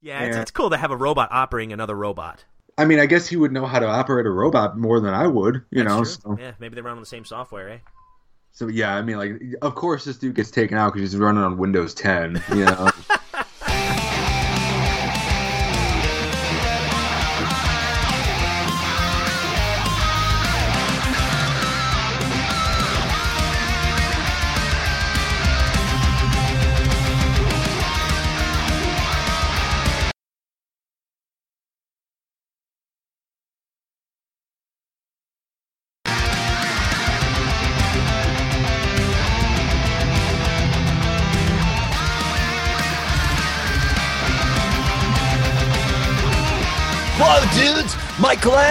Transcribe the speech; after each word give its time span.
Yeah, 0.00 0.20
it's, 0.22 0.36
And- 0.36 0.42
it's 0.42 0.50
cool 0.50 0.70
to 0.70 0.76
have 0.76 0.90
a 0.90 0.96
robot 0.96 1.28
operating 1.32 1.72
another 1.72 1.94
robot. 1.96 2.44
I 2.76 2.84
mean, 2.84 3.00
I 3.00 3.06
guess 3.06 3.26
he 3.26 3.36
would 3.36 3.50
know 3.50 3.66
how 3.66 3.80
to 3.80 3.86
operate 3.86 4.24
a 4.26 4.30
robot 4.30 4.78
more 4.78 5.00
than 5.00 5.12
I 5.12 5.26
would, 5.26 5.62
you 5.72 5.82
know. 5.82 5.98
That's 5.98 6.18
true. 6.18 6.36
So, 6.36 6.42
Yeah, 6.42 6.52
maybe 6.60 6.76
they 6.76 6.80
run 6.80 6.94
on 6.94 7.00
the 7.00 7.06
same 7.06 7.24
software, 7.24 7.68
eh? 7.70 7.78
so 8.52 8.68
yeah, 8.68 8.94
I 8.96 9.02
mean, 9.02 9.18
like, 9.18 9.40
of 9.62 9.74
course, 9.74 10.04
this 10.04 10.16
dude 10.16 10.34
gets 10.36 10.50
taken 10.50 10.78
out 10.78 10.92
because 10.92 11.10
he's 11.10 11.18
running 11.18 11.42
on 11.42 11.58
Windows 11.58 11.92
10. 11.94 12.42
You 12.50 12.64
know. 12.66 12.88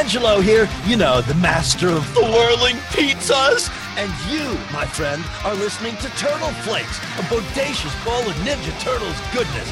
Michelangelo 0.07 0.39
here, 0.39 0.69
you 0.85 0.95
know, 0.95 1.19
the 1.19 1.33
master 1.35 1.89
of 1.89 2.13
the 2.13 2.21
whirling 2.21 2.77
pizzas. 2.91 3.69
And 3.97 4.09
you, 4.31 4.57
my 4.71 4.85
friend, 4.85 5.21
are 5.43 5.53
listening 5.53 5.97
to 5.97 6.07
Turtle 6.11 6.47
Flakes, 6.63 6.97
a 7.19 7.23
bodacious 7.23 8.05
bowl 8.05 8.21
of 8.21 8.33
Ninja 8.37 8.71
Turtles 8.79 9.19
goodness. 9.33 9.69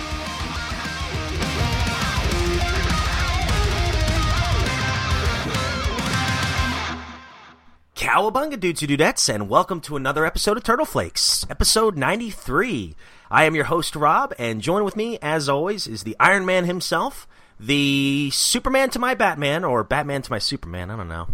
Cowabunga 7.95 8.59
dudes 8.59 8.81
and 8.81 8.92
dudettes, 8.92 9.33
and 9.33 9.47
welcome 9.47 9.80
to 9.80 9.95
another 9.95 10.25
episode 10.25 10.58
of 10.58 10.64
Turtle 10.64 10.86
Flakes, 10.86 11.45
episode 11.49 11.95
93. 11.95 12.94
I 13.31 13.45
am 13.45 13.55
your 13.55 13.64
host, 13.64 13.95
Rob, 13.95 14.33
and 14.38 14.61
join 14.61 14.83
with 14.83 14.97
me, 14.97 15.17
as 15.22 15.47
always, 15.47 15.88
is 15.88 16.03
the 16.03 16.17
Iron 16.20 16.45
Man 16.45 16.66
himself, 16.66 17.25
the 17.59 18.30
Superman 18.31 18.89
to 18.92 19.00
my 19.00 19.16
Batman, 19.16 19.64
or 19.64 19.84
Batman 19.84 20.22
to 20.23 20.31
my 20.31 20.39
Superman, 20.39 20.92
I 20.92 20.98
don't 20.98 21.08
know. 21.08 21.28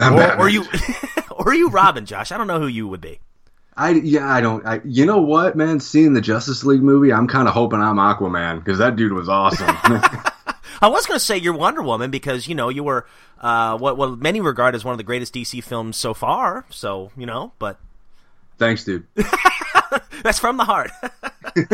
Or, 0.00 0.40
or 0.40 0.48
you, 0.48 0.64
or 1.30 1.54
you 1.54 1.68
Robin, 1.68 2.06
Josh. 2.06 2.32
I 2.32 2.38
don't 2.38 2.46
know 2.46 2.58
who 2.58 2.66
you 2.66 2.88
would 2.88 3.00
be. 3.00 3.20
I 3.76 3.90
yeah, 3.90 4.26
I 4.26 4.40
don't. 4.40 4.66
I, 4.66 4.80
you 4.84 5.06
know 5.06 5.20
what, 5.20 5.56
man? 5.56 5.80
Seeing 5.80 6.12
the 6.12 6.20
Justice 6.20 6.64
League 6.64 6.82
movie, 6.82 7.12
I'm 7.12 7.28
kind 7.28 7.48
of 7.48 7.54
hoping 7.54 7.80
I'm 7.80 7.96
Aquaman 7.96 8.58
because 8.58 8.78
that 8.78 8.96
dude 8.96 9.12
was 9.12 9.28
awesome. 9.28 9.68
I 10.82 10.88
was 10.88 11.04
going 11.06 11.18
to 11.18 11.24
say 11.24 11.36
you're 11.36 11.54
Wonder 11.54 11.82
Woman 11.82 12.10
because 12.10 12.48
you 12.48 12.54
know 12.54 12.70
you 12.70 12.82
were 12.82 13.06
uh, 13.40 13.76
what 13.78 13.96
what 13.96 14.18
many 14.18 14.40
regard 14.40 14.74
as 14.74 14.84
one 14.84 14.92
of 14.92 14.98
the 14.98 15.04
greatest 15.04 15.34
DC 15.34 15.62
films 15.62 15.96
so 15.96 16.14
far. 16.14 16.64
So 16.70 17.10
you 17.16 17.26
know, 17.26 17.52
but 17.58 17.78
Thanks, 18.60 18.84
dude. 18.84 19.06
That's 20.22 20.38
from 20.38 20.58
the 20.58 20.64
heart. 20.64 20.90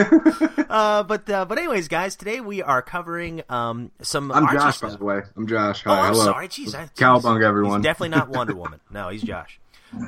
uh, 0.69 1.03
but 1.03 1.29
uh, 1.31 1.45
but 1.45 1.59
anyways, 1.59 1.89
guys, 1.89 2.17
today 2.17 2.41
we 2.41 2.63
are 2.63 2.83
covering 2.83 3.43
um, 3.49 3.91
some. 4.03 4.31
I'm 4.33 4.45
Archie 4.45 4.57
Josh, 4.59 4.77
stuff. 4.79 4.93
by 4.93 4.97
the 4.97 5.05
way. 5.05 5.21
I'm 5.37 5.47
Josh. 5.47 5.83
Oh, 5.87 5.93
I'm 5.93 6.13
hello. 6.13 6.25
sorry. 6.25 6.49
Jeez, 6.49 6.75
I, 6.75 6.87
Cowabunga, 6.97 7.45
everyone. 7.45 7.81
He's 7.81 7.85
definitely 7.85 8.17
not 8.17 8.29
Wonder 8.29 8.55
Woman. 8.57 8.81
No, 8.91 9.09
he's 9.09 9.23
Josh. 9.23 9.59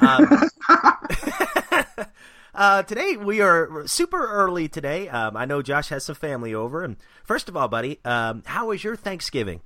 Um, 0.01 0.49
uh, 2.55 2.83
today 2.85 3.17
we 3.17 3.41
are 3.41 3.87
super 3.87 4.27
early. 4.27 4.69
Today, 4.69 5.09
um, 5.09 5.37
I 5.37 5.45
know 5.45 5.63
Josh 5.63 5.89
has 5.91 6.05
some 6.05 6.15
family 6.17 6.55
over, 6.55 6.83
and 6.83 6.97
first 7.25 7.49
of 7.49 7.57
all, 7.57 7.69
buddy, 7.69 7.99
um, 8.05 8.43
how 8.47 8.69
was 8.69 8.83
your 8.83 8.97
Thanksgiving? 8.97 9.61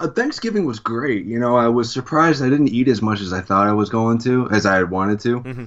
Uh, 0.00 0.08
Thanksgiving 0.08 0.64
was 0.64 0.80
great. 0.80 1.26
You 1.26 1.38
know, 1.38 1.56
I 1.56 1.68
was 1.68 1.92
surprised 1.92 2.42
I 2.42 2.48
didn't 2.48 2.68
eat 2.68 2.88
as 2.88 3.00
much 3.02 3.20
as 3.20 3.32
I 3.32 3.40
thought 3.40 3.68
I 3.68 3.72
was 3.72 3.88
going 3.90 4.18
to, 4.20 4.48
as 4.50 4.66
I 4.66 4.76
had 4.76 4.90
wanted 4.90 5.20
to, 5.20 5.40
Mm-hmm. 5.40 5.64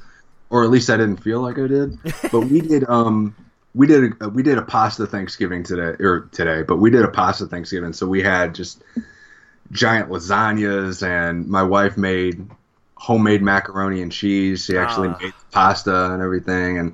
Or 0.56 0.64
at 0.64 0.70
least 0.70 0.90
I 0.90 0.96
didn't 0.96 1.18
feel 1.18 1.42
like 1.42 1.60
I 1.60 1.68
did. 1.68 1.98
But 2.32 2.42
we 2.42 2.62
did. 2.62 2.88
Um, 2.90 3.36
we 3.74 3.88
did. 3.88 4.14
A, 4.22 4.30
we 4.30 4.42
did 4.42 4.58
a 4.58 4.62
pasta 4.62 5.06
Thanksgiving 5.06 5.64
today, 5.64 6.02
or 6.02 6.30
today. 6.32 6.62
But 6.64 6.78
we 6.78 6.90
did 6.90 7.04
a 7.04 7.10
pasta 7.10 7.46
Thanksgiving, 7.46 7.92
so 7.92 8.08
we 8.08 8.22
had 8.24 8.56
just 8.56 8.82
giant 9.72 10.10
lasagnas, 10.10 11.06
and 11.06 11.48
my 11.48 11.64
wife 11.64 11.98
made 11.98 12.48
homemade 12.96 13.42
macaroni 13.42 14.02
and 14.02 14.12
cheese. 14.14 14.64
She 14.64 14.78
actually 14.78 15.10
Ah. 15.10 15.18
made 15.22 15.34
pasta 15.52 16.14
and 16.14 16.22
everything, 16.22 16.78
and 16.80 16.94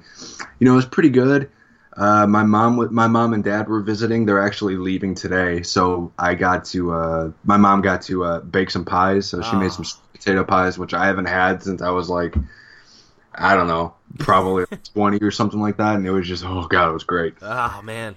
you 0.58 0.66
know, 0.66 0.74
it 0.74 0.78
was 0.78 0.86
pretty 0.88 1.10
good. 1.10 1.50
Uh, 1.96 2.26
my 2.26 2.42
mom, 2.44 2.88
my 2.92 3.08
mom 3.08 3.34
and 3.34 3.44
dad 3.44 3.68
were 3.68 3.82
visiting. 3.82 4.26
They're 4.26 4.42
actually 4.42 4.78
leaving 4.78 5.14
today, 5.14 5.62
so 5.62 6.12
I 6.18 6.34
got 6.34 6.66
to. 6.74 6.94
Uh, 6.94 7.32
my 7.44 7.58
mom 7.58 7.82
got 7.82 8.02
to 8.10 8.24
uh, 8.24 8.40
bake 8.40 8.72
some 8.72 8.86
pies, 8.86 9.28
so 9.30 9.42
she 9.44 9.56
Ah. 9.56 9.60
made 9.60 9.72
some 9.72 9.86
potato 10.14 10.44
pies, 10.44 10.80
which 10.80 10.94
I 10.96 11.06
haven't 11.06 11.26
had 11.28 11.62
since 11.62 11.82
I 11.84 11.92
was 11.92 12.10
like, 12.10 12.34
I 13.34 13.56
don't 13.56 13.68
know, 13.68 13.94
probably 14.20 14.66
twenty 14.94 15.20
or 15.20 15.32
something 15.32 15.60
like 15.60 15.78
that, 15.78 15.96
and 15.96 16.06
it 16.06 16.12
was 16.12 16.28
just, 16.28 16.44
oh 16.46 16.68
god, 16.68 16.90
it 16.90 16.94
was 16.94 17.04
great. 17.04 17.36
Oh 17.42 17.82
man, 17.84 18.16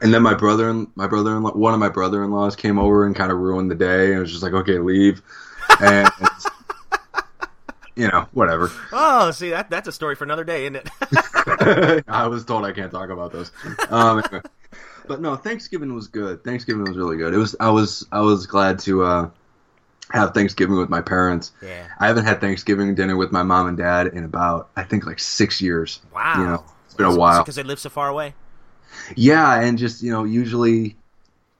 And 0.00 0.14
then 0.14 0.22
my 0.22 0.34
brother 0.34 0.68
and 0.70 0.88
my 0.94 1.06
brother 1.06 1.36
in 1.36 1.42
law, 1.42 1.52
one 1.52 1.74
of 1.74 1.80
my 1.80 1.88
brother 1.88 2.22
in 2.24 2.30
laws 2.30 2.56
came 2.56 2.78
over 2.78 3.06
and 3.06 3.14
kind 3.14 3.30
of 3.32 3.38
ruined 3.38 3.70
the 3.70 3.74
day. 3.74 4.06
And 4.06 4.16
it 4.16 4.20
was 4.20 4.30
just 4.30 4.42
like, 4.42 4.52
okay, 4.52 4.78
leave, 4.78 5.22
and 5.80 6.08
you 7.96 8.08
know, 8.08 8.26
whatever. 8.32 8.70
oh, 8.92 9.30
see 9.32 9.50
that 9.50 9.70
that's 9.70 9.88
a 9.88 9.92
story 9.92 10.14
for 10.14 10.24
another 10.24 10.44
day, 10.44 10.62
isn't 10.66 10.76
it? 10.76 10.88
I 12.08 12.26
was 12.26 12.44
told 12.44 12.64
I 12.64 12.72
can't 12.72 12.90
talk 12.90 13.10
about 13.10 13.32
those. 13.32 13.50
Um, 13.90 14.22
anyway. 14.24 14.42
But 15.06 15.20
no, 15.20 15.36
Thanksgiving 15.36 15.94
was 15.94 16.08
good. 16.08 16.44
Thanksgiving 16.44 16.84
was 16.84 16.96
really 16.96 17.16
good. 17.16 17.34
It 17.34 17.38
was. 17.38 17.56
I 17.58 17.70
was. 17.70 18.06
I 18.12 18.20
was 18.20 18.46
glad 18.46 18.78
to 18.80 19.02
uh, 19.02 19.30
have 20.12 20.34
Thanksgiving 20.34 20.76
with 20.76 20.88
my 20.88 21.00
parents. 21.00 21.52
yeah. 21.62 21.86
I 21.98 22.06
haven't 22.06 22.24
had 22.24 22.40
Thanksgiving 22.40 22.94
dinner 22.94 23.16
with 23.16 23.32
my 23.32 23.42
mom 23.42 23.66
and 23.66 23.76
dad 23.76 24.08
in 24.08 24.24
about 24.24 24.68
I 24.76 24.82
think 24.84 25.06
like 25.06 25.18
six 25.18 25.60
years. 25.60 26.00
Wow. 26.14 26.34
You 26.38 26.44
know, 26.44 26.64
it's 26.86 26.94
been 26.94 27.06
a 27.06 27.16
while. 27.16 27.42
because 27.42 27.56
they 27.56 27.62
live 27.62 27.78
so 27.80 27.88
far 27.90 28.08
away. 28.08 28.34
Yeah, 29.16 29.60
and 29.60 29.78
just 29.78 30.02
you 30.02 30.10
know, 30.12 30.24
usually, 30.24 30.96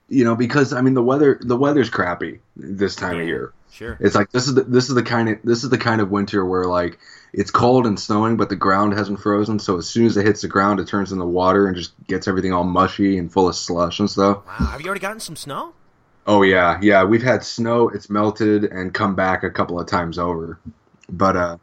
you 0.07 0.23
know, 0.23 0.35
because 0.35 0.71
I 0.73 0.81
mean 0.81 0.93
the 0.93 1.03
weather 1.03 1.39
the 1.41 1.57
weather's 1.57 1.89
crappy 1.89 2.39
this 2.55 2.95
time 2.95 3.15
Yeah. 3.15 3.21
of 3.21 3.27
year. 3.27 3.53
Sure. 3.71 3.97
It's 3.99 4.13
like 4.13 4.31
this 4.31 4.47
is 4.47 4.53
the, 4.53 4.61
this 4.63 4.87
is 4.89 4.93
the 4.93 5.01
kind 5.01 5.29
of 5.29 5.39
this 5.43 5.63
is 5.63 5.71
the 5.71 5.79
kind 5.79 5.99
of 5.99 6.11
winter 6.11 6.45
where 6.45 6.65
like 6.65 6.99
it's 7.33 7.49
cold 7.49 7.87
and 7.87 7.99
snowing, 7.99 8.37
but 8.37 8.49
the 8.49 8.55
ground 8.55 8.93
hasn't 8.93 9.19
frozen. 9.19 9.57
So 9.57 9.77
as 9.77 9.89
soon 9.89 10.05
as 10.05 10.15
it 10.15 10.27
hits 10.27 10.41
the 10.41 10.47
ground, 10.47 10.79
it 10.79 10.87
turns 10.87 11.11
into 11.11 11.25
water 11.25 11.65
and 11.67 11.75
just 11.75 11.91
gets 12.05 12.27
everything 12.27 12.53
all 12.53 12.63
mushy 12.63 13.17
and 13.17 13.33
full 13.33 13.49
of 13.49 13.55
slush 13.55 13.99
and 13.99 14.07
stuff. 14.07 14.45
Wow. 14.45 14.67
Have 14.67 14.81
you 14.81 14.85
already 14.85 15.01
gotten 15.01 15.19
some 15.19 15.35
snow? 15.35 15.73
Oh 16.25 16.41
yeah, 16.41 16.79
yeah. 16.81 17.03
We've 17.03 17.23
had 17.23 17.43
snow. 17.43 17.89
It's 17.89 18.09
melted 18.09 18.63
and 18.65 18.93
come 18.93 19.15
back 19.15 19.43
a 19.43 19.49
couple 19.49 19.79
of 19.79 19.87
times 19.87 20.17
over. 20.17 20.57
But 21.09 21.35
uh, 21.35 21.57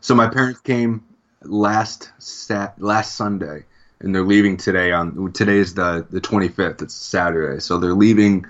so 0.00 0.14
my 0.14 0.28
parents 0.28 0.60
came 0.60 1.04
last 1.42 2.10
sat 2.18 2.80
last 2.80 3.16
Sunday, 3.16 3.64
and 4.00 4.14
they're 4.14 4.24
leaving 4.24 4.56
today. 4.56 4.92
On 4.92 5.32
today's 5.32 5.74
the 5.74 6.06
the 6.10 6.20
twenty 6.20 6.48
fifth. 6.48 6.80
It's 6.80 6.94
Saturday, 6.94 7.60
so 7.60 7.78
they're 7.78 7.94
leaving 7.94 8.46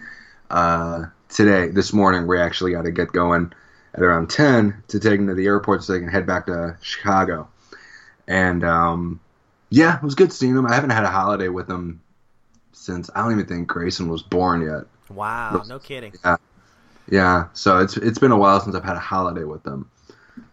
uh, 0.50 1.06
today. 1.28 1.68
This 1.68 1.92
morning, 1.92 2.28
we 2.28 2.38
actually 2.38 2.72
got 2.72 2.82
to 2.82 2.92
get 2.92 3.10
going 3.10 3.52
at 3.94 4.02
around 4.02 4.30
ten 4.30 4.82
to 4.88 5.00
take 5.00 5.18
them 5.18 5.26
to 5.26 5.34
the 5.34 5.46
airport 5.46 5.82
so 5.82 5.92
they 5.92 5.98
can 5.98 6.08
head 6.08 6.26
back 6.26 6.46
to 6.46 6.76
Chicago. 6.80 7.48
And 8.28 8.62
um, 8.62 9.20
yeah, 9.70 9.96
it 9.96 10.02
was 10.02 10.14
good 10.14 10.32
seeing 10.32 10.54
them. 10.54 10.66
I 10.66 10.74
haven't 10.74 10.90
had 10.90 11.04
a 11.04 11.10
holiday 11.10 11.48
with 11.48 11.66
them 11.66 12.02
since 12.72 13.10
I 13.16 13.22
don't 13.22 13.32
even 13.32 13.46
think 13.46 13.66
Grayson 13.66 14.08
was 14.08 14.22
born 14.22 14.62
yet. 14.62 14.84
Wow. 15.10 15.62
No 15.66 15.78
kidding. 15.78 16.12
Yeah, 16.24 16.36
Yeah, 17.10 17.48
so 17.52 17.78
it's 17.78 17.96
it's 17.96 18.18
been 18.18 18.32
a 18.32 18.36
while 18.38 18.60
since 18.60 18.74
I've 18.74 18.84
had 18.84 18.96
a 18.96 19.00
holiday 19.00 19.44
with 19.44 19.62
them, 19.62 19.90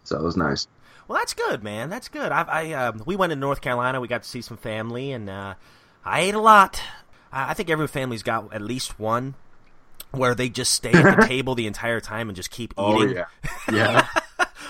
so 0.03 0.17
it 0.17 0.23
was 0.23 0.37
nice. 0.37 0.67
Well, 1.07 1.19
that's 1.19 1.33
good, 1.33 1.63
man. 1.63 1.89
That's 1.89 2.07
good. 2.07 2.31
I, 2.31 2.41
I 2.43 2.73
um, 2.73 3.03
we 3.05 3.15
went 3.15 3.31
to 3.31 3.35
North 3.35 3.61
Carolina. 3.61 3.99
We 3.99 4.07
got 4.07 4.23
to 4.23 4.29
see 4.29 4.41
some 4.41 4.57
family, 4.57 5.11
and 5.11 5.29
uh, 5.29 5.55
I 6.05 6.21
ate 6.21 6.35
a 6.35 6.39
lot. 6.39 6.81
I, 7.31 7.51
I 7.51 7.53
think 7.53 7.69
every 7.69 7.87
family's 7.87 8.23
got 8.23 8.53
at 8.53 8.61
least 8.61 8.99
one 8.99 9.35
where 10.11 10.35
they 10.35 10.47
just 10.49 10.73
stay 10.73 10.91
at 10.91 11.19
the 11.19 11.25
table 11.27 11.55
the 11.55 11.67
entire 11.67 11.99
time 11.99 12.29
and 12.29 12.35
just 12.35 12.51
keep 12.51 12.73
eating. 12.73 12.85
Oh 12.85 13.03
eating. 13.03 13.15
yeah, 13.15 13.25
yeah. 13.71 14.07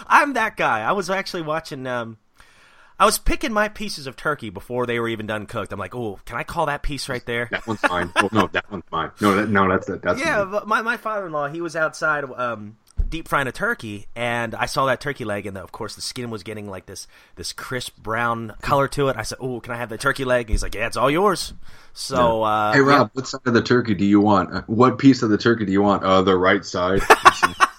I'm 0.08 0.34
that 0.34 0.58
guy. 0.58 0.82
I 0.82 0.92
was 0.94 1.10
actually 1.10 1.44
watching. 1.44 1.86
Um, 1.88 2.18
I 3.04 3.06
was 3.06 3.18
picking 3.18 3.52
my 3.52 3.68
pieces 3.68 4.08
of 4.08 4.16
turkey 4.16 4.50
before 4.50 4.86
they 4.86 4.98
were 4.98 5.10
even 5.10 5.28
done 5.28 5.46
cooked. 5.46 5.74
I'm 5.74 5.80
like, 5.80 5.94
oh, 5.94 6.22
can 6.24 6.38
I 6.38 6.44
call 6.44 6.68
that 6.68 6.84
piece 6.84 7.10
right 7.10 7.26
there? 7.26 7.50
that 7.52 7.68
one's 7.68 7.82
fine. 7.82 8.10
Well, 8.16 8.30
no, 8.32 8.48
that 8.54 8.72
one's 8.72 8.86
fine. 8.90 9.12
No, 9.20 9.36
that, 9.36 9.50
no, 9.50 9.68
that's 9.68 9.90
it. 9.90 10.02
That's 10.02 10.22
Yeah, 10.22 10.46
but 10.46 10.70
my 10.70 10.82
my 10.82 10.96
father 10.96 11.26
in 11.26 11.34
law 11.34 11.50
he 11.50 11.60
was 11.60 11.76
outside 11.76 12.24
um, 12.24 12.78
deep 13.10 13.28
frying 13.28 13.48
a 13.48 13.52
turkey, 13.52 14.08
and 14.16 14.56
I 14.56 14.68
saw 14.68 14.86
that 14.86 15.02
turkey 15.02 15.26
leg, 15.26 15.46
and 15.46 15.58
of 15.58 15.74
course 15.74 15.96
the 15.96 16.02
skin 16.02 16.30
was 16.30 16.44
getting 16.44 16.70
like 16.70 16.86
this 16.86 17.06
this 17.36 17.52
crisp 17.52 17.98
brown 17.98 18.54
color 18.62 18.88
to 18.88 19.10
it. 19.10 19.18
I 19.18 19.24
said, 19.24 19.40
"Oh, 19.42 19.60
can 19.60 19.74
I 19.74 19.78
have 19.78 19.90
the 19.90 19.98
turkey 19.98 20.24
leg?" 20.24 20.46
And 20.46 20.52
he's 20.52 20.64
like, 20.64 20.74
"Yeah, 20.74 20.88
it's 20.88 20.96
all 20.96 21.12
yours." 21.12 21.54
So, 21.92 22.44
uh, 22.44 22.72
Hey 22.72 22.80
Rob, 22.80 23.10
what 23.16 23.28
side 23.28 23.42
of 23.46 23.54
the 23.54 23.62
turkey 23.62 23.96
do 23.96 24.06
you 24.06 24.22
want? 24.22 24.54
Uh, 24.54 24.62
What 24.68 24.98
piece 24.98 25.24
of 25.24 25.30
the 25.30 25.38
turkey 25.38 25.66
do 25.66 25.74
you 25.74 25.82
want? 25.82 26.04
Uh, 26.04 26.22
the 26.22 26.38
right 26.38 26.64
side. 26.64 27.02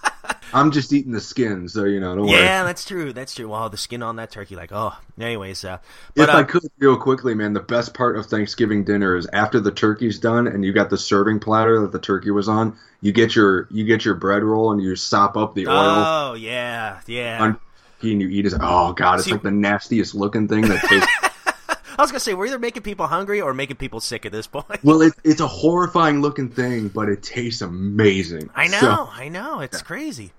I'm 0.54 0.70
just 0.70 0.92
eating 0.92 1.12
the 1.12 1.20
skin, 1.20 1.68
so 1.68 1.84
you 1.84 1.98
know. 2.00 2.14
Don't 2.14 2.28
yeah, 2.28 2.62
worry. 2.62 2.68
that's 2.68 2.84
true. 2.84 3.12
That's 3.12 3.34
true. 3.34 3.48
Wow, 3.48 3.68
the 3.68 3.76
skin 3.76 4.02
on 4.02 4.16
that 4.16 4.30
turkey, 4.30 4.54
like 4.54 4.70
oh. 4.72 4.94
Anyways, 5.20 5.64
uh, 5.64 5.78
If 6.14 6.26
but 6.26 6.30
I 6.30 6.40
uh, 6.40 6.44
could 6.44 6.62
real 6.78 6.96
quickly, 6.96 7.34
man, 7.34 7.52
the 7.52 7.60
best 7.60 7.92
part 7.94 8.16
of 8.16 8.26
Thanksgiving 8.26 8.84
dinner 8.84 9.16
is 9.16 9.26
after 9.32 9.60
the 9.60 9.72
turkey's 9.72 10.18
done 10.18 10.46
and 10.46 10.64
you 10.64 10.72
got 10.72 10.90
the 10.90 10.96
serving 10.96 11.40
platter 11.40 11.80
that 11.80 11.92
the 11.92 11.98
turkey 11.98 12.30
was 12.30 12.48
on. 12.48 12.76
You 13.00 13.12
get 13.12 13.34
your 13.34 13.66
you 13.70 13.84
get 13.84 14.04
your 14.04 14.14
bread 14.14 14.42
roll 14.42 14.72
and 14.72 14.80
you 14.80 14.96
sop 14.96 15.36
up 15.36 15.54
the 15.54 15.66
oil 15.66 15.74
oh 15.76 16.34
yeah, 16.34 17.00
yeah. 17.06 17.42
on 17.42 17.58
and 18.02 18.20
you 18.20 18.28
eat 18.28 18.46
it. 18.46 18.54
Oh 18.60 18.92
god, 18.92 19.16
it's 19.16 19.24
See- 19.24 19.32
like 19.32 19.42
the 19.42 19.50
nastiest 19.50 20.14
looking 20.14 20.48
thing 20.48 20.62
that 20.62 20.82
tastes. 20.84 21.08
I 21.96 22.02
was 22.02 22.10
gonna 22.10 22.20
say 22.20 22.34
we're 22.34 22.46
either 22.46 22.58
making 22.58 22.82
people 22.82 23.06
hungry 23.06 23.40
or 23.40 23.54
making 23.54 23.76
people 23.76 24.00
sick 24.00 24.26
at 24.26 24.32
this 24.32 24.46
point. 24.48 24.82
well, 24.82 25.00
it, 25.02 25.12
it's 25.22 25.40
a 25.40 25.46
horrifying 25.46 26.22
looking 26.22 26.48
thing, 26.48 26.88
but 26.88 27.08
it 27.08 27.22
tastes 27.22 27.60
amazing. 27.62 28.50
I 28.54 28.66
know, 28.66 28.80
So- 28.80 29.08
I 29.12 29.28
know, 29.28 29.60
it's 29.60 29.80
crazy. 29.82 30.32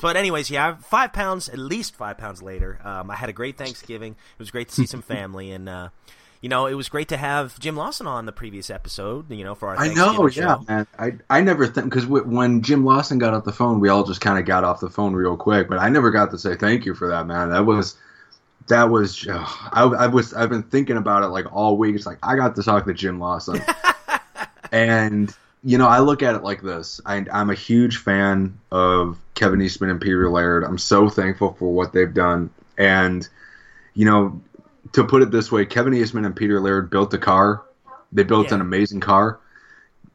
But 0.00 0.16
anyways, 0.16 0.50
yeah, 0.50 0.76
five 0.76 1.12
pounds, 1.12 1.48
at 1.48 1.58
least 1.58 1.94
five 1.94 2.18
pounds 2.18 2.42
later. 2.42 2.78
Um, 2.84 3.10
I 3.10 3.16
had 3.16 3.28
a 3.28 3.32
great 3.32 3.56
Thanksgiving. 3.56 4.12
It 4.12 4.38
was 4.38 4.50
great 4.50 4.68
to 4.68 4.74
see 4.74 4.86
some 4.86 5.02
family, 5.16 5.52
and 5.52 5.68
uh, 5.68 5.88
you 6.40 6.48
know, 6.48 6.66
it 6.66 6.74
was 6.74 6.88
great 6.88 7.08
to 7.08 7.16
have 7.16 7.58
Jim 7.58 7.76
Lawson 7.76 8.06
on 8.06 8.26
the 8.26 8.32
previous 8.32 8.68
episode. 8.68 9.30
You 9.30 9.44
know, 9.44 9.54
for 9.54 9.68
our 9.68 9.78
I 9.78 9.88
know, 9.92 10.28
show. 10.28 10.40
yeah, 10.40 10.58
man. 10.68 10.86
I 10.98 11.12
I 11.30 11.40
never 11.40 11.66
think 11.66 11.88
because 11.88 12.06
when 12.06 12.62
Jim 12.62 12.84
Lawson 12.84 13.18
got 13.18 13.32
off 13.34 13.44
the 13.44 13.52
phone, 13.52 13.80
we 13.80 13.88
all 13.88 14.04
just 14.04 14.20
kind 14.20 14.38
of 14.38 14.44
got 14.44 14.64
off 14.64 14.80
the 14.80 14.90
phone 14.90 15.14
real 15.14 15.36
quick. 15.36 15.68
But 15.68 15.78
I 15.78 15.88
never 15.88 16.10
got 16.10 16.30
to 16.32 16.38
say 16.38 16.56
thank 16.56 16.84
you 16.84 16.94
for 16.94 17.08
that, 17.08 17.26
man. 17.26 17.50
That 17.50 17.64
was 17.64 17.96
that 18.68 18.90
was 18.90 19.26
ugh, 19.28 19.48
I, 19.72 19.82
I 19.84 20.06
was 20.08 20.34
I've 20.34 20.50
been 20.50 20.64
thinking 20.64 20.96
about 20.96 21.22
it 21.22 21.28
like 21.28 21.52
all 21.52 21.76
week. 21.76 21.94
It's 21.94 22.06
like 22.06 22.18
I 22.22 22.36
got 22.36 22.54
to 22.56 22.62
talk 22.62 22.84
to 22.86 22.94
Jim 22.94 23.18
Lawson, 23.18 23.62
and 24.72 25.34
you 25.64 25.78
know 25.78 25.88
I 25.88 26.00
look 26.00 26.22
at 26.22 26.34
it 26.34 26.42
like 26.42 26.62
this. 26.62 27.00
I, 27.06 27.24
I'm 27.32 27.50
a 27.50 27.54
huge 27.54 27.98
fan 27.98 28.58
of 28.70 29.18
Kevin 29.36 29.62
Eastman 29.62 29.90
and 29.90 30.00
Peter 30.00 30.28
Laird. 30.28 30.64
I'm 30.64 30.78
so 30.78 31.08
thankful 31.08 31.52
for 31.52 31.72
what 31.72 31.92
they've 31.92 32.12
done, 32.12 32.50
and 32.76 33.26
you 33.94 34.04
know 34.04 34.40
to 34.92 35.04
put 35.04 35.22
it 35.22 35.30
this 35.30 35.52
way, 35.52 35.64
Kevin 35.66 35.94
Eastman 35.94 36.24
and 36.24 36.34
Peter 36.34 36.60
Laird 36.60 36.90
built 36.90 37.14
a 37.14 37.18
car. 37.18 37.62
They 38.12 38.22
built 38.24 38.48
Yeah. 38.48 38.56
an 38.56 38.60
amazing 38.62 39.00
car. 39.00 39.38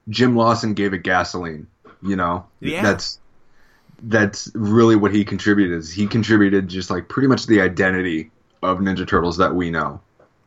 Jim 0.09 0.35
Lawson 0.35 0.73
gave 0.73 0.93
it 0.93 1.03
gasoline. 1.03 1.67
You 2.01 2.15
know, 2.17 2.45
Yeah. 2.59 2.81
that's 2.81 3.19
that's 4.03 4.49
really 4.55 4.95
what 4.95 5.13
he 5.13 5.23
contributed. 5.23 5.77
Is 5.77 5.91
he 5.91 6.07
contributed 6.07 6.67
just 6.67 6.89
like 6.89 7.07
pretty 7.07 7.27
much 7.27 7.45
the 7.45 7.61
identity 7.61 8.31
of 8.63 8.79
Ninja 8.79 9.07
Turtles 9.07 9.37
that 9.37 9.53
we 9.53 9.69
know. 9.69 10.01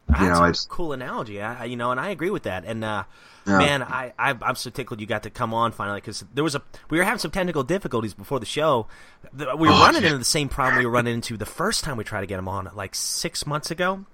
That's 0.09 0.21
You 0.21 0.29
know, 0.29 0.35
a 0.41 0.49
it's- 0.51 0.67
cool 0.69 0.93
analogy. 0.93 1.41
I, 1.41 1.65
you 1.65 1.77
know, 1.77 1.91
and 1.91 1.99
I 1.99 2.11
agree 2.11 2.31
with 2.31 2.43
that. 2.45 2.65
And 2.67 2.85
uh, 2.85 3.05
Yeah. 3.47 3.59
man, 3.59 3.83
I, 3.83 4.13
I 4.19 4.37
I'm 4.43 4.55
so 4.55 4.69
tickled 4.71 5.01
you 5.01 5.07
got 5.07 5.23
to 5.25 5.31
come 5.31 5.55
on 5.55 5.73
finally 5.73 6.01
because 6.01 6.25
there 6.35 6.45
was 6.45 6.55
a 6.55 6.63
we 6.91 6.99
were 6.99 7.05
having 7.05 7.19
some 7.19 7.31
technical 7.31 7.63
difficulties 7.63 8.13
before 8.15 8.39
the 8.41 8.47
show. 8.47 8.87
We 9.35 9.45
were 9.47 9.55
Oh, 9.69 9.81
running 9.81 10.03
yeah. 10.03 10.09
into 10.09 10.19
the 10.19 10.25
same 10.25 10.49
problem 10.49 10.79
we 10.79 10.85
were 10.87 10.93
running 10.93 11.15
into 11.15 11.37
the 11.37 11.47
first 11.47 11.85
time 11.85 11.97
we 11.97 12.05
tried 12.05 12.21
to 12.21 12.27
get 12.27 12.39
him 12.39 12.49
on, 12.49 12.71
like 12.75 12.95
six 12.95 13.47
months 13.47 13.71
ago. 13.71 14.05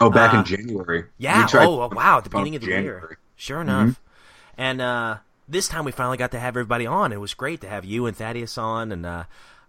Oh, 0.00 0.10
back 0.10 0.32
Uh, 0.34 0.38
in 0.38 0.44
January. 0.44 1.04
Yeah. 1.18 1.46
Tried- 1.46 1.66
Oh, 1.66 1.88
wow. 1.88 2.18
At 2.18 2.24
the 2.24 2.30
Oh, 2.30 2.38
beginning 2.38 2.56
of 2.56 2.62
the 2.62 2.68
year. 2.68 3.18
Sure 3.36 3.60
enough. 3.60 4.00
And 4.58 4.80
uh, 4.82 5.16
this 5.48 5.68
time 5.68 5.84
we 5.84 5.92
finally 5.92 6.16
got 6.18 6.30
to 6.32 6.38
have 6.38 6.50
everybody 6.56 6.86
on. 6.86 7.12
It 7.12 7.20
was 7.20 7.32
great 7.34 7.60
to 7.62 7.68
have 7.68 7.84
you 7.84 8.06
and 8.06 8.16
Thaddeus 8.16 8.56
on. 8.58 8.92
And 8.92 9.04
uh, 9.06 9.24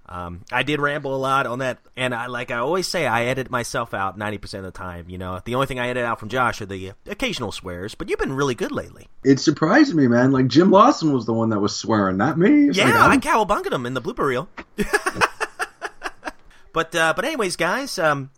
um, 0.08 0.42
I 0.52 0.64
did 0.64 0.82
ramble 0.82 1.16
a 1.16 1.18
lot 1.18 1.48
on 1.48 1.60
that. 1.60 1.80
And 1.96 2.14
I, 2.14 2.26
like 2.28 2.52
I 2.52 2.58
always 2.58 2.88
say, 2.88 3.08
I 3.08 3.26
edit 3.26 3.50
myself 3.50 3.94
out 3.94 4.18
90% 4.20 4.56
of 4.56 4.64
the 4.64 4.72
time. 4.72 5.10
You 5.10 5.18
know, 5.18 5.40
the 5.46 5.56
only 5.56 5.68
thing 5.68 5.80
I 5.80 5.88
edit 5.88 6.04
out 6.04 6.20
from 6.20 6.28
Josh 6.30 6.62
are 6.62 6.66
the 6.66 6.92
occasional 7.08 7.52
swears. 7.52 7.96
But 7.96 8.10
you've 8.10 8.20
been 8.20 8.34
really 8.34 8.56
good 8.56 8.72
lately. 8.72 9.08
It 9.24 9.40
surprised 9.40 9.94
me, 9.96 10.08
man. 10.08 10.32
Like 10.32 10.48
Jim 10.48 10.70
Lawson 10.70 11.14
was 11.14 11.26
the 11.26 11.34
one 11.34 11.50
that 11.50 11.60
was 11.60 11.76
swearing, 11.76 12.18
not 12.18 12.38
me. 12.38 12.68
It's 12.70 12.78
Yeah, 12.78 12.86
like, 12.86 12.96
I 12.96 13.10
I'm- 13.12 13.22
cowabunted 13.22 13.72
him 13.72 13.86
in 13.86 13.94
the 13.94 14.02
blooper 14.02 14.26
reel. 14.26 14.50
but 16.74 16.96
uh, 16.96 17.14
but 17.16 17.26
anyways, 17.26 17.56
guys, 17.56 17.98
um, 18.00 18.32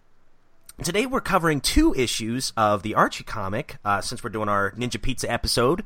today 0.84 1.06
we're 1.06 1.22
covering 1.22 1.62
two 1.62 1.94
issues 1.96 2.52
of 2.58 2.84
the 2.84 2.96
Archie 2.96 3.24
comic 3.24 3.78
uh, 3.86 4.02
since 4.02 4.24
we're 4.24 4.30
doing 4.32 4.50
our 4.50 4.72
Ninja 4.72 5.02
Pizza 5.02 5.32
episode. 5.32 5.84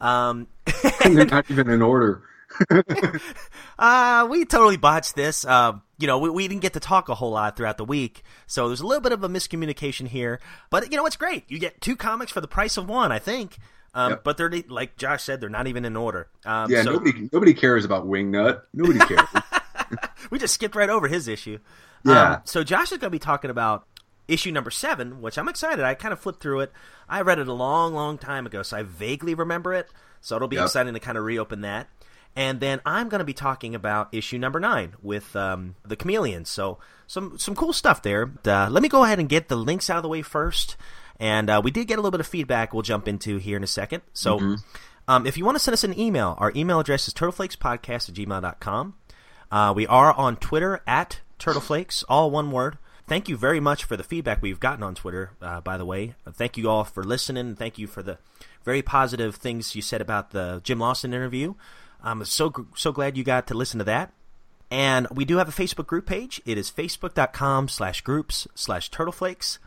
Um, 0.00 0.48
they're 1.04 1.26
not 1.26 1.50
even 1.50 1.68
in 1.70 1.82
order. 1.82 2.22
uh, 3.78 4.26
we 4.30 4.44
totally 4.44 4.76
botched 4.76 5.14
this. 5.14 5.44
Uh, 5.44 5.72
you 5.98 6.06
know, 6.06 6.18
we, 6.18 6.30
we 6.30 6.48
didn't 6.48 6.62
get 6.62 6.72
to 6.74 6.80
talk 6.80 7.08
a 7.08 7.14
whole 7.14 7.30
lot 7.32 7.56
throughout 7.56 7.76
the 7.78 7.84
week, 7.84 8.22
so 8.46 8.68
there's 8.68 8.80
a 8.80 8.86
little 8.86 9.00
bit 9.02 9.12
of 9.12 9.22
a 9.22 9.28
miscommunication 9.28 10.08
here. 10.08 10.40
But 10.70 10.90
you 10.90 10.96
know, 10.96 11.06
it's 11.06 11.16
great. 11.16 11.44
You 11.48 11.58
get 11.58 11.80
two 11.80 11.96
comics 11.96 12.32
for 12.32 12.40
the 12.40 12.48
price 12.48 12.76
of 12.76 12.88
one, 12.88 13.12
I 13.12 13.18
think. 13.18 13.58
Um, 13.94 14.10
Yep. 14.12 14.24
But 14.24 14.36
they're 14.36 14.52
like 14.68 14.96
Josh 14.96 15.24
said, 15.24 15.40
they're 15.40 15.48
not 15.50 15.66
even 15.66 15.84
in 15.84 15.96
order. 15.96 16.28
Um, 16.44 16.70
Yeah, 16.70 16.82
so- 16.82 16.92
nobody 16.92 17.28
nobody 17.32 17.54
cares 17.54 17.84
about 17.84 18.06
Wingnut. 18.06 18.62
Nobody 18.72 18.98
cares. 19.00 19.28
we 20.30 20.38
just 20.38 20.54
skipped 20.54 20.76
right 20.76 20.90
over 20.90 21.08
his 21.08 21.26
issue. 21.28 21.58
Yeah. 22.04 22.34
Um, 22.34 22.40
so 22.44 22.62
Josh 22.64 22.92
is 22.92 22.98
going 22.98 23.08
to 23.08 23.10
be 23.10 23.18
talking 23.18 23.50
about 23.50 23.86
issue 24.28 24.52
number 24.52 24.70
seven, 24.70 25.20
which 25.20 25.36
I'm 25.38 25.48
excited. 25.48 25.84
I 25.84 25.94
kind 25.94 26.12
of 26.12 26.20
flipped 26.20 26.40
through 26.40 26.60
it. 26.60 26.72
I 27.08 27.20
read 27.22 27.40
it 27.40 27.48
a 27.48 27.52
long, 27.52 27.92
long 27.94 28.16
time 28.16 28.46
ago, 28.46 28.62
so 28.62 28.76
I 28.76 28.84
vaguely 28.84 29.34
remember 29.34 29.74
it. 29.74 29.88
So 30.20 30.36
it'll 30.36 30.46
be 30.48 30.56
Yep. 30.56 30.66
exciting 30.66 30.94
to 30.94 31.00
kind 31.00 31.18
of 31.18 31.24
reopen 31.24 31.62
that. 31.62 31.88
And 32.36 32.60
then 32.60 32.80
I'm 32.86 33.08
going 33.08 33.18
to 33.18 33.24
be 33.24 33.34
talking 33.34 33.74
about 33.74 34.08
issue 34.12 34.38
number 34.38 34.60
nine 34.60 34.94
with 35.02 35.34
um, 35.34 35.74
the 35.84 35.96
chameleons. 35.96 36.48
So 36.48 36.78
some 37.06 37.38
some 37.38 37.54
cool 37.54 37.72
stuff 37.72 38.02
there. 38.02 38.32
Uh, 38.46 38.68
let 38.70 38.82
me 38.82 38.88
go 38.88 39.04
ahead 39.04 39.18
and 39.18 39.28
get 39.28 39.48
the 39.48 39.56
links 39.56 39.90
out 39.90 39.96
of 39.96 40.02
the 40.02 40.08
way 40.08 40.22
first. 40.22 40.76
And 41.18 41.50
uh, 41.50 41.60
we 41.62 41.70
did 41.70 41.86
get 41.86 41.94
a 41.94 42.00
little 42.00 42.12
bit 42.12 42.20
of 42.20 42.26
feedback. 42.26 42.72
We'll 42.72 42.82
jump 42.82 43.08
into 43.08 43.38
here 43.38 43.56
in 43.56 43.64
a 43.64 43.68
second. 43.68 44.02
So. 44.12 44.56
Um, 45.08 45.26
if 45.26 45.36
you 45.36 45.44
want 45.44 45.56
to 45.56 45.58
send 45.58 45.72
us 45.72 45.82
an 45.82 45.98
email, 45.98 46.36
our 46.38 46.52
email 46.54 46.78
address 46.78 47.08
is 47.08 47.14
turtleflakespodcast 47.14 48.08
at 48.08 48.14
gmail.com. 48.14 48.94
Uh, 49.50 49.72
we 49.74 49.84
are 49.88 50.12
on 50.12 50.36
Twitter 50.36 50.82
at 50.86 51.18
turtleflakes, 51.40 52.04
all 52.08 52.30
one 52.30 52.52
word. 52.52 52.78
Thank 53.08 53.28
you 53.28 53.36
very 53.36 53.58
much 53.58 53.82
for 53.82 53.96
the 53.96 54.04
feedback 54.04 54.40
we've 54.40 54.60
gotten 54.60 54.84
on 54.84 54.94
Twitter, 54.94 55.32
uh, 55.42 55.60
by 55.60 55.76
the 55.76 55.84
way. 55.84 56.14
Thank 56.32 56.56
you 56.56 56.70
all 56.70 56.84
for 56.84 57.02
listening. 57.02 57.56
Thank 57.56 57.76
you 57.76 57.88
for 57.88 58.04
the 58.04 58.18
very 58.64 58.82
positive 58.82 59.34
things 59.34 59.74
you 59.74 59.82
said 59.82 60.00
about 60.00 60.30
the 60.30 60.60
Jim 60.62 60.78
Lawson 60.78 61.12
interview. 61.12 61.54
I'm 62.02 62.24
so, 62.24 62.52
so 62.74 62.92
glad 62.92 63.16
you 63.16 63.24
got 63.24 63.46
to 63.48 63.54
listen 63.54 63.78
to 63.78 63.84
that. 63.84 64.12
And 64.70 65.08
we 65.10 65.24
do 65.24 65.38
have 65.38 65.48
a 65.48 65.52
Facebook 65.52 65.86
group 65.86 66.06
page. 66.06 66.40
It 66.46 66.56
is 66.56 66.70
facebook.com 66.70 67.68
slash 67.68 68.02
groups 68.02 68.46
slash 68.54 68.90
turtleflakes. 68.90 69.58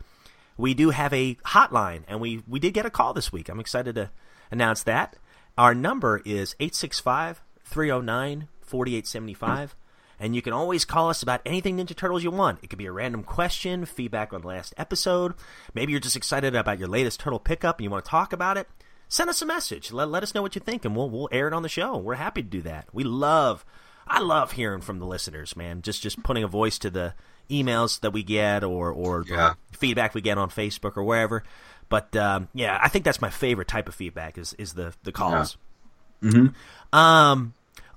We 0.56 0.72
do 0.72 0.90
have 0.90 1.12
a 1.12 1.34
hotline, 1.46 2.04
and 2.06 2.20
we, 2.20 2.42
we 2.46 2.60
did 2.60 2.74
get 2.74 2.86
a 2.86 2.90
call 2.90 3.12
this 3.12 3.32
week. 3.32 3.48
I'm 3.48 3.60
excited 3.60 3.96
to 3.96 4.10
announce 4.50 4.82
that. 4.84 5.16
Our 5.58 5.74
number 5.74 6.22
is 6.24 6.54
865 6.60 7.42
309 7.64 8.48
4875. 8.62 9.76
And 10.20 10.34
you 10.34 10.42
can 10.42 10.52
always 10.52 10.84
call 10.84 11.10
us 11.10 11.22
about 11.22 11.42
anything 11.44 11.76
Ninja 11.76 11.94
Turtles 11.94 12.22
you 12.22 12.30
want. 12.30 12.60
It 12.62 12.70
could 12.70 12.78
be 12.78 12.86
a 12.86 12.92
random 12.92 13.24
question, 13.24 13.84
feedback 13.84 14.32
on 14.32 14.42
the 14.42 14.48
last 14.48 14.72
episode. 14.76 15.34
Maybe 15.74 15.92
you're 15.92 16.00
just 16.00 16.16
excited 16.16 16.54
about 16.54 16.78
your 16.78 16.88
latest 16.88 17.20
turtle 17.20 17.40
pickup 17.40 17.78
and 17.78 17.84
you 17.84 17.90
want 17.90 18.04
to 18.04 18.10
talk 18.10 18.32
about 18.32 18.56
it. 18.56 18.68
Send 19.14 19.30
us 19.30 19.40
a 19.42 19.46
message. 19.46 19.92
Let, 19.92 20.08
let 20.08 20.24
us 20.24 20.34
know 20.34 20.42
what 20.42 20.56
you 20.56 20.60
think, 20.60 20.84
and 20.84 20.96
we'll, 20.96 21.08
we'll 21.08 21.28
air 21.30 21.46
it 21.46 21.52
on 21.54 21.62
the 21.62 21.68
show. 21.68 21.96
We're 21.96 22.16
happy 22.16 22.42
to 22.42 22.48
do 22.48 22.62
that. 22.62 22.88
We 22.92 23.04
love, 23.04 23.64
I 24.08 24.18
love 24.18 24.50
hearing 24.50 24.80
from 24.80 24.98
the 24.98 25.06
listeners, 25.06 25.56
man. 25.56 25.82
Just 25.82 26.02
just 26.02 26.20
putting 26.24 26.42
a 26.42 26.48
voice 26.48 26.80
to 26.80 26.90
the 26.90 27.14
emails 27.48 28.00
that 28.00 28.10
we 28.10 28.24
get 28.24 28.64
or, 28.64 28.90
or 28.90 29.22
the 29.22 29.34
Yeah. 29.34 29.54
feedback 29.70 30.14
we 30.14 30.20
get 30.20 30.36
on 30.36 30.50
Facebook 30.50 30.96
or 30.96 31.04
wherever. 31.04 31.44
But 31.88 32.16
um, 32.16 32.48
yeah, 32.54 32.76
I 32.82 32.88
think 32.88 33.04
that's 33.04 33.20
my 33.20 33.30
favorite 33.30 33.68
type 33.68 33.88
of 33.88 33.94
feedback 33.94 34.36
is, 34.36 34.52
is 34.54 34.72
the, 34.72 34.92
the 35.04 35.12
calls. 35.12 35.58
Hmm. 36.20 36.48
Um, 36.92 37.54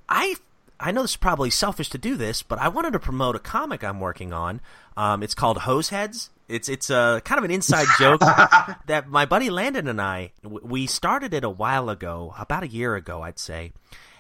I 0.08 0.36
I 0.80 0.92
know 0.92 1.02
this 1.02 1.12
is 1.12 1.18
probably 1.18 1.50
selfish 1.50 1.90
to 1.90 1.98
do 1.98 2.16
this, 2.16 2.44
but 2.44 2.60
I 2.60 2.68
wanted 2.68 2.94
to 2.94 3.00
promote 3.00 3.36
a 3.36 3.40
comic 3.40 3.84
I'm 3.84 4.00
working 4.00 4.34
on. 4.34 4.62
Um, 4.96 5.24
it's 5.24 5.34
called 5.34 5.58
Hose 5.60 5.90
Heads. 5.90 6.30
It's 6.48 6.70
it's 6.70 6.90
a 6.90 7.22
kind 7.26 7.40
of 7.40 7.46
an 7.46 7.52
inside 7.52 7.88
joke 8.00 8.22
that 8.88 9.08
my 9.08 9.26
buddy 9.26 9.50
Landon 9.50 9.88
and 9.88 10.02
I 10.02 10.32
we 10.44 10.88
started 10.88 11.34
it 11.34 11.44
a 11.44 11.50
while 11.50 11.90
ago, 11.90 12.34
about 12.40 12.64
a 12.64 12.68
year 12.68 12.96
ago, 12.96 13.22
I'd 13.22 13.40
say, 13.40 13.74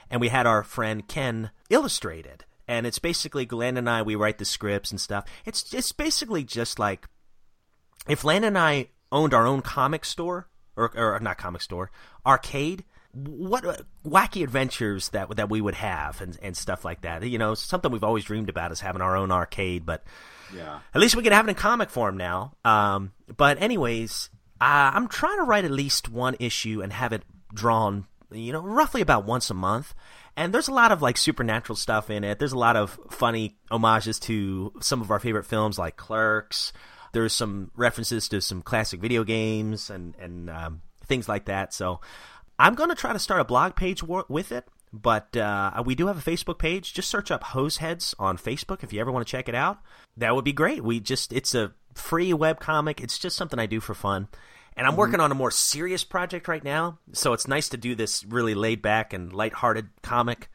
and 0.09 0.19
we 0.19 0.27
had 0.27 0.45
our 0.45 0.63
friend 0.63 1.07
Ken 1.07 1.51
illustrate 1.69 2.25
it. 2.25 2.43
And 2.67 2.85
it's 2.85 2.99
basically 2.99 3.45
Glenn 3.45 3.77
and 3.77 3.89
I. 3.89 4.01
We 4.01 4.15
write 4.15 4.39
the 4.39 4.45
scripts 4.45 4.91
and 4.91 4.99
stuff. 4.99 5.25
It's 5.45 5.73
it's 5.73 5.93
basically 5.93 6.43
just 6.43 6.79
like 6.79 7.07
if 8.09 8.25
Landon 8.25 8.49
and 8.49 8.57
I 8.57 8.89
owned 9.11 9.33
our 9.33 9.47
own 9.47 9.61
comic 9.61 10.03
store, 10.03 10.49
or, 10.75 10.91
or 10.97 11.19
not 11.21 11.37
comic 11.37 11.61
store, 11.61 11.91
arcade, 12.25 12.83
what 13.25 13.81
wacky 14.05 14.43
adventures 14.43 15.09
that 15.09 15.35
that 15.37 15.49
we 15.49 15.61
would 15.61 15.73
have 15.75 16.21
and, 16.21 16.37
and 16.41 16.55
stuff 16.55 16.85
like 16.85 17.01
that. 17.01 17.23
You 17.27 17.37
know, 17.37 17.53
something 17.55 17.91
we've 17.91 18.03
always 18.03 18.25
dreamed 18.25 18.49
about 18.49 18.71
is 18.71 18.79
having 18.79 19.01
our 19.01 19.15
own 19.15 19.31
arcade, 19.31 19.85
but 19.85 20.03
Yeah. 20.53 20.79
at 20.93 21.01
least 21.01 21.15
we 21.15 21.23
can 21.23 21.33
have 21.33 21.47
it 21.47 21.49
in 21.49 21.55
comic 21.55 21.89
form 21.89 22.17
now. 22.17 22.53
Um, 22.63 23.11
but 23.35 23.61
anyways, 23.61 24.29
uh, 24.61 24.91
I'm 24.93 25.07
trying 25.07 25.37
to 25.37 25.43
write 25.43 25.65
at 25.65 25.71
least 25.71 26.09
one 26.09 26.35
issue 26.39 26.81
and 26.81 26.91
have 26.93 27.13
it 27.13 27.23
drawn, 27.53 28.05
you 28.31 28.51
know, 28.53 28.61
roughly 28.61 29.01
about 29.01 29.25
once 29.25 29.49
a 29.49 29.53
month. 29.53 29.93
And 30.35 30.53
there's 30.53 30.67
a 30.67 30.73
lot 30.73 30.91
of 30.91 31.01
like 31.01 31.17
supernatural 31.17 31.75
stuff 31.75 32.09
in 32.11 32.23
it. 32.23 32.37
There's 32.37 32.51
a 32.53 32.57
lot 32.59 32.75
of 32.75 32.99
funny 33.09 33.57
homages 33.71 34.19
to 34.21 34.71
some 34.81 35.01
of 35.01 35.09
our 35.09 35.19
favorite 35.19 35.45
films 35.45 35.79
like 35.79 35.97
Clerks. 35.97 36.73
There's 37.13 37.33
some 37.33 37.71
references 37.75 38.29
to 38.29 38.41
some 38.41 38.61
classic 38.61 38.99
video 38.99 39.23
games 39.23 39.89
and 39.89 40.13
and 40.19 40.49
um, 40.51 40.81
things 41.07 41.27
like 41.27 41.45
that. 41.45 41.73
So 41.73 42.01
I'm 42.59 42.75
going 42.75 42.89
to 42.89 42.95
try 42.95 43.13
to 43.13 43.19
start 43.19 43.41
a 43.41 43.45
blog 43.45 43.75
page 43.75 44.03
wor- 44.03 44.25
with 44.27 44.51
it. 44.51 44.67
But 44.93 45.35
uh, 45.35 45.83
we 45.85 45.95
do 45.95 46.07
have 46.07 46.17
a 46.17 46.31
Facebook 46.31 46.57
page. 46.57 46.93
Just 46.93 47.09
search 47.09 47.29
up 47.29 47.43
Hoseheads 47.43 48.15
on 48.17 48.37
Facebook 48.37 48.83
if 48.83 48.93
you 48.93 49.01
ever 49.01 49.11
want 49.11 49.27
to 49.27 49.31
check 49.31 49.49
it 49.49 49.55
out. 49.55 49.79
That 50.15 50.33
would 50.33 50.45
be 50.45 50.53
great. 50.53 50.83
We 50.83 50.99
just 50.99 51.33
it's 51.33 51.53
a 51.53 51.73
free 51.93 52.33
web 52.33 52.59
comic. 52.59 53.01
It's 53.01 53.19
just 53.19 53.35
something 53.35 53.59
I 53.59 53.65
do 53.65 53.81
for 53.81 53.93
fun. 53.93 54.29
And 54.77 54.85
I'm 54.85 54.95
working 54.95 55.19
on 55.19 55.31
a 55.31 55.35
more 55.35 55.49
serious 55.49 56.03
project 56.03 56.47
right 56.47 56.63
now, 56.63 56.99
so 57.11 57.33
it's 57.33 57.47
nice 57.47 57.67
to 57.69 57.77
do 57.77 57.95
this 57.95 58.23
really 58.23 58.53
laid 58.53 58.79
back 58.79 59.11
and 59.11 59.33
lighthearted 59.33 59.89
comic 60.03 60.49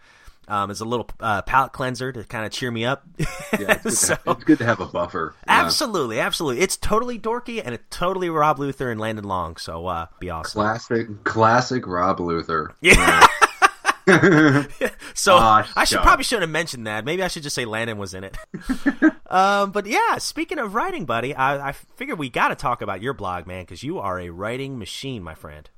um, 0.49 0.71
as 0.71 0.81
a 0.81 0.85
little 0.85 1.09
uh, 1.21 1.43
palate 1.43 1.73
cleanser 1.73 2.13
to 2.13 2.25
kind 2.25 2.45
of 2.45 2.53
cheer 2.53 2.71
me 2.71 2.85
up. 2.85 3.05
Yeah, 3.19 3.27
it's 3.53 3.83
good, 3.83 3.93
So- 3.93 4.15
to, 4.15 4.21
have, 4.27 4.37
it's 4.37 4.45
good 4.45 4.59
to 4.59 4.65
have 4.65 4.81
a 4.81 4.87
buffer. 4.87 5.35
Yeah. 5.47 5.65
Absolutely, 5.65 6.21
absolutely. 6.21 6.63
It's 6.63 6.77
totally 6.77 7.19
dorky 7.19 7.63
and 7.65 7.75
it's 7.75 7.85
totally 7.91 8.31
Rob 8.31 8.59
Luther 8.59 8.91
and 8.91 9.01
Landon 9.01 9.25
Long. 9.25 9.57
So 9.57 9.87
uh, 9.87 10.07
be 10.21 10.31
awesome. 10.31 10.61
Classic, 10.61 11.25
classic 11.25 11.87
Rob 11.87 12.21
Luther. 12.21 12.75
Yeah. 12.81 13.27
so 15.15 15.37
I 15.37 15.85
should 15.85 16.01
probably 16.01 16.25
shouldn't 16.25 16.43
have 16.43 16.51
mentioned 16.51 16.89
that. 16.89 17.05
Maybe 17.05 17.23
I 17.23 17.29
should 17.29 17.45
just 17.45 17.55
say 17.55 17.65
Landon 17.65 17.99
was 17.99 18.15
in 18.15 18.25
it. 18.25 18.37
um, 19.31 19.71
but 19.71 19.87
yeah, 19.87 20.19
speaking 20.19 20.59
of 20.59 20.75
writing, 20.75 21.05
buddy, 21.05 21.35
I, 21.35 21.69
I 21.69 21.73
figure 21.73 22.17
we 22.17 22.29
got 22.29 22.49
to 22.49 22.57
talk 22.57 22.83
about 22.83 23.01
your 23.01 23.15
blog, 23.15 23.47
man, 23.47 23.63
because 23.63 23.85
you 23.85 24.01
are 24.01 24.19
a 24.19 24.31
writing 24.31 24.77
machine, 24.77 25.23
my 25.23 25.35
friend. 25.37 25.71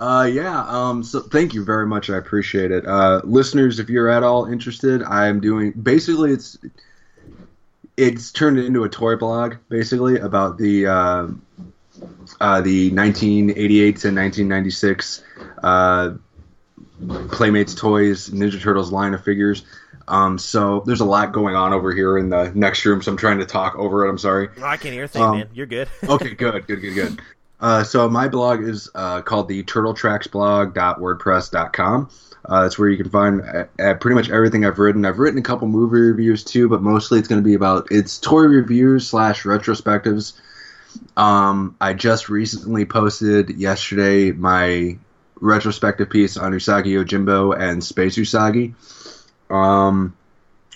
Uh, 0.00 0.24
yeah. 0.32 0.64
Um, 0.66 1.02
so 1.02 1.20
thank 1.20 1.52
you 1.52 1.62
very 1.62 1.86
much. 1.86 2.08
I 2.08 2.16
appreciate 2.16 2.70
it. 2.72 2.86
Uh, 2.86 3.20
listeners, 3.22 3.78
if 3.78 3.90
you're 3.90 4.08
at 4.08 4.22
all 4.22 4.46
interested, 4.46 5.02
I'm 5.02 5.40
doing 5.40 5.72
basically 5.72 6.32
it's 6.32 6.56
it's 7.96 8.32
turned 8.32 8.58
into 8.58 8.84
a 8.84 8.88
toy 8.88 9.16
blog 9.16 9.56
basically 9.68 10.18
about 10.18 10.56
the 10.56 10.86
uh, 10.86 11.26
uh, 12.40 12.60
the 12.62 12.90
1988 12.92 13.76
to 13.96 14.08
1996 14.08 15.22
uh, 15.62 16.12
Playmates 17.28 17.74
toys 17.74 18.30
Ninja 18.30 18.60
Turtles 18.60 18.90
line 18.90 19.12
of 19.12 19.22
figures. 19.22 19.64
Um, 20.08 20.38
so 20.38 20.82
there's 20.86 21.00
a 21.00 21.04
lot 21.04 21.32
going 21.32 21.54
on 21.54 21.72
over 21.74 21.92
here 21.94 22.16
in 22.18 22.30
the 22.30 22.50
next 22.54 22.84
room, 22.84 23.02
so 23.02 23.12
I'm 23.12 23.16
trying 23.18 23.38
to 23.38 23.46
talk 23.46 23.76
over 23.76 24.06
it. 24.06 24.10
I'm 24.10 24.18
sorry. 24.18 24.48
Oh, 24.58 24.64
I 24.64 24.76
can't 24.76 24.94
hear 24.94 25.04
a 25.04 25.08
thing, 25.08 25.22
Um, 25.22 25.38
man. 25.38 25.48
You're 25.52 25.66
good. 25.66 25.88
okay, 26.02 26.34
good, 26.34 26.66
good, 26.66 26.80
good, 26.80 26.94
good. 26.94 27.20
Uh, 27.60 27.84
so 27.84 28.08
my 28.08 28.28
blog 28.28 28.62
is 28.62 28.88
uh, 28.94 29.20
called 29.22 29.48
the 29.48 29.64
turtletracksblog.wordpress.com. 29.64 32.10
Uh, 32.42 32.62
that's 32.62 32.78
where 32.78 32.88
you 32.88 32.96
can 32.96 33.10
find 33.10 33.42
uh, 33.42 33.66
uh, 33.78 33.92
pretty 33.94 34.14
much 34.14 34.30
everything 34.30 34.64
I've 34.64 34.78
written. 34.78 35.04
I've 35.04 35.18
written 35.18 35.38
a 35.38 35.42
couple 35.42 35.68
movie 35.68 36.00
reviews 36.00 36.42
too, 36.42 36.68
but 36.68 36.82
mostly 36.82 37.18
it's 37.18 37.28
going 37.28 37.42
to 37.42 37.44
be 37.44 37.54
about 37.54 37.88
it's 37.90 38.18
toy 38.18 38.44
reviews 38.44 39.06
slash 39.06 39.42
retrospectives. 39.42 40.32
Um, 41.16 41.76
I 41.80 41.92
just 41.92 42.28
recently 42.28 42.86
posted 42.86 43.50
yesterday 43.50 44.32
my 44.32 44.98
retrospective 45.40 46.10
piece 46.10 46.36
on 46.36 46.52
Usagi 46.52 46.86
Yojimbo 46.86 47.56
and 47.58 47.84
Space 47.84 48.16
Usagi. 48.16 48.74
Um, 49.50 50.16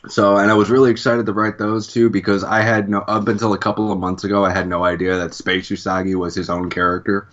so, 0.08 0.37
and 0.37 0.50
I 0.50 0.54
was 0.54 0.70
really 0.70 0.90
excited 0.90 1.26
to 1.26 1.32
write 1.32 1.58
those 1.58 1.87
too 1.87 2.11
because 2.11 2.44
I 2.44 2.61
had 2.62 2.88
no 2.88 3.00
up 3.00 3.28
until 3.28 3.52
a 3.52 3.58
couple 3.58 3.90
of 3.92 3.99
months 3.99 4.25
ago, 4.25 4.44
I 4.44 4.50
had 4.52 4.68
no 4.68 4.84
idea 4.84 5.16
that 5.18 5.34
Space 5.34 5.68
Usagi 5.70 6.14
was 6.14 6.34
his 6.34 6.50
own 6.50 6.70
character. 6.70 7.28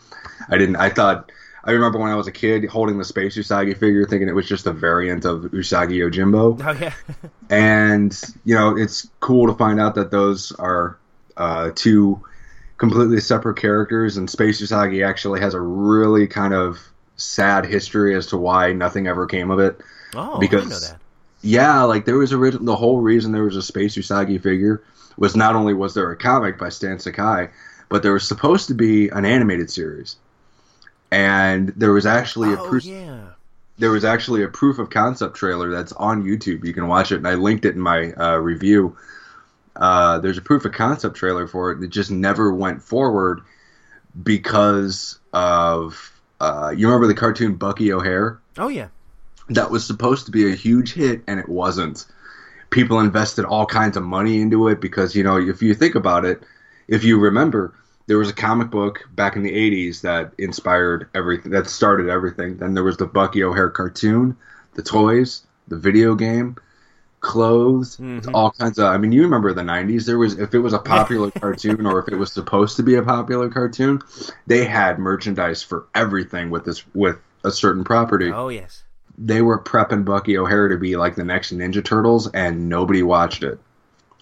I 0.49 0.57
didn't. 0.57 0.75
I 0.77 0.89
thought. 0.89 1.31
I 1.63 1.71
remember 1.73 1.99
when 1.99 2.09
I 2.09 2.15
was 2.15 2.25
a 2.25 2.31
kid 2.31 2.65
holding 2.65 2.97
the 2.97 3.03
Space 3.03 3.37
Usagi 3.37 3.77
figure, 3.77 4.05
thinking 4.07 4.27
it 4.27 4.33
was 4.33 4.47
just 4.47 4.65
a 4.65 4.71
variant 4.73 5.25
of 5.25 5.41
Usagi 5.51 5.97
Yojimbo. 5.97 6.59
Oh 6.65 6.71
yeah. 6.83 6.93
And 7.51 8.19
you 8.45 8.55
know, 8.55 8.75
it's 8.77 9.07
cool 9.19 9.47
to 9.47 9.53
find 9.53 9.79
out 9.79 9.95
that 9.95 10.09
those 10.09 10.51
are 10.53 10.97
uh, 11.37 11.71
two 11.75 12.23
completely 12.77 13.19
separate 13.19 13.57
characters, 13.57 14.17
and 14.17 14.27
Space 14.29 14.61
Usagi 14.61 15.05
actually 15.07 15.39
has 15.41 15.53
a 15.53 15.59
really 15.61 16.25
kind 16.27 16.53
of 16.53 16.79
sad 17.17 17.65
history 17.65 18.15
as 18.15 18.25
to 18.27 18.37
why 18.37 18.73
nothing 18.73 19.05
ever 19.05 19.27
came 19.27 19.51
of 19.51 19.59
it 19.59 19.79
Oh, 20.15 20.37
I 20.37 20.39
Because- 20.39 20.61
didn't 20.63 20.69
know 20.71 20.79
that. 20.79 20.97
Yeah, 21.41 21.83
like 21.83 22.05
there 22.05 22.17
was 22.17 22.33
original. 22.33 22.65
The 22.65 22.75
whole 22.75 23.01
reason 23.01 23.31
there 23.31 23.43
was 23.43 23.55
a 23.55 23.61
Space 23.61 23.95
Usagi 23.97 24.41
figure 24.41 24.83
was 25.17 25.35
not 25.35 25.55
only 25.55 25.73
was 25.73 25.93
there 25.93 26.09
a 26.11 26.15
comic 26.15 26.57
by 26.57 26.69
Stan 26.69 26.99
Sakai, 26.99 27.49
but 27.89 28.03
there 28.03 28.13
was 28.13 28.27
supposed 28.27 28.67
to 28.67 28.73
be 28.73 29.09
an 29.09 29.25
animated 29.25 29.69
series, 29.69 30.15
and 31.11 31.69
there 31.75 31.91
was 31.91 32.05
actually 32.05 32.53
a 32.53 32.57
Oh 32.57 32.67
proof. 32.67 32.85
yeah. 32.85 33.19
There 33.77 33.91
was 33.91 34.05
actually 34.05 34.43
a 34.43 34.47
proof 34.47 34.77
of 34.77 34.89
concept 34.91 35.35
trailer 35.35 35.71
that's 35.71 35.91
on 35.93 36.23
YouTube. 36.23 36.63
You 36.65 36.73
can 36.73 36.87
watch 36.87 37.11
it, 37.11 37.15
and 37.15 37.27
I 37.27 37.33
linked 37.33 37.65
it 37.65 37.73
in 37.73 37.81
my 37.81 38.11
uh, 38.13 38.35
review. 38.37 38.95
Uh, 39.75 40.19
there's 40.19 40.37
a 40.37 40.41
proof 40.41 40.65
of 40.65 40.71
concept 40.73 41.15
trailer 41.15 41.47
for 41.47 41.71
it 41.71 41.79
that 41.79 41.87
just 41.89 42.11
never 42.11 42.53
went 42.53 42.83
forward 42.83 43.41
because 44.23 45.19
of 45.33 46.11
uh, 46.39 46.73
you 46.75 46.87
remember 46.87 47.07
the 47.07 47.13
cartoon 47.15 47.55
Bucky 47.55 47.91
O'Hare 47.93 48.39
Oh 48.57 48.67
yeah. 48.67 48.87
That 49.49 49.71
was 49.71 49.85
supposed 49.85 50.25
to 50.25 50.31
be 50.31 50.51
a 50.51 50.55
huge 50.55 50.93
hit 50.93 51.21
and 51.27 51.39
it 51.39 51.49
wasn't. 51.49 52.05
People 52.69 52.99
invested 52.99 53.45
all 53.45 53.65
kinds 53.65 53.97
of 53.97 54.03
money 54.03 54.39
into 54.41 54.67
it 54.69 54.79
because, 54.79 55.15
you 55.15 55.23
know, 55.23 55.37
if 55.37 55.61
you 55.61 55.73
think 55.73 55.95
about 55.95 56.23
it, 56.25 56.41
if 56.87 57.03
you 57.03 57.19
remember, 57.19 57.73
there 58.07 58.17
was 58.17 58.29
a 58.29 58.33
comic 58.33 58.69
book 58.69 59.07
back 59.13 59.35
in 59.35 59.43
the 59.43 59.51
80s 59.51 60.01
that 60.01 60.33
inspired 60.37 61.09
everything, 61.13 61.51
that 61.51 61.67
started 61.67 62.09
everything. 62.09 62.57
Then 62.57 62.73
there 62.73 62.83
was 62.83 62.97
the 62.97 63.05
Bucky 63.07 63.43
O'Hare 63.43 63.69
cartoon, 63.69 64.37
the 64.75 64.81
toys, 64.81 65.45
the 65.67 65.77
video 65.77 66.15
game, 66.15 66.55
clothes, 67.19 67.97
Mhm. 67.97 68.31
all 68.33 68.51
kinds 68.51 68.79
of. 68.79 68.85
I 68.85 68.97
mean, 68.97 69.11
you 69.11 69.23
remember 69.23 69.53
the 69.53 69.63
90s? 69.63 70.05
There 70.05 70.17
was, 70.17 70.39
if 70.39 70.53
it 70.53 70.59
was 70.59 70.73
a 70.73 70.79
popular 70.79 71.29
cartoon 71.39 71.85
or 71.85 71.99
if 71.99 72.07
it 72.07 72.17
was 72.17 72.31
supposed 72.31 72.77
to 72.77 72.83
be 72.83 72.95
a 72.95 73.03
popular 73.03 73.49
cartoon, 73.49 74.01
they 74.47 74.65
had 74.65 74.97
merchandise 74.97 75.61
for 75.61 75.85
everything 75.93 76.49
with 76.49 76.65
this, 76.65 76.83
with 76.93 77.17
a 77.43 77.51
certain 77.51 77.83
property 77.83 78.31
Oh 78.31 78.49
yes. 78.49 78.83
They 79.17 79.41
were 79.41 79.59
prepping 79.59 80.05
Bucky 80.05 80.37
O'Hare 80.37 80.67
to 80.69 80.77
be 80.77 80.95
like 80.95 81.15
the 81.15 81.23
next 81.23 81.53
Ninja 81.53 81.83
Turtles, 81.83 82.29
and 82.31 82.69
nobody 82.69 83.03
watched 83.03 83.43
it. 83.43 83.59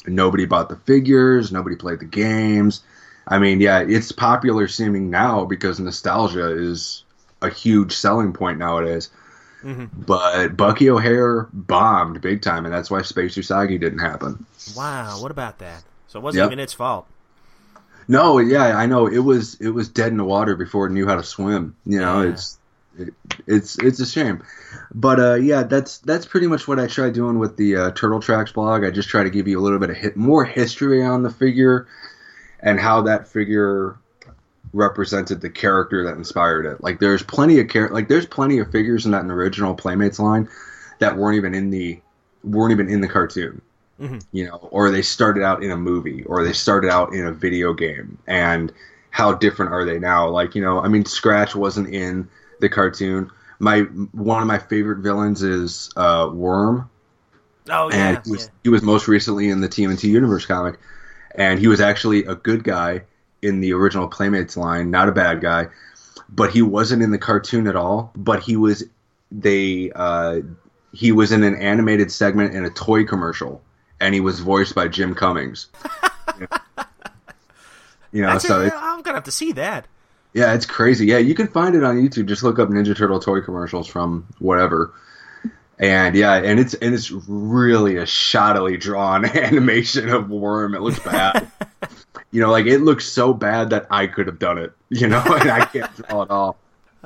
Nobody 0.07 0.45
bought 0.45 0.69
the 0.69 0.77
figures. 0.77 1.51
Nobody 1.51 1.75
played 1.75 1.99
the 1.99 2.05
games. 2.05 2.81
I 3.27 3.37
mean, 3.39 3.61
yeah, 3.61 3.79
it's 3.87 4.11
popular 4.11 4.67
seeming 4.67 5.09
now 5.09 5.45
because 5.45 5.79
nostalgia 5.79 6.51
is 6.51 7.03
a 7.41 7.49
huge 7.49 7.93
selling 7.95 8.33
point 8.33 8.57
nowadays. 8.57 9.09
Mhm. 9.63 9.89
But 9.93 10.55
Bucky 10.57 10.89
O'Hare 10.89 11.47
bombed 11.53 12.21
big 12.21 12.41
time, 12.41 12.65
and 12.65 12.73
that's 12.73 12.89
why 12.89 13.01
Space 13.01 13.35
Usagi 13.35 13.79
didn't 13.79 13.99
happen. 13.99 14.45
Wow. 14.75 15.21
What 15.21 15.31
about 15.31 15.59
that? 15.59 15.83
So 16.07 16.19
it 16.19 16.23
wasn't 16.23 16.43
Yep. 16.43 16.47
even 16.49 16.59
its 16.59 16.73
fault. 16.73 17.05
No, 18.07 18.39
yeah, 18.39 18.75
I 18.75 18.87
know 18.87 19.05
it 19.05 19.19
was 19.19 19.55
it 19.61 19.69
was 19.69 19.87
dead 19.89 20.11
in 20.11 20.17
the 20.17 20.23
water 20.23 20.55
before 20.55 20.87
it 20.87 20.91
knew 20.91 21.05
how 21.07 21.15
to 21.15 21.23
swim. 21.23 21.75
You 21.85 21.99
know, 21.99 22.21
Yeah. 22.23 22.29
it's 22.31 22.53
it, 22.53 22.58
it's 23.47 23.77
it's 23.79 23.99
a 23.99 24.05
shame, 24.05 24.43
but 24.93 25.19
uh, 25.19 25.35
yeah, 25.35 25.63
that's 25.63 25.99
that's 25.99 26.25
pretty 26.25 26.47
much 26.47 26.67
what 26.67 26.79
I 26.79 26.87
try 26.87 27.09
doing 27.09 27.39
with 27.39 27.57
the 27.57 27.75
uh, 27.75 27.91
Turtle 27.91 28.19
Tracks 28.19 28.51
blog. 28.51 28.83
I 28.83 28.91
just 28.91 29.09
try 29.09 29.23
to 29.23 29.29
give 29.29 29.47
you 29.47 29.59
a 29.59 29.61
little 29.63 29.79
bit 29.79 29.89
of 29.89 29.97
hit, 29.97 30.15
more 30.17 30.45
history 30.45 31.03
on 31.03 31.23
the 31.23 31.29
figure 31.29 31.87
and 32.61 32.79
how 32.79 33.01
that 33.03 33.27
figure 33.27 33.97
represented 34.73 35.41
the 35.41 35.49
character 35.49 36.03
that 36.03 36.15
inspired 36.15 36.65
it. 36.65 36.83
Like 36.83 36.99
there's 36.99 37.23
plenty 37.23 37.59
of 37.59 37.69
char- 37.69 37.89
like 37.89 38.07
there's 38.07 38.25
plenty 38.25 38.59
of 38.59 38.71
figures 38.71 39.05
in 39.05 39.11
that 39.11 39.25
original 39.25 39.73
Playmates 39.73 40.19
line 40.19 40.47
that 40.99 41.17
weren't 41.17 41.37
even 41.37 41.55
in 41.55 41.69
the 41.69 41.99
weren't 42.43 42.71
even 42.71 42.89
in 42.89 43.01
the 43.01 43.07
cartoon 43.07 43.61
Mhm. 43.99 44.23
you 44.31 44.45
know, 44.45 44.69
or 44.71 44.91
they 44.91 45.01
started 45.01 45.43
out 45.43 45.61
in 45.61 45.71
a 45.71 45.75
movie, 45.75 46.23
or 46.23 46.41
they 46.45 46.53
started 46.53 46.89
out 46.89 47.11
in 47.13 47.25
a 47.25 47.33
video 47.33 47.73
game, 47.73 48.17
and 48.27 48.71
how 49.09 49.33
different 49.33 49.73
are 49.73 49.83
they 49.83 49.99
now? 49.99 50.29
Like, 50.29 50.55
you 50.55 50.61
know, 50.61 50.79
I 50.79 50.87
mean, 50.87 51.03
Scratch 51.03 51.53
wasn't 51.53 51.89
in 51.93 52.29
the 52.59 52.69
cartoon. 52.69 53.31
My 53.59 53.81
one 54.13 54.41
of 54.41 54.47
my 54.47 54.57
favorite 54.59 54.99
villains 54.99 55.43
is 55.43 55.89
uh, 55.97 56.29
Worm, 56.31 56.89
Oh 57.69 57.89
yeah. 57.89 57.95
and 58.09 58.25
he 58.25 58.31
was, 58.31 58.45
yeah. 58.45 58.51
he 58.63 58.69
was 58.69 58.81
most 58.81 59.07
recently 59.07 59.49
in 59.49 59.61
the 59.61 59.69
TMNT 59.69 60.03
Universe 60.03 60.45
comic, 60.45 60.79
and 61.35 61.59
he 61.59 61.67
was 61.67 61.81
actually 61.81 62.23
a 62.25 62.35
good 62.35 62.63
guy 62.63 63.03
in 63.41 63.59
the 63.59 63.73
original 63.73 64.07
Playmates 64.07 64.57
line, 64.57 64.91
not 64.91 65.09
a 65.09 65.11
bad 65.11 65.41
guy, 65.41 65.67
but 66.29 66.51
he 66.51 66.61
wasn't 66.61 67.01
in 67.01 67.11
the 67.11 67.17
cartoon 67.17 67.67
at 67.67 67.75
all. 67.75 68.11
But 68.15 68.41
he 68.43 68.55
was 68.55 68.83
they 69.31 69.91
uh, 69.93 70.39
he 70.93 71.11
was 71.11 71.31
in 71.31 71.43
an 71.43 71.55
animated 71.55 72.11
segment 72.11 72.55
in 72.55 72.65
a 72.65 72.69
toy 72.69 73.03
commercial, 73.05 73.61
and 73.99 74.13
he 74.13 74.19
was 74.21 74.39
voiced 74.39 74.73
by 74.73 74.87
Jim 74.87 75.13
Cummings. 75.15 75.67
you 78.11 78.21
know, 78.21 78.37
so 78.37 78.61
it, 78.61 78.73
I'm 78.75 79.01
gonna 79.01 79.17
have 79.17 79.23
to 79.25 79.31
see 79.31 79.51
that. 79.53 79.85
Yeah, 80.33 80.53
it's 80.53 80.65
crazy. 80.65 81.07
Yeah, 81.07 81.17
you 81.17 81.33
can 81.35 81.47
find 81.47 81.75
it 81.75 81.83
on 81.83 81.97
YouTube. 81.97 82.27
Just 82.27 82.43
look 82.43 82.59
up 82.59 82.69
Ninja 82.69 82.95
Turtle 82.95 83.19
toy 83.19 83.41
commercials 83.41 83.87
from 83.87 84.27
whatever. 84.39 84.93
And 85.79 86.15
yeah, 86.15 86.35
and 86.35 86.59
it's 86.59 86.73
and 86.75 86.93
it's 86.93 87.09
really 87.09 87.97
a 87.97 88.03
shoddily 88.03 88.79
drawn 88.79 89.25
animation 89.37 90.09
of 90.09 90.29
Worm. 90.29 90.75
It 90.75 90.81
looks 90.81 90.99
bad. 90.99 91.49
you 92.31 92.41
know, 92.41 92.51
like 92.51 92.65
it 92.65 92.79
looks 92.79 93.05
so 93.05 93.33
bad 93.33 93.69
that 93.71 93.87
I 93.89 94.07
could 94.07 94.27
have 94.27 94.39
done 94.39 94.57
it. 94.57 94.73
You 94.89 95.07
know, 95.07 95.23
and 95.39 95.49
I 95.49 95.65
can't 95.65 95.95
draw 95.95 96.23
it 96.23 96.29
all. 96.29 96.57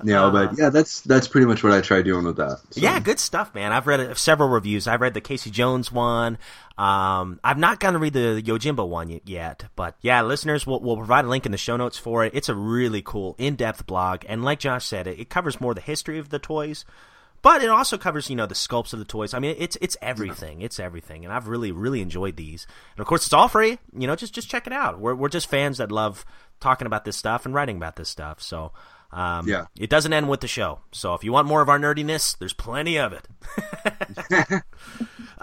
You 0.02 0.14
know, 0.14 0.32
but 0.32 0.58
yeah, 0.58 0.70
that's 0.70 1.02
that's 1.02 1.28
pretty 1.28 1.46
much 1.46 1.64
what 1.64 1.72
I 1.72 1.82
try 1.82 2.02
doing 2.02 2.26
with 2.26 2.38
that. 2.38 2.60
So, 2.72 2.82
Yeah, 2.82 3.00
good 3.00 3.20
stuff, 3.20 3.54
man. 3.54 3.72
I've 3.72 3.86
read 3.86 4.00
uh, 4.00 4.16
several 4.16 4.50
reviews. 4.50 4.88
I've 4.88 5.02
read 5.02 5.14
the 5.14 5.22
Casey 5.22 5.52
Jones 5.52 5.92
one. 5.92 6.40
Um, 6.78 7.40
I've 7.44 7.60
not 7.60 7.80
gotten 7.80 7.94
to 7.94 8.00
read 8.00 8.14
the 8.14 8.42
Yojimbo 8.44 8.88
one 8.88 9.22
yet, 9.26 9.66
but 9.76 9.96
yeah, 10.02 10.24
listeners, 10.24 10.66
we'll, 10.66 10.80
we'll 10.80 10.98
provide 10.98 11.26
a 11.26 11.28
link 11.28 11.46
in 11.46 11.52
the 11.52 11.58
show 11.60 11.78
notes 11.78 12.00
for 12.00 12.26
it. 12.26 12.34
It's 12.34 12.50
a 12.50 12.56
really 12.56 13.04
cool, 13.04 13.36
in-depth 13.38 13.86
blog, 13.86 14.24
and 14.28 14.44
like 14.44 14.60
Josh 14.60 14.88
said, 14.88 15.06
it, 15.06 15.20
it 15.20 15.30
covers 15.30 15.62
more 15.62 15.76
the 15.76 15.82
history 15.82 16.18
of 16.18 16.30
the 16.30 16.40
toys, 16.40 16.86
but 17.44 17.62
it 17.62 17.70
also 17.70 17.98
covers 17.98 18.32
you 18.32 18.36
know 18.36 18.48
the 18.48 18.56
sculpts 18.56 18.94
of 18.94 19.00
the 19.00 19.06
toys. 19.06 19.36
I 19.36 19.40
mean, 19.40 19.56
it's 19.60 19.78
it's 19.80 19.98
everything. 20.02 20.64
It's 20.64 20.80
everything, 20.80 21.24
and 21.24 21.32
I've 21.32 21.48
really 21.48 21.72
really 21.72 22.02
enjoyed 22.02 22.38
these. 22.38 22.66
And 22.96 23.02
of 23.02 23.06
course, 23.06 23.26
it's 23.26 23.34
all 23.34 23.48
free. 23.48 23.78
You 23.96 24.08
know, 24.08 24.16
just 24.16 24.34
just 24.34 24.50
check 24.50 24.66
it 24.66 24.74
out. 24.74 25.00
We're 25.00 25.14
we're 25.14 25.30
just 25.30 25.50
fans 25.50 25.78
that 25.78 25.92
love 25.92 26.26
talking 26.60 26.88
about 26.88 27.06
this 27.06 27.18
stuff 27.18 27.46
and 27.46 27.54
writing 27.54 27.78
about 27.78 27.98
this 27.98 28.10
stuff. 28.10 28.42
So. 28.42 28.72
Um, 29.14 29.48
Yeah. 29.48 29.66
It 29.78 29.90
doesn't 29.90 30.12
end 30.12 30.28
with 30.28 30.42
the 30.42 30.48
show. 30.48 30.80
So 30.92 31.14
if 31.14 31.24
you 31.24 31.32
want 31.32 31.48
more 31.48 31.62
of 31.62 31.70
our 31.70 31.80
nerdiness, 31.80 32.38
there's 32.38 32.54
plenty 32.54 32.98
of 32.98 33.14
it. 33.14 34.64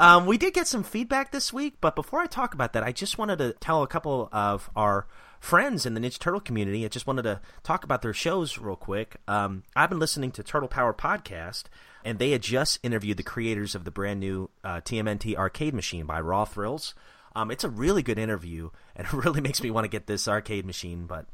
Um, 0.01 0.25
we 0.25 0.39
did 0.39 0.55
get 0.55 0.67
some 0.67 0.83
feedback 0.83 1.31
this 1.31 1.53
week, 1.53 1.75
but 1.83 1.95
before 1.95 2.21
I 2.21 2.27
talk 2.27 2.55
about 2.55 2.73
that, 2.73 2.83
I 2.83 2.91
just 2.91 3.19
wanted 3.19 3.37
to 3.37 3.53
tell 3.61 3.83
a 3.83 3.87
couple 3.87 4.31
of 4.33 4.71
our 4.75 5.07
friends 5.41 5.85
in 5.85 5.93
the 5.93 6.01
Ninja 6.01 6.19
Turtle 6.19 6.41
community. 6.41 6.87
I 6.87 6.89
just 6.89 7.07
wanted 7.07 7.23
to 7.25 7.43
talk 7.65 7.85
about 7.85 8.01
their 8.01 8.15
shows 8.15 8.57
real 8.57 8.77
quick. 8.77 9.17
Um, 9.29 9.63
I've 9.77 9.91
been 9.91 9.99
listening 9.99 10.31
to 10.33 10.43
Turtle 10.43 10.71
Power 10.71 10.95
Podcast, 10.95 11.65
and 12.03 12.19
they 12.19 12.31
had 12.31 12.41
just 12.41 12.79
interviewed 12.83 13.19
the 13.19 13.23
creators 13.23 13.75
of 13.75 13.85
the 13.85 13.91
brand 13.91 14.21
new 14.21 14.49
uh, 14.65 14.81
TMNT 14.81 15.37
arcade 15.37 15.75
machine 15.75 16.07
by 16.07 16.19
Raw 16.19 16.47
Thrills. 16.47 16.95
Um, 17.37 17.51
it's 17.51 17.65
a 17.65 17.69
really 17.69 18.03
good 18.03 18.19
interview, 18.19 18.71
and 18.97 19.07
it 19.13 19.13
really 19.13 19.43
makes 19.43 19.63
me 19.63 19.71
want 19.71 19.85
to 19.85 19.91
get 19.91 20.07
this 20.07 20.27
arcade 20.27 20.65
machine, 20.65 21.05
but 21.05 21.27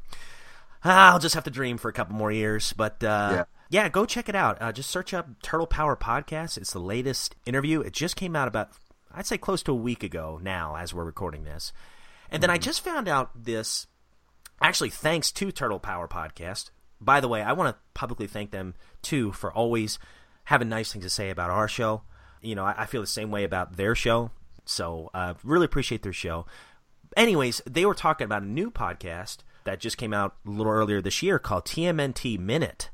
ah, 0.87 1.12
I'll 1.12 1.19
just 1.19 1.35
have 1.35 1.45
to 1.45 1.50
dream 1.50 1.78
for 1.78 1.88
a 1.88 1.93
couple 1.93 2.14
more 2.16 2.33
years. 2.33 2.73
But 2.73 3.02
uh, 3.05 3.31
Yeah. 3.33 3.45
yeah, 3.69 3.88
go 3.88 4.07
check 4.07 4.28
it 4.28 4.35
out. 4.35 4.61
Uh, 4.61 4.73
just 4.73 4.90
search 4.90 5.12
up 5.12 5.28
Turtle 5.43 5.66
Power 5.66 5.97
Podcast. 5.97 6.57
It's 6.57 6.73
the 6.73 6.78
latest 6.78 7.35
interview. 7.45 7.81
It 7.81 7.93
just 7.93 8.16
came 8.16 8.37
out 8.37 8.49
about, 8.49 8.71
I'd 9.12 9.26
say, 9.26 9.38
close 9.38 9.62
to 9.64 9.73
a 9.73 9.76
week 9.76 10.02
ago 10.02 10.38
now, 10.43 10.76
as 10.76 10.95
we're 10.95 11.05
recording 11.05 11.45
this. 11.45 11.73
And 12.31 12.43
then 12.43 12.50
I 12.50 12.59
just 12.59 12.81
found 12.85 13.09
out 13.09 13.45
this, 13.45 13.87
actually, 14.61 14.90
thanks 14.90 15.31
to 15.33 15.52
Turtle 15.52 15.78
Power 15.78 16.09
Podcast. 16.09 16.71
By 17.00 17.21
the 17.21 17.28
way, 17.28 17.43
I 17.43 17.52
want 17.52 17.75
to 17.75 17.81
publicly 17.95 18.26
thank 18.26 18.50
them 18.50 18.75
too 19.02 19.33
for 19.33 19.52
always 19.52 19.99
having 20.45 20.69
nice 20.69 20.93
things 20.93 21.05
to 21.05 21.11
say 21.11 21.31
about 21.31 21.50
our 21.50 21.69
show. 21.69 22.02
You 22.43 22.55
know, 22.55 22.64
I, 22.64 22.75
I 22.83 22.87
feel 22.87 23.00
the 23.00 23.07
same 23.07 23.31
way 23.31 23.45
about 23.45 23.76
their 23.76 23.95
show. 23.95 24.31
So, 24.64 25.11
uh, 25.14 25.35
really 25.45 25.64
appreciate 25.66 26.02
their 26.02 26.12
show. 26.12 26.47
Anyways, 27.16 27.62
they 27.66 27.87
were 27.87 27.95
talking 27.95 28.25
about 28.25 28.43
a 28.43 28.47
new 28.47 28.71
podcast 28.71 29.38
that 29.66 29.80
just 29.80 29.99
came 29.99 30.14
out 30.14 30.37
a 30.46 30.50
little 30.50 30.73
earlier 30.73 31.00
this 31.00 31.23
year 31.23 31.38
called 31.38 31.66
TMNT 31.66 32.38
Minute. 32.38 32.90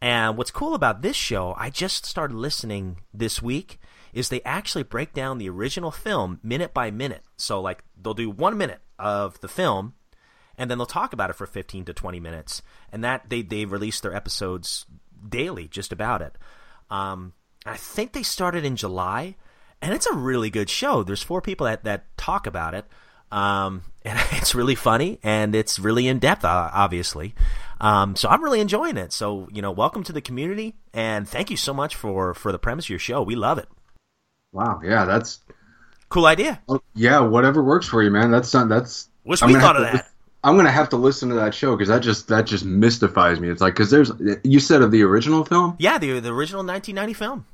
And 0.00 0.36
what's 0.36 0.50
cool 0.50 0.74
about 0.74 1.02
this 1.02 1.16
show, 1.16 1.54
I 1.56 1.70
just 1.70 2.04
started 2.04 2.36
listening 2.36 3.00
this 3.14 3.40
week, 3.40 3.78
is 4.12 4.28
they 4.28 4.42
actually 4.42 4.82
break 4.82 5.14
down 5.14 5.38
the 5.38 5.48
original 5.48 5.90
film 5.90 6.38
minute 6.42 6.74
by 6.74 6.90
minute. 6.90 7.22
So, 7.36 7.60
like, 7.60 7.82
they'll 8.00 8.14
do 8.14 8.30
one 8.30 8.58
minute 8.58 8.80
of 8.98 9.40
the 9.40 9.48
film, 9.48 9.94
and 10.58 10.70
then 10.70 10.78
they'll 10.78 10.86
talk 10.86 11.12
about 11.12 11.30
it 11.30 11.36
for 11.36 11.46
15 11.46 11.86
to 11.86 11.94
20 11.94 12.20
minutes. 12.20 12.62
And 12.92 13.02
that 13.04 13.30
they, 13.30 13.42
they 13.42 13.64
release 13.64 14.00
their 14.00 14.14
episodes 14.14 14.86
daily, 15.26 15.68
just 15.68 15.92
about 15.92 16.22
it. 16.22 16.36
Um, 16.90 17.32
I 17.64 17.76
think 17.76 18.12
they 18.12 18.22
started 18.22 18.64
in 18.64 18.76
July, 18.76 19.36
and 19.80 19.94
it's 19.94 20.06
a 20.06 20.14
really 20.14 20.50
good 20.50 20.70
show. 20.70 21.02
There's 21.02 21.22
four 21.22 21.40
people 21.40 21.66
that, 21.66 21.84
that 21.84 22.16
talk 22.16 22.46
about 22.46 22.74
it. 22.74 22.86
Um, 23.32 23.82
and 24.04 24.18
it's 24.32 24.54
really 24.54 24.74
funny 24.74 25.18
and 25.22 25.54
it's 25.54 25.78
really 25.78 26.08
in 26.08 26.18
depth, 26.18 26.44
uh, 26.44 26.70
obviously. 26.72 27.34
Um, 27.80 28.16
so 28.16 28.28
I'm 28.28 28.42
really 28.42 28.60
enjoying 28.60 28.96
it. 28.96 29.12
So, 29.12 29.48
you 29.52 29.60
know, 29.60 29.70
welcome 29.70 30.02
to 30.04 30.12
the 30.12 30.20
community 30.22 30.74
and 30.94 31.28
thank 31.28 31.50
you 31.50 31.56
so 31.56 31.74
much 31.74 31.94
for, 31.94 32.32
for 32.34 32.52
the 32.52 32.58
premise 32.58 32.86
of 32.86 32.90
your 32.90 32.98
show. 32.98 33.22
We 33.22 33.34
love 33.36 33.58
it. 33.58 33.68
Wow. 34.52 34.80
Yeah, 34.84 35.04
that's 35.04 35.40
Cool 36.08 36.26
idea. 36.26 36.62
oh, 36.68 36.80
yeah. 36.94 37.18
Whatever 37.20 37.62
works 37.62 37.86
for 37.88 38.02
you, 38.02 38.10
man. 38.12 38.30
That's 38.30 38.54
not. 38.54 38.68
That's. 38.68 39.08
Wish 39.24 39.42
I'm 39.42 39.52
we 39.52 39.58
thought 39.58 39.76
of 39.76 39.86
to- 39.90 39.92
that. 39.96 40.08
I'm 40.44 40.54
gonna 40.56 40.70
have 40.70 40.88
to 40.90 40.96
listen 40.96 41.28
to 41.30 41.34
that 41.34 41.52
show 41.52 41.74
because 41.74 41.88
that 41.88 41.98
just 42.02 42.28
that 42.28 42.46
just 42.46 42.64
mystifies 42.64 43.40
me. 43.40 43.48
It's 43.48 43.60
like 43.60 43.74
because 43.74 43.90
there's 43.90 44.12
you 44.44 44.60
said 44.60 44.80
of 44.82 44.92
the 44.92 45.02
original 45.02 45.44
film 45.44 45.74
Yeah, 45.80 45.98
the, 45.98 46.20
the 46.20 46.32
original 46.32 46.62
1990 46.64 47.12
film. 47.14 47.46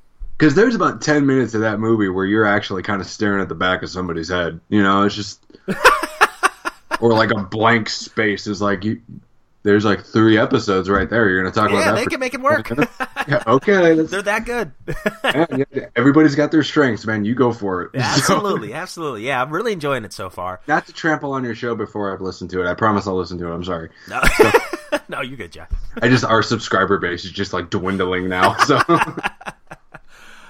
Because 0.42 0.56
there's 0.56 0.74
about 0.74 1.00
ten 1.00 1.24
minutes 1.24 1.54
of 1.54 1.60
that 1.60 1.78
movie 1.78 2.08
where 2.08 2.24
you're 2.26 2.44
actually 2.44 2.82
kind 2.82 3.00
of 3.00 3.06
staring 3.06 3.40
at 3.40 3.48
the 3.48 3.54
back 3.54 3.84
of 3.84 3.90
somebody's 3.90 4.28
head. 4.28 4.58
You 4.68 4.82
know, 4.82 5.04
it's 5.04 5.14
just 5.14 5.40
or 7.00 7.12
like 7.12 7.30
a 7.30 7.44
blank 7.44 7.88
space 7.88 8.48
is 8.48 8.60
like 8.60 8.82
you. 8.84 9.00
There's 9.62 9.84
like 9.84 10.04
three 10.04 10.36
episodes 10.38 10.90
right 10.90 11.08
there. 11.08 11.28
You're 11.28 11.44
gonna 11.44 11.54
talk 11.54 11.70
Yeah, 11.70 11.82
about 11.82 11.94
they 11.94 12.02
that. 12.02 12.10
can 12.10 12.18
make 12.18 12.34
it 12.34 12.40
work. 12.40 12.68
yeah, 13.28 13.44
okay. 13.46 13.94
They're 14.02 14.22
that 14.22 14.44
good. 14.44 14.72
yeah, 15.24 15.46
yeah, 15.72 15.86
everybody's 15.94 16.34
got 16.34 16.50
their 16.50 16.64
strengths, 16.64 17.06
man. 17.06 17.24
You 17.24 17.36
go 17.36 17.52
for 17.52 17.82
it. 17.82 17.90
So- 17.92 18.00
absolutely, 18.00 18.72
absolutely. 18.74 19.24
Yeah, 19.24 19.40
I'm 19.40 19.50
really 19.52 19.72
enjoying 19.72 20.04
it 20.04 20.12
so 20.12 20.28
far. 20.28 20.60
not 20.66 20.86
to 20.86 20.92
trample 20.92 21.30
on 21.34 21.44
your 21.44 21.54
show 21.54 21.76
before 21.76 22.12
I've 22.12 22.20
listened 22.20 22.50
to 22.50 22.62
it. 22.66 22.68
I 22.68 22.74
promise 22.74 23.06
I'll 23.06 23.16
listen 23.16 23.38
to 23.38 23.46
it. 23.46 23.54
I'm 23.54 23.62
sorry. 23.62 23.90
No, 24.08 24.20
no 25.08 25.20
you're 25.20 25.36
good, 25.36 25.52
Jack. 25.52 25.70
I 26.02 26.08
just 26.08 26.24
our 26.24 26.42
subscriber 26.42 26.98
base 26.98 27.24
is 27.24 27.30
just 27.30 27.52
like 27.52 27.70
dwindling 27.70 28.28
now. 28.28 28.56
So 28.64 28.80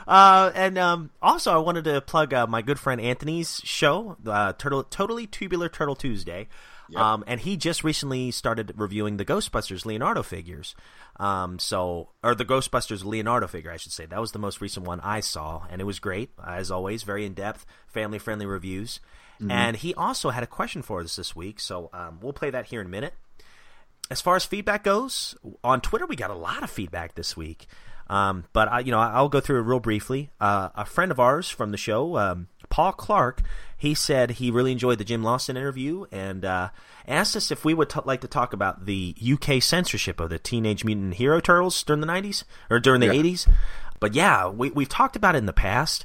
Uh, 0.06 0.50
and 0.54 0.78
um, 0.78 1.10
also, 1.20 1.52
I 1.52 1.58
wanted 1.58 1.84
to 1.84 2.00
plug 2.00 2.34
uh, 2.34 2.46
my 2.46 2.62
good 2.62 2.78
friend 2.78 3.00
Anthony's 3.00 3.60
show, 3.64 4.16
uh, 4.26 4.52
Turtle, 4.54 4.84
Totally 4.84 5.26
Tubular 5.26 5.68
Turtle 5.68 5.96
Tuesday. 5.96 6.48
Um, 6.94 7.24
and 7.26 7.40
he 7.40 7.56
just 7.56 7.84
recently 7.84 8.30
started 8.30 8.74
reviewing 8.76 9.16
the 9.16 9.24
Ghostbusters 9.24 9.86
Leonardo 9.86 10.22
figures. 10.22 10.74
Um, 11.18 11.58
so, 11.58 12.10
or 12.22 12.34
the 12.34 12.44
Ghostbusters 12.44 13.02
Leonardo 13.02 13.46
figure, 13.46 13.70
I 13.70 13.78
should 13.78 13.92
say. 13.92 14.04
That 14.04 14.20
was 14.20 14.32
the 14.32 14.38
most 14.38 14.60
recent 14.60 14.86
one 14.86 15.00
I 15.00 15.20
saw, 15.20 15.62
and 15.70 15.80
it 15.80 15.84
was 15.84 15.98
great, 15.98 16.32
as 16.46 16.70
always, 16.70 17.02
very 17.02 17.24
in 17.24 17.32
depth, 17.32 17.64
family 17.86 18.18
friendly 18.18 18.44
reviews. 18.44 19.00
And 19.50 19.76
he 19.76 19.94
also 19.94 20.30
had 20.30 20.42
a 20.42 20.46
question 20.46 20.82
for 20.82 21.00
us 21.00 21.16
this 21.16 21.34
week, 21.34 21.60
so 21.60 21.88
um, 21.94 22.18
we'll 22.20 22.34
play 22.34 22.50
that 22.50 22.66
here 22.66 22.80
in 22.80 22.86
a 22.86 22.90
minute 22.90 23.14
as 24.12 24.20
far 24.20 24.36
as 24.36 24.44
feedback 24.44 24.84
goes, 24.84 25.34
on 25.64 25.80
Twitter 25.80 26.04
we 26.04 26.16
got 26.16 26.30
a 26.30 26.34
lot 26.34 26.62
of 26.62 26.70
feedback 26.70 27.14
this 27.14 27.34
week. 27.34 27.66
Um, 28.12 28.44
but 28.52 28.70
I, 28.70 28.80
you 28.80 28.90
know, 28.90 28.98
I'll 29.00 29.30
go 29.30 29.40
through 29.40 29.60
it 29.60 29.62
real 29.62 29.80
briefly. 29.80 30.30
Uh, 30.38 30.68
a 30.74 30.84
friend 30.84 31.10
of 31.10 31.18
ours 31.18 31.48
from 31.48 31.70
the 31.70 31.78
show, 31.78 32.18
um, 32.18 32.48
Paul 32.68 32.92
Clark, 32.92 33.40
he 33.76 33.94
said 33.94 34.32
he 34.32 34.50
really 34.50 34.72
enjoyed 34.72 34.98
the 34.98 35.04
Jim 35.04 35.22
Lawson 35.22 35.56
interview 35.56 36.04
and 36.12 36.44
uh, 36.44 36.68
asked 37.08 37.36
us 37.36 37.50
if 37.50 37.64
we 37.64 37.72
would 37.72 37.88
t- 37.88 38.00
like 38.04 38.20
to 38.20 38.28
talk 38.28 38.52
about 38.52 38.84
the 38.84 39.14
UK 39.20 39.62
censorship 39.62 40.20
of 40.20 40.28
the 40.28 40.38
Teenage 40.38 40.84
Mutant 40.84 41.14
Hero 41.14 41.40
Turtles 41.40 41.82
during 41.82 42.00
the 42.02 42.06
'90s 42.06 42.44
or 42.68 42.78
during 42.80 43.00
the 43.00 43.06
Yeah. 43.06 43.14
'80s. 43.22 43.48
But 43.98 44.14
yeah, 44.14 44.48
we, 44.48 44.70
we've 44.70 44.88
talked 44.90 45.16
about 45.16 45.34
it 45.34 45.38
in 45.38 45.46
the 45.46 45.52
past, 45.54 46.04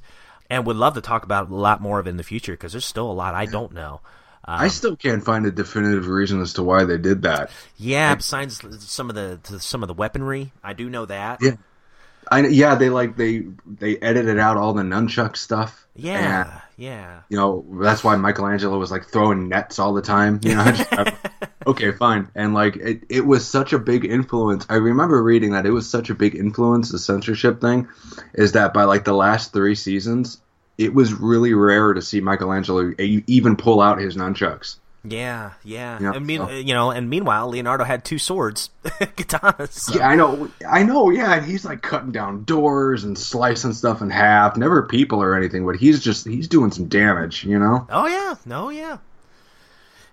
and 0.49 0.65
would 0.65 0.77
love 0.77 0.93
to 0.93 1.01
talk 1.01 1.23
about 1.25 1.49
a 1.49 1.55
lot 1.55 1.81
more 1.81 1.99
of 1.99 2.07
it 2.07 2.11
in 2.11 2.17
the 2.17 2.23
future 2.23 2.53
because 2.53 2.71
there's 2.71 2.85
still 2.85 3.11
a 3.11 3.13
lot 3.13 3.35
I 3.35 3.47
don't 3.47 3.73
know. 3.73 3.99
I 4.49 4.69
still 4.69 4.95
can't 4.95 5.25
find 5.25 5.45
a 5.45 5.51
definitive 5.51 6.07
reason 6.07 6.39
as 6.41 6.53
to 6.53 6.63
why 6.63 6.85
they 6.85 6.97
did 6.97 7.23
that. 7.23 7.51
Yeah, 7.75 8.15
besides 8.15 8.61
some 8.79 9.09
of 9.09 9.15
the 9.15 9.59
some 9.59 9.83
of 9.83 9.87
the 9.87 9.93
weaponry, 9.93 10.53
I 10.63 10.71
do 10.71 10.89
know 10.89 11.05
that. 11.05 11.39
Yeah. 11.41 11.55
I 12.31 12.47
yeah, 12.47 12.75
they 12.75 12.89
like 12.89 13.15
they 13.17 13.45
they 13.65 13.97
edited 13.97 14.39
out 14.39 14.57
all 14.57 14.73
the 14.73 14.83
nunchuck 14.83 15.37
stuff. 15.37 15.85
Yeah, 15.95 16.41
And, 16.51 16.61
yeah. 16.77 17.21
you 17.29 17.37
know 17.37 17.65
that's 17.81 18.03
why 18.03 18.15
Michelangelo 18.15 18.77
was 18.77 18.91
like 18.91 19.05
throwing 19.07 19.49
nets 19.49 19.79
all 19.79 19.93
the 19.93 20.01
time. 20.01 20.39
You 20.43 20.55
know. 20.55 20.65
just- 20.71 20.93
uh, 20.93 21.11
okay, 21.67 21.91
fine. 21.91 22.29
And 22.35 22.53
like 22.53 22.75
it, 22.75 23.03
it 23.09 23.25
was 23.25 23.47
such 23.47 23.73
a 23.73 23.79
big 23.79 24.05
influence. 24.05 24.65
I 24.69 24.75
remember 24.75 25.21
reading 25.23 25.51
that 25.53 25.65
it 25.65 25.71
was 25.71 25.89
such 25.89 26.09
a 26.09 26.15
big 26.15 26.35
influence. 26.35 26.91
The 26.91 26.99
censorship 26.99 27.59
thing 27.61 27.87
is 28.33 28.51
that 28.53 28.73
by 28.73 28.83
like 28.83 29.05
the 29.05 29.13
last 29.13 29.53
three 29.53 29.75
seasons, 29.75 30.39
it 30.77 30.93
was 30.93 31.13
really 31.13 31.53
rare 31.53 31.93
to 31.93 32.01
see 32.01 32.21
Michelangelo 32.21 32.93
even 32.99 33.55
pull 33.55 33.81
out 33.81 33.99
his 33.99 34.15
nunchucks. 34.15 34.77
Yeah, 35.09 35.51
yeah. 35.63 35.99
Yeah, 36.01 36.13
and 36.13 36.25
mean, 36.25 36.39
so- 36.41 36.49
you 36.49 36.73
know, 36.73 36.91
and 36.91 37.09
meanwhile, 37.09 37.49
Leonardo 37.49 37.83
had 37.83 38.03
two 38.03 38.17
swords, 38.17 38.69
katanas. 38.83 39.71
so- 39.71 39.95
Yeah, 39.99 40.07
I 40.09 40.15
know. 40.15 40.49
I 40.67 40.83
know. 40.83 41.09
Yeah, 41.09 41.33
and 41.35 41.45
he's 41.45 41.63
like 41.65 41.81
cutting 41.81 42.11
down 42.11 42.43
doors 42.43 43.03
and 43.03 43.17
slicing 43.17 43.73
stuff 43.73 44.01
in 44.01 44.09
half. 44.09 44.57
Never 44.57 44.83
people 44.83 45.21
or 45.21 45.35
anything, 45.35 45.65
but 45.65 45.75
he's 45.77 45.99
just 46.01 46.25
he's 46.27 46.47
doing 46.47 46.71
some 46.71 46.87
damage. 46.87 47.43
You 47.43 47.59
know. 47.59 47.85
Oh 47.89 48.07
yeah, 48.07 48.35
no, 48.45 48.69
yeah, 48.69 48.97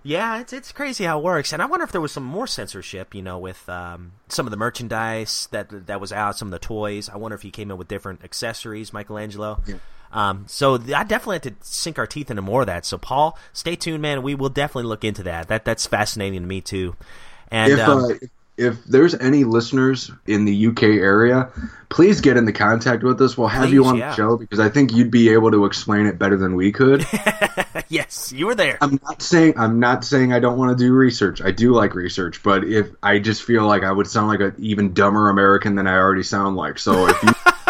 yeah. 0.02 0.40
It's 0.40 0.52
it's 0.52 0.72
crazy 0.72 1.04
how 1.04 1.18
it 1.18 1.24
works, 1.24 1.52
and 1.52 1.62
I 1.62 1.66
wonder 1.66 1.84
if 1.84 1.92
there 1.92 2.00
was 2.00 2.12
some 2.12 2.24
more 2.24 2.46
censorship, 2.46 3.14
you 3.14 3.22
know, 3.22 3.38
with 3.38 3.68
um, 3.68 4.12
some 4.28 4.46
of 4.46 4.50
the 4.50 4.56
merchandise 4.56 5.48
that 5.50 5.86
that 5.86 6.00
was 6.00 6.12
out, 6.12 6.36
some 6.36 6.48
of 6.48 6.52
the 6.52 6.58
toys. 6.58 7.08
I 7.08 7.16
wonder 7.16 7.34
if 7.34 7.42
he 7.42 7.50
came 7.50 7.70
in 7.70 7.76
with 7.78 7.88
different 7.88 8.22
accessories, 8.22 8.92
Michelangelo. 8.92 9.62
Um, 10.14 10.44
so 10.46 10.78
th- 10.78 10.94
I 10.94 11.02
definitely 11.02 11.36
have 11.36 11.42
to 11.42 11.54
sink 11.60 11.98
our 11.98 12.06
teeth 12.06 12.30
into 12.30 12.40
more 12.40 12.60
of 12.60 12.68
that. 12.68 12.86
So 12.86 12.96
Paul, 12.96 13.36
stay 13.52 13.74
tuned, 13.74 14.00
man. 14.00 14.22
We 14.22 14.34
will 14.34 14.48
definitely 14.48 14.88
look 14.88 15.04
into 15.04 15.24
that. 15.24 15.48
That 15.48 15.64
that's 15.64 15.86
fascinating 15.86 16.40
to 16.40 16.46
me 16.46 16.60
too. 16.60 16.94
And 17.50 17.72
If 17.72 17.80
um, 17.80 18.04
uh, 18.04 18.14
if 18.56 18.84
there's 18.84 19.14
any 19.14 19.42
listeners 19.42 20.12
in 20.26 20.44
the 20.44 20.68
UK 20.68 20.84
area, 20.84 21.50
please 21.88 22.20
get 22.20 22.36
into 22.36 22.52
contact 22.52 23.02
with 23.02 23.20
us. 23.20 23.36
We'll 23.36 23.48
have 23.48 23.70
you 23.70 23.84
on 23.84 23.96
yeah. 23.96 24.10
the 24.10 24.14
show 24.14 24.36
because 24.36 24.60
I 24.60 24.68
think 24.68 24.92
you'd 24.92 25.10
be 25.10 25.30
able 25.30 25.50
to 25.50 25.64
explain 25.64 26.06
it 26.06 26.20
better 26.20 26.36
than 26.36 26.54
we 26.54 26.70
could. 26.70 27.04
yes, 27.88 28.32
you 28.32 28.46
were 28.46 28.54
there. 28.54 28.78
I'm 28.80 29.00
not 29.02 29.20
saying 29.20 29.54
I'm 29.56 29.80
not 29.80 30.04
saying 30.04 30.32
I 30.32 30.38
don't 30.38 30.56
want 30.56 30.76
to 30.78 30.84
do 30.84 30.92
research. 30.92 31.42
I 31.42 31.50
do 31.50 31.72
like 31.72 31.96
research, 31.96 32.44
but 32.44 32.62
if 32.62 32.86
I 33.02 33.18
just 33.18 33.42
feel 33.42 33.66
like 33.66 33.82
I 33.82 33.90
would 33.90 34.06
sound 34.06 34.28
like 34.28 34.40
an 34.40 34.54
even 34.58 34.94
dumber 34.94 35.30
American 35.30 35.74
than 35.74 35.88
I 35.88 35.96
already 35.96 36.22
sound 36.22 36.54
like. 36.54 36.78
So 36.78 37.08
if 37.08 37.22
you 37.24 37.32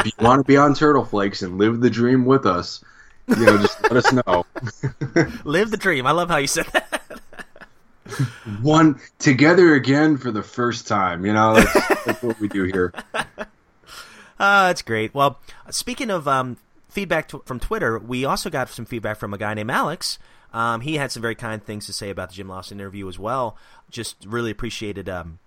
if 0.00 0.06
you 0.06 0.24
want 0.26 0.40
to 0.40 0.44
be 0.44 0.56
on 0.56 0.74
Turtle 0.74 1.04
Flakes 1.04 1.42
and 1.42 1.58
live 1.58 1.80
the 1.80 1.90
dream 1.90 2.24
with 2.24 2.46
us, 2.46 2.82
you 3.28 3.46
know, 3.46 3.58
just 3.58 3.82
let 3.82 3.92
us 3.92 4.12
know. 4.12 4.46
Live 5.44 5.70
the 5.70 5.76
dream. 5.76 6.06
I 6.06 6.10
love 6.10 6.28
how 6.28 6.38
you 6.38 6.48
said 6.48 6.66
that. 6.66 7.20
One 8.60 8.98
together 9.18 9.74
again 9.74 10.16
for 10.16 10.32
the 10.32 10.42
first 10.42 10.88
time. 10.88 11.24
You 11.24 11.32
know, 11.32 11.54
that's, 11.54 12.04
that's 12.04 12.22
what 12.22 12.40
we 12.40 12.48
do 12.48 12.64
here. 12.64 12.92
Uh, 13.14 13.24
that's 14.38 14.82
great. 14.82 15.14
Well, 15.14 15.38
speaking 15.70 16.10
of 16.10 16.26
um, 16.26 16.56
feedback 16.88 17.28
t- 17.28 17.38
from 17.44 17.60
Twitter, 17.60 17.98
we 17.98 18.24
also 18.24 18.50
got 18.50 18.68
some 18.68 18.84
feedback 18.84 19.18
from 19.18 19.32
a 19.32 19.38
guy 19.38 19.54
named 19.54 19.70
Alex. 19.70 20.18
Um, 20.52 20.80
he 20.80 20.96
had 20.96 21.12
some 21.12 21.22
very 21.22 21.36
kind 21.36 21.62
things 21.62 21.86
to 21.86 21.92
say 21.92 22.10
about 22.10 22.30
the 22.30 22.34
Jim 22.34 22.48
Lawson 22.48 22.80
interview 22.80 23.08
as 23.08 23.18
well. 23.18 23.56
Just 23.90 24.16
really 24.26 24.50
appreciated 24.50 25.08
um, 25.08 25.38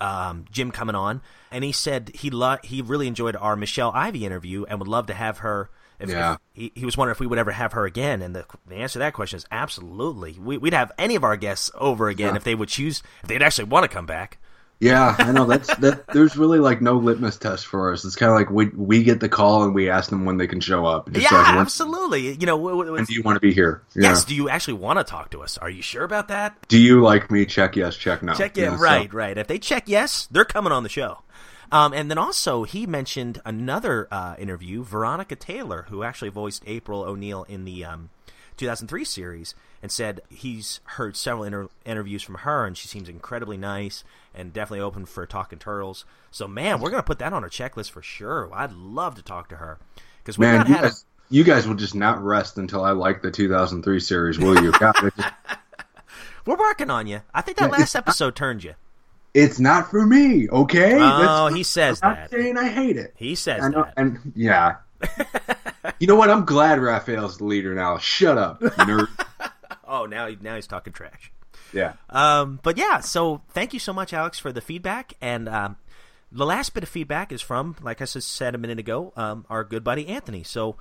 um, 0.00 0.44
Jim 0.50 0.70
coming 0.70 0.94
on, 0.94 1.20
and 1.50 1.64
he 1.64 1.72
said 1.72 2.10
he 2.14 2.30
lo- 2.30 2.58
he 2.64 2.82
really 2.82 3.06
enjoyed 3.08 3.36
our 3.36 3.56
Michelle 3.56 3.92
Ivy 3.94 4.24
interview 4.26 4.64
and 4.68 4.78
would 4.78 4.88
love 4.88 5.06
to 5.06 5.14
have 5.14 5.38
her. 5.38 5.70
If, 6.00 6.08
Yeah. 6.10 6.34
if- 6.34 6.38
he, 6.52 6.72
he 6.76 6.84
was 6.84 6.96
wondering 6.96 7.14
if 7.16 7.20
we 7.20 7.26
would 7.26 7.38
ever 7.38 7.50
have 7.50 7.72
her 7.72 7.84
again, 7.84 8.22
and 8.22 8.34
the, 8.34 8.44
the 8.66 8.76
answer 8.76 8.94
to 8.94 8.98
that 9.00 9.14
question 9.14 9.36
is 9.38 9.46
absolutely. 9.50 10.36
We, 10.38 10.56
we'd 10.58 10.72
have 10.72 10.92
any 10.98 11.16
of 11.16 11.24
our 11.24 11.36
guests 11.36 11.70
over 11.74 12.08
again 12.08 12.30
Yeah. 12.34 12.36
if 12.36 12.44
they 12.44 12.54
would 12.54 12.68
choose, 12.68 13.02
if 13.22 13.28
they'd 13.28 13.42
actually 13.42 13.64
want 13.64 13.82
to 13.84 13.88
come 13.88 14.06
back. 14.06 14.38
Yeah, 14.80 15.16
I 15.18 15.32
know 15.32 15.44
that's 15.44 15.74
that. 15.76 16.06
There's 16.08 16.36
really 16.36 16.60
like 16.60 16.80
no 16.80 16.98
litmus 16.98 17.36
test 17.36 17.66
for 17.66 17.92
us. 17.92 18.04
It's 18.04 18.14
kind 18.14 18.30
of 18.30 18.36
like 18.36 18.50
we 18.50 18.68
we 18.68 19.02
get 19.02 19.18
the 19.18 19.28
call 19.28 19.64
and 19.64 19.74
we 19.74 19.90
ask 19.90 20.08
them 20.08 20.24
when 20.24 20.36
they 20.36 20.46
can 20.46 20.60
show 20.60 20.86
up. 20.86 21.08
Yeah, 21.12 21.28
like, 21.32 21.56
absolutely. 21.56 22.34
You 22.34 22.46
know, 22.46 22.56
when 22.56 23.04
do 23.04 23.12
you 23.12 23.22
want 23.22 23.36
to 23.36 23.40
be 23.40 23.52
here? 23.52 23.82
Yeah. 23.94 24.10
yes. 24.10 24.24
Do 24.24 24.36
you 24.36 24.48
actually 24.48 24.74
want 24.74 25.00
to 25.00 25.04
talk 25.04 25.30
to 25.30 25.42
us? 25.42 25.58
Are 25.58 25.70
you 25.70 25.82
sure 25.82 26.04
about 26.04 26.28
that? 26.28 26.56
Do 26.68 26.78
you 26.78 27.02
like 27.02 27.30
me? 27.30 27.44
Check 27.44 27.74
yes. 27.74 27.96
Check 27.96 28.22
no. 28.22 28.34
Check 28.34 28.56
You 28.56 28.64
yeah, 28.64 28.76
so- 28.76 28.82
right, 28.82 29.12
right. 29.12 29.36
If 29.36 29.48
they 29.48 29.58
check 29.58 29.84
yes, 29.86 30.28
they're 30.30 30.44
coming 30.44 30.72
on 30.72 30.84
the 30.84 30.88
show. 30.88 31.22
Um, 31.70 31.92
and 31.92 32.10
then 32.10 32.16
also 32.16 32.62
he 32.64 32.86
mentioned 32.86 33.42
another 33.44 34.08
uh, 34.10 34.36
interview, 34.38 34.82
Veronica 34.84 35.36
Taylor, 35.36 35.86
who 35.90 36.02
actually 36.02 36.30
voiced 36.30 36.62
April 36.66 37.02
O'Neil 37.02 37.44
in 37.48 37.64
the 37.64 37.84
um, 37.84 38.10
2003 38.58 39.04
series, 39.04 39.54
and 39.82 39.90
said 39.90 40.20
he's 40.28 40.80
heard 40.84 41.16
several 41.16 41.44
inter- 41.44 41.68
interviews 41.86 42.22
from 42.22 42.34
her, 42.36 42.66
and 42.66 42.76
she 42.76 42.86
seems 42.88 43.08
incredibly 43.08 43.56
nice 43.56 44.04
and 44.34 44.52
definitely 44.52 44.80
open 44.80 45.06
for 45.06 45.24
talking 45.26 45.58
turtles. 45.58 46.04
So 46.30 46.46
man, 46.46 46.80
we're 46.80 46.90
gonna 46.90 47.02
put 47.02 47.18
that 47.20 47.32
on 47.32 47.42
our 47.42 47.48
checklist 47.50 47.90
for 47.90 48.02
sure. 48.02 48.50
I'd 48.52 48.72
love 48.72 49.14
to 49.14 49.22
talk 49.22 49.48
to 49.48 49.56
her 49.56 49.78
because 50.18 50.36
we've 50.38 50.48
Man, 50.48 50.66
you 50.66 50.74
had. 50.74 50.84
A, 50.84 50.88
guys, 50.88 51.04
you 51.30 51.44
guys 51.44 51.66
will 51.68 51.74
just 51.74 51.94
not 51.94 52.22
rest 52.22 52.58
until 52.58 52.84
I 52.84 52.90
like 52.92 53.22
the 53.22 53.30
2003 53.30 54.00
series, 54.00 54.38
will 54.38 54.62
you? 54.62 54.72
God, 54.72 54.94
just- 55.16 55.16
we're 56.46 56.56
working 56.56 56.90
on 56.90 57.06
you. 57.06 57.20
I 57.34 57.40
think 57.42 57.58
that 57.58 57.66
Yeah, 57.66 57.70
last 57.72 57.82
it's 57.82 57.94
not- 57.94 58.04
episode 58.04 58.34
turned 58.36 58.64
you. 58.64 58.74
it's 59.34 59.60
not 59.60 59.90
for 59.90 60.04
me, 60.06 60.48
okay? 60.48 60.94
Oh, 60.94 60.98
That's- 61.48 61.54
he 61.54 61.62
says 61.62 62.00
I'm 62.02 62.14
that. 62.14 62.30
saying 62.30 62.56
I 62.56 62.68
hate 62.68 62.96
it. 62.96 63.12
He 63.16 63.34
says 63.34 63.62
I 63.62 63.68
know, 63.68 63.80
uh, 63.80 63.84
that. 63.84 63.94
and 63.96 64.32
yeah. 64.34 64.76
You 65.98 66.06
know 66.06 66.16
what? 66.16 66.30
I'm 66.30 66.44
glad 66.44 66.80
Raphael's 66.80 67.38
the 67.38 67.44
leader 67.44 67.74
now. 67.74 67.98
Shut 67.98 68.38
up, 68.38 68.60
nerd. 68.60 69.08
Oh, 69.90 70.04
now 70.04 70.28
now 70.42 70.54
he's 70.54 70.66
talking 70.66 70.92
trash. 70.92 71.32
yeah. 71.72 71.94
Um, 72.10 72.60
but 72.62 72.76
yeah, 72.76 73.00
so 73.00 73.40
thank 73.52 73.72
you 73.72 73.80
so 73.80 73.94
much, 73.94 74.12
Alex, 74.12 74.38
for 74.38 74.52
the 74.52 74.60
feedback. 74.60 75.14
And 75.22 75.48
um, 75.48 75.76
the 76.30 76.44
last 76.44 76.74
bit 76.74 76.82
of 76.82 76.90
feedback 76.90 77.32
is 77.32 77.40
from, 77.40 77.74
like 77.80 78.02
I 78.02 78.04
just 78.04 78.30
said 78.30 78.54
a 78.54 78.58
minute 78.58 78.78
ago, 78.78 79.14
um, 79.16 79.46
our 79.48 79.64
good 79.64 79.82
buddy 79.82 80.06
Anthony. 80.08 80.42
So, 80.42 80.76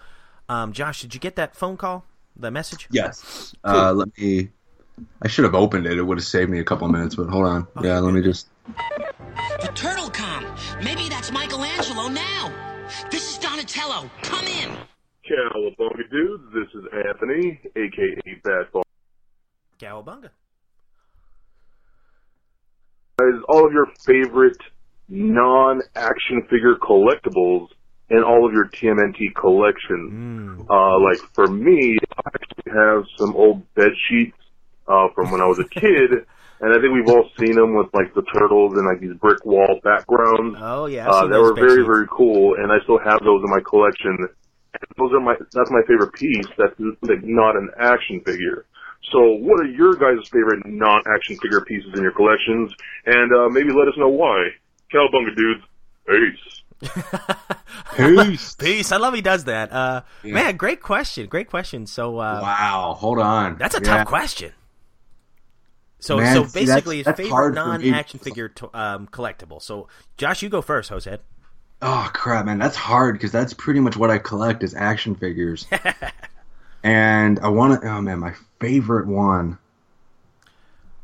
um, 0.49 0.73
Josh, 0.73 1.01
did 1.01 1.13
you 1.13 1.21
get 1.21 1.37
that 1.37 1.55
phone 1.55 1.77
call, 1.77 2.03
the 2.35 2.51
message? 2.51 2.89
Yes. 2.91 3.55
Uh, 3.63 3.93
let 3.93 4.09
me. 4.17 4.49
I 5.21 5.29
should 5.29 5.45
have 5.45 5.55
opened 5.55 5.85
it. 5.85 5.97
It 5.97 6.03
would 6.03 6.17
have 6.17 6.27
saved 6.27 6.49
me 6.49 6.59
a 6.59 6.65
couple 6.65 6.85
minutes, 6.89 7.15
but 7.15 7.27
hold 7.29 7.45
on. 7.45 7.65
Yeah, 7.81 7.99
let 7.99 8.13
me 8.13 8.21
just. 8.21 8.47
The 9.61 9.71
Turtle 9.73 10.09
com. 10.09 10.45
Maybe 10.83 11.07
that's 11.07 11.31
Michelangelo 11.31 12.09
now. 12.09 12.51
This 13.11 13.31
is 13.31 13.37
Donatello. 13.37 14.09
Come 14.21 14.45
in. 14.45 14.69
Cowabunga 15.29 16.09
dudes, 16.09 16.43
this 16.53 16.67
is 16.73 16.87
Anthony, 17.05 17.59
aka 17.75 18.41
Fastball. 18.45 18.83
Cowabunga. 19.77 20.29
Guys, 23.19 23.41
all 23.49 23.65
of 23.65 23.73
your 23.73 23.87
favorite 24.05 24.57
non-action 25.09 26.43
figure 26.49 26.75
collectibles 26.75 27.67
and 28.09 28.23
all 28.23 28.45
of 28.47 28.53
your 28.53 28.69
TMNT 28.69 29.35
collections. 29.35 30.65
Uh, 30.69 30.99
like 30.99 31.17
for 31.33 31.47
me, 31.47 31.97
I 32.17 32.29
actually 32.33 32.71
have 32.73 33.03
some 33.17 33.35
old 33.35 33.73
bed 33.73 33.91
sheets 34.07 34.37
uh, 34.87 35.07
from 35.13 35.31
when 35.31 35.41
I 35.41 35.45
was 35.45 35.59
a 35.59 35.67
kid, 35.67 36.11
and 36.61 36.73
I 36.73 36.81
think 36.81 36.93
we've 36.93 37.09
all 37.09 37.29
seen 37.39 37.55
them 37.55 37.75
with 37.75 37.87
like 37.93 38.13
the 38.13 38.23
turtles 38.33 38.73
and 38.77 38.85
like 38.87 38.99
these 38.99 39.13
brick 39.19 39.45
wall 39.45 39.79
backgrounds. 39.83 40.57
Oh 40.61 40.85
yeah, 40.87 41.07
I've 41.07 41.13
Uh, 41.13 41.21
seen 41.21 41.31
they 41.31 41.37
were 41.39 41.53
bed 41.53 41.61
very, 41.61 41.75
sheets. 41.81 41.87
very 41.87 42.07
cool, 42.11 42.55
and 42.55 42.71
I 42.71 42.79
still 42.83 42.99
have 42.99 43.19
those 43.23 43.41
in 43.43 43.49
my 43.49 43.61
collection. 43.61 44.15
And 44.17 44.89
those 44.97 45.11
are 45.13 45.19
my 45.19 45.35
that's 45.53 45.71
my 45.71 45.81
favorite 45.87 46.13
piece. 46.13 46.45
That's 46.57 46.73
like 47.01 47.23
not 47.23 47.55
an 47.55 47.69
action 47.79 48.21
figure. 48.25 48.65
So, 49.11 49.19
what 49.39 49.61
are 49.61 49.65
your 49.69 49.93
guys' 49.93 50.27
favorite 50.27 50.65
non-action 50.65 51.37
figure 51.37 51.61
pieces 51.61 51.91
in 51.95 52.01
your 52.01 52.11
collections? 52.11 52.73
And 53.05 53.31
uh, 53.31 53.47
maybe 53.49 53.69
let 53.71 53.87
us 53.87 53.93
know 53.97 54.09
why. 54.09 54.49
Cowabunga 54.93 55.35
dudes, 55.35 55.63
peace. 56.07 56.89
Peace. 57.95 58.55
Peace. 58.55 58.91
I 58.91 58.97
love 58.97 59.13
he 59.13 59.21
does 59.21 59.45
that. 59.45 59.71
Uh, 59.71 60.01
Man, 60.23 60.55
great 60.57 60.81
question. 60.81 61.27
Great 61.27 61.49
question. 61.49 61.87
So 61.87 62.19
uh, 62.19 62.39
wow. 62.41 62.95
Hold 62.99 63.19
on. 63.19 63.57
that's 63.57 63.75
a 63.75 63.79
Yeah. 63.81 63.97
tough 63.97 64.07
question. 64.07 64.51
So, 65.99 66.17
Man, 66.17 66.35
so 66.35 66.43
see, 66.45 66.65
that's- 66.65 66.75
basically, 66.75 66.97
his 66.97 67.05
that's 67.05 67.17
favorite 67.17 67.31
hard 67.31 67.55
for 67.55 67.77
me. 67.79 67.89
non-action 67.89 68.19
figure 68.19 68.49
to, 68.49 68.69
um, 68.79 69.07
collectible. 69.07 69.61
So, 69.61 69.87
Josh, 70.17 70.41
you 70.43 70.49
go 70.49 70.61
first, 70.61 70.89
Jose. 70.89 71.17
Oh 71.81 72.09
crap, 72.13 72.45
man, 72.45 72.57
that's 72.57 72.75
hard 72.75 73.15
because 73.15 73.31
that's 73.31 73.53
pretty 73.53 73.79
much 73.79 73.95
what 73.97 74.09
I 74.09 74.17
collect 74.17 74.63
is 74.63 74.73
action 74.73 75.13
figures. 75.15 75.67
and 76.83 77.39
I 77.39 77.49
want 77.49 77.81
to. 77.81 77.87
Oh 77.87 78.01
man, 78.01 78.19
my 78.19 78.33
favorite 78.59 79.07
one. 79.07 79.57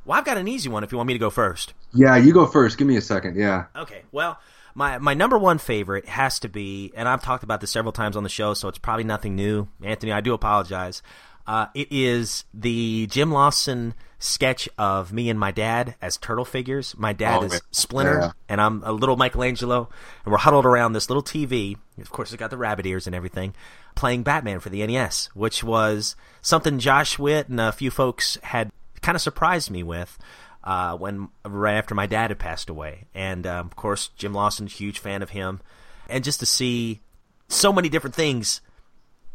Well, 0.05 0.17
I've 0.19 0.25
got 0.25 0.37
an 0.37 0.47
easy 0.47 0.69
one. 0.69 0.83
If 0.83 0.91
you 0.91 0.97
want 0.97 1.07
me 1.07 1.13
to 1.13 1.19
go 1.19 1.29
first. 1.29 1.73
Yeah, 1.93 2.15
you 2.17 2.33
go 2.33 2.45
first. 2.45 2.77
Give 2.77 2.87
me 2.87 2.97
a 2.97 3.01
second. 3.01 3.35
Yeah. 3.35 3.65
Okay. 3.75 4.01
Well, 4.11 4.39
my 4.75 4.97
my 4.97 5.13
number 5.13 5.37
one 5.37 5.57
favorite 5.59 6.07
has 6.07 6.39
to 6.39 6.49
be, 6.49 6.91
and 6.95 7.07
I've 7.07 7.21
talked 7.21 7.43
about 7.43 7.61
this 7.61 7.71
several 7.71 7.91
times 7.93 8.17
on 8.17 8.23
the 8.23 8.29
show, 8.29 8.53
so 8.53 8.67
it's 8.67 8.79
probably 8.79 9.03
nothing 9.03 9.35
new. 9.35 9.67
Anthony, 9.83 10.11
I 10.11 10.21
do 10.21 10.33
apologize. 10.33 11.01
Uh, 11.45 11.67
it 11.75 11.89
is 11.91 12.45
the 12.53 13.05
Jim 13.07 13.31
Lawson 13.31 13.93
sketch 14.23 14.69
of 14.77 15.11
me 15.11 15.29
and 15.29 15.37
my 15.37 15.51
dad 15.51 15.95
as 16.01 16.15
turtle 16.17 16.45
figures. 16.45 16.95
My 16.97 17.11
dad 17.11 17.39
Oh, 17.41 17.45
is 17.45 17.51
man. 17.51 17.61
Splinter, 17.71 18.19
Yeah. 18.21 18.31
and 18.47 18.61
I'm 18.61 18.81
a 18.85 18.91
little 18.93 19.17
Michelangelo, 19.17 19.89
and 20.23 20.31
we're 20.31 20.37
huddled 20.37 20.65
around 20.65 20.93
this 20.93 21.09
little 21.09 21.23
TV. 21.23 21.75
Of 21.99 22.09
course, 22.09 22.31
it's 22.31 22.39
got 22.39 22.49
the 22.49 22.57
rabbit 22.57 22.85
ears 22.85 23.05
and 23.05 23.15
everything, 23.15 23.53
playing 23.95 24.23
Batman 24.23 24.61
for 24.61 24.69
the 24.69 24.85
NES, 24.85 25.29
which 25.33 25.61
was 25.63 26.15
something 26.41 26.79
Josh 26.79 27.19
Witt 27.19 27.49
and 27.49 27.59
a 27.59 27.71
few 27.73 27.91
folks 27.91 28.37
had 28.43 28.71
kind 29.01 29.15
of 29.17 29.21
surprised 29.21 29.69
me 29.69 29.83
with 29.83 30.17
uh, 30.63 30.95
when 30.95 31.27
right 31.43 31.75
after 31.75 31.93
my 31.93 32.05
dad 32.05 32.29
had 32.31 32.39
passed 32.39 32.69
away, 32.69 33.07
and 33.13 33.45
um, 33.45 33.67
of 33.67 33.75
course 33.75 34.07
Jim 34.15 34.33
Lawson, 34.33 34.67
huge 34.67 34.99
fan 34.99 35.21
of 35.21 35.31
him, 35.31 35.59
and 36.07 36.23
just 36.23 36.39
to 36.39 36.45
see 36.45 37.01
so 37.49 37.73
many 37.73 37.89
different 37.89 38.15
things 38.15 38.61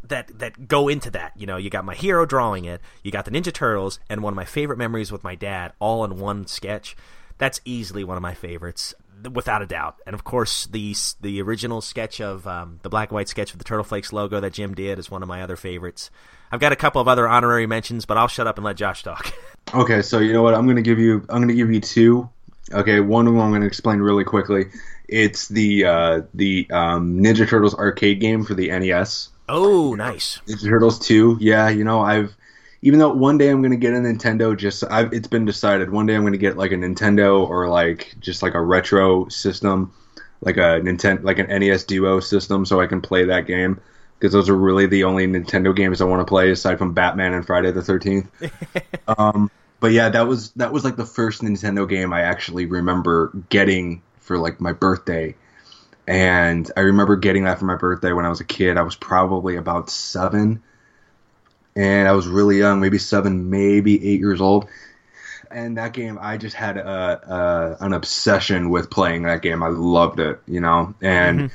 that 0.02 0.38
that 0.38 0.68
go 0.68 0.88
into 0.88 1.10
that. 1.10 1.32
You 1.36 1.46
know, 1.46 1.56
you 1.56 1.70
got 1.70 1.84
my 1.84 1.94
hero 1.94 2.26
drawing 2.26 2.64
it, 2.64 2.80
you 3.02 3.10
got 3.10 3.24
the 3.24 3.30
Ninja 3.30 3.52
Turtles, 3.52 4.00
and 4.08 4.22
one 4.22 4.32
of 4.32 4.36
my 4.36 4.44
favorite 4.44 4.78
memories 4.78 5.12
with 5.12 5.24
my 5.24 5.34
dad, 5.34 5.72
all 5.78 6.04
in 6.04 6.18
one 6.18 6.46
sketch. 6.46 6.96
That's 7.38 7.60
easily 7.64 8.02
one 8.02 8.16
of 8.16 8.22
my 8.22 8.34
favorites, 8.34 8.94
without 9.32 9.62
a 9.62 9.66
doubt. 9.66 9.96
And 10.06 10.14
of 10.14 10.24
course, 10.24 10.66
the 10.66 10.94
the 11.20 11.40
original 11.42 11.80
sketch 11.80 12.20
of 12.20 12.46
um, 12.46 12.80
the 12.82 12.88
black 12.88 13.10
and 13.10 13.14
white 13.14 13.28
sketch 13.28 13.52
of 13.52 13.58
the 13.58 13.64
Turtle 13.64 13.84
Flakes 13.84 14.12
logo 14.12 14.40
that 14.40 14.52
Jim 14.52 14.74
did 14.74 14.98
is 14.98 15.10
one 15.10 15.22
of 15.22 15.28
my 15.28 15.42
other 15.42 15.56
favorites. 15.56 16.10
I've 16.50 16.60
got 16.60 16.72
a 16.72 16.76
couple 16.76 17.00
of 17.00 17.08
other 17.08 17.28
honorary 17.28 17.66
mentions, 17.66 18.06
but 18.06 18.16
I'll 18.16 18.28
shut 18.28 18.46
up 18.46 18.56
and 18.56 18.64
let 18.64 18.76
Josh 18.76 19.02
talk. 19.02 19.32
Okay, 19.74 20.00
so 20.00 20.18
you 20.18 20.32
know 20.32 20.42
what? 20.42 20.54
I'm 20.54 20.66
gonna 20.66 20.80
give 20.80 20.98
you. 20.98 21.26
I'm 21.28 21.42
gonna 21.42 21.52
give 21.52 21.70
you 21.70 21.78
two. 21.78 22.26
Okay, 22.72 23.00
one 23.00 23.26
of 23.26 23.34
them 23.34 23.42
I'm 23.42 23.52
gonna 23.52 23.66
explain 23.66 23.98
really 23.98 24.24
quickly. 24.24 24.70
It's 25.08 25.48
the 25.48 25.84
uh, 25.84 26.20
the 26.32 26.66
um, 26.70 27.18
Ninja 27.18 27.46
Turtles 27.46 27.74
arcade 27.74 28.18
game 28.18 28.46
for 28.46 28.54
the 28.54 28.68
NES. 28.68 29.28
Oh, 29.48 29.94
nice. 29.94 30.40
Ninja 30.46 30.68
Turtles 30.68 30.98
2. 31.00 31.38
Yeah, 31.40 31.68
you 31.68 31.84
know, 31.84 32.00
I've 32.00 32.34
even 32.82 32.98
though 32.98 33.12
one 33.12 33.38
day 33.38 33.50
I'm 33.50 33.60
gonna 33.62 33.76
get 33.76 33.94
a 33.94 33.96
Nintendo, 33.96 34.56
just 34.56 34.84
I've 34.88 35.12
it's 35.12 35.28
been 35.28 35.44
decided. 35.44 35.90
One 35.90 36.06
day 36.06 36.14
I'm 36.14 36.24
gonna 36.24 36.36
get 36.36 36.56
like 36.56 36.72
a 36.72 36.76
Nintendo 36.76 37.48
or 37.48 37.68
like 37.68 38.14
just 38.20 38.42
like 38.42 38.54
a 38.54 38.62
retro 38.62 39.28
system, 39.28 39.92
like 40.40 40.56
a 40.56 40.80
Nintendo, 40.80 41.22
like 41.24 41.38
an 41.38 41.48
NES 41.48 41.84
Duo 41.84 42.20
system, 42.20 42.64
so 42.64 42.80
I 42.80 42.86
can 42.86 43.00
play 43.00 43.24
that 43.24 43.46
game. 43.46 43.80
Because 44.18 44.32
those 44.32 44.48
are 44.48 44.56
really 44.56 44.86
the 44.86 45.04
only 45.04 45.28
Nintendo 45.28 45.74
games 45.74 46.00
I 46.00 46.04
want 46.04 46.20
to 46.20 46.28
play 46.28 46.50
aside 46.50 46.78
from 46.78 46.92
Batman 46.92 47.34
and 47.34 47.46
Friday 47.46 47.70
the 47.70 47.82
Thirteenth. 47.82 48.28
um, 49.08 49.50
but 49.80 49.92
yeah, 49.92 50.08
that 50.08 50.26
was 50.26 50.50
that 50.52 50.72
was 50.72 50.84
like 50.84 50.96
the 50.96 51.06
first 51.06 51.42
Nintendo 51.42 51.88
game 51.88 52.12
I 52.12 52.22
actually 52.22 52.66
remember 52.66 53.32
getting 53.48 54.02
for 54.20 54.38
like 54.38 54.60
my 54.60 54.72
birthday. 54.72 55.34
And 56.08 56.70
I 56.74 56.80
remember 56.80 57.16
getting 57.16 57.44
that 57.44 57.58
for 57.58 57.66
my 57.66 57.76
birthday 57.76 58.12
when 58.14 58.24
I 58.24 58.30
was 58.30 58.40
a 58.40 58.44
kid. 58.44 58.78
I 58.78 58.82
was 58.82 58.96
probably 58.96 59.56
about 59.56 59.90
seven. 59.90 60.62
And 61.76 62.08
I 62.08 62.12
was 62.12 62.26
really 62.26 62.56
young, 62.56 62.80
maybe 62.80 62.96
seven, 62.96 63.50
maybe 63.50 63.96
eight 64.08 64.18
years 64.18 64.40
old. 64.40 64.66
And 65.50 65.76
that 65.76 65.92
game, 65.92 66.18
I 66.18 66.38
just 66.38 66.56
had 66.56 66.78
a, 66.78 67.76
a 67.80 67.84
an 67.84 67.92
obsession 67.92 68.70
with 68.70 68.88
playing 68.88 69.24
that 69.24 69.42
game. 69.42 69.62
I 69.62 69.68
loved 69.68 70.18
it, 70.18 70.40
you 70.46 70.60
know. 70.62 70.94
And 71.02 71.50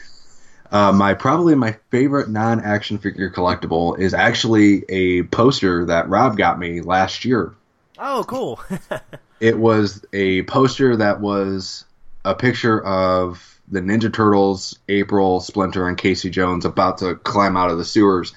uh, 0.71 0.91
my 0.91 1.15
probably 1.15 1.55
my 1.55 1.75
favorite 1.89 2.29
non-action 2.29 2.99
figure 2.99 3.31
collectible 3.31 3.97
is 3.97 4.13
actually 4.13 4.85
a 4.87 5.23
poster 5.23 5.85
that 5.85 6.09
Rob 6.09 6.37
got 6.37 6.59
me 6.59 6.81
last 6.81 7.25
year. 7.25 7.53
Oh, 7.97 8.23
cool. 8.27 8.61
It 9.39 9.57
was 9.57 10.05
a 10.13 10.43
poster 10.43 10.95
that 10.95 11.19
was 11.19 11.83
a 12.23 12.33
picture 12.33 12.81
of 12.81 13.52
the 13.67 13.81
Ninja 13.81 14.13
Turtles, 14.13 14.77
April, 14.89 15.39
Splinter, 15.39 15.87
and 15.87 15.97
Casey 15.97 16.29
Jones 16.29 16.65
about 16.65 16.99
to 16.99 17.15
climb 17.15 17.57
out 17.57 17.71
of 17.71 17.77
the 17.77 17.85
sewers, 17.85 18.33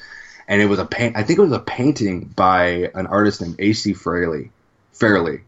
and 0.48 0.62
it 0.62 0.66
was 0.66 0.78
a 0.78 0.84
paint. 0.84 1.16
I 1.16 1.22
think 1.22 1.38
it 1.38 1.42
was 1.42 1.52
a 1.52 1.58
painting 1.58 2.32
by 2.36 2.90
an 2.94 3.06
artist 3.06 3.40
named 3.40 3.56
A.C. 3.58 3.92
Fraley, 3.92 4.50
Fairley, 4.92 5.40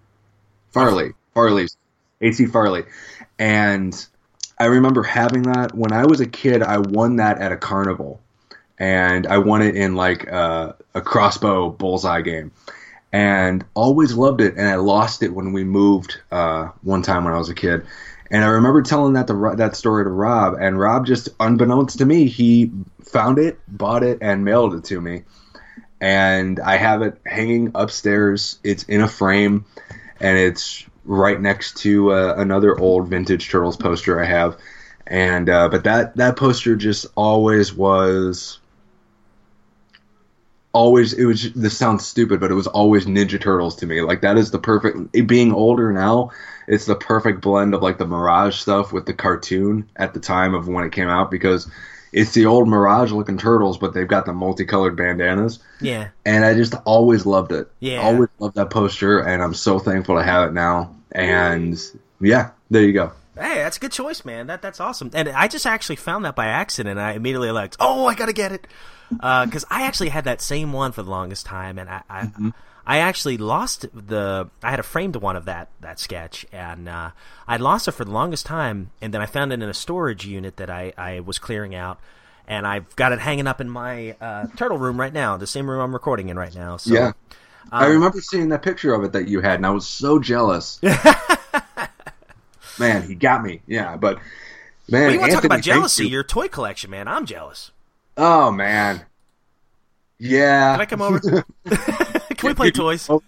Farley, 0.71 1.13
Farley, 1.35 1.69
A.C. 2.21 2.47
Farley, 2.47 2.85
and 3.39 4.07
I 4.59 4.67
remember 4.67 5.03
having 5.03 5.43
that 5.43 5.75
when 5.75 5.93
I 5.93 6.07
was 6.07 6.21
a 6.21 6.27
kid. 6.27 6.63
I 6.63 6.79
won 6.79 7.17
that 7.17 7.39
at 7.39 7.53
a 7.53 7.57
carnival, 7.57 8.21
and 8.79 9.27
I 9.27 9.39
won 9.39 9.63
it 9.63 9.77
in 9.77 9.95
like 9.95 10.31
uh, 10.31 10.73
a 10.95 11.01
crossbow 11.01 11.71
bullseye 11.71 12.23
game, 12.23 12.51
and 13.13 13.65
always 13.75 14.15
loved 14.15 14.41
it. 14.41 14.57
And 14.57 14.67
I 14.67 14.77
lost 14.77 15.23
it 15.23 15.33
when 15.33 15.53
we 15.53 15.63
moved 15.63 16.21
uh, 16.33 16.71
one 16.83 17.03
time 17.03 17.25
when 17.25 17.33
I 17.33 17.39
was 17.39 17.49
a 17.49 17.55
kid. 17.55 17.87
And 18.31 18.45
I 18.45 18.49
remember 18.49 18.83
telling 18.83 19.15
that 19.15 19.27
that 19.57 19.77
story 19.77 20.05
to 20.05 20.11
Rob, 20.11 20.55
and 20.61 20.79
Rob 20.79 21.07
just 21.07 21.31
unbeknownst 21.41 21.99
to 21.99 22.05
me, 22.05 22.27
he 22.27 22.71
found 23.03 23.39
it, 23.39 23.59
bought 23.67 24.03
it, 24.03 24.19
and 24.21 24.45
mailed 24.45 24.75
it 24.75 24.85
to 24.85 25.01
me. 25.01 25.25
And 26.01 26.61
I 26.61 26.77
have 26.77 27.03
it 27.03 27.19
hanging 27.25 27.73
upstairs. 27.75 28.59
It's 28.63 28.83
in 28.85 29.01
a 29.01 29.09
frame, 29.09 29.65
and 30.21 30.37
it's 30.39 30.85
right 31.05 31.41
next 31.41 31.79
to 31.79 32.13
uh, 32.13 32.35
another 32.37 32.79
old 32.79 33.09
vintage 33.09 33.51
Turtles 33.51 33.77
poster 33.77 34.21
I 34.21 34.27
have. 34.27 34.59
And 35.07 35.49
uh, 35.49 35.71
but 35.71 35.85
that 35.85 36.17
that 36.17 36.37
poster 36.37 36.77
just 36.77 37.07
always 37.17 37.75
was 37.75 38.59
always 40.79 41.13
it 41.13 41.25
was 41.25 41.53
this 41.55 41.77
sounds 41.77 42.07
stupid 42.07 42.39
but 42.41 42.51
it 42.53 42.55
was 42.55 42.69
always 42.69 43.05
ninja 43.07 43.41
turtles 43.41 43.75
to 43.77 43.87
me 43.87 44.01
like 44.01 44.21
that 44.21 44.37
is 44.39 44.51
the 44.53 44.59
perfect 44.59 44.97
being 45.27 45.53
older 45.53 45.93
now 45.93 46.31
it's 46.69 46.85
the 46.87 46.95
perfect 46.95 47.41
blend 47.41 47.75
of 47.75 47.83
like 47.83 47.99
the 47.99 48.07
mirage 48.07 48.57
stuff 48.57 48.93
with 48.93 49.05
the 49.07 49.13
cartoon 49.15 49.89
at 49.97 50.15
the 50.15 50.21
time 50.21 50.55
of 50.55 50.69
when 50.69 50.85
it 50.85 50.93
came 50.93 51.09
out 51.09 51.31
because 51.31 51.69
it's 52.13 52.33
the 52.33 52.47
old 52.47 52.69
mirage 52.69 53.11
looking 53.11 53.37
turtles 53.39 53.77
but 53.77 53.93
they've 53.93 54.07
got 54.17 54.25
the 54.25 54.33
multicolored 54.33 54.97
bandanas 54.97 55.59
Yeah. 55.81 56.09
and 56.25 56.45
i 56.45 56.55
just 56.55 56.75
always 56.85 57.27
loved 57.27 57.51
it 57.53 57.67
Yeah. 57.81 58.01
always 58.01 58.29
loved 58.39 58.55
that 58.55 58.71
poster 58.71 59.19
and 59.19 59.43
i'm 59.43 59.55
so 59.55 59.79
thankful 59.81 60.17
to 60.17 60.23
have 60.23 60.49
it 60.49 60.53
now 60.53 60.95
and 61.13 61.77
yeah 62.21 62.51
there 62.71 62.83
you 62.83 62.93
go 62.93 63.13
Hey, 63.41 63.59
that's 63.63 63.77
a 63.77 63.81
good 63.81 63.93
choice, 63.93 64.25
man. 64.25 64.49
That 64.49 64.63
that's 64.63 64.81
awesome. 64.81 65.13
And 65.15 65.29
I 65.29 65.47
just 65.47 65.65
actually 65.65 65.95
found 65.95 66.25
that 66.25 66.35
by 66.35 66.47
accident. 66.47 66.99
I 66.99 67.13
immediately 67.13 67.53
like, 67.53 67.77
oh, 67.79 68.05
I 68.07 68.17
gotta 68.17 68.33
get 68.33 68.51
it, 68.51 68.67
because 69.11 69.65
I 69.71 69.83
actually 69.83 70.09
had 70.11 70.25
that 70.25 70.41
same 70.41 70.73
one 70.73 70.93
for 70.93 71.03
the 71.03 71.11
longest 71.11 71.47
time, 71.47 71.79
and 71.79 71.89
I 71.89 72.03
I, 72.09 72.31
I 72.87 72.99
actually 72.99 73.39
lost 73.39 73.87
the. 73.93 74.49
I 74.63 74.71
had 74.71 74.81
a 74.81 74.83
framed 74.83 75.17
one 75.17 75.37
of 75.37 75.45
that 75.47 75.69
that 75.81 75.99
sketch, 75.99 76.47
and 76.53 76.89
uh, 76.89 77.11
I 77.47 77.57
lost 77.57 77.89
it 77.89 77.93
for 77.93 78.05
the 78.05 78.13
longest 78.13 78.47
time, 78.47 78.91
and 79.01 79.13
then 79.15 79.21
I 79.21 79.27
found 79.27 79.53
it 79.53 79.63
in 79.63 79.69
a 79.69 79.75
storage 79.75 80.27
unit 80.27 80.57
that 80.59 80.71
I 80.71 80.93
I 80.97 81.21
was 81.21 81.39
clearing 81.39 81.75
out. 81.75 81.99
And 82.51 82.67
I've 82.67 82.97
got 82.97 83.13
it 83.13 83.19
hanging 83.19 83.47
up 83.47 83.61
in 83.61 83.69
my 83.69 84.17
uh, 84.23 84.47
turtle 84.57 84.79
room 84.79 84.99
right 84.99 85.13
now, 85.13 85.37
the 85.37 85.47
same 85.47 85.69
room 85.69 85.81
I'm 85.83 85.93
recording 85.93 86.31
in 86.31 86.39
right 86.39 86.55
now. 86.55 86.79
So, 86.79 86.95
yeah 86.95 87.13
i 87.71 87.85
Um, 87.85 87.93
remember 87.93 88.23
seeing 88.23 88.49
that 88.49 88.63
picture 88.63 88.95
of 88.95 89.05
it 89.05 89.13
that 89.13 89.29
you 89.29 89.43
had 89.43 89.57
and 89.57 89.67
i 89.67 89.71
was 89.71 89.87
so 89.87 90.19
jealous 90.19 90.81
man 92.79 93.03
he 93.03 93.15
got 93.15 93.43
me 93.43 93.61
yeah 93.67 93.97
but 93.97 94.19
man 94.89 95.13
you 95.13 95.19
want 95.21 95.31
to 95.31 95.35
talk 95.37 95.45
about 95.45 95.61
jealousy? 95.61 96.05
you. 96.05 96.11
Your 96.11 96.25
toy 96.25 96.49
collection, 96.49 96.91
man. 96.91 97.07
I'm 97.09 97.27
jealous. 97.27 97.71
Oh 98.19 98.51
man 98.51 99.01
yeah 100.19 100.73
Can 100.73 100.81
I 100.81 100.87
come 100.87 101.03
over? 101.03 101.21
Can 102.39 102.49
we 102.49 102.55
play 102.55 102.71
toys? 102.71 103.09
Oh, 103.09 103.23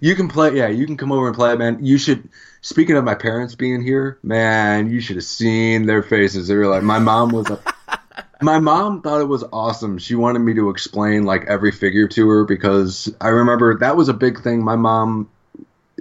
You 0.00 0.14
can 0.14 0.28
play, 0.28 0.56
yeah. 0.56 0.68
You 0.68 0.86
can 0.86 0.96
come 0.96 1.12
over 1.12 1.26
and 1.26 1.36
play 1.36 1.52
it, 1.52 1.58
man. 1.58 1.84
You 1.84 1.98
should. 1.98 2.28
Speaking 2.60 2.96
of 2.96 3.04
my 3.04 3.14
parents 3.14 3.54
being 3.54 3.82
here, 3.82 4.18
man, 4.22 4.90
you 4.90 5.00
should 5.00 5.16
have 5.16 5.24
seen 5.24 5.86
their 5.86 6.02
faces. 6.02 6.48
They 6.48 6.54
were 6.54 6.68
like, 6.68 6.82
my 6.82 6.98
mom 6.98 7.30
was. 7.30 7.50
A, 7.50 7.60
my 8.42 8.58
mom 8.58 9.02
thought 9.02 9.20
it 9.20 9.28
was 9.28 9.44
awesome. 9.52 9.98
She 9.98 10.14
wanted 10.14 10.40
me 10.40 10.54
to 10.54 10.70
explain 10.70 11.24
like 11.24 11.44
every 11.46 11.72
figure 11.72 12.08
to 12.08 12.28
her 12.28 12.44
because 12.44 13.12
I 13.20 13.28
remember 13.28 13.78
that 13.78 13.96
was 13.96 14.08
a 14.08 14.14
big 14.14 14.42
thing. 14.42 14.62
My 14.62 14.76
mom 14.76 15.28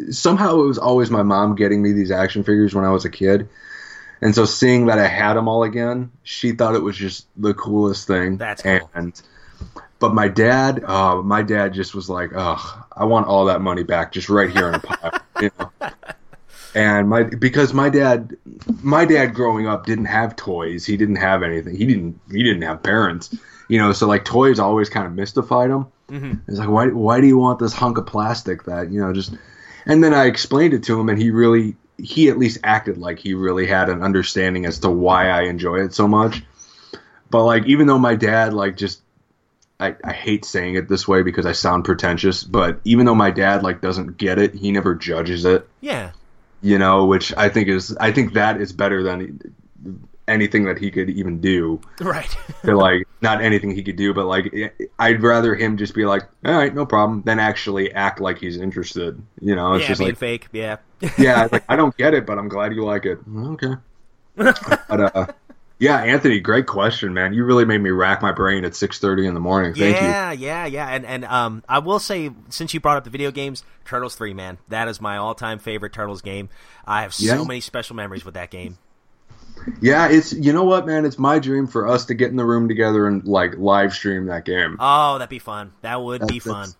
somehow 0.10 0.62
it 0.62 0.68
was 0.68 0.78
always 0.78 1.12
my 1.12 1.24
mom 1.24 1.56
getting 1.56 1.82
me 1.82 1.92
these 1.92 2.12
action 2.12 2.44
figures 2.44 2.74
when 2.74 2.86
I 2.86 2.90
was 2.90 3.06
a 3.06 3.10
kid. 3.10 3.50
And 4.22 4.36
so 4.36 4.46
seeing 4.46 4.86
that 4.86 5.00
I 5.00 5.08
had 5.08 5.34
them 5.34 5.48
all 5.48 5.64
again, 5.64 6.12
she 6.24 6.52
thought 6.52 6.76
it 6.76 6.84
was 6.84 6.96
just 6.96 7.28
the 7.38 7.54
coolest 7.54 8.08
thing. 8.08 8.38
That's 8.38 8.62
cool. 8.62 8.90
And 8.94 9.20
but 10.00 10.14
my 10.14 10.28
dad, 10.28 10.84
uh, 10.84 11.22
my 11.22 11.42
dad 11.42 11.74
just 11.74 11.94
was 11.96 12.10
like, 12.10 12.32
"Ugh, 12.36 12.84
I 12.96 13.06
want 13.06 13.28
all 13.28 13.46
that 13.46 13.62
money 13.62 13.84
back, 13.84 14.12
just 14.12 14.30
right 14.30 14.50
here 14.50 14.68
in 14.68 14.76
a 14.76 14.80
pile." 14.80 15.20
you 15.42 15.52
know? 15.60 15.72
And 16.74 17.10
my 17.10 17.24
because 17.24 17.74
my 17.74 17.90
dad, 17.90 18.36
my 18.82 19.06
dad 19.06 19.34
growing 19.34 19.68
up 19.68 19.86
didn't 19.86 20.06
have 20.06 20.36
toys. 20.36 20.86
He 20.86 20.98
didn't 20.98 21.18
have 21.18 21.44
anything. 21.44 21.76
He 21.76 21.86
didn't. 21.86 22.20
He 22.32 22.44
didn't 22.44 22.62
have 22.64 22.82
parents. 22.82 23.36
You 23.68 23.78
know, 23.78 23.92
so 23.94 24.08
like 24.08 24.26
toys 24.26 24.60
always 24.60 24.90
kind 24.90 25.06
of 25.06 25.14
mystified 25.14 25.70
him. 25.70 25.86
Mm-hmm. 26.10 26.34
It's 26.48 26.60
like, 26.60 26.70
why, 26.70 26.88
why 26.88 27.22
do 27.22 27.28
you 27.28 27.38
want 27.38 27.60
this 27.60 27.74
hunk 27.74 27.98
of 27.98 28.06
plastic 28.06 28.64
that 28.64 28.92
you 28.92 29.00
know 29.00 29.14
just? 29.14 29.34
And 29.86 30.04
then 30.04 30.14
I 30.14 30.26
explained 30.26 30.74
it 30.74 30.84
to 30.84 31.00
him, 31.00 31.10
and 31.10 31.18
he 31.18 31.32
really, 31.32 31.76
he 32.04 32.30
at 32.30 32.38
least 32.38 32.60
acted 32.64 32.98
like 32.98 33.20
he 33.20 33.34
really 33.34 33.66
had 33.68 33.90
an 33.90 34.02
understanding 34.02 34.66
as 34.66 34.80
to 34.80 34.90
why 34.90 35.30
I 35.30 35.44
enjoy 35.44 35.78
it 35.84 35.94
so 35.94 36.08
much. 36.08 36.44
But 37.30 37.46
like, 37.46 37.66
even 37.66 37.88
though 37.88 38.00
my 38.00 38.16
dad 38.16 38.54
like 38.54 38.78
just 38.78 39.02
I, 39.80 39.96
I 40.04 40.14
hate 40.14 40.46
saying 40.46 40.76
it 40.76 40.88
this 40.88 41.08
way 41.08 41.24
because 41.24 41.46
I 41.46 41.54
sound 41.54 41.86
pretentious, 41.86 42.44
but 42.44 42.80
even 42.84 43.06
though 43.06 43.16
my 43.16 43.32
dad 43.32 43.64
like 43.64 43.82
doesn't 43.82 44.18
get 44.18 44.38
it, 44.38 44.54
he 44.54 44.72
never 44.72 44.94
judges 44.94 45.44
it, 45.46 45.68
Yeah. 45.82 46.12
you 46.62 46.78
know, 46.78 47.06
which 47.06 47.34
I 47.36 47.50
think 47.50 47.68
is 47.68 47.96
I 48.00 48.12
think 48.12 48.34
that 48.34 48.62
is 48.62 48.74
better 48.74 49.02
than 49.02 49.54
anything 50.28 50.66
that 50.66 50.78
he 50.78 50.92
could 50.92 51.10
even 51.10 51.42
do. 51.42 51.82
Right. 52.00 52.36
To, 52.64 52.78
like 52.78 53.08
not 53.22 53.42
anything 53.42 53.72
he 53.72 53.82
could 53.82 53.96
do, 53.96 54.14
but 54.14 54.28
like 54.28 54.54
I'd 55.00 55.24
rather 55.24 55.56
him 55.56 55.78
just 55.78 55.96
be 55.96 56.06
like, 56.06 56.22
"All 56.46 56.54
right, 56.54 56.72
no 56.76 56.86
problem," 56.86 57.24
than 57.24 57.40
actually 57.40 57.92
act 57.92 58.20
like 58.20 58.38
he's 58.38 58.56
interested. 58.58 59.20
You 59.40 59.56
know, 59.56 59.74
it's 59.74 59.82
yeah, 59.82 59.88
just 59.88 60.00
being 60.00 60.12
like, 60.12 60.18
fake. 60.20 60.48
Yeah. 60.52 60.78
Yeah, 61.18 61.48
like 61.52 61.64
I 61.70 61.76
don't 61.76 61.96
get 61.98 62.14
it, 62.14 62.26
but 62.26 62.38
I'm 62.38 62.48
glad 62.48 62.74
you 62.74 62.84
like 62.86 63.06
it. 63.06 63.20
Okay. 63.28 63.74
but 64.36 65.16
uh 65.16 65.28
yeah, 65.80 65.98
Anthony, 65.98 66.40
great 66.40 66.68
question, 66.68 67.12
man. 67.16 67.34
You 67.34 67.44
really 67.44 67.66
made 67.66 67.80
me 67.80 67.90
rack 67.90 68.22
my 68.22 68.32
brain 68.32 68.66
at 68.66 68.74
6:30 68.74 69.28
in 69.28 69.34
the 69.34 69.40
morning. 69.40 69.74
Thank 69.74 70.00
you. 70.00 70.08
yeah, 70.08 70.32
yeah, 70.32 70.66
yeah. 70.68 70.88
And 70.90 71.06
and 71.08 71.26
um, 71.26 71.64
I 71.68 71.80
will 71.80 71.98
say, 71.98 72.30
since 72.50 72.72
you 72.76 72.80
brought 72.80 72.98
up 72.98 73.04
the 73.04 73.10
video 73.10 73.32
games, 73.32 73.64
Turtles 73.84 74.14
Three, 74.16 74.36
man, 74.36 74.60
that 74.70 74.88
is 74.88 75.02
my 75.02 75.18
all-time 75.18 75.58
favorite 75.58 75.92
Turtles 75.92 76.22
game. 76.22 76.50
I 76.86 77.02
have 77.02 77.16
so 77.16 77.26
Yeah. 77.26 77.44
many 77.44 77.62
special 77.62 77.96
memories 77.96 78.24
with 78.24 78.36
that 78.36 78.52
game. 78.52 78.78
Yeah, 79.82 80.08
it's 80.08 80.34
you 80.34 80.54
know 80.54 80.64
what, 80.66 80.86
man. 80.86 81.04
It's 81.04 81.18
my 81.18 81.40
dream 81.40 81.66
for 81.66 81.88
us 81.88 82.06
to 82.06 82.14
get 82.14 82.30
in 82.30 82.36
the 82.36 82.46
room 82.46 82.68
together 82.68 83.08
and 83.08 83.26
like 83.26 83.58
live 83.58 83.92
stream 83.94 84.28
that 84.28 84.46
game. 84.46 84.78
Oh, 84.80 85.18
that'd 85.18 85.30
be 85.30 85.40
fun. 85.40 85.74
That 85.82 86.02
would 86.02 86.22
be 86.28 86.38
That's- 86.40 86.44
fun. 86.44 86.76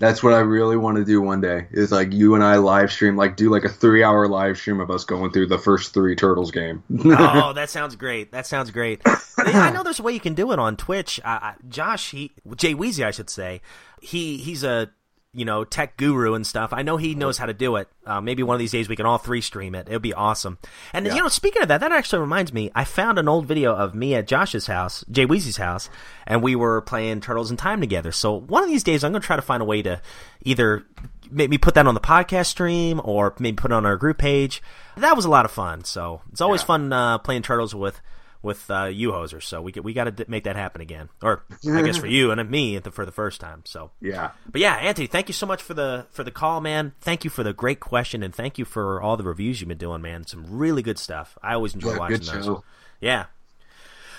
That's- 0.00 0.22
what 0.22 0.32
I 0.34 0.40
really 0.40 0.76
want 0.76 0.96
to 0.96 1.04
do 1.04 1.22
one 1.22 1.40
day. 1.40 1.68
Is 1.70 1.92
like 1.92 2.12
you 2.12 2.34
and 2.34 2.42
I 2.42 2.56
live 2.56 2.90
stream, 2.90 3.16
like 3.16 3.36
do 3.36 3.48
like 3.50 3.64
a 3.64 3.68
three 3.68 4.02
hour 4.02 4.26
live 4.26 4.58
stream 4.58 4.80
of 4.80 4.90
us 4.90 5.04
going 5.04 5.30
through 5.30 5.46
the 5.46 5.58
first 5.58 5.94
three 5.94 6.16
Turtles 6.16 6.50
game. 6.50 6.82
oh, 7.04 7.52
that 7.54 7.70
sounds 7.70 7.94
great. 7.94 8.32
That 8.32 8.46
sounds 8.46 8.72
great. 8.72 9.00
I 9.38 9.70
know 9.70 9.82
there's 9.84 10.00
a 10.00 10.02
way 10.02 10.12
you 10.12 10.20
can 10.20 10.34
do 10.34 10.50
it 10.52 10.58
on 10.58 10.76
Twitch. 10.76 11.20
I, 11.24 11.54
Josh, 11.68 12.10
he 12.10 12.32
Jay 12.56 12.74
Weezy, 12.74 13.04
I 13.06 13.12
should 13.12 13.30
say. 13.30 13.60
He 14.00 14.38
he's 14.38 14.64
a 14.64 14.90
you 15.32 15.44
know 15.44 15.64
tech 15.64 15.96
guru 15.96 16.34
and 16.34 16.46
stuff. 16.46 16.72
I 16.72 16.82
know 16.82 16.96
he 16.96 17.14
knows 17.14 17.38
how 17.38 17.46
to 17.46 17.52
do 17.52 17.76
it. 17.76 17.88
Uh, 18.04 18.20
maybe 18.20 18.42
one 18.42 18.54
of 18.54 18.58
these 18.58 18.72
days 18.72 18.88
we 18.88 18.96
can 18.96 19.06
all 19.06 19.18
three 19.18 19.40
stream 19.40 19.74
it. 19.74 19.88
It'd 19.88 20.02
be 20.02 20.14
awesome. 20.14 20.58
And 20.92 21.06
you 21.06 21.14
know, 21.14 21.28
speaking 21.28 21.62
of 21.62 21.68
that, 21.68 21.80
that 21.80 21.92
actually 21.92 22.20
reminds 22.20 22.52
me. 22.52 22.70
I 22.74 22.84
found 22.84 23.18
an 23.18 23.28
old 23.28 23.46
video 23.46 23.74
of 23.74 23.94
me 23.94 24.14
at 24.14 24.26
Josh's 24.26 24.66
house, 24.66 25.04
Jay 25.10 25.26
Weezy's 25.26 25.56
house, 25.56 25.88
and 26.26 26.42
we 26.42 26.56
were 26.56 26.80
playing 26.80 27.20
Turtles 27.20 27.50
in 27.50 27.56
Time 27.56 27.80
together. 27.80 28.12
So 28.12 28.32
one 28.32 28.64
of 28.64 28.68
these 28.68 28.84
days, 28.84 29.04
I'm 29.04 29.12
going 29.12 29.22
to 29.22 29.26
try 29.26 29.36
to 29.36 29.42
find 29.42 29.62
a 29.62 29.66
way 29.66 29.82
to 29.82 30.00
either 30.42 30.84
maybe 31.30 31.58
put 31.58 31.74
that 31.74 31.86
on 31.86 31.94
the 31.94 32.00
podcast 32.00 32.46
stream 32.46 33.00
or 33.04 33.34
maybe 33.38 33.56
put 33.56 33.70
it 33.70 33.74
on 33.74 33.86
our 33.86 33.96
group 33.96 34.18
page. 34.18 34.62
That 34.96 35.14
was 35.14 35.24
a 35.24 35.30
lot 35.30 35.44
of 35.44 35.52
fun. 35.52 35.84
So 35.84 36.22
it's 36.32 36.40
always 36.40 36.62
fun 36.62 36.92
uh, 36.92 37.18
playing 37.18 37.42
Turtles 37.42 37.74
with 37.74 38.00
with 38.42 38.70
uh, 38.70 38.84
you 38.86 39.12
hoser. 39.12 39.42
So 39.42 39.60
we 39.60 39.72
we 39.82 39.92
got 39.92 40.04
to 40.04 40.10
d- 40.10 40.24
make 40.28 40.44
that 40.44 40.56
happen 40.56 40.80
again, 40.80 41.08
or 41.22 41.44
I 41.70 41.82
guess 41.82 41.96
for 41.98 42.06
you 42.08 42.30
and 42.30 42.50
me 42.50 42.76
at 42.76 42.84
the, 42.84 42.90
for 42.90 43.04
the 43.04 43.12
first 43.12 43.40
time. 43.40 43.62
So 43.66 43.90
yeah, 44.00 44.30
but 44.50 44.60
yeah, 44.60 44.74
Anthony, 44.76 45.06
thank 45.06 45.28
you 45.28 45.34
so 45.34 45.46
much 45.46 45.62
for 45.62 45.74
the 45.74 46.06
for 46.10 46.24
the 46.24 46.30
call, 46.30 46.60
man. 46.60 46.92
Thank 47.00 47.24
you 47.24 47.30
for 47.30 47.42
the 47.42 47.52
great 47.52 47.80
question, 47.80 48.22
and 48.22 48.34
thank 48.34 48.58
you 48.58 48.64
for 48.64 49.00
all 49.02 49.16
the 49.16 49.24
reviews 49.24 49.60
you've 49.60 49.68
been 49.68 49.78
doing, 49.78 50.00
man. 50.02 50.26
Some 50.26 50.44
really 50.48 50.82
good 50.82 50.98
stuff. 50.98 51.36
I 51.42 51.54
always 51.54 51.74
enjoy 51.74 51.92
Yeah, 51.92 51.98
watching 51.98 52.20
those. 52.20 52.44
show. 52.46 52.64
Yeah. 53.00 53.26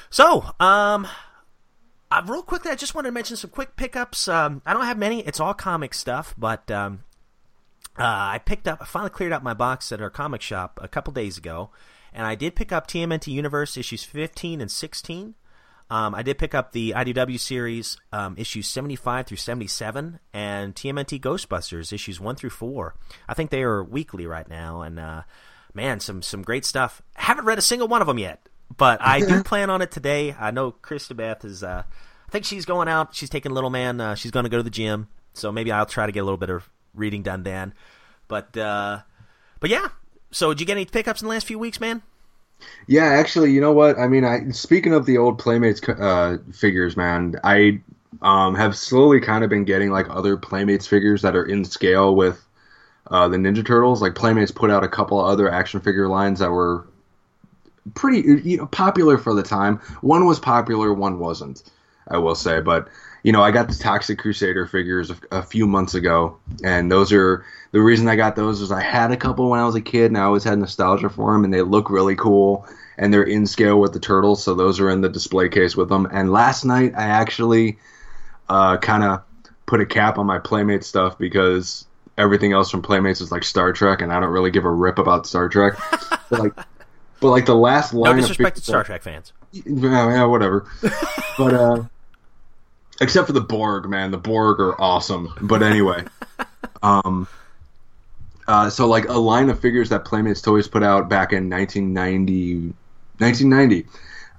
So, 0.09 0.43
um, 0.59 1.07
uh, 2.11 2.21
real 2.27 2.43
quickly, 2.43 2.69
I 2.71 2.75
just 2.75 2.93
wanted 2.93 3.07
to 3.09 3.13
mention 3.13 3.37
some 3.37 3.49
quick 3.49 3.75
pickups. 3.77 4.27
Um, 4.27 4.61
I 4.65 4.73
don't 4.73 4.85
have 4.85 4.97
many; 4.97 5.21
it's 5.21 5.39
all 5.39 5.53
comic 5.53 5.93
stuff, 5.93 6.35
but 6.37 6.69
um, 6.69 7.03
uh, 7.97 8.03
I 8.03 8.39
picked 8.43 8.67
up. 8.67 8.79
I 8.81 8.85
finally 8.85 9.09
cleared 9.11 9.31
out 9.31 9.41
my 9.43 9.53
box 9.53 9.91
at 9.91 10.01
our 10.01 10.09
comic 10.09 10.41
shop 10.41 10.79
a 10.81 10.87
couple 10.89 11.13
days 11.13 11.37
ago, 11.37 11.69
and 12.13 12.25
I 12.25 12.35
did 12.35 12.55
pick 12.55 12.71
up 12.71 12.87
TMNT 12.87 13.27
Universe 13.27 13.77
issues 13.77 14.03
15 14.03 14.61
and 14.61 14.71
16. 14.71 15.35
Um, 15.89 16.15
I 16.15 16.23
did 16.23 16.37
pick 16.37 16.55
up 16.55 16.71
the 16.71 16.93
IDW 16.95 17.37
series 17.37 17.97
um, 18.13 18.35
issues 18.37 18.67
75 18.67 19.27
through 19.27 19.37
77 19.37 20.19
and 20.33 20.73
TMNT 20.73 21.19
Ghostbusters 21.19 21.91
issues 21.91 22.17
1 22.17 22.37
through 22.37 22.51
4. 22.51 22.95
I 23.27 23.33
think 23.33 23.49
they 23.49 23.61
are 23.61 23.83
weekly 23.83 24.25
right 24.25 24.47
now. 24.47 24.83
And 24.83 24.97
uh, 24.97 25.23
man, 25.73 25.99
some 25.99 26.21
some 26.21 26.43
great 26.43 26.63
stuff. 26.63 27.01
Haven't 27.15 27.43
read 27.43 27.57
a 27.57 27.61
single 27.61 27.89
one 27.89 28.01
of 28.01 28.07
them 28.07 28.19
yet, 28.19 28.47
but 28.75 29.01
I 29.01 29.19
do 29.19 29.43
plan 29.45 29.69
on 29.69 29.81
it 29.81 29.91
today. 29.91 30.33
I 30.39 30.51
know 30.51 30.71
Krista 30.71 31.15
Beth 31.15 31.43
is. 31.43 31.61
Uh, 31.61 31.83
I 31.85 32.31
think 32.31 32.45
she's 32.45 32.65
going 32.65 32.87
out. 32.87 33.13
She's 33.13 33.29
taking 33.29 33.51
little 33.51 33.69
man. 33.69 33.99
Uh, 33.99 34.15
she's 34.15 34.31
going 34.31 34.45
to 34.45 34.49
go 34.49 34.57
to 34.57 34.63
the 34.63 34.69
gym, 34.69 35.09
so 35.33 35.51
maybe 35.51 35.73
I'll 35.73 35.85
try 35.85 36.05
to 36.05 36.13
get 36.13 36.21
a 36.21 36.23
little 36.23 36.37
bit 36.37 36.49
of 36.49 36.69
reading 36.93 37.21
done 37.21 37.43
then. 37.43 37.73
But 38.29 38.55
uh, 38.55 38.99
but 39.59 39.69
yeah. 39.69 39.89
So 40.31 40.49
did 40.53 40.61
you 40.61 40.65
get 40.65 40.73
any 40.73 40.85
pickups 40.85 41.21
in 41.21 41.27
the 41.27 41.33
last 41.33 41.45
few 41.45 41.59
weeks, 41.59 41.79
man? 41.79 42.01
Yeah, 42.87 43.05
actually, 43.05 43.51
you 43.51 43.61
know 43.61 43.71
what? 43.71 43.97
I 43.97 44.07
mean, 44.07 44.23
I 44.23 44.49
speaking 44.51 44.93
of 44.93 45.05
the 45.05 45.17
old 45.17 45.39
Playmates 45.39 45.81
uh, 45.87 46.37
figures, 46.53 46.95
man, 46.95 47.35
I 47.43 47.81
um, 48.21 48.55
have 48.55 48.77
slowly 48.77 49.19
kind 49.19 49.43
of 49.43 49.49
been 49.49 49.65
getting 49.65 49.89
like 49.89 50.07
other 50.09 50.37
Playmates 50.37 50.87
figures 50.87 51.21
that 51.23 51.35
are 51.35 51.45
in 51.45 51.65
scale 51.65 52.15
with 52.15 52.43
uh, 53.07 53.27
the 53.27 53.37
Ninja 53.37 53.65
Turtles. 53.65 54.01
Like 54.01 54.15
Playmates 54.15 54.51
put 54.51 54.69
out 54.69 54.83
a 54.83 54.87
couple 54.87 55.19
other 55.19 55.51
action 55.51 55.79
figure 55.79 56.07
lines 56.07 56.39
that 56.39 56.51
were 56.51 56.87
pretty 57.95 58.47
you 58.47 58.57
know 58.57 58.67
popular 58.67 59.17
for 59.17 59.33
the 59.33 59.43
time. 59.43 59.77
One 60.01 60.25
was 60.25 60.39
popular, 60.39 60.93
one 60.93 61.19
wasn't. 61.19 61.63
I 62.07 62.17
will 62.17 62.35
say, 62.35 62.61
but 62.61 62.87
you 63.23 63.31
know, 63.31 63.43
I 63.43 63.51
got 63.51 63.67
the 63.67 63.75
Toxic 63.75 64.17
Crusader 64.17 64.65
figures 64.65 65.11
a, 65.11 65.17
a, 65.31 65.43
few 65.43 65.67
months 65.67 65.93
ago, 65.93 66.39
and 66.63 66.91
those 66.91 67.13
are 67.13 67.45
the 67.71 67.81
reason 67.81 68.07
I 68.07 68.15
got 68.15 68.35
those 68.35 68.61
is 68.61 68.71
I 68.71 68.81
had 68.81 69.11
a 69.11 69.17
couple 69.17 69.49
when 69.49 69.59
I 69.59 69.65
was 69.65 69.75
a 69.75 69.81
kid, 69.81 70.05
and 70.05 70.17
I 70.17 70.21
always 70.21 70.43
had 70.43 70.57
nostalgia 70.57 71.09
for 71.09 71.33
them, 71.33 71.43
and 71.43 71.53
they 71.53 71.61
look 71.61 71.89
really 71.89 72.15
cool, 72.15 72.67
and 72.97 73.13
they're 73.13 73.23
in 73.23 73.45
scale 73.45 73.79
with 73.79 73.93
the 73.93 73.99
turtles, 73.99 74.43
so 74.43 74.55
those 74.55 74.79
are 74.79 74.89
in 74.89 75.01
the 75.01 75.09
display 75.09 75.49
case 75.49 75.75
with 75.75 75.89
them. 75.89 76.07
And 76.11 76.31
last 76.31 76.65
night 76.65 76.93
I 76.95 77.03
actually 77.03 77.77
uh, 78.49 78.77
kind 78.77 79.03
of 79.03 79.21
put 79.67 79.81
a 79.81 79.85
cap 79.85 80.17
on 80.17 80.25
my 80.25 80.39
Playmate 80.39 80.83
stuff 80.83 81.17
because 81.17 81.85
everything 82.17 82.53
else 82.53 82.71
from 82.71 82.81
Playmates 82.81 83.21
is 83.21 83.31
like 83.31 83.43
Star 83.43 83.71
Trek, 83.71 84.01
and 84.01 84.11
I 84.11 84.19
don't 84.19 84.31
really 84.31 84.51
give 84.51 84.65
a 84.65 84.71
rip 84.71 84.97
about 84.97 85.27
Star 85.27 85.47
Trek. 85.47 85.73
but 86.29 86.39
like, 86.39 86.55
but 87.19 87.29
like 87.29 87.45
the 87.45 87.55
last 87.55 87.93
line. 87.93 88.15
No 88.15 88.21
disrespect 88.21 88.57
to 88.57 88.63
Star 88.63 88.83
Trek 88.83 89.03
fans. 89.03 89.31
Yeah, 89.51 90.25
whatever. 90.25 90.65
but 91.37 91.53
uh, 91.53 91.83
except 93.01 93.27
for 93.27 93.33
the 93.33 93.41
Borg, 93.41 93.89
man, 93.89 94.11
the 94.11 94.17
Borg 94.17 94.59
are 94.59 94.79
awesome. 94.79 95.33
But 95.41 95.61
anyway, 95.63 96.05
um, 96.83 97.27
uh, 98.47 98.69
so 98.69 98.87
like 98.87 99.07
a 99.09 99.13
line 99.13 99.49
of 99.49 99.59
figures 99.59 99.89
that 99.89 100.05
Playmates 100.05 100.41
Toys 100.41 100.67
put 100.67 100.83
out 100.83 101.09
back 101.09 101.33
in 101.33 101.49
1990, 101.49 102.73
1990, 103.17 103.85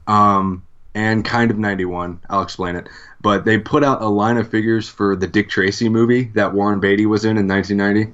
um, 0.07 0.63
and 0.95 1.25
kind 1.25 1.51
of 1.51 1.59
91. 1.59 2.21
I'll 2.29 2.43
explain 2.43 2.77
it. 2.77 2.89
But 3.21 3.45
they 3.45 3.59
put 3.59 3.85
out 3.85 4.03
a 4.03 4.09
line 4.09 4.37
of 4.37 4.51
figures 4.51 4.89
for 4.89 5.15
the 5.17 5.27
Dick 5.27 5.49
Tracy 5.49 5.89
movie 5.89 6.25
that 6.35 6.53
Warren 6.53 6.81
Beatty 6.81 7.07
was 7.07 7.25
in 7.25 7.39
in 7.39 7.47
1990. 7.47 8.13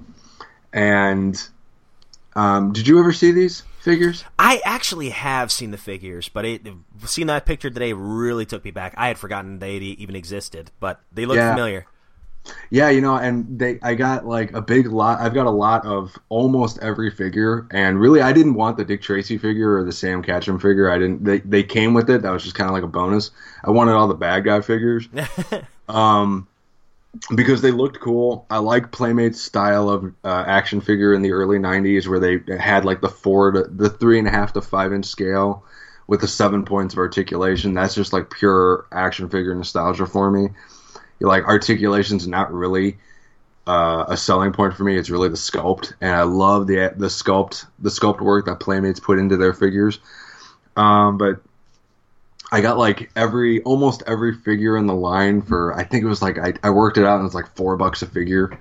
And 0.72 1.42
um, 2.36 2.72
did 2.72 2.86
you 2.86 2.98
ever 3.00 3.12
see 3.12 3.32
these 3.32 3.62
figures? 3.88 4.24
I 4.38 4.60
actually 4.66 5.10
have 5.10 5.50
seen 5.50 5.70
the 5.70 5.78
figures, 5.78 6.28
but 6.28 6.44
it, 6.44 6.66
seeing 7.06 7.28
that 7.28 7.46
picture 7.46 7.70
today 7.70 7.94
really 7.94 8.44
took 8.44 8.62
me 8.62 8.70
back. 8.70 8.92
I 8.98 9.08
had 9.08 9.18
forgotten 9.18 9.60
they 9.60 9.76
even 9.76 10.14
existed, 10.14 10.70
but 10.78 11.00
they 11.10 11.24
look 11.24 11.36
yeah. 11.36 11.54
familiar. 11.54 11.86
Yeah, 12.70 12.90
you 12.90 13.00
know, 13.00 13.16
and 13.16 13.58
they 13.58 13.78
I 13.82 13.94
got 13.94 14.26
like 14.26 14.52
a 14.52 14.60
big 14.60 14.86
lot. 14.86 15.20
I've 15.20 15.34
got 15.34 15.46
a 15.46 15.50
lot 15.50 15.86
of 15.86 16.18
almost 16.28 16.78
every 16.80 17.10
figure, 17.10 17.66
and 17.70 17.98
really, 17.98 18.20
I 18.20 18.32
didn't 18.32 18.54
want 18.54 18.76
the 18.76 18.84
Dick 18.84 19.02
Tracy 19.02 19.38
figure 19.38 19.76
or 19.76 19.84
the 19.84 19.92
Sam 19.92 20.22
Catchem 20.22 20.60
figure. 20.60 20.90
I 20.90 20.98
didn't. 20.98 21.24
They 21.24 21.40
they 21.40 21.62
came 21.62 21.94
with 21.94 22.08
it. 22.10 22.22
That 22.22 22.30
was 22.30 22.42
just 22.42 22.54
kind 22.54 22.68
of 22.68 22.74
like 22.74 22.84
a 22.84 22.88
bonus. 22.88 23.30
I 23.64 23.70
wanted 23.70 23.92
all 23.92 24.08
the 24.08 24.14
bad 24.14 24.44
guy 24.44 24.60
figures, 24.60 25.08
um, 25.88 26.46
because 27.34 27.62
they 27.62 27.70
looked 27.70 28.00
cool. 28.00 28.46
I 28.50 28.58
like 28.58 28.92
Playmate's 28.92 29.40
style 29.40 29.88
of 29.88 30.12
uh, 30.24 30.44
action 30.46 30.80
figure 30.80 31.14
in 31.14 31.22
the 31.22 31.32
early 31.32 31.58
'90s, 31.58 32.06
where 32.06 32.20
they 32.20 32.56
had 32.56 32.84
like 32.84 33.00
the 33.00 33.08
four 33.08 33.52
to 33.52 33.62
the 33.64 33.90
three 33.90 34.18
and 34.18 34.28
a 34.28 34.30
half 34.30 34.52
to 34.54 34.60
five 34.60 34.92
inch 34.92 35.06
scale 35.06 35.64
with 36.06 36.20
the 36.20 36.28
seven 36.28 36.64
points 36.64 36.94
of 36.94 36.98
articulation. 36.98 37.74
That's 37.74 37.94
just 37.94 38.12
like 38.12 38.30
pure 38.30 38.86
action 38.92 39.28
figure 39.28 39.54
nostalgia 39.54 40.06
for 40.06 40.30
me 40.30 40.48
like 41.20 41.44
articulation's 41.44 42.26
not 42.26 42.52
really 42.52 42.98
uh, 43.66 44.06
a 44.08 44.16
selling 44.16 44.52
point 44.52 44.74
for 44.74 44.84
me. 44.84 44.96
It's 44.96 45.10
really 45.10 45.28
the 45.28 45.36
sculpt, 45.36 45.92
and 46.00 46.14
I 46.14 46.22
love 46.22 46.66
the 46.66 46.92
the 46.96 47.08
sculpt 47.08 47.66
the 47.78 47.90
sculpt 47.90 48.20
work 48.20 48.46
that 48.46 48.60
Playmates 48.60 49.00
put 49.00 49.18
into 49.18 49.36
their 49.36 49.52
figures. 49.52 49.98
Um, 50.76 51.18
but 51.18 51.42
I 52.50 52.60
got 52.60 52.78
like 52.78 53.10
every 53.14 53.62
almost 53.62 54.02
every 54.06 54.34
figure 54.34 54.76
in 54.76 54.86
the 54.86 54.94
line 54.94 55.42
for 55.42 55.74
I 55.74 55.84
think 55.84 56.04
it 56.04 56.08
was 56.08 56.22
like 56.22 56.38
I, 56.38 56.54
I 56.62 56.70
worked 56.70 56.96
it 56.96 57.04
out 57.04 57.18
and 57.18 57.26
it's 57.26 57.34
like 57.34 57.54
four 57.54 57.76
bucks 57.76 58.02
a 58.02 58.06
figure, 58.06 58.58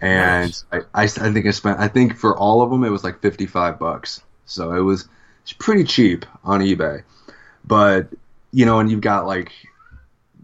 and 0.00 0.48
nice. 0.48 0.64
I, 0.72 0.78
I, 0.94 1.02
I 1.04 1.32
think 1.32 1.46
I 1.46 1.50
spent 1.50 1.80
I 1.80 1.88
think 1.88 2.16
for 2.16 2.36
all 2.36 2.62
of 2.62 2.70
them 2.70 2.84
it 2.84 2.90
was 2.90 3.02
like 3.02 3.20
fifty 3.20 3.46
five 3.46 3.78
bucks. 3.78 4.22
So 4.46 4.72
it 4.72 4.80
was 4.80 5.08
it's 5.42 5.52
pretty 5.52 5.84
cheap 5.84 6.24
on 6.44 6.60
eBay, 6.60 7.02
but 7.64 8.08
you 8.52 8.64
know, 8.66 8.78
and 8.78 8.90
you've 8.90 9.00
got 9.00 9.26
like 9.26 9.52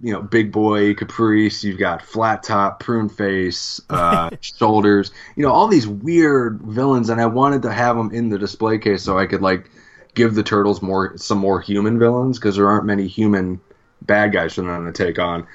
you 0.03 0.13
know, 0.13 0.21
big 0.21 0.53
boy 0.53 0.95
Caprice. 0.95 1.65
You've 1.65 1.79
got 1.79 2.03
flat 2.03 2.43
top, 2.43 2.81
prune 2.81 3.09
face, 3.09 3.81
uh, 3.91 4.31
shoulders. 4.41 5.11
You 5.37 5.43
know, 5.43 5.53
all 5.53 5.69
these 5.69 5.87
weird 5.87 6.61
villains, 6.63 7.09
and 7.09 7.21
I 7.21 7.27
wanted 7.27 7.63
to 7.63 7.73
have 7.73 7.97
them 7.97 8.11
in 8.13 8.29
the 8.29 8.39
display 8.39 8.79
case 8.79 9.03
so 9.03 9.19
I 9.19 9.27
could 9.27 9.43
like 9.43 9.71
give 10.17 10.35
the 10.35 10.43
turtles 10.43 10.83
more 10.83 11.17
some 11.17 11.39
more 11.39 11.61
human 11.61 12.01
villains 12.01 12.39
because 12.39 12.57
there 12.57 12.69
aren't 12.69 12.87
many 12.87 13.07
human 13.07 13.61
bad 14.03 14.33
guys 14.33 14.55
for 14.55 14.63
them 14.63 14.87
to 14.87 14.93
take 14.93 15.21
on. 15.21 15.47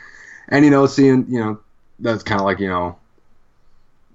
And 0.48 0.64
you 0.64 0.72
know, 0.72 0.86
seeing 0.86 1.26
you 1.28 1.40
know, 1.40 1.60
that's 2.00 2.24
kind 2.24 2.40
of 2.40 2.46
like 2.46 2.60
you 2.60 2.70
know, 2.70 2.98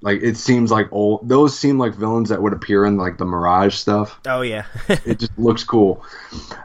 like 0.00 0.22
it 0.22 0.38
seems 0.38 0.70
like 0.70 0.90
old. 0.92 1.28
Those 1.28 1.58
seem 1.58 1.78
like 1.78 1.94
villains 1.94 2.30
that 2.30 2.40
would 2.40 2.54
appear 2.54 2.86
in 2.86 2.96
like 2.96 3.18
the 3.18 3.26
Mirage 3.26 3.74
stuff. 3.74 4.18
Oh 4.26 4.40
yeah, 4.40 4.64
it 4.88 5.18
just 5.18 5.38
looks 5.38 5.64
cool. 5.64 6.02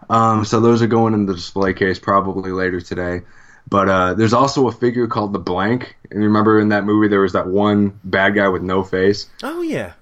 Um, 0.10 0.46
so 0.46 0.62
those 0.62 0.82
are 0.82 0.88
going 0.88 1.14
in 1.14 1.26
the 1.26 1.34
display 1.34 1.74
case 1.74 2.00
probably 2.00 2.52
later 2.52 2.80
today. 2.80 3.22
But 3.70 3.90
uh, 3.90 4.14
there's 4.16 4.34
also 4.34 4.68
a 4.68 4.72
figure 4.72 5.08
called 5.08 5.34
the 5.34 5.40
Blank, 5.40 5.96
and 6.10 6.20
remember 6.20 6.60
in 6.60 6.70
that 6.70 6.84
movie 6.84 7.08
there 7.08 7.22
was 7.22 7.34
that 7.34 7.48
one 7.48 8.00
bad 8.04 8.36
guy 8.36 8.48
with 8.48 8.62
no 8.62 8.84
face. 8.84 9.28
Oh 9.44 9.62
yeah. 9.62 9.94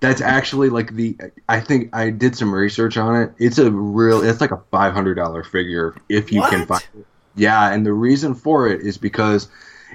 That's 0.00 0.20
actually 0.20 0.68
like 0.68 0.94
the. 0.94 1.16
I 1.48 1.60
think 1.60 1.94
I 1.94 2.10
did 2.10 2.36
some 2.36 2.54
research 2.54 2.96
on 2.96 3.20
it. 3.20 3.32
It's 3.38 3.58
a 3.58 3.70
real. 3.70 4.22
It's 4.22 4.40
like 4.40 4.50
a 4.50 4.62
five 4.70 4.92
hundred 4.92 5.14
dollar 5.14 5.42
figure 5.42 5.96
if 6.08 6.32
you 6.32 6.40
what? 6.40 6.50
can 6.50 6.66
find 6.66 6.84
it. 6.98 7.06
Yeah, 7.34 7.72
and 7.72 7.84
the 7.84 7.92
reason 7.92 8.34
for 8.34 8.68
it 8.68 8.82
is 8.82 8.98
because 8.98 9.48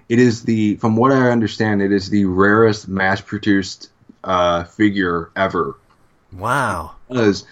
it 0.10 0.20
is 0.20 0.44
the. 0.44 0.76
From 0.78 0.96
what 0.96 1.12
I 1.12 1.30
understand, 1.30 1.82
it 1.82 1.92
is 1.92 2.10
the 2.10 2.26
rarest 2.26 2.88
mass 2.88 3.22
produced 3.22 3.90
uh, 4.24 4.64
figure 4.64 5.30
ever. 5.36 5.78
Wow. 6.34 6.96
Because 7.08 7.46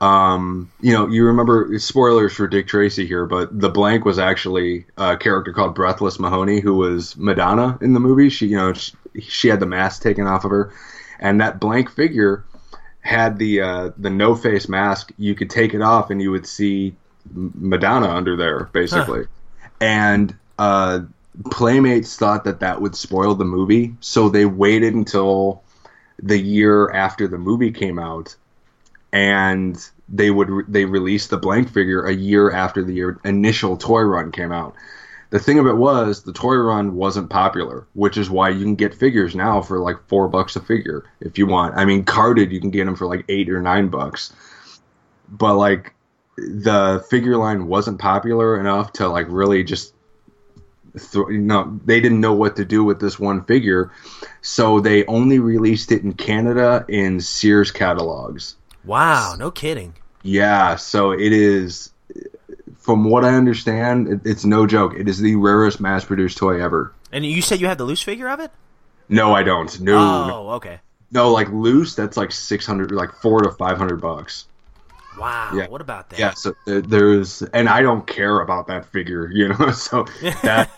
um, 0.00 0.70
you 0.80 0.92
know, 0.92 1.08
you 1.08 1.24
remember 1.24 1.76
spoilers 1.78 2.32
for 2.32 2.46
Dick 2.46 2.68
Tracy 2.68 3.06
here, 3.06 3.26
but 3.26 3.58
the 3.58 3.68
blank 3.68 4.04
was 4.04 4.18
actually 4.18 4.86
a 4.96 5.16
character 5.16 5.52
called 5.52 5.74
Breathless 5.74 6.20
Mahoney, 6.20 6.60
who 6.60 6.74
was 6.74 7.16
Madonna 7.16 7.78
in 7.80 7.94
the 7.94 8.00
movie. 8.00 8.28
She, 8.28 8.46
you 8.46 8.56
know, 8.56 8.72
she, 8.74 8.92
she 9.20 9.48
had 9.48 9.58
the 9.58 9.66
mask 9.66 10.02
taken 10.02 10.26
off 10.26 10.44
of 10.44 10.52
her, 10.52 10.72
and 11.18 11.40
that 11.40 11.60
blank 11.60 11.90
figure 11.90 12.44
had 13.00 13.38
the 13.38 13.60
uh, 13.60 13.90
the 13.96 14.10
no 14.10 14.34
face 14.34 14.68
mask. 14.68 15.12
You 15.18 15.34
could 15.34 15.50
take 15.50 15.74
it 15.74 15.82
off, 15.82 16.10
and 16.10 16.20
you 16.20 16.30
would 16.30 16.46
see 16.46 16.94
Madonna 17.32 18.08
under 18.08 18.36
there, 18.36 18.64
basically. 18.72 19.22
Huh. 19.22 19.68
And 19.80 20.36
uh, 20.58 21.00
Playmates 21.50 22.16
thought 22.16 22.44
that 22.44 22.60
that 22.60 22.80
would 22.80 22.96
spoil 22.96 23.34
the 23.34 23.44
movie, 23.44 23.94
so 24.00 24.28
they 24.28 24.44
waited 24.44 24.94
until 24.94 25.62
the 26.20 26.38
year 26.38 26.90
after 26.90 27.28
the 27.28 27.38
movie 27.38 27.70
came 27.70 27.98
out 27.98 28.34
and 29.12 29.88
they 30.08 30.30
would 30.30 30.50
re- 30.50 30.64
they 30.68 30.84
released 30.84 31.30
the 31.30 31.36
blank 31.36 31.70
figure 31.70 32.04
a 32.04 32.14
year 32.14 32.50
after 32.50 32.82
the 32.82 32.92
year 32.92 33.18
initial 33.24 33.76
toy 33.76 34.02
run 34.02 34.32
came 34.32 34.52
out. 34.52 34.74
The 35.30 35.38
thing 35.38 35.58
of 35.58 35.66
it 35.66 35.76
was 35.76 36.22
the 36.22 36.32
toy 36.32 36.56
run 36.56 36.94
wasn't 36.94 37.28
popular, 37.28 37.86
which 37.92 38.16
is 38.16 38.30
why 38.30 38.48
you 38.48 38.64
can 38.64 38.76
get 38.76 38.94
figures 38.94 39.34
now 39.34 39.60
for 39.60 39.78
like 39.78 39.96
four 40.08 40.28
bucks 40.28 40.56
a 40.56 40.60
figure 40.60 41.04
if 41.20 41.36
you 41.38 41.46
want. 41.46 41.76
I 41.76 41.84
mean, 41.84 42.04
carded 42.04 42.50
you 42.50 42.60
can 42.60 42.70
get 42.70 42.86
them 42.86 42.96
for 42.96 43.06
like 43.06 43.24
eight 43.28 43.50
or 43.50 43.60
nine 43.60 43.88
bucks, 43.88 44.32
but 45.28 45.56
like 45.56 45.94
the 46.36 47.04
figure 47.10 47.36
line 47.36 47.66
wasn't 47.66 47.98
popular 47.98 48.58
enough 48.58 48.92
to 48.94 49.08
like 49.08 49.26
really 49.28 49.64
just 49.64 49.92
th- 50.94 51.26
you 51.28 51.38
know 51.38 51.78
they 51.84 52.00
didn't 52.00 52.20
know 52.20 52.32
what 52.32 52.56
to 52.56 52.64
do 52.64 52.82
with 52.84 53.00
this 53.00 53.18
one 53.18 53.44
figure, 53.44 53.90
so 54.40 54.80
they 54.80 55.04
only 55.06 55.38
released 55.38 55.92
it 55.92 56.04
in 56.04 56.14
Canada 56.14 56.86
in 56.88 57.20
Sears 57.20 57.70
catalogs 57.70 58.56
Wow, 58.88 59.36
no 59.38 59.50
kidding. 59.50 59.94
Yeah, 60.22 60.76
so 60.76 61.12
it 61.12 61.32
is. 61.32 61.92
From 62.88 63.04
what 63.04 63.22
I 63.22 63.34
understand, 63.34 64.08
it, 64.08 64.20
it's 64.24 64.46
no 64.46 64.66
joke. 64.66 64.94
It 64.96 65.08
is 65.08 65.18
the 65.18 65.36
rarest 65.36 65.78
mass-produced 65.78 66.38
toy 66.38 66.62
ever. 66.62 66.94
And 67.12 67.22
you 67.22 67.42
said 67.42 67.60
you 67.60 67.66
had 67.66 67.76
the 67.76 67.84
loose 67.84 68.00
figure 68.00 68.30
of 68.30 68.40
it? 68.40 68.50
No, 69.10 69.34
I 69.34 69.42
don't. 69.42 69.78
No. 69.78 69.98
Oh, 70.32 70.50
okay. 70.52 70.80
No, 71.10 71.30
like 71.30 71.50
loose, 71.50 71.94
that's 71.94 72.16
like 72.16 72.32
six 72.32 72.64
hundred, 72.64 72.90
like 72.90 73.12
four 73.12 73.42
to 73.42 73.50
five 73.50 73.76
hundred 73.76 74.00
bucks. 74.00 74.46
Wow. 75.18 75.50
Yeah. 75.54 75.68
What 75.68 75.82
about 75.82 76.08
that? 76.08 76.18
Yeah. 76.18 76.32
So 76.32 76.54
uh, 76.66 76.80
there's, 76.82 77.42
and 77.42 77.68
I 77.68 77.82
don't 77.82 78.06
care 78.06 78.40
about 78.40 78.68
that 78.68 78.86
figure, 78.86 79.30
you 79.34 79.48
know. 79.48 79.70
So 79.72 80.04
that, 80.42 80.70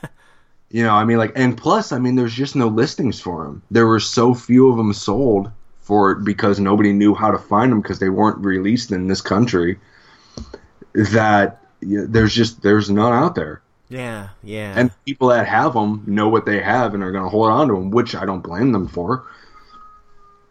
you 0.68 0.82
know, 0.82 0.94
I 0.94 1.04
mean, 1.04 1.18
like, 1.18 1.34
and 1.36 1.56
plus, 1.56 1.92
I 1.92 2.00
mean, 2.00 2.16
there's 2.16 2.34
just 2.34 2.56
no 2.56 2.66
listings 2.66 3.20
for 3.20 3.44
them. 3.44 3.62
There 3.70 3.86
were 3.86 4.00
so 4.00 4.34
few 4.34 4.68
of 4.68 4.76
them 4.76 4.92
sold 4.94 5.52
for 5.78 6.10
it 6.10 6.24
because 6.24 6.58
nobody 6.58 6.92
knew 6.92 7.14
how 7.14 7.30
to 7.30 7.38
find 7.38 7.70
them 7.70 7.80
because 7.80 8.00
they 8.00 8.08
weren't 8.08 8.44
released 8.44 8.90
in 8.90 9.06
this 9.06 9.20
country. 9.20 9.78
That 10.92 11.58
you 11.80 11.98
know, 12.00 12.06
there's 12.06 12.34
just 12.34 12.62
there's 12.62 12.90
none 12.90 13.12
out 13.12 13.34
there, 13.34 13.62
Yeah, 13.88 14.28
yeah. 14.42 14.74
and 14.76 14.90
people 15.04 15.28
that 15.28 15.46
have 15.46 15.74
them 15.74 16.04
know 16.06 16.28
what 16.28 16.46
they 16.46 16.60
have 16.60 16.94
and 16.94 17.02
are 17.02 17.12
going 17.12 17.24
to 17.24 17.30
hold 17.30 17.50
on 17.50 17.68
to 17.68 17.74
them, 17.74 17.90
which 17.90 18.14
I 18.14 18.24
don't 18.24 18.42
blame 18.42 18.72
them 18.72 18.88
for. 18.88 19.26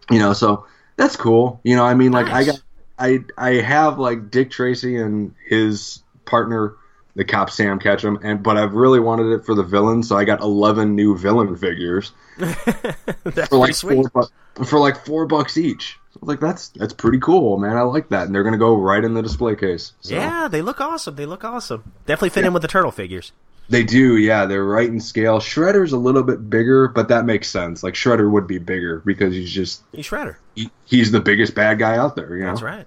You 0.09 0.19
know, 0.19 0.33
so 0.33 0.65
that's 0.95 1.15
cool. 1.15 1.59
You 1.63 1.75
know, 1.75 1.85
I 1.85 1.93
mean, 1.93 2.11
like 2.11 2.27
I 2.27 2.43
got 2.43 2.61
I 2.97 3.19
I 3.37 3.49
have 3.61 3.99
like 3.99 4.31
Dick 4.31 4.49
Tracy 4.49 4.97
and 4.97 5.35
his 5.47 6.01
partner, 6.25 6.75
the 7.15 7.23
cop 7.23 7.51
Sam 7.51 7.79
Catchem, 7.79 8.19
and 8.23 8.41
but 8.41 8.57
I've 8.57 8.73
really 8.73 8.99
wanted 8.99 9.31
it 9.33 9.45
for 9.45 9.53
the 9.53 9.63
villain, 9.63 10.01
so 10.01 10.17
I 10.17 10.23
got 10.25 10.41
eleven 10.41 10.95
new 10.95 11.15
villain 11.17 11.55
figures 11.55 12.11
That's 12.37 13.49
for 13.49 13.57
like 13.57 13.75
four 13.75 14.09
bu- 14.09 14.63
for 14.65 14.79
like 14.79 15.05
four 15.05 15.27
bucks 15.27 15.57
each. 15.57 15.98
So 16.19 16.23
I 16.23 16.25
was 16.25 16.27
like, 16.35 16.39
that's 16.41 16.67
that's 16.69 16.93
pretty 16.93 17.19
cool, 17.19 17.57
man. 17.57 17.77
I 17.77 17.81
like 17.83 18.09
that, 18.09 18.25
and 18.25 18.35
they're 18.35 18.43
gonna 18.43 18.57
go 18.57 18.75
right 18.75 19.03
in 19.03 19.13
the 19.13 19.21
display 19.21 19.55
case. 19.55 19.93
So. 20.01 20.15
Yeah, 20.15 20.47
they 20.49 20.61
look 20.61 20.81
awesome. 20.81 21.15
They 21.15 21.25
look 21.25 21.45
awesome. 21.45 21.93
Definitely 22.05 22.31
fit 22.31 22.43
in 22.45 22.51
with 22.51 22.61
the 22.61 22.67
turtle 22.67 22.91
figures. 22.91 23.31
They 23.69 23.83
do, 23.83 24.17
yeah. 24.17 24.45
They're 24.45 24.65
right 24.65 24.89
in 24.89 24.99
scale. 24.99 25.39
Shredder's 25.39 25.93
a 25.93 25.97
little 25.97 26.23
bit 26.23 26.49
bigger, 26.49 26.87
but 26.89 27.07
that 27.09 27.23
makes 27.25 27.47
sense. 27.47 27.83
Like 27.83 27.93
Shredder 27.93 28.29
would 28.29 28.47
be 28.47 28.57
bigger 28.57 28.99
because 29.05 29.33
he's 29.33 29.51
just 29.51 29.83
He's 29.93 30.07
Shredder. 30.07 30.35
he, 30.55 30.69
he's 30.85 31.11
the 31.11 31.19
biggest 31.21 31.55
bad 31.55 31.79
guy 31.79 31.95
out 31.95 32.15
there. 32.15 32.35
You 32.35 32.43
know, 32.43 32.49
That's 32.49 32.61
right. 32.63 32.85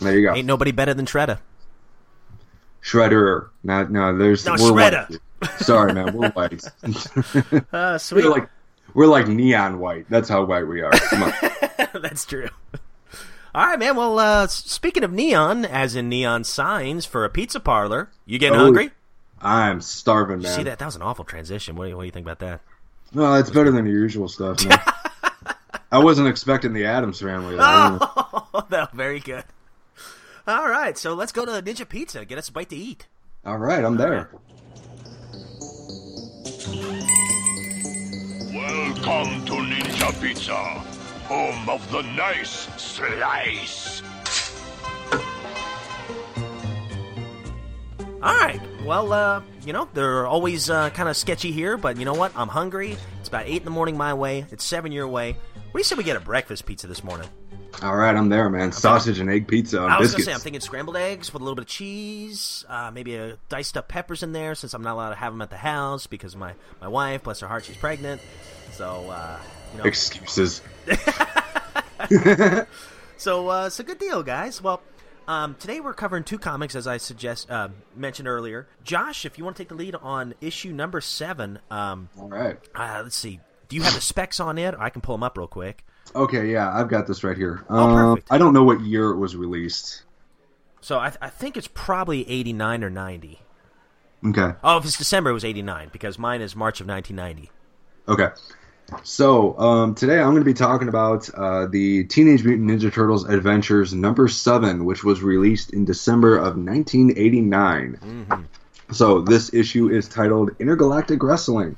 there 0.00 0.18
you 0.18 0.26
go. 0.26 0.34
Ain't 0.34 0.46
nobody 0.46 0.72
better 0.72 0.92
than 0.92 1.06
Shredder. 1.06 1.38
Shredder. 2.82 3.48
No, 3.62 3.84
no, 3.84 4.18
there's 4.18 4.44
No, 4.44 4.54
Shredder. 4.54 5.08
white. 5.40 5.50
Sorry, 5.60 5.92
man, 5.94 6.12
we're 6.14 6.30
white. 6.30 6.64
Uh, 7.72 7.96
sweet. 7.98 8.24
we're 8.24 8.30
like 8.30 8.48
we're 8.94 9.06
like 9.06 9.28
neon 9.28 9.78
white. 9.78 10.06
That's 10.10 10.28
how 10.28 10.44
white 10.44 10.66
we 10.66 10.82
are. 10.82 10.90
Come 10.92 11.22
on. 11.24 11.32
That's 12.02 12.24
true. 12.24 12.48
All 13.54 13.66
right, 13.66 13.78
man. 13.78 13.96
Well, 13.96 14.18
uh, 14.18 14.46
speaking 14.48 15.04
of 15.04 15.12
neon, 15.12 15.64
as 15.64 15.94
in 15.94 16.08
neon 16.08 16.42
signs 16.44 17.06
for 17.06 17.24
a 17.24 17.30
pizza 17.30 17.60
parlor, 17.60 18.10
you 18.26 18.38
getting 18.38 18.58
Oh, 18.58 18.64
hungry? 18.64 18.90
I'm 19.40 19.80
starving, 19.80 20.40
man. 20.40 20.56
See 20.56 20.62
that? 20.64 20.78
That 20.78 20.86
was 20.86 20.96
an 20.96 21.02
awful 21.02 21.24
transition. 21.24 21.76
What 21.76 21.84
do 21.84 21.90
you, 21.90 21.96
what 21.96 22.02
do 22.02 22.06
you 22.06 22.12
think 22.12 22.26
about 22.26 22.40
that? 22.40 22.60
No, 23.12 23.32
it's 23.34 23.50
better 23.50 23.70
than 23.70 23.84
the 23.84 23.90
usual 23.92 24.28
stuff. 24.28 24.64
Man. 24.66 24.78
I 25.92 25.98
wasn't 25.98 26.26
expecting 26.26 26.72
the 26.72 26.84
Adams 26.86 27.20
family. 27.20 27.54
Though. 27.54 27.62
I 27.62 27.88
don't 27.90 28.00
know. 28.00 28.46
Oh, 28.54 28.66
no, 28.70 28.86
very 28.92 29.20
good. 29.20 29.44
All 30.48 30.68
right, 30.68 30.98
so 30.98 31.14
let's 31.14 31.30
go 31.30 31.44
to 31.46 31.52
Ninja 31.62 31.88
Pizza. 31.88 32.24
Get 32.24 32.38
us 32.38 32.48
a 32.48 32.52
bite 32.52 32.70
to 32.70 32.76
eat. 32.76 33.06
All 33.46 33.58
right, 33.58 33.84
I'm 33.84 33.96
there. 33.96 34.30
Welcome 38.52 39.44
to 39.46 39.52
Ninja 39.52 40.20
Pizza, 40.20 40.52
home 41.24 41.68
of 41.68 41.90
the 41.90 42.02
nice 42.02 42.68
slice. 42.80 44.02
All 48.22 48.34
right. 48.34 48.60
Well, 48.84 49.12
uh, 49.12 49.42
you 49.66 49.72
know, 49.72 49.88
they're 49.92 50.26
always 50.26 50.70
uh, 50.70 50.90
kind 50.90 51.08
of 51.08 51.16
sketchy 51.16 51.52
here, 51.52 51.76
but 51.76 51.98
you 51.98 52.04
know 52.04 52.14
what? 52.14 52.32
I'm 52.36 52.48
hungry. 52.48 52.96
It's 53.20 53.28
about 53.28 53.46
8 53.46 53.56
in 53.56 53.64
the 53.64 53.70
morning 53.70 53.96
my 53.96 54.14
way. 54.14 54.46
It's 54.50 54.64
7 54.64 54.92
your 54.92 55.08
way. 55.08 55.32
What 55.32 55.72
do 55.72 55.78
you 55.78 55.84
say 55.84 55.94
we 55.96 56.04
get 56.04 56.16
a 56.16 56.20
breakfast 56.20 56.64
pizza 56.66 56.86
this 56.86 57.04
morning? 57.04 57.28
All 57.82 57.96
right, 57.96 58.14
I'm 58.14 58.28
there, 58.28 58.48
man. 58.48 58.70
Sausage 58.72 59.18
and 59.18 59.28
egg 59.28 59.48
pizza 59.48 59.80
on 59.80 59.90
I 59.90 59.98
was 59.98 60.10
biscuits. 60.10 60.12
going 60.12 60.24
to 60.24 60.30
say, 60.30 60.34
I'm 60.34 60.40
thinking 60.40 60.60
scrambled 60.60 60.96
eggs 60.96 61.32
with 61.32 61.42
a 61.42 61.44
little 61.44 61.56
bit 61.56 61.62
of 61.62 61.68
cheese, 61.68 62.64
uh, 62.68 62.90
maybe 62.94 63.16
a 63.16 63.36
diced 63.48 63.76
up 63.76 63.88
peppers 63.88 64.22
in 64.22 64.32
there 64.32 64.54
since 64.54 64.74
I'm 64.74 64.82
not 64.82 64.94
allowed 64.94 65.10
to 65.10 65.16
have 65.16 65.32
them 65.32 65.42
at 65.42 65.50
the 65.50 65.56
house 65.56 66.06
because 66.06 66.36
my, 66.36 66.52
my 66.80 66.88
wife, 66.88 67.24
bless 67.24 67.40
her 67.40 67.48
heart, 67.48 67.64
she's 67.64 67.76
pregnant. 67.76 68.22
So, 68.72 69.10
uh, 69.10 69.38
you 69.72 69.78
know. 69.78 69.84
Excuses. 69.84 70.62
So 73.16 73.48
uh, 73.48 73.66
it's 73.68 73.78
a 73.80 73.84
good 73.84 73.98
deal, 73.98 74.22
guys. 74.22 74.60
Well, 74.60 74.82
um, 75.28 75.54
today 75.58 75.80
we're 75.80 75.94
covering 75.94 76.24
two 76.24 76.38
comics, 76.38 76.74
as 76.74 76.86
I 76.86 76.96
suggest 76.98 77.48
uh, 77.50 77.68
mentioned 77.96 78.28
earlier. 78.28 78.66
Josh, 78.82 79.24
if 79.24 79.38
you 79.38 79.44
want 79.44 79.56
to 79.56 79.62
take 79.62 79.68
the 79.68 79.76
lead 79.76 79.94
on 79.94 80.34
issue 80.40 80.72
number 80.72 81.00
seven, 81.00 81.60
um, 81.70 82.08
All 82.18 82.28
right. 82.28 82.58
uh, 82.74 83.00
let's 83.04 83.16
see. 83.16 83.40
Do 83.68 83.76
you 83.76 83.82
have 83.82 83.94
the 83.94 84.00
specs 84.00 84.40
on 84.40 84.58
it? 84.58 84.74
I 84.78 84.90
can 84.90 85.00
pull 85.00 85.14
them 85.16 85.22
up 85.22 85.38
real 85.38 85.46
quick. 85.46 85.84
Okay, 86.14 86.50
yeah, 86.50 86.70
I've 86.70 86.88
got 86.88 87.06
this 87.06 87.24
right 87.24 87.36
here. 87.36 87.64
Oh, 87.70 87.78
Um. 87.78 88.22
I 88.30 88.36
don't 88.36 88.52
know 88.52 88.64
what 88.64 88.80
year 88.82 89.10
it 89.10 89.16
was 89.16 89.36
released. 89.36 90.02
So 90.82 90.98
I, 90.98 91.12
I 91.22 91.30
think 91.30 91.56
it's 91.56 91.68
probably 91.72 92.28
eighty 92.28 92.52
nine 92.52 92.84
or 92.84 92.90
ninety. 92.90 93.40
Okay. 94.26 94.52
Oh, 94.62 94.76
if 94.78 94.84
it's 94.84 94.98
December, 94.98 95.30
it 95.30 95.34
was 95.34 95.44
eighty 95.44 95.62
nine 95.62 95.88
because 95.92 96.18
mine 96.18 96.42
is 96.42 96.54
March 96.54 96.80
of 96.82 96.86
nineteen 96.86 97.16
ninety. 97.16 97.50
Okay. 98.06 98.28
So 99.02 99.58
um, 99.58 99.94
today 99.94 100.18
I'm 100.18 100.30
going 100.30 100.40
to 100.40 100.44
be 100.44 100.54
talking 100.54 100.88
about 100.88 101.28
uh, 101.30 101.66
the 101.66 102.04
Teenage 102.04 102.44
Mutant 102.44 102.70
Ninja 102.70 102.92
Turtles 102.92 103.28
Adventures 103.28 103.94
number 103.94 104.28
seven, 104.28 104.84
which 104.84 105.02
was 105.02 105.22
released 105.22 105.70
in 105.72 105.84
December 105.84 106.36
of 106.36 106.56
1989. 106.56 108.48
So 108.92 109.20
this 109.22 109.52
issue 109.54 109.88
is 109.88 110.08
titled 110.08 110.50
Intergalactic 110.58 111.22
Wrestling, 111.22 111.76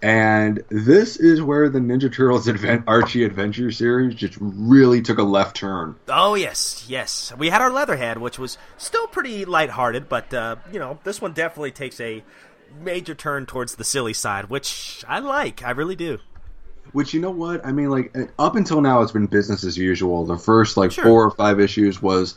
and 0.00 0.62
this 0.68 1.16
is 1.16 1.42
where 1.42 1.68
the 1.68 1.80
Ninja 1.80 2.12
Turtles 2.12 2.48
Advent- 2.48 2.84
Archie 2.86 3.24
Adventure 3.24 3.72
series 3.72 4.14
just 4.14 4.38
really 4.40 5.02
took 5.02 5.18
a 5.18 5.22
left 5.24 5.56
turn. 5.56 5.96
Oh 6.08 6.34
yes, 6.34 6.86
yes. 6.88 7.32
We 7.36 7.50
had 7.50 7.60
our 7.60 7.70
Leatherhead, 7.70 8.18
which 8.18 8.38
was 8.38 8.56
still 8.78 9.08
pretty 9.08 9.44
lighthearted, 9.44 10.08
but 10.08 10.32
uh, 10.32 10.56
you 10.72 10.78
know, 10.78 10.98
this 11.02 11.20
one 11.20 11.32
definitely 11.32 11.72
takes 11.72 12.00
a 12.00 12.22
major 12.80 13.14
turn 13.14 13.46
towards 13.46 13.74
the 13.76 13.84
silly 13.84 14.12
side, 14.12 14.50
which 14.50 15.04
I 15.08 15.18
like. 15.18 15.62
I 15.64 15.70
really 15.70 15.96
do. 15.96 16.18
Which 16.92 17.14
you 17.14 17.20
know 17.20 17.30
what 17.30 17.64
I 17.64 17.72
mean, 17.72 17.90
like 17.90 18.14
up 18.38 18.56
until 18.56 18.80
now, 18.80 19.00
it's 19.02 19.12
been 19.12 19.26
business 19.26 19.64
as 19.64 19.78
usual. 19.78 20.26
The 20.26 20.36
first 20.36 20.76
like 20.76 20.92
Sure. 20.92 21.04
four 21.04 21.24
or 21.24 21.30
five 21.30 21.58
issues 21.60 22.02
was 22.02 22.34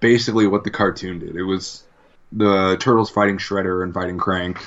basically 0.00 0.46
what 0.46 0.64
the 0.64 0.70
cartoon 0.70 1.18
did. 1.20 1.36
It 1.36 1.44
was 1.44 1.84
the 2.32 2.76
turtles 2.80 3.10
fighting 3.10 3.38
Shredder 3.38 3.82
and 3.84 3.92
fighting 3.94 4.18
Krang, 4.18 4.58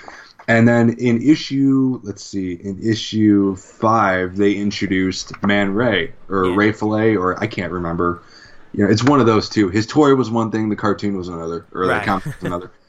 and 0.48 0.68
then 0.68 0.92
in 1.00 1.22
issue, 1.22 2.00
let's 2.04 2.24
see, 2.24 2.54
in 2.54 2.80
issue 2.82 3.56
five, 3.56 4.38
they 4.38 4.54
introduced 4.54 5.34
Man 5.44 5.74
Ray 5.74 6.14
or 6.30 6.46
Yeah. 6.46 6.56
Ray 6.56 6.72
Fillet, 6.72 7.16
or 7.18 7.38
I 7.44 7.48
can't 7.48 7.74
remember. 7.74 8.22
You 8.74 8.84
know, 8.86 8.92
it's 8.92 9.04
one 9.04 9.20
of 9.20 9.26
those 9.26 9.50
two. 9.50 9.70
His 9.70 9.88
toy 9.88 10.14
was 10.16 10.30
one 10.30 10.52
thing, 10.52 10.70
the 10.70 10.76
cartoon 10.76 11.18
was 11.18 11.28
another, 11.28 11.66
or 11.74 11.88
Right. 11.88 12.00
the 12.00 12.06
comic 12.06 12.26
was 12.26 12.36
another. 12.44 12.72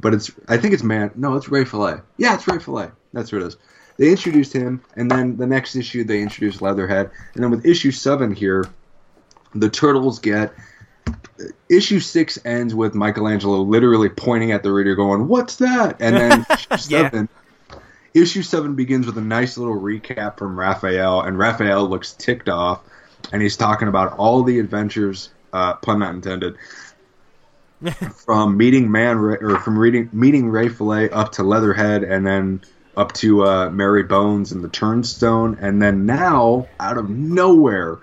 But 0.00 0.14
it's, 0.14 0.30
I 0.48 0.56
think 0.56 0.74
it's 0.74 0.82
Man. 0.82 1.10
No, 1.16 1.34
it's 1.34 1.48
Ray 1.48 1.64
Fillet. 1.64 2.00
Yeah, 2.18 2.34
it's 2.34 2.46
Ray 2.46 2.58
Fillet. 2.58 2.90
That's 3.12 3.30
who 3.30 3.38
it 3.38 3.42
is. 3.42 3.56
They 3.96 4.10
introduced 4.10 4.52
him, 4.52 4.80
and 4.94 5.10
then 5.10 5.36
the 5.36 5.46
next 5.46 5.74
issue 5.74 6.04
they 6.04 6.22
introduced 6.22 6.62
Leatherhead, 6.62 7.10
and 7.34 7.42
then 7.42 7.50
with 7.50 7.66
issue 7.66 7.90
seven 7.90 8.32
here, 8.32 8.64
the 9.54 9.68
turtles 9.68 10.18
get. 10.20 10.52
Issue 11.68 12.00
six 12.00 12.38
ends 12.44 12.74
with 12.74 12.94
Michelangelo 12.94 13.62
literally 13.62 14.08
pointing 14.08 14.52
at 14.52 14.62
the 14.62 14.72
reader, 14.72 14.94
going, 14.94 15.26
"What's 15.28 15.56
that?" 15.56 15.96
And 16.00 16.16
then 16.16 16.46
issue 16.50 16.66
Yeah. 16.70 16.76
seven, 16.76 17.28
issue 18.14 18.42
seven 18.42 18.74
begins 18.74 19.06
with 19.06 19.16
a 19.18 19.22
nice 19.22 19.56
little 19.56 19.80
recap 19.80 20.36
from 20.38 20.58
Raphael, 20.58 21.22
and 21.22 21.38
Raphael 21.38 21.88
looks 21.88 22.12
ticked 22.12 22.48
off, 22.48 22.82
and 23.32 23.40
he's 23.42 23.56
talking 23.56 23.88
about 23.88 24.16
all 24.18 24.42
the 24.42 24.58
adventures, 24.58 25.30
uh, 25.52 25.74
pun 25.74 26.00
not 26.00 26.14
intended, 26.14 26.56
from 28.24 28.56
meeting 28.56 28.90
Man 28.90 29.18
Ray, 29.18 29.38
or 29.40 29.58
from 29.60 29.78
reading 29.78 30.10
meeting 30.12 30.48
Ray 30.48 30.68
Fillet 30.68 31.10
up 31.10 31.32
to 31.32 31.42
Leatherhead, 31.42 32.02
and 32.02 32.26
then 32.26 32.62
up 32.96 33.12
to 33.14 33.44
uh, 33.44 33.70
Mary 33.70 34.02
Bones 34.02 34.52
and 34.52 34.62
the 34.62 34.68
Turnstone, 34.68 35.56
and 35.60 35.80
then 35.80 36.06
now 36.06 36.68
out 36.80 36.98
of 36.98 37.08
nowhere, 37.08 37.98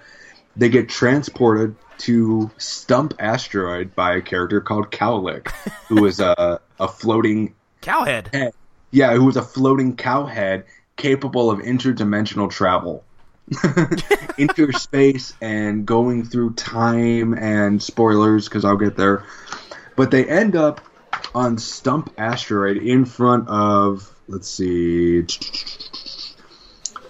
they 0.56 0.70
get 0.70 0.88
transported 0.88 1.76
to 1.98 2.50
Stump 2.58 3.14
Asteroid 3.20 3.96
by 3.96 4.16
a 4.16 4.22
character 4.22 4.62
called 4.62 4.92
Cowlick, 4.92 5.50
who 5.88 6.06
is 6.06 6.20
a 6.20 6.60
a 6.80 6.88
floating 6.88 7.56
Cowhead. 7.82 8.34
head. 8.34 8.54
Yeah, 8.92 9.14
who 9.14 9.26
was 9.26 9.36
a 9.36 9.42
floating 9.42 9.96
cowhead 9.96 10.64
capable 10.96 11.52
of 11.52 11.60
interdimensional 11.60 12.50
travel. 12.50 13.04
Interspace 14.38 15.34
and 15.40 15.86
going 15.86 16.26
through 16.26 16.54
time 16.54 17.34
and 17.34 17.82
spoilers 17.84 18.48
because 18.48 18.66
I'll 18.66 18.78
get 18.78 18.98
there. 18.98 19.24
But 19.96 20.12
they 20.12 20.26
end 20.26 20.56
up 20.56 20.82
on 21.34 21.58
Stump 21.58 22.14
Asteroid 22.18 22.78
in 22.78 23.06
front 23.06 23.48
of, 23.48 24.14
let's 24.28 24.50
see, 24.50 25.26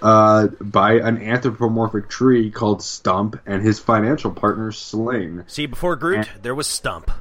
uh, 0.02 0.48
by 0.62 0.94
an 0.94 1.22
anthropomorphic 1.22 2.10
tree 2.10 2.52
called 2.52 2.84
Stump 2.84 3.40
and 3.46 3.64
his 3.64 3.80
financial 3.80 4.32
partner 4.32 4.72
Sling. 4.72 5.44
See, 5.48 5.66
before 5.66 5.96
Groot, 5.96 6.28
there 6.42 6.56
was 6.56 6.68
Stump. 6.68 7.12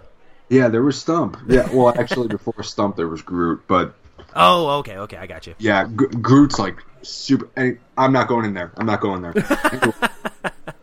Yeah, 0.49 0.69
there 0.69 0.83
was 0.83 0.99
Stump. 0.99 1.39
Yeah, 1.49 1.69
well, 1.73 1.99
actually, 1.99 2.29
before 2.29 2.62
Stump, 2.62 2.97
there 2.97 3.09
was 3.09 3.23
Groot, 3.23 3.62
but 3.67 3.95
Oh, 4.37 4.79
okay, 4.79 4.99
okay, 4.99 5.17
I 5.17 5.27
got 5.27 5.47
you. 5.47 5.55
Yeah, 5.59 5.85
Groot's 5.87 6.59
like 6.59 6.83
super. 7.03 7.49
I'm 7.97 8.12
not 8.12 8.29
going 8.29 8.45
in 8.47 8.55
there. 8.55 8.73
I'm 8.77 8.87
not 8.87 9.01
going 9.01 9.23
there. 9.23 9.33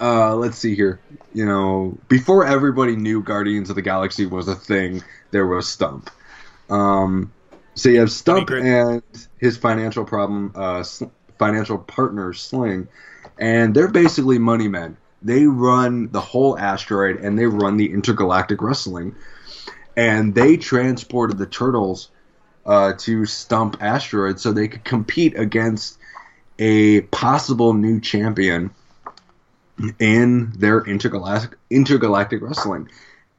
Uh, 0.00 0.34
let's 0.36 0.58
see 0.58 0.74
here. 0.74 1.00
You 1.34 1.44
know, 1.44 1.98
before 2.08 2.46
everybody 2.46 2.96
knew 2.96 3.22
Guardians 3.22 3.70
of 3.70 3.76
the 3.76 3.82
Galaxy 3.82 4.26
was 4.26 4.48
a 4.48 4.54
thing, 4.54 5.02
there 5.30 5.46
was 5.46 5.68
Stump. 5.68 6.10
Um, 6.70 7.32
so 7.74 7.88
you 7.88 8.00
have 8.00 8.10
Stump 8.10 8.50
and 8.50 9.02
his 9.38 9.56
financial 9.56 10.04
problem, 10.04 10.52
uh, 10.54 10.80
S- 10.80 11.02
financial 11.38 11.78
partner 11.78 12.32
Sling, 12.32 12.88
and 13.38 13.74
they're 13.74 13.88
basically 13.88 14.38
money 14.38 14.68
men. 14.68 14.96
They 15.22 15.46
run 15.46 16.10
the 16.10 16.20
whole 16.20 16.56
asteroid 16.58 17.16
and 17.16 17.38
they 17.38 17.46
run 17.46 17.76
the 17.76 17.92
intergalactic 17.92 18.62
wrestling, 18.62 19.16
and 19.96 20.34
they 20.34 20.56
transported 20.56 21.38
the 21.38 21.46
turtles 21.46 22.10
uh, 22.66 22.92
to 22.98 23.26
stump 23.26 23.78
asteroid 23.80 24.38
so 24.38 24.52
they 24.52 24.68
could 24.68 24.84
compete 24.84 25.36
against 25.36 25.98
a 26.58 27.00
possible 27.02 27.72
new 27.72 28.00
champion 28.00 28.70
in 29.98 30.52
their 30.52 30.80
intergalactic 30.80 31.58
intergalactic 31.70 32.42
wrestling. 32.42 32.88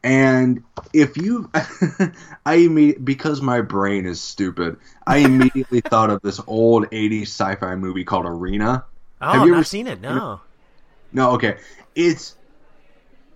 And 0.03 0.63
if 0.93 1.17
you, 1.17 1.51
I 2.45 2.55
immediately 2.55 3.03
because 3.03 3.41
my 3.41 3.61
brain 3.61 4.05
is 4.05 4.21
stupid, 4.21 4.77
I 5.05 5.17
immediately 5.25 5.81
thought 5.81 6.09
of 6.09 6.21
this 6.21 6.39
old 6.47 6.85
'80s 6.89 7.23
sci-fi 7.23 7.75
movie 7.75 8.03
called 8.03 8.25
Arena. 8.25 8.85
Oh, 9.21 9.31
Have 9.33 9.47
you 9.47 9.53
ever 9.53 9.63
seen 9.63 9.87
it. 9.87 9.99
No. 9.99 10.41
No, 11.11 11.31
okay, 11.31 11.57
it's. 11.95 12.35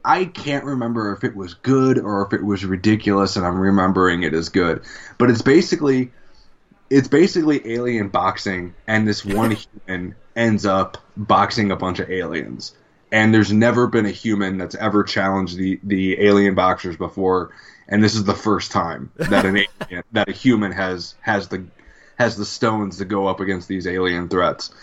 I 0.05 0.25
can't 0.25 0.65
remember 0.65 1.13
if 1.13 1.23
it 1.23 1.33
was 1.33 1.53
good 1.53 1.97
or 1.97 2.25
if 2.25 2.33
it 2.33 2.43
was 2.43 2.65
ridiculous, 2.65 3.35
and 3.37 3.45
I'm 3.45 3.57
remembering 3.57 4.23
it 4.23 4.33
as 4.33 4.49
good. 4.49 4.83
But 5.17 5.29
it's 5.29 5.41
basically, 5.41 6.11
it's 6.89 7.07
basically 7.07 7.73
alien 7.73 8.09
boxing, 8.09 8.73
and 8.85 9.07
this 9.07 9.23
one 9.23 9.51
human 9.87 10.15
ends 10.35 10.65
up 10.65 10.97
boxing 11.15 11.71
a 11.71 11.77
bunch 11.77 11.99
of 11.99 12.09
aliens 12.09 12.73
and 13.13 13.31
there's 13.31 13.53
never 13.53 13.85
been 13.85 14.07
a 14.07 14.11
human 14.11 14.57
that's 14.57 14.73
ever 14.75 15.03
challenged 15.03 15.55
the 15.55 15.79
the 15.83 16.19
alien 16.19 16.55
boxers 16.55 16.97
before, 16.97 17.51
and 17.87 18.03
this 18.03 18.15
is 18.15 18.23
the 18.23 18.33
first 18.33 18.71
time 18.71 19.11
that 19.15 19.45
an 19.45 19.57
alien, 19.81 20.03
that 20.11 20.27
a 20.27 20.31
human 20.31 20.71
has 20.71 21.13
has 21.21 21.47
the 21.47 21.63
has 22.17 22.35
the 22.35 22.45
stones 22.45 22.97
to 22.97 23.05
go 23.05 23.27
up 23.27 23.39
against 23.39 23.67
these 23.67 23.87
alien 23.87 24.27
threats. 24.27 24.73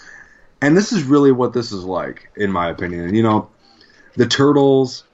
And 0.63 0.77
this 0.77 0.93
is 0.93 1.03
really 1.03 1.33
what 1.33 1.53
this 1.53 1.73
is 1.73 1.85
like, 1.85 2.31
in 2.37 2.53
my 2.53 2.69
opinion. 2.69 3.15
You 3.15 3.23
know, 3.23 3.51
the 4.15 4.27
turtles 4.27 5.05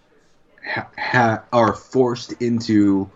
ha- 0.66 0.90
ha- 0.98 1.42
are 1.52 1.72
forced 1.72 2.32
into 2.42 3.10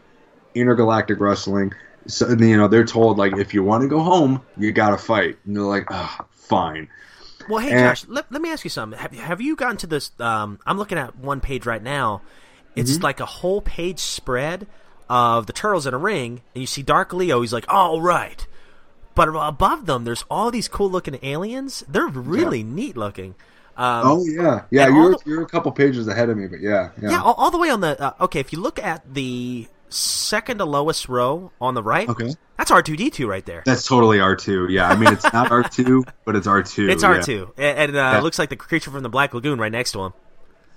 intergalactic 0.54 1.20
wrestling. 1.20 1.74
So 2.06 2.30
you 2.30 2.56
know 2.56 2.68
they're 2.68 2.86
told 2.86 3.18
like 3.18 3.36
if 3.36 3.52
you 3.52 3.62
want 3.62 3.82
to 3.82 3.88
go 3.88 4.00
home, 4.00 4.40
you 4.56 4.72
got 4.72 4.90
to 4.90 4.98
fight, 4.98 5.36
and 5.44 5.54
they're 5.54 5.62
like, 5.62 5.90
fine. 6.30 6.88
Well, 7.48 7.58
hey, 7.58 7.70
And- 7.70 7.80
Josh, 7.80 8.04
let, 8.08 8.30
let 8.30 8.40
me 8.42 8.50
ask 8.50 8.64
you 8.64 8.70
something. 8.70 8.98
Have, 8.98 9.12
have 9.12 9.40
you 9.40 9.56
gotten 9.56 9.76
to 9.78 9.86
this? 9.86 10.10
Um, 10.20 10.58
I'm 10.66 10.78
looking 10.78 10.98
at 10.98 11.16
one 11.16 11.40
page 11.40 11.66
right 11.66 11.82
now. 11.82 12.22
It's 12.76 12.92
Mm-hmm. 12.92 13.02
like 13.02 13.20
a 13.20 13.26
whole 13.26 13.60
page 13.60 13.98
spread 13.98 14.66
of 15.08 15.46
the 15.46 15.52
turtles 15.52 15.86
in 15.86 15.94
a 15.94 15.98
ring, 15.98 16.42
and 16.54 16.60
you 16.60 16.66
see 16.66 16.82
Dark 16.82 17.12
Leo. 17.12 17.40
He's 17.40 17.52
like, 17.52 17.64
"All 17.68 18.00
right," 18.00 18.46
but 19.16 19.28
above 19.28 19.86
them, 19.86 20.04
there's 20.04 20.24
all 20.30 20.52
these 20.52 20.68
cool 20.68 20.88
looking 20.88 21.18
aliens. 21.22 21.82
They're 21.88 22.06
really 22.06 22.62
neat 22.62 22.96
looking. 22.96 23.34
Um, 23.76 24.02
Oh 24.04 24.24
yeah, 24.24 24.62
yeah. 24.70 24.86
You're 24.88 25.10
the- 25.10 25.18
you're 25.26 25.42
a 25.42 25.46
couple 25.46 25.72
pages 25.72 26.06
ahead 26.06 26.28
of 26.30 26.36
me, 26.36 26.46
but 26.46 26.60
yeah, 26.60 26.90
yeah. 27.02 27.10
yeah, 27.10 27.22
all, 27.22 27.34
all 27.34 27.50
the 27.50 27.58
way 27.58 27.70
on 27.70 27.80
the. 27.80 28.00
Uh, 28.00 28.12
okay, 28.20 28.38
if 28.38 28.52
you 28.52 28.60
look 28.60 28.78
at 28.78 29.02
the 29.14 29.66
second 29.90 30.58
to 30.58 30.64
lowest 30.64 31.08
row 31.08 31.52
on 31.60 31.74
the 31.74 31.82
right, 31.82 32.08
Okay. 32.08 32.34
that's 32.56 32.70
R 32.70 32.82
two 32.82 32.96
D 32.96 33.10
two 33.10 33.28
right 33.28 33.44
there. 33.44 33.62
That's 33.66 33.86
totally 33.86 34.20
R 34.20 34.36
two. 34.36 34.66
Yeah, 34.70 34.88
I 34.88 34.96
mean 34.96 35.12
it's 35.12 35.30
not 35.32 35.50
R 35.52 35.62
two, 35.62 36.04
but 36.24 36.36
it's 36.36 36.46
R 36.46 36.62
two. 36.62 36.88
It's. 36.88 37.02
R 37.04 37.20
two, 37.22 37.52
and, 37.56 37.78
and 37.78 37.96
uh, 37.96 37.98
Yeah. 37.98 38.18
it 38.18 38.22
looks 38.22 38.38
like 38.38 38.48
the 38.48 38.56
creature 38.56 38.90
from 38.90 39.02
the 39.02 39.08
Black 39.08 39.34
Lagoon 39.34 39.58
right 39.58 39.72
next 39.72 39.92
to 39.92 40.00
him. 40.04 40.12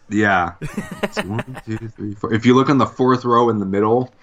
Yeah. 0.09 0.53
It's 1.03 1.21
one, 1.23 1.61
two, 1.65 1.77
three, 1.89 2.13
four. 2.15 2.33
If 2.33 2.45
you 2.45 2.55
look 2.55 2.69
on 2.69 2.77
the 2.77 2.85
fourth 2.85 3.23
row 3.25 3.49
in 3.49 3.59
the 3.59 3.65
middle, 3.65 4.13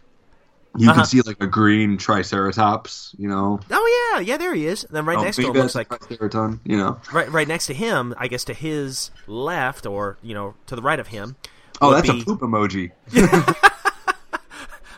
you 0.77 0.89
Uh-huh. 0.91 1.01
can 1.01 1.07
see 1.07 1.21
like 1.23 1.37
a 1.43 1.47
green 1.47 1.97
Triceratops. 1.99 3.15
You 3.19 3.29
know, 3.29 3.61
Oh 3.71 4.13
yeah, 4.15 4.21
yeah, 4.21 4.37
there 4.37 4.55
he 4.55 4.67
is. 4.67 4.85
And 4.85 4.95
then 4.97 5.05
right 5.05 5.19
Oh, 5.19 5.23
next 5.23 5.37
to 5.37 5.43
him 5.43 5.53
looks 5.53 5.75
like 5.75 5.89
Triceraton. 5.89 6.61
You 6.65 6.77
know. 6.77 7.01
right 7.13 7.31
right 7.31 7.47
next 7.49 7.67
to 7.67 7.75
him, 7.75 8.15
I 8.19 8.29
guess 8.29 8.45
to 8.45 8.55
his 8.55 9.11
left 9.27 9.85
or 9.87 10.17
you 10.23 10.35
know 10.35 10.55
to 10.67 10.77
the 10.77 10.83
right 10.83 10.99
of 11.01 11.09
him. 11.09 11.37
Oh, 11.83 11.93
that's 11.93 12.11
be- 12.11 12.21
a 12.21 12.25
poop 12.25 12.41
emoji. 12.41 12.91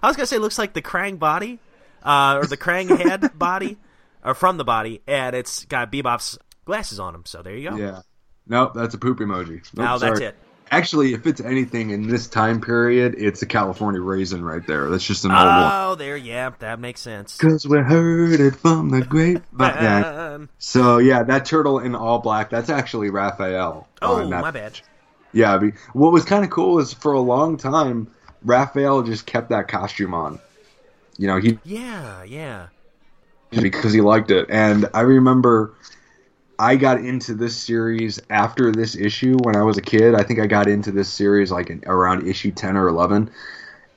I 0.03 0.09
was 0.09 0.17
gonna 0.17 0.27
say 0.27 0.37
it 0.37 0.41
looks 0.41 0.59
like 0.59 0.73
the 0.73 0.83
Krang 0.83 1.19
body, 1.19 1.59
uh, 2.03 2.39
or 2.43 2.47
the 2.47 2.57
Krang 2.57 2.97
head 2.99 3.31
body, 3.39 3.77
or 4.25 4.35
from 4.35 4.57
the 4.57 4.65
body, 4.65 5.01
and 5.07 5.37
it's 5.37 5.65
got 5.65 5.93
Bebop's 5.93 6.39
glasses 6.65 6.99
on 6.99 7.15
him. 7.15 7.23
So 7.27 7.43
there 7.43 7.57
you 7.57 7.71
go. 7.71 7.77
Yeah. 7.77 8.01
Nope, 8.47 8.73
that's 8.75 8.95
a 8.95 8.99
poop 8.99 9.19
emoji. 9.19 9.63
Nope, 9.75 9.85
Now 9.85 9.99
that's 9.99 10.19
sorry. 10.19 10.31
it. 10.31 10.37
Actually, 10.71 11.13
if 11.13 11.27
it's 11.27 11.41
anything 11.41 11.91
in 11.91 12.09
this 12.09 12.27
time 12.29 12.61
period, 12.63 13.15
it's 13.19 13.43
a 13.43 13.47
California 13.47 14.01
raisin 14.01 14.43
right 14.43 14.67
there. 14.67 14.89
That's 14.89 15.07
just 15.07 15.25
an 15.27 15.31
old 15.31 15.45
one. 15.45 15.71
Oh, 15.73 15.95
there, 15.97 16.17
yeah, 16.17 16.51
that 16.61 16.81
makes 16.81 17.01
sense. 17.01 17.37
Cause 17.37 17.67
we 17.69 17.79
heard 17.79 18.41
it 18.41 18.57
from 18.57 18.89
the 18.89 19.03
great. 19.03 19.43
yeah. 19.61 20.39
So 20.59 20.97
yeah, 20.97 21.25
that 21.25 21.45
turtle 21.45 21.79
in 21.79 21.95
all 21.95 22.21
black. 22.21 22.49
That's 22.49 22.71
actually 22.71 23.11
Raphael. 23.11 23.87
oh, 24.01 24.27
my 24.27 24.51
bad. 24.51 24.81
Yeah, 25.35 25.61
what 25.93 26.13
was 26.13 26.25
kind 26.25 26.45
of 26.45 26.51
cool 26.51 26.79
is 26.79 26.93
for 26.93 27.13
a 27.13 27.21
long 27.21 27.57
time, 27.59 28.09
Raphael 28.45 29.03
just 29.03 29.27
kept 29.27 29.51
that 29.51 29.69
costume 29.69 30.15
on. 30.15 30.39
You 31.19 31.29
know, 31.29 31.39
he 31.39 31.59
Yeah, 31.65 32.25
yeah. 32.25 32.69
because 33.51 33.93
he 33.93 34.01
liked 34.01 34.31
it, 34.31 34.47
and 34.51 34.89
I 34.95 35.01
remember 35.01 35.75
I 36.59 36.77
got 36.77 36.99
into 36.99 37.35
this 37.35 37.57
series 37.57 38.21
after 38.31 38.73
this 38.73 38.97
issue 38.97 39.37
when 39.43 39.57
I 39.57 39.63
was 39.63 39.79
a 39.79 39.83
kid. 39.83 40.15
I 40.15 40.23
think 40.23 40.41
I 40.41 40.47
got 40.47 40.69
into 40.69 40.91
this 40.93 41.09
series 41.09 41.51
like 41.51 41.71
in, 41.71 41.83
around 41.87 42.27
issue 42.27 42.53
ten 42.53 42.77
or 42.77 42.89
eleven, 42.89 43.31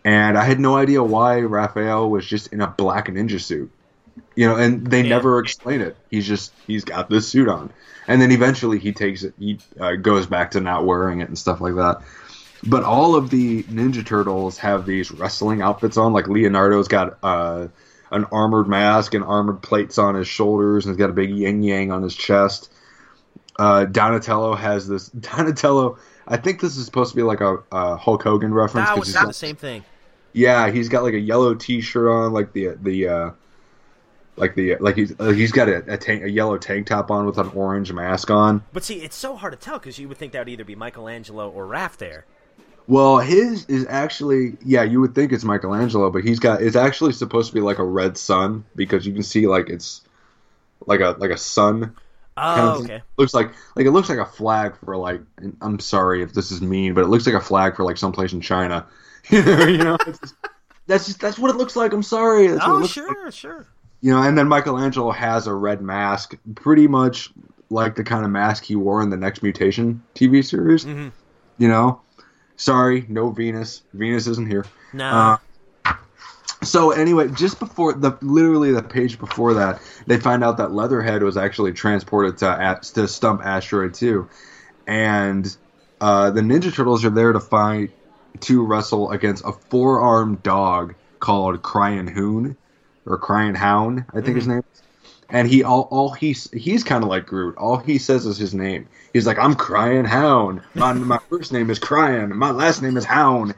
and 0.03 0.37
I 0.37 0.43
had 0.43 0.59
no 0.59 0.75
idea 0.75 1.01
why 1.03 1.41
Raphael 1.41 2.09
was 2.09 2.25
just 2.25 2.47
in 2.47 2.61
a 2.61 2.67
black 2.67 3.07
ninja 3.07 3.39
suit. 3.41 3.71
You 4.35 4.47
know, 4.47 4.55
and 4.57 4.85
they 4.87 5.03
Yeah. 5.03 5.09
never 5.09 5.39
explain 5.39 5.81
it. 5.81 5.95
He's 6.09 6.27
just 6.27 6.53
he's 6.67 6.83
got 6.83 7.09
this 7.09 7.27
suit 7.27 7.47
on, 7.47 7.71
and 8.07 8.21
then 8.21 8.31
eventually 8.31 8.79
he 8.79 8.91
takes 8.91 9.23
it. 9.23 9.33
He 9.39 9.59
uh, 9.79 9.93
goes 9.95 10.25
back 10.25 10.51
to 10.51 10.59
not 10.61 10.85
wearing 10.85 11.21
it 11.21 11.27
and 11.27 11.37
stuff 11.37 11.61
like 11.61 11.75
that. 11.75 12.01
But 12.65 12.83
all 12.83 13.15
of 13.15 13.29
the 13.29 13.63
Ninja 13.63 14.05
Turtles 14.05 14.57
have 14.57 14.85
these 14.85 15.11
wrestling 15.11 15.61
outfits 15.61 15.97
on. 15.97 16.13
Like 16.13 16.27
Leonardo's 16.27 16.87
got 16.87 17.19
uh, 17.21 17.67
an 18.11 18.25
armored 18.31 18.67
mask 18.67 19.13
and 19.13 19.23
armored 19.23 19.61
plates 19.61 19.97
on 19.97 20.15
his 20.15 20.27
shoulders, 20.27 20.85
and 20.85 20.93
he's 20.93 20.99
got 20.99 21.09
a 21.09 21.13
big 21.13 21.29
yin 21.29 21.61
yang 21.61 21.91
on 21.91 22.01
his 22.01 22.15
chest. 22.15 22.71
Uh, 23.57 23.85
Donatello 23.85 24.55
has 24.55 24.87
this. 24.87 25.09
Donatello, 25.09 25.97
I 26.27 26.37
think 26.37 26.59
this 26.59 26.77
is 26.77 26.85
supposed 26.85 27.11
to 27.11 27.15
be 27.15 27.23
like 27.23 27.41
a, 27.41 27.59
a 27.71 27.97
Hulk 27.97 28.23
Hogan 28.23 28.53
reference. 28.53 28.89
That 28.89 28.97
was 28.97 29.07
he's 29.07 29.15
the 29.15 29.33
same 29.33 29.55
thing. 29.55 29.83
yeah, 30.33 30.71
he's 30.71 30.89
got 30.89 31.03
like 31.03 31.13
a 31.13 31.19
yellow 31.19 31.53
T-shirt 31.53 32.07
on, 32.07 32.33
like 32.33 32.51
the 32.53 32.77
the 32.81 33.07
uh, 33.07 33.31
like 34.37 34.55
the 34.55 34.75
like 34.77 34.95
he's 34.95 35.13
uh, 35.19 35.29
he's 35.29 35.51
got 35.51 35.69
a 35.69 35.93
a, 35.93 35.97
tank, 35.97 36.23
a 36.23 36.29
yellow 36.29 36.57
tank 36.57 36.87
top 36.87 37.11
on 37.11 37.25
with 37.25 37.37
an 37.37 37.49
orange 37.49 37.93
mask 37.93 38.31
on. 38.31 38.63
But 38.73 38.83
see, 38.83 38.95
it's 38.95 39.15
so 39.15 39.35
hard 39.35 39.53
to 39.53 39.59
tell 39.59 39.79
because 39.79 39.99
you 39.99 40.07
would 40.09 40.17
think 40.17 40.33
that 40.33 40.39
would 40.39 40.49
either 40.49 40.65
be 40.65 40.75
Michelangelo 40.75 41.49
or 41.49 41.65
Raph 41.65 41.97
there. 41.97 42.25
Well, 42.87 43.17
his 43.17 43.65
is 43.65 43.85
actually 43.89 44.57
yeah, 44.63 44.83
you 44.83 45.01
would 45.01 45.15
think 45.15 45.31
it's 45.31 45.43
Michelangelo, 45.43 46.11
but 46.11 46.23
he's 46.23 46.39
got 46.39 46.61
it's 46.61 46.75
actually 46.75 47.13
supposed 47.13 47.49
to 47.49 47.53
be 47.55 47.61
like 47.61 47.79
a 47.79 47.83
red 47.83 48.17
sun 48.17 48.63
because 48.75 49.05
you 49.05 49.13
can 49.13 49.23
see 49.23 49.47
like 49.47 49.69
it's 49.69 50.01
like 50.85 50.99
a 50.99 51.15
like 51.17 51.31
a 51.31 51.37
sun. 51.37 51.95
kind 52.35 52.61
Oh, 52.67 52.79
of 52.79 52.83
okay. 52.85 53.01
Looks 53.17 53.33
like 53.33 53.51
like 53.75 53.85
it 53.85 53.91
looks 53.91 54.09
like 54.09 54.19
a 54.19 54.25
flag 54.25 54.75
for 54.83 54.95
like. 54.97 55.21
and 55.37 55.57
I'm 55.61 55.79
sorry 55.79 56.21
if 56.21 56.33
this 56.33 56.51
is 56.51 56.61
mean, 56.61 56.93
but 56.93 57.01
it 57.03 57.07
looks 57.07 57.25
like 57.25 57.35
a 57.35 57.41
flag 57.41 57.75
for 57.75 57.83
like 57.83 57.97
someplace 57.97 58.33
in 58.33 58.41
China. 58.41 58.85
you 59.31 59.77
know, 59.77 59.97
just, 60.05 60.35
that's 60.85 61.07
just 61.07 61.19
that's 61.19 61.39
what 61.39 61.49
it 61.49 61.57
looks 61.57 61.75
like. 61.75 61.91
I'm 61.93 62.03
sorry. 62.03 62.47
That's 62.47 62.67
what 62.67 62.77
it 62.81 62.83
Oh, 62.83 62.87
sure, 62.87 63.31
sure. 63.31 63.65
you 64.01 64.11
know, 64.13 64.21
and 64.21 64.37
then 64.37 64.47
Michelangelo 64.47 65.09
has 65.11 65.47
a 65.47 65.53
red 65.55 65.81
mask, 65.81 66.35
pretty 66.53 66.87
much 66.87 67.31
like 67.71 67.95
the 67.95 68.03
kind 68.03 68.23
of 68.23 68.29
mask 68.29 68.63
he 68.63 68.75
wore 68.75 69.01
in 69.01 69.09
the 69.09 69.17
Next 69.17 69.41
Mutation 69.41 70.03
TV 70.13 70.45
series. 70.45 70.85
Mhm. 70.85 71.11
You 71.57 71.67
know, 71.69 72.01
sorry, 72.57 73.05
no 73.07 73.29
Venus. 73.29 73.83
Venus 73.93 74.27
isn't 74.27 74.47
here. 74.47 74.65
No. 74.93 75.05
Uh, 75.05 75.37
so 76.63 76.91
anyway, 76.91 77.29
just 77.29 77.59
before 77.59 77.93
the 77.93 78.17
literally 78.21 78.71
the 78.71 78.81
page 78.81 79.19
before 79.19 79.53
that, 79.55 79.81
they 80.07 80.19
find 80.19 80.43
out 80.43 80.57
that 80.57 80.71
Leatherhead 80.71 81.21
was 81.21 81.37
actually 81.37 81.73
transported 81.73 82.37
to 82.39 82.79
to 82.95 83.07
Stump 83.07 83.41
Asteroid 83.45 83.93
Two, 83.93 84.29
and 84.87 85.55
uh, 86.01 86.31
the 86.31 86.41
Ninja 86.41 86.73
Turtles 86.73 87.05
are 87.05 87.09
there 87.09 87.33
to 87.33 87.39
fight 87.39 87.91
to 88.41 88.65
wrestle 88.65 89.11
against 89.11 89.45
a 89.45 89.51
four 89.51 90.01
armed 90.01 90.43
dog 90.43 90.95
called 91.19 91.61
Crying 91.61 92.07
Hoon 92.07 92.57
or 93.05 93.17
Crying 93.17 93.55
Hound, 93.55 94.05
I 94.13 94.21
think 94.21 94.35
his 94.35 94.47
name. 94.47 94.63
is. 94.73 94.81
And 95.29 95.47
he 95.47 95.63
all 95.63 95.87
all 95.91 96.11
he's 96.11 96.51
he's 96.51 96.83
kind 96.83 97.03
of 97.03 97.09
like 97.09 97.25
Groot. 97.25 97.57
All 97.57 97.77
he 97.77 97.97
says 97.97 98.25
is 98.25 98.37
his 98.37 98.53
name. 98.53 98.87
He's 99.11 99.25
like, 99.25 99.39
"I'm 99.39 99.55
Crying 99.55 100.05
Hound. 100.05 100.61
My 100.75 100.93
my 100.93 101.19
first 101.29 101.51
name 101.51 101.69
is 101.69 101.79
Crying. 101.79 102.35
My 102.35 102.51
last 102.51 102.81
name 102.81 102.95
is 102.95 103.05
Hound." 103.05 103.55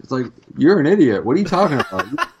It's 0.00 0.10
like 0.10 0.26
you're 0.56 0.78
an 0.80 0.86
idiot. 0.86 1.24
What 1.24 1.36
are 1.36 1.38
you 1.38 1.44
talking 1.44 1.80
about? 1.80 2.06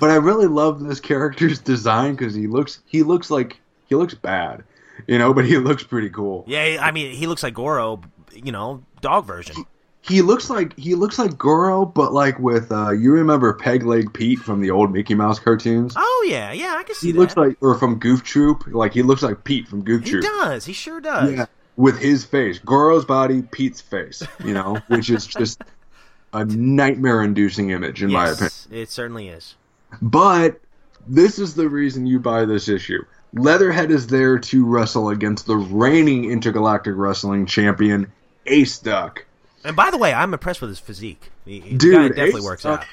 but 0.00 0.10
I 0.10 0.16
really 0.16 0.46
love 0.46 0.82
this 0.82 1.00
character's 1.00 1.58
design 1.58 2.14
because 2.14 2.34
he 2.34 2.46
looks 2.46 2.80
he 2.86 3.02
looks 3.02 3.30
like 3.30 3.58
he 3.86 3.94
looks 3.94 4.14
bad, 4.14 4.64
you 5.06 5.18
know, 5.18 5.32
but 5.34 5.44
he 5.44 5.58
looks 5.58 5.82
pretty 5.82 6.10
cool. 6.10 6.44
yeah, 6.46 6.78
I 6.80 6.90
mean, 6.90 7.14
he 7.14 7.26
looks 7.26 7.42
like 7.42 7.54
Goro, 7.54 8.00
you 8.32 8.52
know, 8.52 8.82
dog 9.00 9.26
version. 9.26 9.64
He 10.06 10.20
looks 10.20 10.50
like 10.50 10.76
he 10.78 10.94
looks 10.94 11.18
like 11.18 11.38
Goro, 11.38 11.86
but 11.86 12.12
like 12.12 12.38
with 12.38 12.70
uh, 12.70 12.90
you 12.90 13.12
remember 13.12 13.54
Peg 13.54 13.84
Leg 13.84 14.12
Pete 14.12 14.38
from 14.38 14.60
the 14.60 14.70
old 14.70 14.92
Mickey 14.92 15.14
Mouse 15.14 15.38
cartoons. 15.38 15.94
Oh 15.96 16.26
yeah, 16.28 16.52
yeah, 16.52 16.74
I 16.76 16.82
can 16.82 16.94
see 16.94 17.08
he 17.08 17.12
that. 17.12 17.18
looks 17.18 17.36
like, 17.36 17.56
or 17.62 17.74
from 17.76 17.98
Goof 17.98 18.22
Troop, 18.22 18.64
like 18.66 18.92
he 18.92 19.02
looks 19.02 19.22
like 19.22 19.44
Pete 19.44 19.66
from 19.66 19.82
Goof 19.82 20.04
he 20.04 20.10
Troop. 20.10 20.24
He 20.24 20.30
does. 20.30 20.66
He 20.66 20.72
sure 20.74 21.00
does. 21.00 21.32
Yeah, 21.32 21.46
with 21.76 21.98
his 21.98 22.24
face, 22.24 22.58
Goro's 22.58 23.06
body, 23.06 23.42
Pete's 23.42 23.80
face. 23.80 24.22
You 24.44 24.52
know, 24.52 24.78
which 24.88 25.08
is 25.08 25.26
just 25.26 25.62
a 26.34 26.44
nightmare-inducing 26.44 27.70
image 27.70 28.02
in 28.02 28.12
my 28.12 28.24
opinion. 28.26 28.42
yes, 28.42 28.68
it 28.70 28.90
certainly 28.90 29.28
is. 29.28 29.54
But 30.02 30.60
this 31.06 31.38
is 31.38 31.54
the 31.54 31.68
reason 31.68 32.06
you 32.06 32.18
buy 32.18 32.44
this 32.44 32.68
issue. 32.68 33.02
Leatherhead 33.32 33.90
is 33.90 34.06
there 34.08 34.38
to 34.38 34.66
wrestle 34.66 35.08
against 35.08 35.46
the 35.46 35.56
reigning 35.56 36.30
intergalactic 36.30 36.94
wrestling 36.96 37.46
champion, 37.46 38.12
Ace 38.46 38.78
Duck. 38.78 39.24
And 39.64 39.74
by 39.76 39.90
the 39.90 39.98
way, 39.98 40.12
I'm 40.12 40.32
impressed 40.34 40.60
with 40.60 40.70
his 40.70 40.78
physique. 40.78 41.30
He, 41.44 41.60
he 41.60 41.76
Dude, 41.76 42.14
definitely 42.14 42.38
Ace 42.40 42.44
works 42.44 42.62
Duck- 42.64 42.80
out. 42.80 42.86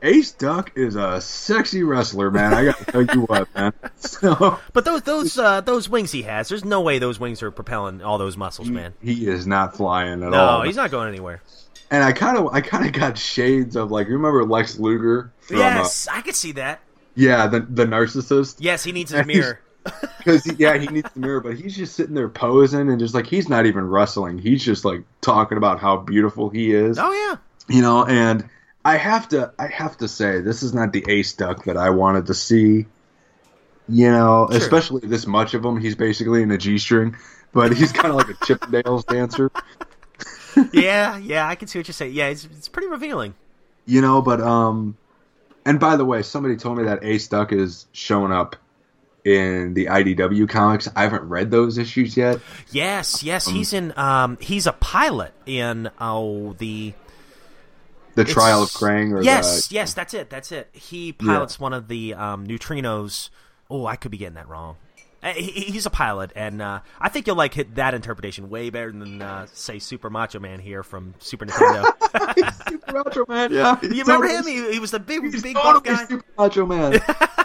Ace 0.00 0.30
Duck 0.30 0.70
is 0.76 0.94
a 0.94 1.20
sexy 1.20 1.82
wrestler, 1.82 2.30
man. 2.30 2.54
I 2.54 2.66
gotta 2.66 2.84
tell 2.84 3.02
you 3.04 3.22
what, 3.22 3.52
man. 3.54 3.72
So 3.96 4.60
But 4.72 4.84
those 4.84 5.02
those 5.02 5.36
uh, 5.38 5.60
those 5.62 5.88
wings 5.88 6.12
he 6.12 6.22
has, 6.22 6.48
there's 6.48 6.64
no 6.64 6.80
way 6.82 7.00
those 7.00 7.18
wings 7.18 7.42
are 7.42 7.50
propelling 7.50 8.00
all 8.02 8.16
those 8.18 8.36
muscles, 8.36 8.68
man. 8.70 8.94
he 9.02 9.26
is 9.26 9.44
not 9.46 9.76
flying 9.76 10.22
at 10.22 10.30
No, 10.30 10.38
all. 10.38 10.58
No, 10.60 10.64
he's 10.66 10.76
not 10.76 10.92
going 10.92 11.08
anywhere. 11.08 11.42
And 11.90 12.04
I 12.04 12.12
kind 12.12 12.36
of, 12.38 12.48
I 12.54 12.60
kind 12.60 12.86
of 12.86 12.92
got 12.92 13.16
shades 13.18 13.74
of 13.74 13.90
like, 13.90 14.06
you 14.08 14.12
remember 14.12 14.44
Lex 14.44 14.78
Luger? 14.78 15.32
From, 15.40 15.56
uh, 15.56 15.60
yes, 15.60 16.06
I 16.06 16.20
could 16.20 16.36
see 16.36 16.52
that. 16.52 16.80
yeah, 17.16 17.46
the 17.48 17.60
the 17.60 17.84
narcissist. 17.86 18.56
Yes, 18.60 18.84
he 18.84 18.92
needs 18.92 19.10
his 19.10 19.26
mirror. 19.26 19.58
Because 20.18 20.46
yeah, 20.58 20.76
he 20.76 20.86
needs 20.88 21.10
the 21.12 21.20
mirror, 21.20 21.40
but 21.40 21.56
he's 21.56 21.76
just 21.76 21.94
sitting 21.94 22.14
there 22.14 22.28
posing 22.28 22.88
and 22.90 22.98
just 22.98 23.14
like 23.14 23.26
he's 23.26 23.48
not 23.48 23.66
even 23.66 23.88
wrestling. 23.88 24.38
He's 24.38 24.64
just 24.64 24.84
like 24.84 25.02
talking 25.20 25.56
about 25.58 25.80
how 25.80 25.96
beautiful 25.96 26.50
he 26.50 26.72
is, 26.72 26.98
Oh 26.98 27.12
yeah. 27.12 27.36
you 27.74 27.82
know. 27.82 28.04
And 28.04 28.48
I 28.84 28.96
have 28.96 29.28
to, 29.30 29.52
I 29.58 29.66
have 29.68 29.96
to 29.98 30.08
say, 30.08 30.40
this 30.40 30.62
is 30.62 30.74
not 30.74 30.92
the 30.92 31.04
Ace 31.08 31.32
Duck 31.32 31.64
that 31.64 31.76
I 31.76 31.90
wanted 31.90 32.26
to 32.26 32.34
see. 32.34 32.86
You 33.88 34.10
know, 34.10 34.48
Sure. 34.50 34.58
especially 34.58 35.08
this 35.08 35.26
much 35.26 35.54
of 35.54 35.64
him. 35.64 35.80
He's 35.80 35.94
basically 35.94 36.42
in 36.42 36.50
a 36.50 36.58
G 36.58 36.76
string, 36.78 37.16
but 37.52 37.74
he's 37.74 37.90
kind 37.92 38.08
of 38.08 38.16
like 38.16 38.28
a 38.28 38.34
Chippendales 38.44 39.06
dancer. 39.06 39.50
Yeah, 40.72 41.16
yeah, 41.18 41.46
I 41.48 41.54
can 41.54 41.68
see 41.68 41.78
what 41.78 41.86
you're 41.88 41.92
saying. 41.94 42.12
Yeah, 42.14 42.26
it's, 42.28 42.44
it's 42.44 42.68
pretty 42.68 42.88
revealing. 42.88 43.34
You 43.86 44.00
know, 44.02 44.20
but 44.20 44.40
um, 44.40 44.96
and 45.64 45.78
by 45.80 45.96
the 45.96 46.04
way, 46.04 46.22
somebody 46.22 46.56
told 46.56 46.76
me 46.78 46.84
that 46.84 47.02
Ace 47.04 47.28
Duck 47.28 47.52
is 47.52 47.86
showing 47.92 48.32
up 48.32 48.56
in 49.28 49.74
the 49.74 49.86
IDW 49.86 50.48
comics. 50.48 50.88
I 50.96 51.02
haven't 51.02 51.28
read 51.28 51.50
those 51.50 51.78
issues 51.78 52.16
yet. 52.16 52.40
Yes, 52.70 53.22
yes, 53.22 53.46
he's 53.46 53.72
in. 53.72 53.92
Um, 53.98 54.38
he's 54.40 54.66
a 54.66 54.72
pilot 54.72 55.32
in 55.46 55.90
oh 56.00 56.54
the 56.54 56.94
The 58.14 58.24
Trial 58.24 58.62
of 58.62 58.70
Krang, 58.70 59.12
or 59.12 59.22
yes, 59.22 59.68
the, 59.68 59.74
yes, 59.74 59.94
that's 59.94 60.14
it, 60.14 60.30
that's 60.30 60.50
it. 60.52 60.68
He 60.72 61.12
pilots 61.12 61.60
one 61.60 61.72
of 61.72 61.88
the 61.88 62.14
um, 62.14 62.46
neutrinos. 62.46 63.30
Oh, 63.70 63.86
I 63.86 63.96
could 63.96 64.10
be 64.10 64.16
getting 64.18 64.34
that 64.34 64.48
wrong. 64.48 64.76
He- 65.34 65.62
He's 65.72 65.84
a 65.84 65.90
pilot, 65.90 66.30
and 66.36 66.62
uh, 66.62 66.80
I 67.00 67.08
think 67.08 67.26
you'll 67.26 67.36
like 67.36 67.52
hit 67.52 67.74
that 67.74 67.92
interpretation 67.92 68.48
way 68.50 68.70
better 68.70 68.92
than 68.92 69.20
uh, 69.20 69.46
say 69.52 69.78
Super 69.80 70.08
Macho 70.10 70.38
Man 70.38 70.60
here 70.60 70.82
from 70.84 71.12
Super 71.18 71.44
Nintendo. 71.46 72.68
Super 72.70 72.92
Macho 73.04 73.24
Man. 73.28 73.52
Yeah, 73.52 73.76
you 73.82 74.02
remember 74.04 74.28
him? 74.28 74.46
He, 74.46 74.72
he 74.72 74.78
was 74.78 74.92
the 74.92 75.00
big, 75.00 75.22
big 75.42 75.54
totally 75.56 75.80
guy. 75.84 76.04
Super 76.06 76.24
Macho 76.38 76.66
Man. 76.66 77.00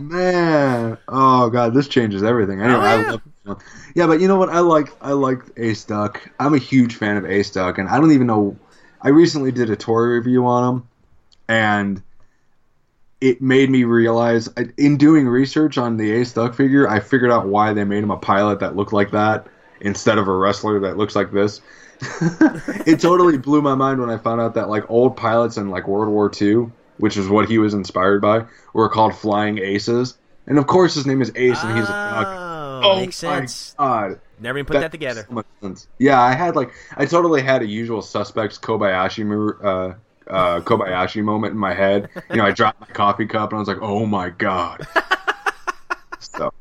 Man, 0.00 0.98
oh 1.08 1.50
god, 1.50 1.74
this 1.74 1.88
changes 1.88 2.22
everything. 2.22 2.60
Anyway, 2.60 2.78
Oh, 2.78 2.82
I 2.82 3.00
yeah. 3.00 3.10
love 3.10 3.22
this 3.24 3.32
one. 3.44 3.56
yeah, 3.94 4.06
but 4.06 4.20
you 4.20 4.28
know 4.28 4.36
what? 4.36 4.48
I 4.48 4.60
like 4.60 4.88
I 5.00 5.12
like 5.12 5.40
Ace 5.56 5.84
Duck. 5.84 6.20
I'm 6.38 6.54
a 6.54 6.58
huge 6.58 6.96
fan 6.96 7.16
of 7.16 7.24
Ace 7.26 7.50
Duck, 7.50 7.78
and 7.78 7.88
I 7.88 7.98
don't 7.98 8.12
even 8.12 8.26
know. 8.26 8.56
I 9.00 9.08
recently 9.10 9.52
did 9.52 9.70
a 9.70 9.76
tour 9.76 10.14
review 10.14 10.46
on 10.46 10.74
him, 10.76 10.88
and 11.48 12.02
it 13.20 13.40
made 13.42 13.68
me 13.70 13.84
realize 13.84 14.48
in 14.76 14.96
doing 14.96 15.26
research 15.28 15.76
on 15.78 15.96
the 15.96 16.10
Ace 16.12 16.32
Duck 16.32 16.54
figure, 16.54 16.88
I 16.88 17.00
figured 17.00 17.30
out 17.30 17.46
why 17.48 17.72
they 17.72 17.84
made 17.84 18.02
him 18.02 18.10
a 18.12 18.16
pilot 18.16 18.60
that 18.60 18.76
looked 18.76 18.92
like 18.92 19.10
that 19.12 19.46
instead 19.80 20.18
of 20.18 20.28
a 20.28 20.32
wrestler 20.36 20.80
that 20.80 20.96
looks 20.96 21.16
like 21.16 21.32
this. 21.32 21.60
it 22.86 23.00
totally 23.00 23.38
blew 23.38 23.60
my 23.60 23.74
mind 23.74 24.00
when 24.00 24.08
I 24.10 24.18
found 24.18 24.40
out 24.40 24.54
that 24.54 24.68
like 24.68 24.88
old 24.88 25.16
pilots 25.16 25.56
in 25.56 25.68
like 25.70 25.88
World 25.88 26.08
War 26.08 26.30
II, 26.40 26.70
which 26.98 27.16
is 27.16 27.28
what 27.28 27.48
he 27.48 27.58
was 27.58 27.74
inspired 27.74 28.20
by, 28.20 28.44
were 28.72 28.88
called 28.88 29.14
flying 29.14 29.58
aces. 29.58 30.16
And 30.46 30.58
of 30.58 30.66
course, 30.66 30.94
his 30.94 31.06
name 31.06 31.22
is 31.22 31.32
Ace, 31.34 31.62
and 31.62 31.78
he's 31.78 31.88
a 31.88 31.92
duck. 31.92 32.48
Oh, 32.84 32.96
makes 33.00 33.16
sense. 33.16 33.74
God. 33.78 34.20
Never 34.40 34.58
even 34.58 34.66
put 34.66 34.80
that, 34.80 34.92
together. 34.92 35.26
so. 35.60 35.74
Yeah, 35.98 36.20
I 36.20 36.32
had 36.32 36.54
like 36.54 36.72
I 36.96 37.06
totally 37.06 37.42
had 37.42 37.62
a 37.62 37.66
usual 37.66 38.02
suspects 38.02 38.56
Kobayashi 38.58 39.24
uh, 39.64 39.94
uh, 40.30 40.60
Kobayashi 40.60 41.22
moment 41.22 41.52
in 41.52 41.58
my 41.58 41.74
head. 41.74 42.08
You 42.30 42.36
know, 42.36 42.44
I 42.44 42.52
dropped 42.52 42.80
my 42.80 42.86
coffee 42.86 43.26
cup 43.26 43.50
and 43.50 43.56
I 43.56 43.60
was 43.60 43.68
like, 43.68 43.82
"Oh 43.82 44.06
my 44.06 44.30
god!" 44.30 44.86
so 46.20 46.52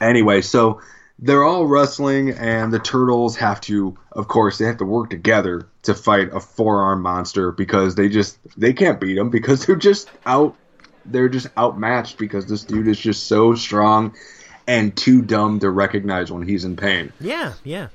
anyway, 0.00 0.40
so 0.40 0.80
they're 1.18 1.44
all 1.44 1.66
wrestling, 1.66 2.30
and 2.30 2.72
the 2.72 2.78
turtles 2.78 3.36
have 3.36 3.60
to, 3.62 3.96
of 4.12 4.28
course, 4.28 4.58
they 4.58 4.66
have 4.66 4.78
to 4.78 4.84
work 4.84 5.10
together 5.10 5.68
to 5.86 5.94
fight 5.94 6.28
a 6.32 6.40
four-armed 6.40 7.02
monster 7.02 7.50
because 7.50 7.94
they 7.96 8.08
just 8.08 8.38
they 8.58 8.72
can't 8.72 9.00
beat 9.00 9.14
them 9.14 9.30
because 9.30 9.66
they're 9.66 9.76
just 9.76 10.08
out. 10.24 10.54
They're 11.04 11.28
just 11.28 11.46
outmatched 11.56 12.18
because 12.18 12.46
this 12.46 12.64
dude 12.64 12.88
is 12.88 12.98
just 12.98 13.26
so 13.26 13.54
strong 13.54 14.14
and 14.66 14.96
too 14.96 15.22
dumb 15.22 15.60
to 15.60 15.70
recognize 15.70 16.30
when 16.32 16.42
he's 16.46 16.64
in 16.64 16.76
pain. 16.76 17.12
Yeah, 17.20 17.52
yeah. 17.64 17.88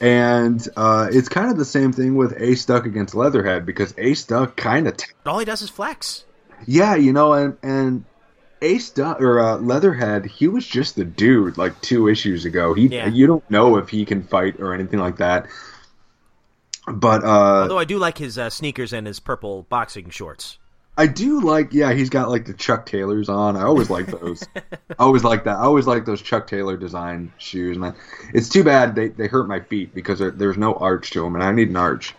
And 0.00 0.66
uh, 0.76 1.08
it's 1.12 1.28
kind 1.28 1.50
of 1.50 1.56
the 1.58 1.64
same 1.64 1.92
thing 1.92 2.16
with 2.16 2.34
Ace 2.40 2.64
Duck 2.64 2.86
against 2.86 3.14
Leatherhead 3.14 3.66
because 3.66 3.94
Ace 3.98 4.24
Duck 4.24 4.56
kind 4.56 4.88
of, 4.88 4.96
t- 4.96 5.06
All 5.26 5.38
he 5.38 5.44
does 5.44 5.62
is 5.62 5.70
flex. 5.70 6.24
yeah, 6.66 6.94
you 6.96 7.12
know, 7.12 7.32
and 7.32 7.56
and 7.62 8.04
Ace 8.62 8.90
Duck 8.90 9.20
or 9.20 9.40
uh, 9.40 9.56
Leatherhead, 9.56 10.24
he 10.26 10.46
was 10.48 10.66
just 10.66 10.94
the 10.96 11.04
dude 11.04 11.58
like 11.58 11.80
two 11.80 12.08
issues 12.08 12.44
ago. 12.44 12.74
He, 12.74 12.86
Yeah. 12.88 13.08
you 13.08 13.26
don't 13.26 13.48
know 13.50 13.76
if 13.76 13.88
he 13.88 14.04
can 14.04 14.22
fight 14.22 14.60
or 14.60 14.72
anything 14.74 15.00
like 15.00 15.16
that. 15.16 15.46
But 16.86 17.22
uh, 17.22 17.62
Although 17.62 17.78
I 17.78 17.84
do 17.84 17.98
like 17.98 18.18
his 18.18 18.38
uh, 18.38 18.50
sneakers 18.50 18.92
and 18.92 19.06
his 19.06 19.20
purple 19.20 19.66
boxing 19.68 20.10
shorts. 20.10 20.58
I 20.98 21.06
do 21.06 21.40
like, 21.40 21.72
yeah, 21.72 21.92
he's 21.94 22.10
got 22.10 22.28
like 22.28 22.44
the 22.44 22.52
Chuck 22.52 22.84
Taylors 22.84 23.28
on. 23.28 23.56
I 23.56 23.62
always 23.62 23.88
like 23.88 24.06
those. 24.06 24.46
I 24.56 24.94
always 24.98 25.24
like 25.24 25.44
that. 25.44 25.56
I 25.56 25.62
always 25.62 25.86
like 25.86 26.04
those 26.04 26.20
Chuck 26.20 26.46
Taylor 26.46 26.76
design 26.76 27.32
shoes, 27.38 27.78
man. 27.78 27.94
It's 28.34 28.48
too 28.48 28.62
bad 28.62 28.94
they, 28.94 29.08
they 29.08 29.26
hurt 29.26 29.48
my 29.48 29.60
feet 29.60 29.94
because 29.94 30.18
there, 30.18 30.30
there's 30.30 30.58
no 30.58 30.74
arch 30.74 31.10
to 31.12 31.22
them, 31.22 31.34
and 31.34 31.42
I 31.42 31.50
need 31.52 31.70
an 31.70 31.76
arch. 31.76 32.14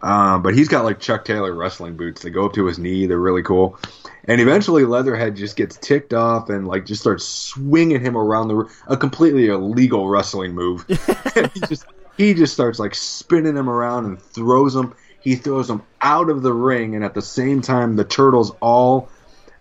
Um, 0.00 0.42
but 0.42 0.54
he's 0.54 0.68
got 0.68 0.84
like 0.84 1.00
Chuck 1.00 1.24
Taylor 1.24 1.52
wrestling 1.52 1.96
boots. 1.96 2.22
They 2.22 2.30
go 2.30 2.46
up 2.46 2.52
to 2.54 2.66
his 2.66 2.78
knee. 2.78 3.06
They're 3.06 3.18
really 3.18 3.42
cool. 3.42 3.78
And 4.26 4.40
eventually, 4.40 4.84
Leatherhead 4.84 5.34
just 5.34 5.56
gets 5.56 5.76
ticked 5.76 6.14
off 6.14 6.50
and 6.50 6.68
like 6.68 6.86
just 6.86 7.00
starts 7.00 7.24
swinging 7.24 8.00
him 8.00 8.16
around 8.16 8.48
the 8.48 8.70
a 8.86 8.96
completely 8.96 9.48
illegal 9.48 10.08
wrestling 10.08 10.54
move. 10.54 10.84
he 10.88 11.60
just 11.66 11.84
he 12.18 12.34
just 12.34 12.52
starts 12.52 12.78
like 12.78 12.94
spinning 12.94 13.56
him 13.56 13.70
around 13.70 14.04
and 14.04 14.20
throws 14.20 14.74
him. 14.74 14.94
He 15.20 15.36
throws 15.36 15.70
him 15.70 15.82
out 16.00 16.28
of 16.28 16.42
the 16.42 16.52
ring, 16.52 16.94
and 16.94 17.04
at 17.04 17.14
the 17.14 17.22
same 17.22 17.62
time, 17.62 17.96
the 17.96 18.04
turtles 18.04 18.50
all 18.60 19.08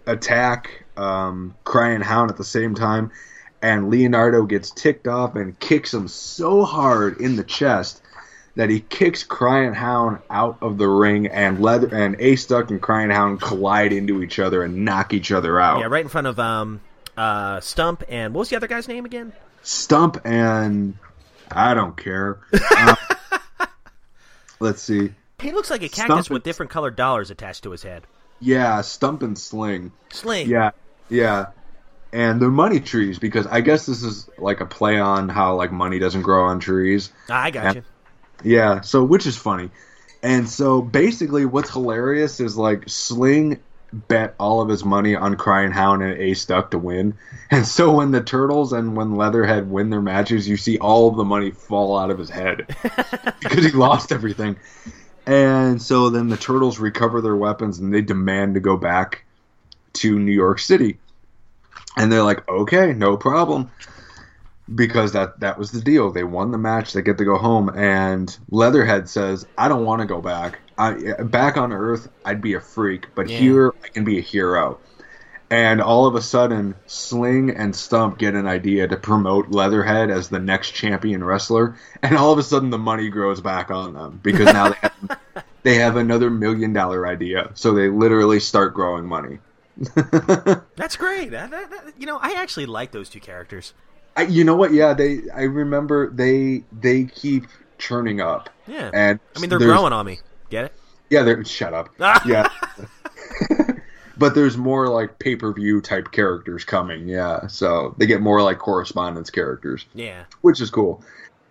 attack 0.08 0.86
um, 0.98 1.56
Crying 1.64 2.02
Hound 2.02 2.32
at 2.32 2.38
the 2.38 2.44
same 2.44 2.74
time. 2.74 3.12
And 3.62 3.90
Leonardo 3.90 4.44
gets 4.44 4.72
ticked 4.72 5.08
off 5.08 5.36
and 5.36 5.58
kicks 5.60 5.94
him 5.94 6.08
so 6.08 6.64
hard 6.64 7.22
in 7.22 7.36
the 7.36 7.44
chest 7.44 8.02
that 8.56 8.70
he 8.72 8.80
kicks 8.80 9.24
Crying 9.24 9.74
Hound 9.74 10.20
out 10.30 10.58
of 10.62 10.80
the 10.80 10.88
ring, 10.88 11.28
and 11.28 11.62
Leather 11.62 11.96
and 11.96 12.16
Ace 12.20 12.48
Duck 12.48 12.72
and 12.72 12.82
Crying 12.82 13.12
Hound 13.12 13.40
collide 13.40 13.94
into 13.94 14.24
each 14.24 14.40
other 14.40 14.64
and 14.64 14.84
knock 14.84 15.14
each 15.14 15.32
other 15.32 15.60
out. 15.60 15.80
Yeah, 15.80 15.86
right 15.86 16.04
in 16.04 16.10
front 16.10 16.26
of 16.26 16.40
um, 16.40 16.82
uh, 17.16 17.60
Stump 17.60 18.04
and 18.10 18.34
what 18.34 18.40
was 18.40 18.50
the 18.50 18.56
other 18.56 18.68
guy's 18.68 18.88
name 18.88 19.06
again? 19.06 19.32
Stump 19.62 20.22
and 20.26 20.98
I 21.52 21.74
don't 21.74 21.96
care. 21.98 22.40
Uh, 22.54 22.96
let's 24.60 24.82
see. 24.82 25.14
He 25.40 25.52
looks 25.52 25.70
like 25.70 25.84
a 25.84 25.90
Stump 25.90 26.10
cactus 26.10 26.28
and- 26.28 26.34
with 26.34 26.44
different 26.44 26.72
colored 26.72 26.96
dollars 26.96 27.30
attached 27.32 27.64
to 27.64 27.72
his 27.72 27.84
head. 27.84 28.06
Yeah, 28.40 28.82
Stump 28.82 29.24
and 29.24 29.38
Sling. 29.38 29.92
Sling. 30.12 30.48
Yeah, 30.50 30.72
yeah. 31.10 31.48
And 32.14 32.42
they're 32.42 32.50
money 32.50 32.80
trees 32.80 33.20
because 33.20 33.48
I 33.48 33.62
guess 33.62 33.86
this 33.86 34.04
is 34.04 34.30
like 34.38 34.62
a 34.62 34.66
play 34.66 35.00
on 35.00 35.28
how 35.30 35.56
like 35.56 35.72
money 35.72 36.00
doesn't 36.00 36.22
grow 36.22 36.46
on 36.46 36.60
trees. 36.60 37.12
Ah, 37.30 37.44
I 37.44 37.52
got 37.52 37.64
Yeah. 37.64 37.74
you. 37.74 37.84
Yeah, 38.56 38.82
so 38.82 39.04
which 39.04 39.26
is 39.26 39.36
funny. 39.36 39.72
And 40.24 40.48
so 40.48 40.82
basically 40.82 41.46
what's 41.46 41.70
hilarious 41.72 42.40
is 42.40 42.56
like 42.58 42.88
Sling 42.88 43.60
bet 43.94 44.36
all 44.40 44.62
of 44.62 44.70
his 44.70 44.84
money 44.84 45.16
on 45.16 45.36
Crying 45.36 45.72
Hound 45.72 46.04
and 46.04 46.20
Ace 46.20 46.46
Duck 46.46 46.72
to 46.72 46.78
win. 46.78 47.18
And 47.50 47.66
so 47.66 47.94
when 47.94 48.12
the 48.12 48.22
Turtles 48.22 48.74
and 48.74 48.96
when 48.96 49.16
Leatherhead 49.16 49.70
win 49.70 49.90
their 49.90 50.02
matches, 50.02 50.48
you 50.48 50.58
see 50.58 50.78
all 50.78 51.08
of 51.08 51.16
the 51.16 51.24
money 51.24 51.52
fall 51.52 51.98
out 51.98 52.12
of 52.12 52.18
his 52.18 52.30
head 52.30 52.68
because 53.40 53.64
he 53.64 53.72
lost 53.72 54.12
everything. 54.12 54.58
And 55.26 55.82
so 55.82 56.10
then 56.10 56.30
the 56.30 56.38
Turtles 56.38 56.80
recover 56.80 57.22
their 57.22 57.36
weapons 57.36 57.80
and 57.80 57.94
they 57.94 58.02
demand 58.02 58.54
to 58.56 58.60
go 58.60 58.78
back 58.78 59.26
to 59.94 60.18
New 60.20 60.32
York 60.32 60.60
City. 60.60 61.00
And 61.98 62.12
they're 62.12 62.24
like, 62.24 62.48
okay, 62.48 62.94
no 62.94 63.18
problem. 63.18 63.72
Because 64.74 65.14
that 65.14 65.40
that 65.40 65.58
was 65.58 65.72
the 65.72 65.82
deal. 65.82 66.12
They 66.12 66.24
won 66.24 66.52
the 66.52 66.58
match. 66.58 66.94
They 66.94 67.02
get 67.02 67.18
to 67.20 67.26
go 67.26 67.38
home, 67.38 67.70
and 67.70 68.36
Leatherhead 68.50 69.08
says, 69.10 69.46
"I 69.58 69.68
don't 69.68 69.86
want 69.86 70.02
to 70.02 70.08
go 70.08 70.22
back. 70.22 70.60
I, 70.78 70.94
back 71.24 71.58
on 71.58 71.74
Earth, 71.74 72.10
I'd 72.26 72.42
be 72.42 72.54
a 72.54 72.60
freak, 72.62 73.08
but 73.16 73.30
Yeah. 73.30 73.38
here 73.40 73.74
I 73.84 73.88
can 73.88 74.04
be 74.04 74.18
a 74.18 74.22
hero." 74.22 74.80
And 75.50 75.82
all 75.82 76.06
of 76.06 76.16
a 76.16 76.22
sudden, 76.22 76.76
Sling 76.88 77.52
and 77.52 77.74
Stump 77.74 78.18
get 78.18 78.34
an 78.36 78.46
idea 78.48 78.86
to 78.90 78.98
promote 78.98 79.50
Leatherhead 79.50 80.10
as 80.12 80.28
the 80.28 80.40
next 80.40 80.72
champion 80.72 81.24
wrestler, 81.24 81.78
and 82.04 82.18
all 82.18 82.34
of 82.34 82.38
a 82.38 82.44
sudden 82.44 82.70
the 82.70 82.78
money 82.78 83.08
grows 83.10 83.40
back 83.40 83.72
on 83.72 83.94
them 83.94 84.20
because 84.22 84.48
now 84.54 84.70
they 84.70 84.76
have, 84.82 85.20
they 85.64 85.76
have 85.76 85.96
another 85.96 86.30
million 86.30 86.74
dollar 86.74 87.08
idea. 87.08 87.52
So 87.54 87.74
they 87.74 87.88
literally 87.88 88.42
start 88.42 88.74
growing 88.74 89.06
money. 89.06 89.40
That's 90.76 90.98
great. 90.98 91.32
That- 91.32 91.52
that- 91.52 91.70
that- 91.70 91.94
you 91.98 92.06
know, 92.06 92.20
I 92.22 92.34
actually 92.34 92.66
like 92.66 92.92
those 92.92 93.10
two 93.10 93.20
characters. 93.22 93.74
I, 94.18 94.24
you 94.24 94.44
know 94.44 94.56
what? 94.56 94.74
Yeah, 94.74 94.94
they. 94.94 95.22
I 95.34 95.44
remember 95.44 96.10
they 96.10 96.64
they 96.72 97.06
keep 97.06 97.46
churning 97.78 98.20
up. 98.20 98.50
Yeah. 98.68 98.90
and 98.94 99.20
I 99.36 99.40
mean, 99.40 99.50
they're 99.50 99.60
growing 99.60 99.94
on 99.94 100.06
me. 100.06 100.20
Get 100.50 100.66
it? 100.66 100.74
Yeah, 101.10 101.22
they're 101.24 101.46
shut 101.46 101.74
up. 101.74 101.90
yeah, 102.26 102.50
but 104.18 104.36
there's 104.36 104.58
more 104.58 104.88
like 104.90 105.20
pay 105.20 105.36
per 105.36 105.54
view 105.54 105.82
type 105.82 106.12
characters 106.12 106.66
coming. 106.66 107.08
Yeah, 107.08 107.48
so 107.48 107.96
they 107.98 108.06
get 108.08 108.22
more 108.22 108.42
like 108.42 108.58
correspondence 108.58 109.30
characters, 109.30 109.86
Yeah. 109.94 110.24
which 110.42 110.60
is 110.60 110.70
cool. 110.70 111.04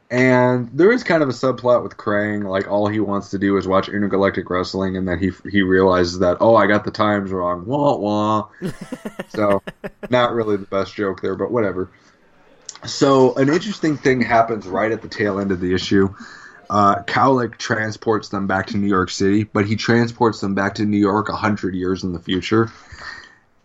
And 0.09 0.71
there 0.73 0.93
is 0.93 1.03
kind 1.03 1.23
of 1.23 1.29
a 1.29 1.33
subplot 1.33 1.83
with 1.83 1.97
Krang, 1.97 2.49
like 2.49 2.69
all 2.69 2.87
he 2.87 3.01
wants 3.01 3.31
to 3.31 3.39
do 3.39 3.57
is 3.57 3.67
watch 3.67 3.89
intergalactic 3.89 4.49
wrestling, 4.51 4.97
and 4.97 5.09
then 5.09 5.19
he 5.19 5.31
he 5.51 5.63
realizes 5.63 6.19
that 6.21 6.37
oh, 6.41 6.55
I 6.55 6.67
got 6.67 6.85
the 6.85 6.91
times 6.93 7.31
wrong. 7.31 7.65
Wah 7.67 7.97
wah. 7.97 8.49
so, 9.29 9.63
not 10.11 10.33
really 10.33 10.57
the 10.57 10.67
best 10.67 10.95
joke 10.95 11.23
there, 11.23 11.35
but 11.35 11.51
whatever. 11.51 11.91
So, 12.85 13.35
an 13.37 13.49
interesting 13.49 13.97
thing 13.97 14.21
happens 14.21 14.67
right 14.67 14.93
at 14.93 15.03
the 15.03 15.09
tail 15.09 15.41
end 15.41 15.51
of 15.51 15.61
the 15.61 15.75
issue. 15.75 16.15
Uh, 16.69 17.03
Cowlick 17.03 17.59
transports 17.59 18.29
them 18.29 18.47
back 18.47 18.69
to 18.69 18.77
New 18.77 18.89
York 18.89 19.11
City, 19.11 19.45
but 19.45 19.67
he 19.67 19.77
transports 19.77 20.41
them 20.41 20.55
back 20.55 20.75
to 20.77 20.85
New 20.85 20.99
York 20.99 21.29
a 21.29 21.37
hundred 21.37 21.75
years 21.75 22.05
in 22.05 22.13
the 22.13 22.19
future. 22.19 22.71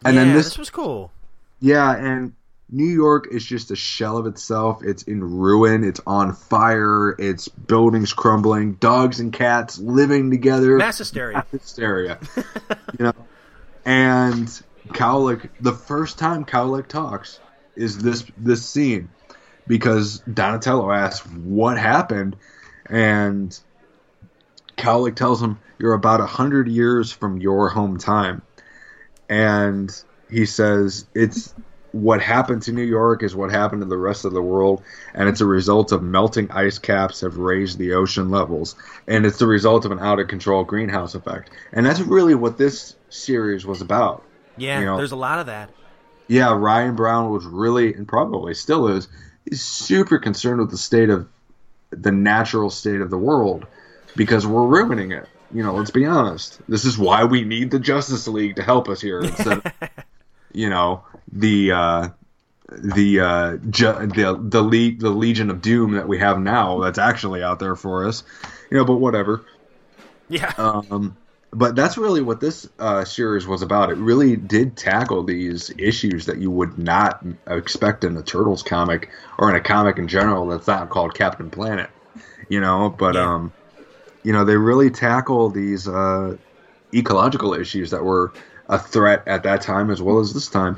And 0.06 0.16
yeah, 0.16 0.24
then 0.24 0.34
this... 0.36 0.46
this, 0.46 0.58
was 0.58 0.70
cool. 0.70 1.12
yeah, 1.60 1.96
and 1.96 2.34
New 2.70 2.86
York 2.86 3.28
is 3.32 3.46
just 3.46 3.72
a 3.72 3.76
shell 3.76 4.18
of 4.18 4.28
itself. 4.28 4.84
It's 4.84 5.04
in 5.04 5.24
ruin. 5.24 5.84
It's 5.84 6.00
on 6.06 6.34
fire. 6.34 7.16
It's 7.20 7.48
buildings 7.48 8.14
crumbling. 8.14 8.74
Dogs 8.76 9.20
and 9.20 9.34
cats 9.34 9.78
living 9.78 10.30
together. 10.30 10.78
Mass 10.78 11.00
hysteria. 11.00 11.46
hysteria. 11.52 12.20
you 12.98 13.06
know, 13.06 13.14
and 13.84 14.48
Cowlick. 14.90 15.50
The 15.60 15.74
first 15.74 16.18
time 16.18 16.46
Cowlick 16.46 16.88
talks 16.88 17.40
is 17.82 17.98
this 17.98 18.24
this 18.38 18.66
scene 18.68 19.10
because 19.68 20.20
Donatello 20.32 20.92
asks 20.92 21.26
what 21.28 21.78
happened, 21.78 22.36
and 22.86 23.58
Cowlick 24.78 25.16
tells 25.16 25.42
him, 25.42 25.60
"You're 25.80 25.94
about 25.94 26.22
a 26.22 26.26
hundred 26.26 26.68
years 26.68 27.12
from 27.12 27.38
your 27.40 27.70
home 27.70 27.98
time," 27.98 28.42
and 29.30 29.92
he 30.30 30.46
says, 30.46 31.06
"It's." 31.14 31.54
What 31.94 32.22
happened 32.22 32.62
to 32.62 32.72
New 32.72 32.86
York 32.86 33.22
is 33.22 33.36
what 33.36 33.52
happened 33.52 33.82
to 33.82 33.86
the 33.86 33.98
rest 33.98 34.24
of 34.24 34.32
the 34.32 34.42
world, 34.42 34.82
and 35.14 35.28
it's 35.28 35.42
a 35.42 35.46
result 35.46 35.92
of 35.92 36.02
melting 36.02 36.50
ice 36.50 36.80
caps 36.80 37.20
have 37.20 37.36
raised 37.36 37.78
the 37.80 37.96
ocean 37.96 38.30
levels, 38.30 38.78
and 39.10 39.26
it's 39.26 39.40
the 39.40 39.46
result 39.46 39.84
of 39.84 39.92
an 39.92 40.00
out 40.00 40.18
of 40.18 40.30
control 40.30 40.64
greenhouse 40.64 41.16
effect. 41.16 41.50
And 41.74 41.86
that's 41.86 42.00
really 42.00 42.34
what 42.34 42.58
this 42.58 42.96
series 43.10 43.66
was 43.66 43.82
about. 43.82 44.24
Yeah, 44.56 44.80
You 44.80 44.86
know- 44.86 44.96
there's 44.96 45.12
a 45.12 45.18
lot 45.18 45.40
of 45.40 45.48
that. 45.48 45.70
Yeah, 46.32 46.54
Ryan 46.54 46.96
Brown 46.96 47.30
was 47.30 47.44
really, 47.44 47.94
and 47.94 48.08
probably 48.08 48.54
still 48.54 48.88
is, 48.88 49.10
he's 49.44 49.62
super 49.62 50.18
concerned 50.18 50.62
with 50.62 50.72
the 50.72 50.78
state 50.78 51.10
of 51.10 51.28
the 51.90 52.14
natural 52.14 52.70
state 52.70 53.02
of 53.02 53.10
the 53.10 53.18
world 53.18 53.68
because 54.16 54.48
we're 54.48 54.66
ruining 54.66 55.12
it. 55.12 55.28
You 55.54 55.62
know, 55.62 55.74
let's 55.74 55.92
be 55.92 56.06
honest. 56.06 56.62
This 56.70 56.86
is 56.86 56.98
why 56.98 57.26
we 57.26 57.44
need 57.44 57.70
the 57.70 57.80
Justice 57.80 58.30
League 58.30 58.56
to 58.56 58.64
help 58.64 58.88
us 58.88 59.02
here 59.02 59.20
instead 59.20 59.58
of, 59.58 59.74
you 60.54 60.70
know, 60.70 61.04
the 61.34 61.74
uh, 61.74 62.10
the 62.70 63.20
uh, 63.20 63.58
ju- 63.70 64.08
the 64.08 64.40
the, 64.42 64.62
le- 64.62 64.96
the 64.98 65.10
Legion 65.10 65.50
of 65.50 65.62
Doom 65.62 65.96
that 65.96 66.08
we 66.08 66.18
have 66.20 66.40
now 66.40 66.80
that's 66.80 66.98
actually 66.98 67.44
out 67.44 67.60
there 67.60 67.76
for 67.76 68.08
us. 68.08 68.24
You 68.70 68.78
know, 68.78 68.86
but 68.86 69.02
whatever. 69.02 69.44
Yeah. 70.30 70.54
Um, 70.58 71.18
but 71.54 71.76
that's 71.76 71.98
really 71.98 72.22
what 72.22 72.40
this 72.40 72.68
uh, 72.80 73.04
series 73.04 73.46
was 73.46 73.62
about. 73.62 73.90
It 73.90 73.98
really 73.98 74.36
did 74.36 74.78
tackle 74.78 75.24
these 75.24 75.70
issues 75.78 76.26
that 76.28 76.38
you 76.38 76.50
would 76.50 76.78
not 76.78 77.24
expect 77.46 78.04
in 78.04 78.16
a 78.18 78.24
Turtles 78.24 78.64
comic 78.64 79.10
or 79.38 79.50
in 79.50 79.56
a 79.56 79.62
comic 79.62 79.98
in 79.98 80.08
general 80.08 80.48
that's 80.48 80.68
not 80.68 80.90
called 80.90 81.14
Captain 81.14 81.50
Planet. 81.50 81.90
You 82.50 82.62
know, 82.62 82.90
but 82.90 83.16
Yeah. 83.16 83.34
um, 83.34 83.54
you 84.24 84.34
know 84.34 84.46
they 84.46 84.58
really 84.58 84.90
tackle 84.92 85.50
these 85.50 85.88
uh, 85.88 86.38
ecological 86.94 87.54
issues 87.54 87.92
that 87.92 88.04
were 88.04 88.32
a 88.68 88.80
threat 88.80 89.24
at 89.28 89.44
that 89.44 89.62
time 89.62 89.90
as 89.92 90.02
well 90.02 90.20
as 90.20 90.34
this 90.34 90.48
time. 90.48 90.78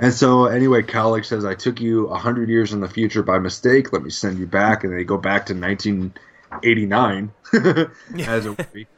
And 0.00 0.14
so, 0.14 0.46
anyway, 0.46 0.82
Cowlick 0.82 1.24
says, 1.24 1.44
I 1.44 1.54
took 1.56 1.80
you 1.80 2.06
100 2.06 2.48
years 2.48 2.72
in 2.72 2.80
the 2.80 2.88
future 2.88 3.24
by 3.24 3.40
mistake. 3.40 3.92
Let 3.92 4.04
me 4.04 4.10
send 4.10 4.38
you 4.38 4.46
back. 4.46 4.84
And 4.84 4.96
they 4.96 5.02
go 5.02 5.18
back 5.18 5.46
to 5.46 5.54
1989 5.54 7.32
as 8.28 8.46
a. 8.46 8.56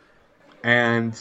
And 0.62 1.14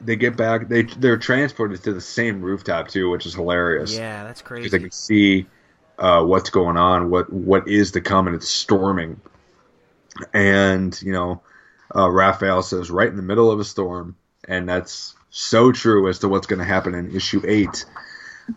they 0.00 0.16
get 0.16 0.36
back. 0.36 0.68
They, 0.68 0.82
they're 0.82 1.18
transported 1.18 1.82
to 1.84 1.92
the 1.92 2.00
same 2.00 2.40
rooftop, 2.40 2.88
too, 2.88 3.10
which 3.10 3.26
is 3.26 3.34
hilarious. 3.34 3.94
yeah, 3.94 4.24
that's 4.24 4.42
crazy. 4.42 4.62
Because 4.62 4.72
they 4.72 4.82
can 4.82 4.90
see 4.90 5.46
uh, 5.98 6.24
what's 6.24 6.50
going 6.50 6.76
on, 6.76 7.10
what 7.10 7.32
what 7.32 7.68
is 7.68 7.92
to 7.92 8.00
come, 8.00 8.26
and 8.26 8.36
it's 8.36 8.48
storming. 8.48 9.20
And, 10.32 11.00
you 11.02 11.12
know, 11.12 11.42
uh, 11.94 12.10
Raphael 12.10 12.62
says, 12.62 12.90
right 12.90 13.08
in 13.08 13.16
the 13.16 13.22
middle 13.22 13.50
of 13.50 13.60
a 13.60 13.64
storm. 13.64 14.16
And 14.48 14.68
that's 14.68 15.14
so 15.30 15.70
true 15.70 16.08
as 16.08 16.20
to 16.20 16.28
what's 16.28 16.46
going 16.46 16.58
to 16.58 16.64
happen 16.64 16.94
in 16.94 17.14
issue 17.14 17.42
8 17.46 17.84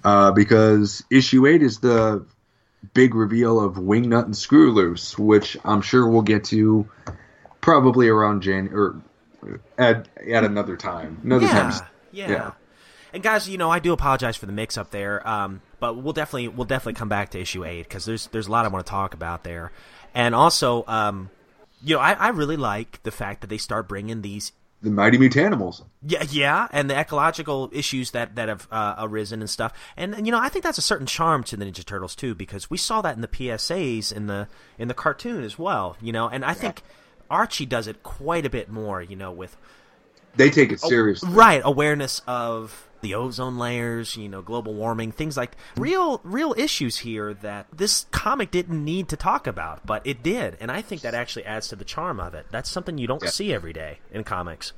uh, 0.04 0.32
because 0.32 1.04
issue 1.10 1.46
eight 1.46 1.62
is 1.62 1.80
the 1.80 2.26
big 2.94 3.16
reveal 3.16 3.60
of 3.60 3.76
Wingnut 3.76 4.26
and 4.26 4.36
Screw 4.36 4.72
Loose, 4.72 5.18
which 5.18 5.58
I'm 5.64 5.82
sure 5.82 6.08
we'll 6.08 6.22
get 6.22 6.46
to 6.46 6.90
probably 7.62 8.08
around 8.10 8.42
Jan 8.42 8.70
or 8.74 9.02
at 9.78 10.08
at 10.28 10.44
another 10.44 10.78
time. 10.78 11.20
Another 11.24 11.46
yeah, 11.46 11.52
time. 11.52 11.88
yeah. 12.12 12.30
yeah. 12.30 12.52
And 13.14 13.22
guys, 13.22 13.48
you 13.48 13.60
know, 13.60 13.70
I 13.70 13.78
do 13.78 13.94
apologize 13.94 14.36
for 14.36 14.48
the 14.48 14.52
mix 14.52 14.76
up 14.76 14.90
there, 14.90 15.26
um, 15.28 15.62
but 15.80 15.96
we'll 15.96 16.14
definitely 16.14 16.48
we'll 16.48 16.66
definitely 16.66 16.96
come 16.96 17.10
back 17.10 17.30
to 17.32 17.40
issue 17.40 17.64
eight 17.64 17.84
because 17.84 18.06
there's 18.06 18.28
there's 18.28 18.48
a 18.48 18.52
lot 18.52 18.66
I 18.66 18.70
want 18.70 18.86
to 18.86 18.90
talk 18.90 19.14
about 19.14 19.44
there, 19.44 19.72
and 20.16 20.34
also, 20.34 20.84
um, 20.88 21.30
you 21.84 21.96
know, 21.96 22.02
I, 22.02 22.14
I 22.14 22.30
really 22.30 22.58
like 22.58 23.04
the 23.04 23.12
fact 23.12 23.42
that 23.42 23.52
they 23.52 23.60
start 23.60 23.88
bringing 23.88 24.24
these 24.24 24.52
The 24.82 24.90
Mighty 24.90 25.20
Mutanimals. 25.20 25.84
Yeah, 26.02 26.24
yeah, 26.28 26.68
and 26.72 26.90
the 26.90 27.00
ecological 27.00 27.70
issues 27.72 28.12
that 28.12 28.36
that 28.36 28.50
have 28.50 28.68
uh, 28.72 28.96
arisen 28.98 29.42
and 29.42 29.50
stuff, 29.50 29.74
and 29.96 30.26
you 30.26 30.32
know, 30.32 30.40
I 30.40 30.50
think 30.50 30.64
that's 30.64 30.80
a 30.80 30.84
certain 30.84 31.06
charm 31.06 31.44
to 31.44 31.56
the 31.56 31.66
Ninja 31.66 31.86
Turtles 31.86 32.16
too, 32.16 32.34
because 32.34 32.72
we 32.72 32.78
saw 32.78 33.04
that 33.04 33.16
in 33.16 33.22
the 33.22 33.28
PSAs 33.28 34.12
in 34.12 34.26
the 34.26 34.48
in 34.80 34.88
the 34.88 34.96
cartoon 34.96 35.44
as 35.44 35.60
well, 35.60 35.98
you 36.02 36.12
know, 36.12 36.28
and 36.28 36.44
I 36.44 36.56
think 36.56 36.82
Archie 37.34 37.66
does 37.66 37.88
it 37.88 38.04
quite 38.04 38.46
a 38.46 38.50
bit 38.50 38.70
more, 38.70 39.02
you 39.02 39.16
know, 39.16 39.32
with 39.32 39.58
They 40.36 40.50
take 40.52 40.72
it 40.72 40.80
oh, 40.84 40.90
seriously. 40.90 41.30
right 41.32 41.62
awareness 41.66 42.22
of 42.28 42.88
the 43.02 43.16
ozone 43.16 43.58
layers, 43.58 44.16
you 44.16 44.30
know, 44.30 44.42
global 44.42 44.74
warming, 44.76 45.12
things 45.12 45.36
like 45.36 45.58
real 45.76 46.22
real 46.24 46.54
issues 46.58 46.98
here 47.00 47.34
that 47.34 47.66
this 47.76 48.06
comic 48.12 48.52
didn't 48.52 48.86
need 48.86 49.10
to 49.10 49.18
talk 49.18 49.48
about, 49.48 49.86
but 49.86 50.06
it 50.06 50.24
did, 50.24 50.56
and 50.62 50.72
I 50.72 50.82
think 50.82 51.02
that 51.02 51.14
actually 51.14 51.46
adds 51.46 51.68
to 51.70 51.76
the 51.76 51.84
charm 51.84 52.20
of 52.20 52.34
it. 52.34 52.46
That's 52.52 52.70
something 52.70 52.98
you 52.98 53.08
don't 53.08 53.22
Yeah. 53.24 53.30
see 53.30 53.52
every 53.54 53.74
day 53.74 54.00
in 54.12 54.24
comics. 54.24 54.72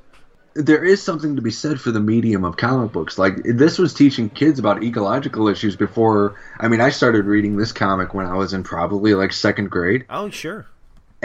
There 0.55 0.83
is 0.85 1.03
something 1.03 1.35
to 1.35 1.41
be 1.41 1.51
said 1.51 1.81
for 1.81 1.91
the 1.91 1.99
medium 1.99 2.45
of 2.45 2.55
comic 2.55 2.93
books. 2.93 3.19
Like 3.19 3.35
this 3.43 3.77
was 3.77 3.93
teaching 3.93 4.29
kids 4.29 4.57
about 4.57 4.81
ecological 4.81 5.49
issues 5.49 5.75
before. 5.75 6.35
I 6.59 6.69
mean, 6.69 6.79
I 6.79 6.89
started 6.91 7.25
reading 7.25 7.57
this 7.57 7.73
comic 7.73 8.13
when 8.13 8.25
I 8.25 8.35
was 8.35 8.53
in 8.53 8.63
probably 8.63 9.13
like 9.13 9.33
second 9.33 9.69
grade. 9.69 10.05
Oh, 10.09 10.29
sure. 10.29 10.65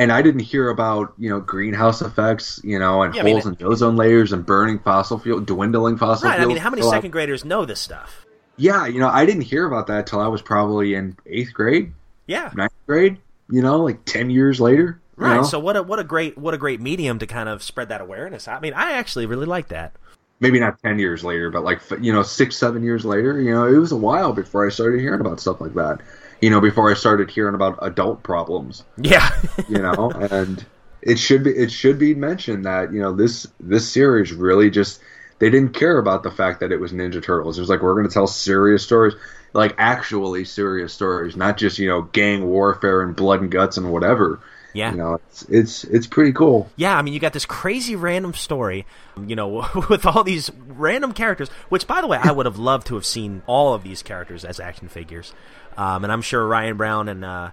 And 0.01 0.11
I 0.13 0.23
didn't 0.23 0.41
hear 0.41 0.69
about 0.71 1.13
you 1.19 1.29
know 1.31 1.41
greenhouse 1.41 2.01
effects, 2.03 2.61
you 2.65 2.79
know, 2.79 3.03
and 3.03 3.15
Yeah, 3.15 3.21
I 3.21 3.25
mean, 3.25 3.35
holes 3.41 3.47
in 3.47 3.67
ozone 3.67 3.97
layers 3.97 4.33
and 4.33 4.45
burning 4.45 4.79
fossil 4.81 5.19
fuel, 5.19 5.41
dwindling 5.41 5.97
fossil 5.99 6.29
Right. 6.29 6.41
I 6.41 6.47
mean, 6.47 6.57
how 6.57 6.71
many 6.71 6.83
I- 6.83 6.91
second 6.91 7.11
graders 7.11 7.45
know 7.45 7.65
this 7.65 7.81
stuff? 7.81 8.27
Yeah, 8.57 8.87
you 8.87 8.99
know, 8.99 9.09
I 9.09 9.25
didn't 9.25 9.43
hear 9.43 9.65
about 9.67 9.87
that 9.87 10.07
till 10.07 10.21
I 10.21 10.27
was 10.29 10.43
probably 10.43 10.95
in 10.95 11.17
eighth 11.27 11.55
grade, 11.55 11.93
Yeah. 12.27 12.51
ninth 12.55 12.73
grade. 12.87 13.17
You 13.49 13.63
know, 13.63 13.79
like 13.83 14.05
ten 14.05 14.31
years 14.31 14.61
later. 14.61 15.01
Right. 15.17 15.37
know? 15.37 15.43
So 15.43 15.59
what 15.59 15.77
a 15.77 15.83
what 15.83 15.99
a 15.99 16.05
great 16.05 16.39
what 16.39 16.55
a 16.55 16.59
great 16.59 16.81
medium 16.81 17.19
to 17.19 17.27
kind 17.27 17.49
of 17.49 17.63
spread 17.63 17.89
that 17.91 18.01
awareness. 18.01 18.49
I 18.49 18.59
mean, 18.61 18.73
I 18.75 18.93
actually 18.93 19.27
really 19.27 19.47
like 19.47 19.69
that. 19.69 19.93
maybe 20.41 20.59
not 20.59 20.79
ten 20.83 20.99
years 20.99 21.23
later, 21.23 21.51
but 21.51 21.63
like 21.65 21.81
you 22.01 22.13
know, 22.13 22.23
six, 22.23 22.57
seven 22.57 22.83
years 22.83 23.05
later. 23.05 23.39
You 23.41 23.53
know, 23.53 23.67
it 23.67 23.77
was 23.77 23.93
a 23.93 23.97
while 23.97 24.33
before 24.33 24.67
I 24.67 24.71
started 24.71 25.01
hearing 25.01 25.21
about 25.21 25.39
stuff 25.41 25.61
like 25.61 25.75
that. 25.75 26.01
You 26.41 26.51
know, 26.51 26.61
before 26.61 26.91
I 26.91 26.95
started 26.95 27.31
hearing 27.31 27.55
about 27.55 27.79
adult 27.83 28.23
problems. 28.23 28.85
Yeah. 28.97 29.29
you 29.69 29.79
know 29.79 30.11
and 30.31 30.65
it 31.03 31.19
should 31.19 31.45
be 31.45 31.51
it 31.51 31.71
should 31.71 31.99
be 31.99 32.15
mentioned 32.15 32.65
that 32.67 32.93
you 32.93 33.01
know 33.01 33.13
this 33.13 33.47
this 33.59 33.91
series 33.91 34.33
really 34.33 34.71
just 34.71 35.01
they 35.39 35.49
didn't 35.51 35.73
care 35.73 35.99
about 35.99 36.23
the 36.23 36.31
fact 36.31 36.61
that 36.61 36.71
it 36.71 36.79
was 36.79 36.93
Ninja 36.93 37.23
Turtles. 37.23 37.59
It 37.59 37.63
was 37.63 37.71
like 37.71 37.83
we're 37.83 37.95
going 37.95 38.07
to 38.07 38.13
tell 38.13 38.27
serious 38.27 38.83
stories, 38.83 39.15
like 39.55 39.75
actually 39.79 40.45
serious 40.45 40.93
stories, 40.93 41.35
not 41.35 41.57
just 41.57 41.79
you 41.79 41.89
know 41.89 42.03
gang 42.03 42.47
warfare 42.47 43.03
and 43.03 43.17
blood 43.17 43.41
and 43.41 43.51
guts 43.51 43.77
and 43.77 43.91
whatever. 43.91 44.41
Yeah. 44.73 44.93
You 44.93 44.99
know, 44.99 45.15
it's 45.15 45.43
it's 45.49 45.85
it's 45.85 46.07
pretty 46.07 46.33
cool. 46.33 46.71
Yeah, 46.77 46.97
I 46.97 47.03
mean, 47.03 47.15
you 47.15 47.21
got 47.21 47.33
this 47.33 47.47
crazy 47.47 47.97
random 47.97 48.35
story, 48.35 48.87
you 49.27 49.35
know, 49.35 49.67
with 49.91 50.07
all 50.07 50.23
these 50.23 50.51
random 50.69 51.13
characters. 51.13 51.49
Which, 51.71 51.87
by 51.87 52.01
the 52.01 52.07
way, 52.07 52.19
I 52.23 52.31
would 52.33 52.47
have 52.47 52.59
loved 52.59 52.87
to 52.89 52.95
have 52.95 53.07
seen 53.07 53.43
all 53.47 53.75
of 53.75 53.83
these 53.83 54.03
characters 54.03 54.45
as 54.45 54.61
action 54.61 54.89
figures. 54.89 55.33
Um, 55.81 56.05
and 56.05 56.13
I'm 56.13 56.23
sure 56.23 56.47
Ryan 56.47 56.77
Brown 56.77 57.09
and 57.09 57.25
uh, 57.25 57.51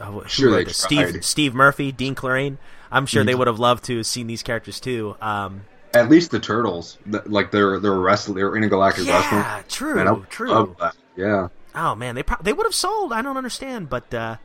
uh, 0.00 0.26
Sure. 0.26 0.66
Steve 0.68 1.24
Steve 1.24 1.54
Murphy, 1.54 1.92
Dean 1.92 2.14
Clarrain. 2.14 2.58
I'm 2.90 3.06
sure 3.06 3.20
Mm-hmm. 3.22 3.26
they 3.28 3.34
would 3.34 3.46
have 3.46 3.58
loved 3.58 3.84
to 3.84 3.98
have 3.98 4.06
seen 4.06 4.26
these 4.26 4.42
characters 4.42 4.80
too. 4.80 5.16
Um, 5.20 5.62
At 5.94 6.08
least 6.10 6.30
the 6.30 6.40
turtles, 6.40 6.98
like 7.26 7.50
they're 7.50 7.78
they're 7.78 7.92
wrestling, 7.92 8.36
they're 8.38 8.56
intergalactic 8.56 9.06
wrestling. 9.06 9.40
yeah, 9.42 9.62
true, 9.68 9.94
Man, 9.94 10.08
I 10.08 10.14
true. 10.28 10.76
Yeah, 11.16 11.48
Oh 11.74 11.94
man, 11.94 12.14
they 12.16 12.22
pro- 12.22 12.42
they 12.42 12.52
would 12.52 12.66
have 12.66 12.74
sold. 12.74 13.12
I 13.12 13.22
don't 13.22 13.36
understand, 13.36 13.88
but 13.90 14.12
uh, 14.12 14.36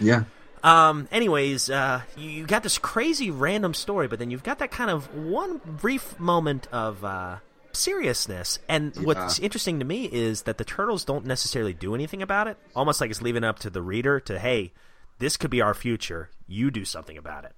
yeah. 0.00 0.24
Um. 0.62 1.08
Anyways, 1.12 1.68
uh, 1.70 2.00
you, 2.16 2.28
you 2.30 2.46
got 2.46 2.62
this 2.62 2.78
crazy 2.78 3.30
random 3.30 3.74
story, 3.74 4.08
but 4.08 4.18
then 4.18 4.30
you've 4.30 4.42
got 4.42 4.58
that 4.60 4.70
kind 4.70 4.90
of 4.90 5.14
one 5.14 5.60
brief 5.64 6.18
moment 6.18 6.66
of 6.72 7.04
uh, 7.04 7.36
seriousness. 7.74 8.58
And 8.68 8.94
what's 8.96 9.38
interesting 9.38 9.78
to 9.78 9.84
me 9.84 10.04
is 10.06 10.42
that 10.42 10.58
the 10.58 10.64
turtles 10.64 11.04
don't 11.04 11.26
necessarily 11.26 11.72
do 11.74 11.94
anything 11.94 12.22
about 12.22 12.48
it. 12.48 12.56
Almost 12.74 13.00
like 13.00 13.10
it's 13.10 13.22
leaving 13.22 13.44
it 13.44 13.46
up 13.46 13.58
to 13.60 13.70
the 13.70 13.82
reader 13.82 14.20
to, 14.20 14.38
hey, 14.38 14.72
this 15.18 15.36
could 15.36 15.50
be 15.50 15.60
our 15.60 15.74
future. 15.74 16.30
You 16.46 16.70
do 16.70 16.84
something 16.84 17.16
about 17.18 17.44
it. 17.44 17.52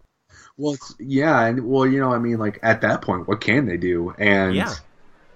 Well, 0.59 0.77
yeah, 0.99 1.45
and 1.47 1.67
well, 1.67 1.87
you 1.87 2.01
know, 2.01 2.13
I 2.13 2.19
mean, 2.19 2.39
like 2.39 2.59
at 2.63 2.81
that 2.83 3.03
point, 3.03 3.29
what 3.29 3.41
can 3.41 3.67
they 3.67 3.77
do? 3.77 4.15
And 4.19 4.55
Yeah. 4.55 4.75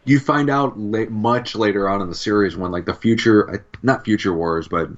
you 0.04 0.18
find 0.18 0.50
out 0.50 0.78
la- 0.78 1.06
much 1.10 1.54
later 1.54 1.88
on 1.88 2.00
in 2.02 2.08
the 2.08 2.14
series 2.14 2.56
when, 2.56 2.70
like, 2.70 2.86
the 2.86 2.94
future, 2.94 3.50
uh, 3.50 3.58
not 3.82 4.04
future 4.04 4.32
wars, 4.32 4.68
but 4.68 4.90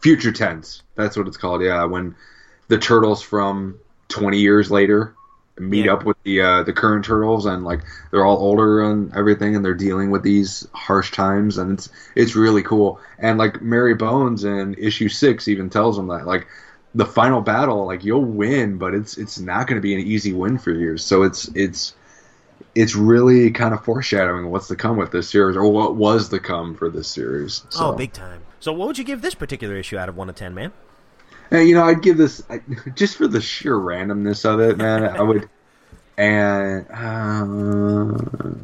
future 0.00 0.32
tense. 0.32 0.82
That's 0.94 1.16
what 1.16 1.26
it's 1.26 1.36
called. 1.36 1.62
Yeah, 1.62 1.84
when 1.84 2.14
the 2.68 2.78
turtles 2.78 3.22
from 3.22 3.78
twenty 4.08 4.40
years 4.40 4.70
later 4.70 5.14
meet 5.58 5.86
Yeah. 5.86 5.94
up 5.94 6.04
with 6.04 6.16
the 6.24 6.40
uh, 6.40 6.62
the 6.62 6.72
current 6.72 7.04
turtles, 7.04 7.46
and 7.46 7.64
like 7.64 7.80
they're 8.10 8.24
all 8.24 8.38
older 8.38 8.82
and 8.82 9.14
everything, 9.14 9.54
and 9.54 9.64
they're 9.64 9.74
dealing 9.74 10.10
with 10.10 10.22
these 10.22 10.66
harsh 10.72 11.12
times, 11.12 11.58
and 11.58 11.72
it's 11.72 11.88
it's 12.14 12.34
really 12.34 12.62
cool. 12.62 13.00
And 13.18 13.38
like 13.38 13.60
Mary 13.62 13.94
Bones 13.94 14.44
in 14.44 14.74
issue 14.74 15.08
six 15.08 15.48
even 15.48 15.70
tells 15.70 15.96
them 15.96 16.08
that, 16.08 16.26
like 16.26 16.46
the 16.94 17.06
final 17.06 17.40
battle, 17.40 17.86
like 17.86 18.04
you'll 18.04 18.24
win, 18.24 18.78
but 18.78 18.94
it's 18.94 19.18
it's 19.18 19.38
not 19.38 19.66
going 19.66 19.76
to 19.76 19.82
be 19.82 19.94
an 19.94 20.00
easy 20.00 20.32
win 20.32 20.58
for 20.58 20.72
you. 20.72 20.96
So 20.98 21.22
it's 21.22 21.48
it's 21.54 21.94
it's 22.74 22.94
really 22.94 23.50
kind 23.50 23.74
of 23.74 23.84
foreshadowing 23.84 24.50
what's 24.50 24.68
to 24.68 24.76
come 24.76 24.96
with 24.96 25.10
this 25.10 25.28
series, 25.28 25.56
or 25.56 25.70
what 25.70 25.96
was 25.96 26.28
to 26.30 26.38
come 26.38 26.74
for 26.74 26.88
this 26.88 27.08
series. 27.08 27.64
So. 27.70 27.88
Oh, 27.88 27.92
big 27.92 28.12
time. 28.12 28.42
So, 28.60 28.72
what 28.72 28.86
would 28.88 28.96
you 28.98 29.04
give 29.04 29.20
this 29.22 29.34
particular 29.34 29.76
issue 29.76 29.98
out 29.98 30.08
of 30.08 30.16
1 30.16 30.28
to 30.28 30.32
10, 30.32 30.54
man? 30.54 30.72
And, 31.52 31.68
you 31.68 31.76
know, 31.76 31.84
I'd 31.84 32.02
give 32.02 32.16
this 32.18 32.42
I, 32.50 32.62
just 32.96 33.16
for 33.18 33.28
the 33.28 33.40
sheer 33.40 33.76
randomness 33.76 34.44
of 34.44 34.60
it, 34.60 34.78
man. 34.78 35.04
I 35.04 35.22
would, 35.22 35.50
and 36.18 36.86
uh, 36.90 38.54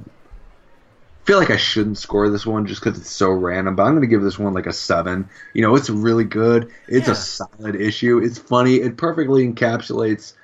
feel 1.27 1.39
like 1.39 1.51
I 1.51 1.57
shouldn't 1.57 1.99
score 1.99 2.31
this 2.31 2.47
one 2.47 2.67
just 2.67 2.83
because 2.83 2.99
it's 2.99 3.11
so 3.11 3.31
random. 3.31 3.77
But 3.77 3.85
I'm 3.85 3.93
going 3.93 4.03
to 4.03 4.07
give 4.09 4.23
this 4.23 4.39
one 4.39 4.55
like 4.55 4.67
a 4.67 4.73
seven. 4.73 5.29
You 5.55 5.63
know, 5.63 5.75
it's 5.77 5.91
really 5.91 6.25
good. 6.25 6.71
It's 6.87 7.09
Yeah. 7.09 7.13
a 7.13 7.17
solid 7.17 7.77
issue. 7.77 8.19
It's 8.19 8.39
funny. 8.39 8.77
It 8.77 8.97
perfectly 8.97 9.47
encapsulates 9.47 10.35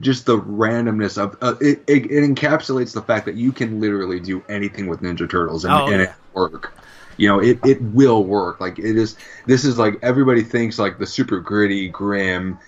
just 0.00 0.26
the 0.26 0.38
randomness 0.38 1.16
of 1.16 1.36
uh, 1.40 1.54
it, 1.60 1.82
it. 1.86 2.10
It 2.10 2.22
encapsulates 2.24 2.92
the 2.92 3.02
fact 3.02 3.26
that 3.26 3.36
you 3.36 3.52
can 3.52 3.80
literally 3.80 4.20
do 4.20 4.44
anything 4.48 4.88
with 4.88 5.00
Ninja 5.00 5.30
Turtles 5.30 5.64
and, 5.64 5.72
Oh, 5.72 5.86
and 5.88 6.02
yeah. 6.02 6.02
it 6.02 6.14
work. 6.34 6.74
You 7.16 7.28
know, 7.28 7.40
it, 7.40 7.58
it 7.64 7.80
will 7.80 8.24
work. 8.24 8.60
Like 8.60 8.78
it 8.78 8.96
is. 8.96 9.16
This 9.46 9.64
is 9.64 9.78
like 9.78 9.98
everybody 10.02 10.42
thinks 10.42 10.78
like 10.78 10.98
the 10.98 11.06
super 11.06 11.40
gritty, 11.40 11.88
grim, 11.88 12.58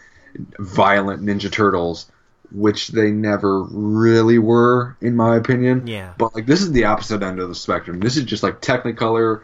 violent 0.58 1.22
Ninja 1.22 1.50
Turtles, 1.50 2.10
which 2.50 2.88
they 2.88 3.10
never 3.10 3.62
really 3.62 4.38
were, 4.38 4.96
in 5.00 5.16
my 5.16 5.36
opinion. 5.36 5.86
Yeah. 5.86 6.14
But 6.16 6.34
like 6.34 6.46
this 6.46 6.62
is 6.62 6.72
the 6.72 6.84
opposite 6.84 7.22
end 7.22 7.40
of 7.40 7.48
the 7.48 7.54
spectrum. 7.54 8.00
This 8.00 8.16
is 8.16 8.24
just 8.24 8.42
like 8.42 8.60
Technicolor, 8.60 9.42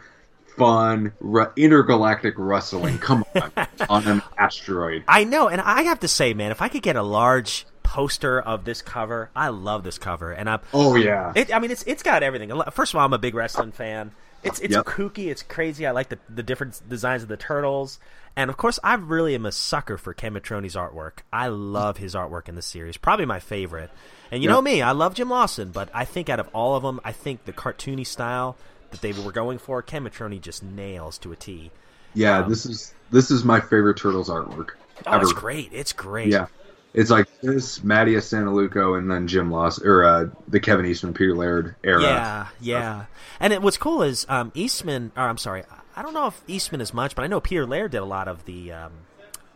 fun, 0.57 1.13
re- 1.19 1.47
intergalactic 1.55 2.35
wrestling. 2.37 2.97
Come 2.97 3.23
on, 3.35 3.51
on 3.89 4.07
an 4.07 4.21
asteroid. 4.37 5.03
I 5.07 5.23
know, 5.23 5.47
and 5.47 5.61
I 5.61 5.83
have 5.83 5.99
to 6.01 6.07
say, 6.07 6.33
man, 6.33 6.51
if 6.51 6.61
I 6.61 6.69
could 6.69 6.81
get 6.81 6.95
a 6.95 7.03
large 7.03 7.65
poster 7.83 8.41
of 8.41 8.65
this 8.65 8.81
cover, 8.81 9.29
I 9.35 9.49
love 9.49 9.83
this 9.83 9.97
cover, 9.97 10.31
and 10.31 10.49
I'm. 10.49 10.59
Oh 10.73 10.95
yeah. 10.95 11.31
It, 11.35 11.53
I 11.53 11.59
mean, 11.59 11.71
it's 11.71 11.83
it's 11.83 12.03
got 12.03 12.23
everything. 12.23 12.51
First 12.71 12.93
of 12.93 12.99
all, 12.99 13.05
I'm 13.05 13.13
a 13.13 13.17
big 13.19 13.35
wrestling 13.35 13.71
fan. 13.71 14.11
It's 14.45 14.59
it's 14.59 14.73
Yep. 14.75 14.85
kooky, 14.85 15.27
it's 15.27 15.43
crazy. 15.43 15.85
I 15.85 15.91
like 15.91 16.09
the 16.09 16.19
the 16.29 16.43
different 16.43 16.81
designs 16.87 17.23
of 17.23 17.29
the 17.29 17.37
turtles, 17.37 17.99
and 18.35 18.49
of 18.49 18.57
course, 18.57 18.79
I 18.83 18.93
really 18.95 19.35
am 19.35 19.45
a 19.45 19.51
sucker 19.51 19.97
for 19.97 20.13
Ken 20.13 20.33
Mitchroney's 20.33 20.75
artwork. 20.75 21.19
I 21.33 21.47
love 21.47 21.97
his 21.97 22.13
artwork 22.15 22.47
in 22.47 22.55
the 22.55 22.61
series, 22.61 22.97
probably 22.97 23.25
my 23.25 23.39
favorite. 23.39 23.89
And 24.31 24.41
you 24.43 24.49
Yep. 24.49 24.55
know 24.55 24.61
me, 24.61 24.81
I 24.81 24.91
love 24.91 25.15
Jim 25.15 25.29
Lawson, 25.29 25.69
but 25.71 25.89
I 25.93 26.05
think 26.05 26.29
out 26.29 26.39
of 26.39 26.47
all 26.53 26.75
of 26.75 26.83
them, 26.83 26.99
I 27.03 27.11
think 27.11 27.45
the 27.45 27.53
cartoony 27.53 28.05
style 28.05 28.55
that 28.91 29.01
they 29.01 29.13
were 29.13 29.31
going 29.31 29.57
for, 29.57 29.81
Ken 29.81 30.09
just 30.41 30.63
nails 30.63 31.17
to 31.19 31.31
a 31.31 31.35
T. 31.35 31.71
Yeah, 32.13 32.41
Um, 32.41 32.49
this 32.49 32.65
is 32.65 32.93
this 33.11 33.31
is 33.31 33.43
my 33.43 33.59
favorite 33.59 33.97
Turtles 33.97 34.29
artwork. 34.29 34.69
Oh, 35.07 35.13
ever. 35.13 35.23
it's 35.23 35.33
great! 35.33 35.69
It's 35.73 35.93
great. 35.93 36.31
Yeah, 36.31 36.47
it's 36.95 37.11
like 37.11 37.27
this 37.41 37.83
Mattia 37.83 38.19
Santaluco 38.19 38.97
and 38.97 39.11
then 39.11 39.27
Jim 39.27 39.51
Loss 39.51 39.81
or 39.81 40.05
uh, 40.05 40.29
the 40.47 40.59
Kevin 40.59 40.85
Eastman 40.85 41.13
Peter 41.13 41.35
Laird 41.35 41.75
era. 41.83 42.01
Yeah, 42.01 42.47
yeah. 42.61 43.05
And 43.39 43.51
it, 43.51 43.61
what's 43.61 43.77
cool 43.77 44.01
is 44.01 44.25
um, 44.29 44.51
Eastman, 44.55 45.11
or 45.17 45.23
I'm 45.23 45.37
sorry, 45.37 45.63
I 45.95 46.01
don't 46.01 46.13
know 46.13 46.27
if 46.27 46.41
Eastman 46.47 46.79
is 46.79 46.93
much, 46.93 47.13
but 47.13 47.23
I 47.23 47.27
know 47.27 47.41
Peter 47.41 47.65
Laird 47.65 47.91
did 47.91 47.97
a 47.97 48.05
lot 48.05 48.29
of 48.29 48.45
the 48.45 48.71
um, 48.71 48.93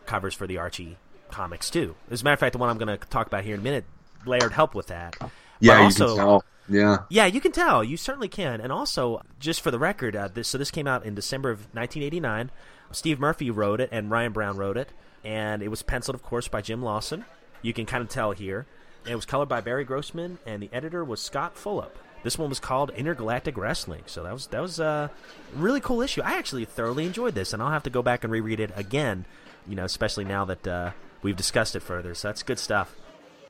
covers 0.04 0.34
for 0.34 0.46
the 0.46 0.58
Archie 0.58 0.98
comics 1.30 1.70
too. 1.70 1.96
As 2.10 2.20
a 2.20 2.24
matter 2.24 2.34
of 2.34 2.40
fact, 2.40 2.52
the 2.52 2.58
one 2.58 2.68
I'm 2.68 2.78
going 2.78 2.98
to 2.98 3.06
talk 3.08 3.26
about 3.26 3.44
here 3.44 3.54
in 3.54 3.60
a 3.60 3.64
minute, 3.64 3.84
Laird 4.26 4.52
helped 4.52 4.74
with 4.74 4.88
that. 4.88 5.16
yeah, 5.60 5.74
but 5.74 5.78
you 5.78 5.84
also, 5.84 6.06
can 6.08 6.16
tell. 6.16 6.44
Yeah, 6.68 6.98
yeah, 7.08 7.26
you 7.26 7.40
can 7.40 7.52
tell. 7.52 7.82
You 7.82 7.96
certainly 7.96 8.28
can. 8.28 8.60
And 8.60 8.70
also, 8.70 9.22
just 9.38 9.62
for 9.62 9.70
the 9.70 9.78
record, 9.78 10.14
uh, 10.14 10.28
this, 10.28 10.48
so 10.48 10.58
this 10.58 10.70
came 10.70 10.86
out 10.86 11.06
in 11.06 11.14
December 11.14 11.50
of 11.50 11.60
1989. 11.74 12.50
Steve 12.92 13.20
Murphy 13.20 13.50
wrote 13.50 13.80
it, 13.80 13.88
and 13.92 14.10
Ryan 14.10 14.32
Brown 14.32 14.56
wrote 14.56 14.76
it, 14.76 14.90
and 15.24 15.62
it 15.62 15.68
was 15.68 15.82
penciled, 15.82 16.14
of 16.14 16.22
course, 16.22 16.48
by 16.48 16.60
Jim 16.60 16.82
Lawson. 16.82 17.24
You 17.62 17.72
can 17.72 17.86
kind 17.86 18.02
of 18.02 18.08
tell 18.08 18.32
here. 18.32 18.66
And 19.04 19.12
it 19.12 19.16
was 19.16 19.24
colored 19.24 19.48
by 19.48 19.60
Barry 19.60 19.84
Grossman, 19.84 20.38
and 20.46 20.62
the 20.62 20.70
editor 20.72 21.04
was 21.04 21.20
Scott 21.20 21.54
Fulop. 21.56 21.92
This 22.22 22.36
one 22.36 22.50
was 22.50 22.60
called 22.60 22.90
Intergalactic 22.90 23.56
Wrestling, 23.56 24.02
so 24.06 24.22
that 24.22 24.32
was 24.32 24.48
that 24.48 24.60
was 24.60 24.78
a 24.78 25.10
really 25.54 25.80
cool 25.80 26.02
issue. 26.02 26.20
I 26.20 26.34
actually 26.34 26.66
thoroughly 26.66 27.06
enjoyed 27.06 27.34
this, 27.34 27.54
and 27.54 27.62
I'll 27.62 27.70
have 27.70 27.84
to 27.84 27.90
go 27.90 28.02
back 28.02 28.24
and 28.24 28.32
reread 28.32 28.60
it 28.60 28.70
again. 28.76 29.24
You 29.66 29.74
know, 29.74 29.84
especially 29.84 30.24
now 30.24 30.44
that 30.44 30.68
uh, 30.68 30.90
we've 31.22 31.36
discussed 31.36 31.74
it 31.76 31.80
further. 31.80 32.14
So 32.14 32.28
that's 32.28 32.42
good 32.42 32.58
stuff. 32.58 32.94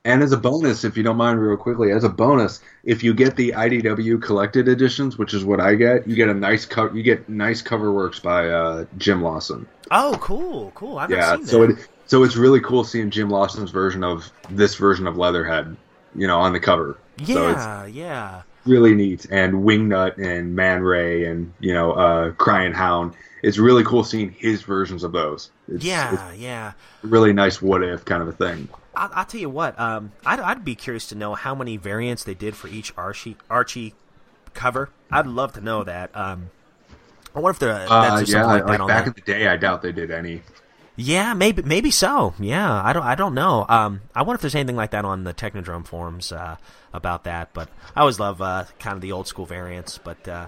And 0.03 0.23
as 0.23 0.31
a 0.31 0.37
bonus, 0.37 0.83
if 0.83 0.97
you 0.97 1.03
don't 1.03 1.17
mind, 1.17 1.39
real 1.39 1.57
quickly, 1.57 1.91
as 1.91 2.03
a 2.03 2.09
bonus, 2.09 2.59
if 2.83 3.03
you 3.03 3.13
get 3.13 3.35
the 3.35 3.53
IDW 3.55 4.21
collected 4.21 4.67
editions, 4.67 5.17
which 5.17 5.33
is 5.33 5.45
what 5.45 5.59
I 5.59 5.75
get, 5.75 6.07
you 6.07 6.15
get 6.15 6.29
a 6.29 6.33
nice 6.33 6.65
co- 6.65 6.91
you 6.91 7.03
get 7.03 7.29
nice 7.29 7.61
cover 7.61 7.91
works 7.91 8.19
by 8.19 8.49
uh, 8.49 8.85
Jim 8.97 9.21
Lawson. 9.21 9.67
Oh, 9.91 10.17
cool, 10.19 10.71
cool. 10.73 10.97
I've 10.97 11.11
yeah, 11.11 11.37
so 11.43 11.67
that. 11.67 11.77
it 11.79 11.87
so 12.07 12.23
it's 12.23 12.35
really 12.35 12.59
cool 12.61 12.83
seeing 12.83 13.09
Jim 13.11 13.29
Lawson's 13.29 13.69
version 13.71 14.03
of 14.03 14.31
this 14.49 14.75
version 14.75 15.05
of 15.07 15.17
Leatherhead, 15.17 15.77
you 16.15 16.27
know, 16.27 16.39
on 16.39 16.53
the 16.53 16.59
cover. 16.59 16.97
So 17.23 17.49
yeah, 17.49 17.85
yeah. 17.85 18.41
really 18.65 18.95
neat. 18.95 19.25
And 19.29 19.53
Wingnut 19.63 20.17
and 20.17 20.55
Man 20.55 20.81
Ray 20.81 21.25
and 21.25 21.53
you 21.59 21.73
know 21.73 21.91
uh, 21.91 22.31
Crying 22.31 22.73
Hound. 22.73 23.13
It's 23.43 23.57
really 23.57 23.83
cool 23.83 24.03
seeing 24.03 24.31
his 24.31 24.61
versions 24.61 25.03
of 25.03 25.11
those. 25.13 25.51
It's, 25.67 25.83
Yeah, 25.83 26.29
it's 26.31 26.39
yeah. 26.39 26.73
really 27.01 27.33
nice 27.33 27.61
what 27.61 27.83
if 27.83 28.05
kind 28.05 28.21
of 28.21 28.27
a 28.27 28.33
thing. 28.33 28.67
I'll, 28.95 29.09
I'll 29.13 29.25
tell 29.25 29.41
you 29.41 29.49
what. 29.49 29.79
Um, 29.79 30.11
I'd, 30.25 30.39
I'd 30.39 30.65
be 30.65 30.75
curious 30.75 31.07
to 31.07 31.15
know 31.15 31.35
how 31.35 31.55
many 31.55 31.77
variants 31.77 32.23
they 32.23 32.33
did 32.33 32.55
for 32.55 32.67
each 32.67 32.93
Archie 32.97 33.37
Archie 33.49 33.93
cover. 34.53 34.89
I'd 35.11 35.27
love 35.27 35.53
to 35.53 35.61
know 35.61 35.83
that. 35.83 36.15
Um, 36.15 36.49
I 37.33 37.39
wonder 37.39 37.51
if 37.51 37.59
there, 37.59 37.73
that's 37.73 37.89
Uh, 37.89 38.25
yeah, 38.27 38.45
like, 38.45 38.65
like, 38.65 38.87
back 38.87 39.07
in 39.07 39.13
the 39.13 39.21
day, 39.21 39.47
I 39.47 39.55
doubt 39.57 39.81
they 39.81 39.91
did 39.91 40.11
any. 40.11 40.41
Yeah, 40.97 41.33
maybe 41.33 41.61
maybe 41.63 41.89
so. 41.89 42.33
Yeah, 42.37 42.83
I 42.83 42.91
don't 42.91 43.03
I 43.03 43.15
don't 43.15 43.33
know. 43.33 43.65
Um, 43.67 44.01
I 44.13 44.23
wonder 44.23 44.35
if 44.35 44.41
there's 44.41 44.55
anything 44.55 44.75
like 44.75 44.91
that 44.91 45.05
on 45.05 45.23
the 45.23 45.33
Technodrome 45.33 45.87
forums 45.87 46.31
uh, 46.33 46.57
about 46.93 47.23
that. 47.23 47.53
But 47.53 47.69
I 47.95 48.01
always 48.01 48.19
love 48.19 48.41
uh, 48.41 48.65
kind 48.77 48.95
of 48.95 49.01
the 49.01 49.13
old 49.13 49.27
school 49.27 49.45
variants. 49.45 49.97
But 49.97 50.27
uh, 50.27 50.47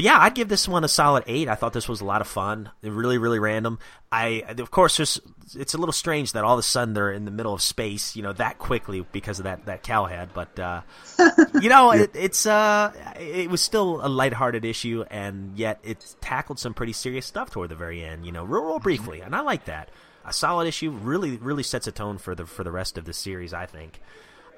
but 0.00 0.04
yeah, 0.06 0.18
I'd 0.18 0.34
give 0.34 0.48
this 0.48 0.66
one 0.66 0.82
a 0.82 0.88
solid 0.88 1.24
eight. 1.26 1.46
I 1.46 1.56
thought 1.56 1.74
this 1.74 1.86
was 1.86 2.00
a 2.00 2.06
lot 2.06 2.22
of 2.22 2.26
fun. 2.26 2.70
Really 2.82 3.18
really 3.18 3.38
random. 3.38 3.78
I 4.10 4.44
of 4.56 4.70
course 4.70 4.96
there's 4.96 5.20
it's 5.54 5.74
a 5.74 5.76
little 5.76 5.92
strange 5.92 6.32
that 6.32 6.42
all 6.42 6.54
of 6.54 6.58
a 6.58 6.62
sudden 6.62 6.94
they're 6.94 7.12
in 7.12 7.26
the 7.26 7.30
middle 7.30 7.52
of 7.52 7.60
space, 7.60 8.16
you 8.16 8.22
know, 8.22 8.32
that 8.32 8.58
quickly 8.58 9.04
because 9.12 9.40
of 9.40 9.44
that 9.44 9.66
that 9.66 9.82
cow 9.82 10.06
head. 10.06 10.30
But 10.32 10.58
uh, 10.58 10.80
you 11.60 11.68
know, 11.68 11.90
it, 11.90 12.12
it's 12.14 12.46
uh, 12.46 12.94
it 13.20 13.50
was 13.50 13.60
still 13.60 14.00
a 14.02 14.08
lighthearted 14.08 14.64
issue, 14.64 15.04
and 15.10 15.58
yet 15.58 15.80
it 15.82 16.16
tackled 16.22 16.58
some 16.58 16.72
pretty 16.72 16.94
serious 16.94 17.26
stuff 17.26 17.50
toward 17.50 17.68
the 17.68 17.74
very 17.74 18.02
end. 18.02 18.24
You 18.24 18.32
know, 18.32 18.44
real, 18.44 18.62
real 18.62 18.78
briefly, 18.78 19.20
and 19.20 19.36
I 19.36 19.40
like 19.42 19.66
that. 19.66 19.90
A 20.24 20.32
solid 20.32 20.66
issue 20.66 20.92
really, 20.92 21.36
really 21.36 21.62
sets 21.62 21.86
a 21.86 21.92
tone 21.92 22.16
for 22.16 22.34
the 22.34 22.46
for 22.46 22.64
the 22.64 22.72
rest 22.72 22.96
of 22.96 23.04
the 23.04 23.12
series. 23.12 23.52
I 23.52 23.66
think. 23.66 24.00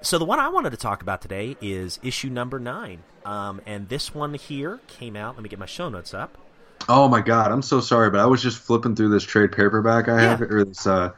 So 0.02 0.18
the 0.18 0.24
one 0.24 0.38
I 0.40 0.48
wanted 0.48 0.70
to 0.70 0.76
talk 0.76 1.00
about 1.02 1.22
today 1.22 1.56
is 1.60 1.98
issue 2.02 2.28
number 2.28 2.58
nine, 2.58 3.02
um, 3.24 3.60
and 3.66 3.88
this 3.88 4.14
one 4.14 4.34
here 4.34 4.80
came 4.88 5.14
out. 5.16 5.36
Let 5.36 5.42
me 5.42 5.48
get 5.48 5.58
my 5.58 5.66
show 5.66 5.88
notes 5.88 6.12
up. 6.12 6.36
Oh 6.88 7.06
my 7.08 7.20
god, 7.20 7.52
I'm 7.52 7.62
so 7.62 7.80
sorry, 7.80 8.10
but 8.10 8.18
I 8.20 8.26
was 8.26 8.42
just 8.42 8.58
flipping 8.58 8.96
through 8.96 9.10
this 9.10 9.22
trade 9.22 9.52
paperback 9.52 10.08
I 10.08 10.20
have 10.20 10.40
Yeah. 10.40 10.46
or 10.46 10.64
this 10.64 10.86
uh 10.86 11.12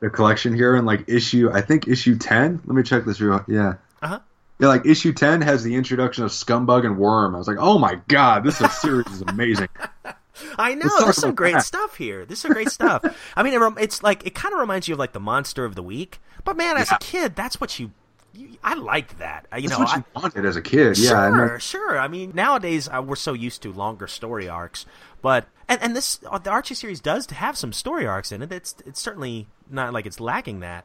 the 0.00 0.10
collection 0.10 0.52
here 0.54 0.74
and 0.74 0.84
like 0.86 1.04
issue 1.08 1.48
I 1.52 1.60
think 1.60 1.86
issue 1.86 2.18
10. 2.18 2.62
Let 2.66 2.74
me 2.76 2.82
check 2.82 3.04
this 3.04 3.20
real 3.20 3.44
yeah. 3.46 3.74
Uh-huh. 4.02 4.18
Yeah, 4.58 4.68
like 4.68 4.84
issue 4.86 5.12
10 5.12 5.40
has 5.42 5.62
the 5.62 5.74
introduction 5.76 6.24
of 6.24 6.30
Scumbug 6.32 6.84
and 6.84 6.98
Worm. 6.98 7.34
I 7.34 7.38
was 7.38 7.46
like, 7.48 7.56
"Oh 7.60 7.78
my 7.78 8.00
god, 8.08 8.42
this 8.44 8.60
is 8.60 8.72
series 8.72 9.06
is 9.08 9.22
amazing." 9.22 9.68
I 10.58 10.74
know 10.74 10.88
there's 11.00 11.16
some 11.16 11.34
great 11.36 11.54
that. 11.54 11.64
stuff 11.64 11.94
here. 11.96 12.24
This 12.24 12.44
is 12.44 12.52
great 12.52 12.70
stuff. 12.70 13.04
I 13.36 13.44
mean, 13.44 13.54
it, 13.54 13.72
it's 13.80 14.02
like 14.02 14.26
it 14.26 14.34
kind 14.34 14.52
of 14.52 14.58
reminds 14.60 14.88
you 14.88 14.94
of 14.94 14.98
like 14.98 15.12
the 15.12 15.20
monster 15.20 15.64
of 15.64 15.76
the 15.76 15.82
week. 15.82 16.20
But 16.44 16.56
man, 16.56 16.76
as 16.76 16.90
Yeah. 16.90 16.96
a 16.96 16.98
kid, 16.98 17.36
that's 17.36 17.60
what 17.60 17.78
you. 17.78 17.92
I 18.62 18.74
liked 18.74 19.18
that. 19.18 19.46
Uh, 19.52 19.56
You 19.56 19.68
That's 19.68 19.78
know, 19.78 19.84
what 19.84 19.94
I, 19.94 19.96
you 19.98 20.04
wanted 20.14 20.44
as 20.46 20.56
a 20.56 20.62
kid. 20.62 20.96
Yeah, 20.98 21.30
sure, 21.34 21.60
sure. 21.60 21.98
I 21.98 22.08
mean, 22.08 22.32
nowadays 22.34 22.88
uh, 22.88 23.02
we're 23.02 23.16
so 23.16 23.32
used 23.32 23.62
to 23.62 23.72
longer 23.72 24.06
story 24.06 24.48
arcs, 24.48 24.86
but 25.22 25.46
and 25.68 25.80
and 25.82 25.94
this 25.96 26.20
uh, 26.30 26.38
the 26.38 26.50
Archie 26.50 26.74
series 26.74 27.00
does 27.00 27.26
have 27.30 27.56
some 27.56 27.72
story 27.72 28.06
arcs 28.06 28.32
in 28.32 28.42
it. 28.42 28.50
It's 28.52 28.74
it's 28.86 29.00
certainly 29.00 29.46
not 29.70 29.92
like 29.92 30.06
it's 30.06 30.20
lacking 30.20 30.60
that. 30.60 30.84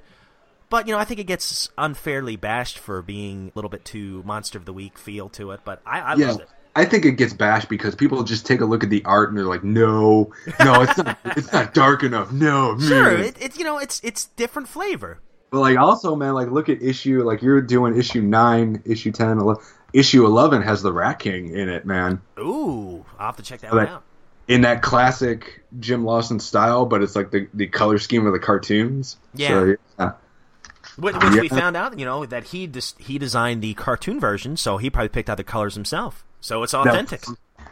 But 0.70 0.86
you 0.88 0.94
know, 0.94 1.00
I 1.00 1.06
think 1.06 1.20
it 1.20 1.24
gets 1.26 1.70
unfairly 1.78 2.36
bashed 2.36 2.78
for 2.78 3.02
being 3.02 3.48
a 3.48 3.52
little 3.58 3.70
bit 3.70 3.84
too 3.86 4.22
monster 4.26 4.58
of 4.58 4.66
the 4.66 4.74
week 4.74 5.00
feel 5.00 5.30
to 5.30 5.52
it. 5.52 5.62
But 5.64 5.82
I, 5.86 6.00
I 6.02 6.16
Yeah. 6.16 6.28
love 6.32 6.42
it. 6.42 6.50
I 6.76 6.86
think 6.86 7.04
it 7.06 7.14
gets 7.14 7.34
bashed 7.34 7.68
because 7.68 7.96
people 7.96 8.24
just 8.24 8.46
take 8.46 8.62
a 8.62 8.66
look 8.66 8.84
at 8.84 8.92
the 8.92 9.04
art 9.04 9.30
and 9.30 9.38
they're 9.38 9.46
like, 9.46 9.64
"No, 9.64 10.32
no, 10.64 10.82
it's 10.84 10.98
not. 10.98 11.18
it's 11.26 11.52
not 11.52 11.74
dark 11.74 12.04
enough. 12.04 12.32
No, 12.32 12.78
Sure, 12.80 13.18
mm." 13.18 13.24
it, 13.24 13.36
it's 13.42 13.58
you 13.58 13.64
know, 13.64 13.80
it's 13.80 14.00
it's 14.04 14.26
different 14.26 14.68
flavor. 14.68 15.20
But 15.52 15.60
like 15.60 15.78
also, 15.78 16.16
man, 16.16 16.34
like 16.34 16.50
look 16.50 16.70
at 16.70 16.82
issue 16.82 17.24
like 17.24 17.42
you're 17.42 17.62
doing 17.62 17.98
issue 17.98 18.22
nine, 18.22 18.82
issue 18.86 19.12
10, 19.12 19.40
11. 19.40 19.64
Issue 19.92 20.26
eleven 20.26 20.62
has 20.62 20.84
the 20.84 20.94
Rat 20.94 21.18
King 21.18 21.56
in 21.56 21.68
it, 21.68 21.84
man. 21.86 22.22
Ooh, 22.40 23.04
I'll 23.18 23.28
have 23.28 23.38
to 23.38 23.44
check 23.44 23.62
that 23.62 23.74
Like- 23.74 23.88
one 23.88 23.96
out. 23.96 24.04
In 24.48 24.62
that 24.62 24.82
classic 24.82 25.64
Jim 25.80 26.04
Lawson 26.06 26.40
style, 26.40 26.86
but 26.88 27.04
it's 27.04 27.16
like 27.16 27.30
the, 27.30 27.48
the 27.54 27.68
color 27.68 28.00
scheme 28.00 28.26
of 28.26 28.34
the 28.34 28.40
cartoons. 28.40 29.18
Yeah. 29.36 29.48
So, 29.50 29.76
yeah. 30.00 30.12
Which, 30.98 31.16
which 31.16 31.42
we 31.42 31.50
found 31.50 31.78
out, 31.78 32.00
you 32.00 32.06
know, 32.06 32.26
that 32.26 32.46
he 32.46 32.66
dis- 32.66 32.96
he 32.98 33.20
designed 33.20 33.62
the 33.62 33.76
cartoon 33.76 34.20
version, 34.20 34.58
so 34.58 34.78
he 34.78 34.90
probably 34.90 35.10
picked 35.10 35.30
out 35.30 35.38
the 35.38 35.44
colors 35.44 35.76
himself. 35.76 36.26
So 36.42 36.64
it's 36.64 36.74
authentic. 36.74 37.24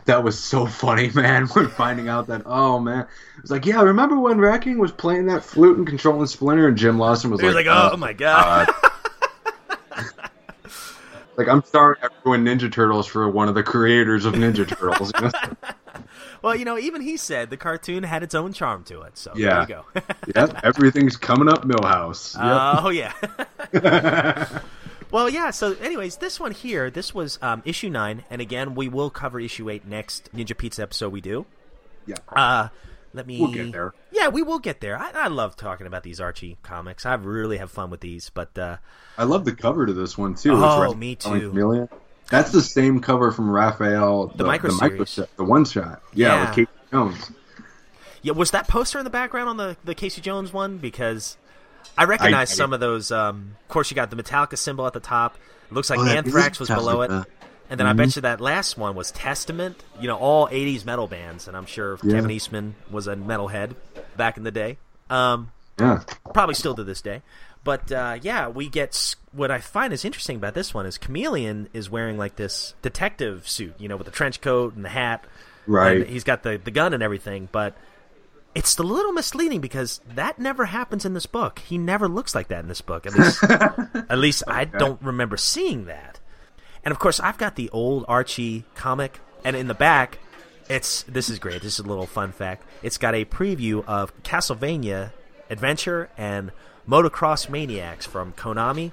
That 0.06 0.24
was 0.24 0.40
so 0.42 0.66
funny, 0.66 1.10
man. 1.16 1.48
When 1.48 1.68
finding 1.70 2.08
out 2.08 2.28
that, 2.28 2.44
oh 2.46 2.80
man, 2.80 3.02
it 3.02 3.42
was 3.42 3.52
like, 3.52 3.66
yeah, 3.66 3.82
remember 3.82 4.18
when 4.18 4.40
Rat 4.40 4.62
King 4.62 4.78
was 4.78 4.92
playing 4.92 5.26
that 5.28 5.44
flute 5.44 5.78
and 5.78 5.86
controlling 5.86 6.28
Splinter, 6.28 6.68
and 6.70 6.78
Jim 6.78 6.98
Lawson 6.98 7.30
was 7.32 7.42
was 7.42 7.54
like, 7.54 7.66
like, 7.66 7.76
"Oh, 7.76 7.90
oh 7.94 7.98
my 7.98 8.14
god!" 8.14 8.70
like 11.38 11.48
I'm 11.48 11.64
sorry, 11.64 11.98
everyone 12.02 12.46
Ninja 12.46 12.72
Turtles 12.72 13.06
for 13.08 13.30
one 13.30 13.48
of 13.50 13.56
the 13.56 13.64
creators 13.64 14.26
of 14.26 14.34
Ninja 14.34 14.68
Turtles. 14.78 15.12
you 15.16 15.22
know? 15.22 15.32
well, 16.42 16.56
you 16.56 16.66
know, 16.66 16.78
even 16.78 17.02
he 17.02 17.18
said 17.18 17.50
the 17.50 17.58
cartoon 17.58 18.04
had 18.04 18.24
its 18.24 18.34
own 18.34 18.54
charm 18.54 18.84
to 18.86 19.02
it. 19.02 19.18
So 19.18 19.34
Yeah. 19.36 19.66
there 19.66 19.78
you 19.96 20.02
go. 20.02 20.02
yep, 20.36 20.60
everything's 20.64 21.18
coming 21.18 21.50
up, 21.50 21.64
Milhouse. 21.66 22.34
Yep. 22.36 22.84
Oh 22.84 22.90
yeah. 22.90 24.60
Well, 25.12 25.30
yeah. 25.30 25.52
So, 25.52 25.74
anyways, 25.82 26.18
this 26.18 26.40
one 26.40 26.52
here, 26.52 26.90
this 26.90 27.14
was 27.14 27.40
um, 27.42 27.62
issue 27.66 27.90
nine, 27.90 28.24
and 28.30 28.42
again, 28.42 28.76
we 28.76 28.88
will 28.88 29.10
cover 29.10 29.40
issue 29.40 29.70
eight 29.70 29.86
next 29.88 30.30
Ninja 30.36 30.58
Pizza 30.58 30.82
episode. 30.84 31.12
We 31.12 31.22
do. 31.22 31.46
yeah. 32.06 32.16
Uh, 32.30 32.70
let 33.14 33.26
me. 33.26 33.40
We'll 33.40 33.52
get 33.52 33.72
there. 33.72 33.94
Yeah, 34.12 34.28
we 34.28 34.42
will 34.44 34.60
get 34.60 34.82
there. 34.82 34.98
I, 34.98 35.12
I 35.14 35.28
love 35.28 35.56
talking 35.56 35.88
about 35.88 36.04
these 36.04 36.20
Archie 36.20 36.58
comics. 36.62 37.06
I 37.06 37.14
really 37.16 37.58
have 37.58 37.72
fun 37.72 37.90
with 37.90 38.02
these, 38.02 38.30
but 38.30 38.58
uh, 38.58 38.78
I 39.18 39.24
love 39.24 39.46
the 39.46 39.54
cover 39.56 39.86
to 39.86 39.94
this 39.94 40.18
one 40.18 40.36
too. 40.36 40.52
Oh, 40.54 40.94
me 40.94 41.16
too. 41.16 41.50
Chameleon. 41.50 41.90
That's 42.30 42.52
the 42.52 42.62
same 42.62 43.00
cover 43.00 43.32
from 43.32 43.50
Raphael, 43.50 44.28
the, 44.36 44.44
micro 44.44 44.70
series. 44.72 45.10
set, 45.10 45.36
the 45.38 45.46
one 45.46 45.64
shot. 45.64 46.02
Yeah, 46.14 46.28
Yeah. 46.28 46.42
with 46.42 46.56
Casey 46.56 46.70
Jones. 46.92 47.32
Yeah, 48.22 48.34
was 48.34 48.52
that 48.52 48.68
poster 48.68 48.98
in 49.00 49.06
the 49.06 49.10
background 49.10 49.48
on 49.48 49.56
the 49.58 49.78
the 49.86 49.96
Casey 49.96 50.20
Jones 50.22 50.52
one? 50.52 50.78
Because 50.78 51.38
I 51.98 52.06
recognize 52.06 52.52
I- 52.52 52.56
some 52.56 52.74
of 52.74 52.80
those. 52.80 53.12
Um, 53.12 53.56
of 53.64 53.68
course, 53.70 53.90
you 53.92 53.96
got 53.96 54.10
the 54.10 54.16
Metallica 54.16 54.58
symbol 54.58 54.86
at 54.88 54.94
the 54.94 55.00
top. 55.00 55.36
It 55.70 55.74
looks 55.74 55.90
like 55.90 56.00
Oh, 56.00 56.06
Anthrax 56.06 56.60
was 56.60 56.70
below 56.70 57.02
it, 57.02 57.12
and 57.70 57.80
then 57.80 57.88
I 57.88 57.94
bet 57.94 58.16
you 58.16 58.22
that 58.22 58.40
last 58.40 58.78
one 58.78 58.96
was 58.96 59.12
Testament. 59.12 59.84
You 60.00 60.08
know, 60.08 60.18
all 60.18 60.48
'80s 60.48 60.86
metal 60.86 61.08
bands, 61.08 61.48
and 61.48 61.58
I'm 61.58 61.66
sure 61.66 61.98
Yeah. 62.04 62.14
Kevin 62.16 62.32
Eastman 62.32 62.76
was 62.90 63.08
a 63.08 63.16
metalhead 63.16 63.76
back 64.16 64.38
in 64.38 64.44
the 64.44 64.52
day. 64.52 64.78
Um, 65.10 65.52
Yeah. 65.80 66.02
probably 66.34 66.56
still 66.56 66.76
to 66.76 66.84
this 66.84 67.02
day. 67.02 67.22
But 67.64 67.92
uh, 67.92 68.18
yeah, 68.22 68.48
we 68.48 68.70
get 68.70 69.16
what 69.34 69.52
I 69.52 69.60
find 69.60 69.92
is 69.92 70.06
interesting 70.06 70.38
about 70.38 70.54
this 70.54 70.74
one 70.74 70.86
is 70.86 70.98
Chameleon 70.98 71.68
is 71.74 71.90
wearing 71.90 72.18
like 72.18 72.38
this 72.38 72.74
detective 72.82 73.48
suit, 73.50 73.74
you 73.78 73.90
know, 73.90 73.98
with 73.98 74.06
the 74.06 74.12
trench 74.12 74.40
coat 74.40 74.74
and 74.76 74.86
the 74.86 74.90
hat. 74.90 75.26
Right. 75.66 76.08
He's 76.08 76.24
got 76.24 76.44
the 76.44 76.58
the 76.64 76.72
gun 76.72 76.94
and 76.94 77.04
everything, 77.04 77.50
but 77.52 77.76
it's 78.58 78.76
a 78.80 78.84
little 78.84 79.12
misleading 79.12 79.62
because 79.62 80.02
that 80.16 80.40
never 80.40 80.66
happens 80.66 81.06
in 81.06 81.14
this 81.14 81.28
book. 81.28 81.60
He 81.60 81.78
never 81.78 82.08
looks 82.08 82.34
like 82.34 82.48
that 82.48 82.62
in 82.62 82.68
this 82.68 82.82
book. 82.82 83.06
At 83.06 83.14
least, 83.14 83.44
at 84.10 84.18
least 84.18 84.44
I 84.48 84.66
don't 84.66 85.00
remember 85.00 85.38
seeing 85.38 85.86
that. 85.86 86.20
And 86.84 86.92
of 86.92 86.98
course, 86.98 87.20
I've 87.20 87.38
got 87.38 87.56
the 87.56 87.70
old 87.70 88.04
Archie 88.08 88.66
comic, 88.74 89.20
and 89.46 89.56
in 89.56 89.68
the 89.68 89.76
back, 89.76 90.18
it's 90.68 91.04
this 91.04 91.30
is 91.30 91.38
great. 91.38 91.62
This 91.62 91.78
is 91.78 91.86
a 91.86 91.88
little 91.88 92.08
fun 92.08 92.32
fact. 92.32 92.64
It's 92.82 92.98
got 92.98 93.14
a 93.14 93.26
preview 93.26 93.86
of 93.86 94.12
Castlevania 94.24 95.12
Adventure 95.52 96.10
and 96.18 96.52
Motocross 96.90 97.50
Maniacs 97.50 98.08
from 98.08 98.34
Konami, 98.34 98.92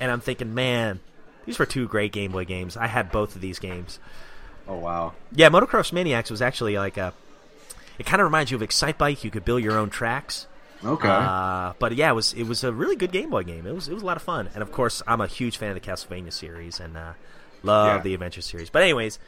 and 0.00 0.10
I'm 0.10 0.22
thinking, 0.22 0.54
man, 0.54 1.00
these 1.44 1.58
were 1.58 1.66
two 1.66 1.86
great 1.86 2.12
Game 2.12 2.32
Boy 2.32 2.46
games. 2.46 2.78
I 2.78 2.86
had 2.86 3.12
both 3.12 3.34
of 3.34 3.42
these 3.42 3.58
games. 3.58 3.98
Oh 4.66 4.78
wow. 4.78 5.12
Yeah, 5.32 5.50
Motocross 5.50 5.92
Maniacs 5.92 6.30
was 6.30 6.40
actually 6.40 6.78
like 6.78 6.96
a. 6.96 7.12
It 7.98 8.06
kind 8.06 8.20
of 8.20 8.26
reminds 8.26 8.50
you 8.50 8.56
of 8.56 8.62
Excitebike. 8.62 9.24
You 9.24 9.30
could 9.30 9.44
build 9.44 9.62
your 9.62 9.78
own 9.78 9.90
tracks. 9.90 10.46
Okay. 10.84 11.08
Uh, 11.08 11.72
but 11.78 11.94
yeah, 11.96 12.10
it 12.10 12.14
was 12.14 12.32
it 12.34 12.44
was 12.44 12.62
a 12.62 12.72
really 12.72 12.96
good 12.96 13.10
Game 13.12 13.30
Boy 13.30 13.42
game. 13.42 13.66
It 13.66 13.74
was 13.74 13.88
it 13.88 13.94
was 13.94 14.02
a 14.02 14.06
lot 14.06 14.16
of 14.16 14.22
fun, 14.22 14.48
and 14.54 14.62
of 14.62 14.70
course, 14.72 15.02
I'm 15.06 15.20
a 15.20 15.26
huge 15.26 15.56
fan 15.56 15.70
of 15.70 15.74
the 15.74 15.80
Castlevania 15.80 16.32
series 16.32 16.78
and 16.80 16.96
uh, 16.96 17.12
love 17.62 17.86
Yeah. 17.98 18.02
the 18.02 18.14
Adventure 18.14 18.42
series. 18.42 18.68
But 18.70 18.82
anyways, 18.82 19.18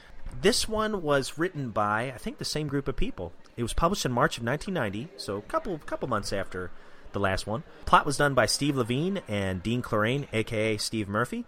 this 0.42 0.68
one 0.68 1.02
was 1.02 1.38
written 1.38 1.70
by 1.70 2.12
I 2.14 2.18
think 2.18 2.36
the 2.38 2.44
same 2.44 2.68
group 2.68 2.86
of 2.86 2.96
people. 2.96 3.32
It 3.56 3.62
was 3.62 3.72
published 3.72 4.04
in 4.04 4.12
March 4.12 4.36
of 4.38 4.44
1990, 4.44 5.14
so 5.16 5.36
a 5.38 5.42
couple 5.42 5.78
couple 5.78 6.06
months 6.06 6.32
after 6.32 6.70
the 7.12 7.18
last 7.20 7.46
one. 7.46 7.62
Plot 7.86 8.04
was 8.04 8.18
done 8.18 8.34
by 8.34 8.44
Steve 8.44 8.76
Levine 8.76 9.22
and 9.26 9.62
Dean 9.62 9.80
Clarrain, 9.80 10.28
aka 10.34 10.76
Steve 10.76 11.08
Murphy. 11.08 11.46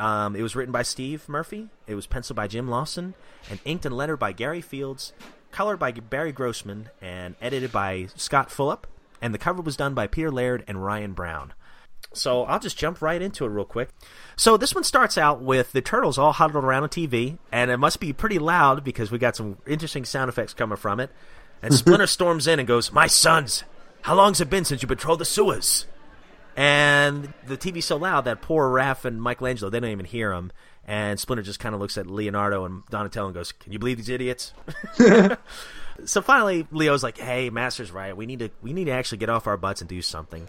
Um, 0.00 0.34
it 0.34 0.40
was 0.40 0.56
written 0.56 0.72
by 0.72 0.82
Steve 0.82 1.28
Murphy. 1.28 1.68
It 1.86 1.94
was 1.94 2.06
penciled 2.06 2.36
by 2.36 2.46
Jim 2.46 2.68
Lawson 2.68 3.14
and 3.50 3.60
inked 3.66 3.84
and 3.84 3.94
lettered 3.94 4.18
by 4.18 4.32
Gary 4.32 4.62
Fields, 4.62 5.12
colored 5.52 5.76
by 5.76 5.92
Barry 5.92 6.32
Grossman, 6.32 6.88
and 7.02 7.34
edited 7.42 7.70
by 7.70 8.08
Scott 8.16 8.48
Fulop. 8.48 8.84
And 9.20 9.34
the 9.34 9.38
cover 9.38 9.60
was 9.60 9.76
done 9.76 9.92
by 9.92 10.06
Peter 10.06 10.30
Laird 10.30 10.64
and 10.66 10.82
Ryan 10.82 11.12
Brown. 11.12 11.52
So 12.14 12.44
I'll 12.44 12.58
just 12.58 12.78
jump 12.78 13.02
right 13.02 13.20
into 13.20 13.44
it 13.44 13.48
real 13.50 13.66
quick. 13.66 13.90
So 14.36 14.56
this 14.56 14.74
one 14.74 14.84
starts 14.84 15.18
out 15.18 15.42
with 15.42 15.72
the 15.72 15.82
turtles 15.82 16.16
all 16.16 16.32
huddled 16.32 16.64
around 16.64 16.84
a 16.84 16.88
TV, 16.88 17.36
and 17.52 17.70
it 17.70 17.76
must 17.76 18.00
be 18.00 18.14
pretty 18.14 18.38
loud 18.38 18.82
because 18.82 19.10
we 19.10 19.18
got 19.18 19.36
some 19.36 19.58
interesting 19.66 20.06
sound 20.06 20.30
effects 20.30 20.54
coming 20.54 20.78
from 20.78 20.98
it. 20.98 21.10
And 21.62 21.74
Splinter 21.74 22.06
storms 22.08 22.46
in 22.46 22.58
and 22.58 22.66
goes, 22.66 22.90
"My 22.90 23.06
sons, 23.06 23.64
how 24.00 24.14
long's 24.14 24.40
it 24.40 24.48
been 24.48 24.64
since 24.64 24.80
you 24.80 24.88
patrolled 24.88 25.20
the 25.20 25.26
sewers?" 25.26 25.84
And 26.60 27.32
the 27.46 27.56
TV's 27.56 27.86
so 27.86 27.96
loud 27.96 28.26
that 28.26 28.42
poor 28.42 28.68
Raph 28.70 29.06
and 29.06 29.22
Michelangelo 29.22 29.70
they 29.70 29.80
don't 29.80 29.88
even 29.90 30.04
hear 30.04 30.32
him. 30.32 30.52
And 30.86 31.18
Splinter 31.18 31.42
just 31.42 31.58
kind 31.58 31.74
of 31.74 31.80
looks 31.80 31.96
at 31.96 32.06
Leonardo 32.06 32.66
and 32.66 32.84
Donatello 32.90 33.26
and 33.28 33.34
goes, 33.34 33.52
"Can 33.52 33.72
you 33.72 33.78
believe 33.78 33.96
these 33.96 34.10
idiots?" 34.10 34.52
so 36.04 36.20
finally, 36.20 36.66
Leo's 36.70 37.02
like, 37.02 37.16
"Hey, 37.18 37.48
Master's 37.48 37.90
right. 37.90 38.14
We 38.16 38.26
need 38.26 38.40
to 38.40 38.50
we 38.60 38.72
need 38.74 38.86
to 38.86 38.90
actually 38.90 39.18
get 39.18 39.30
off 39.30 39.46
our 39.46 39.56
butts 39.56 39.80
and 39.80 39.88
do 39.88 40.02
something." 40.02 40.48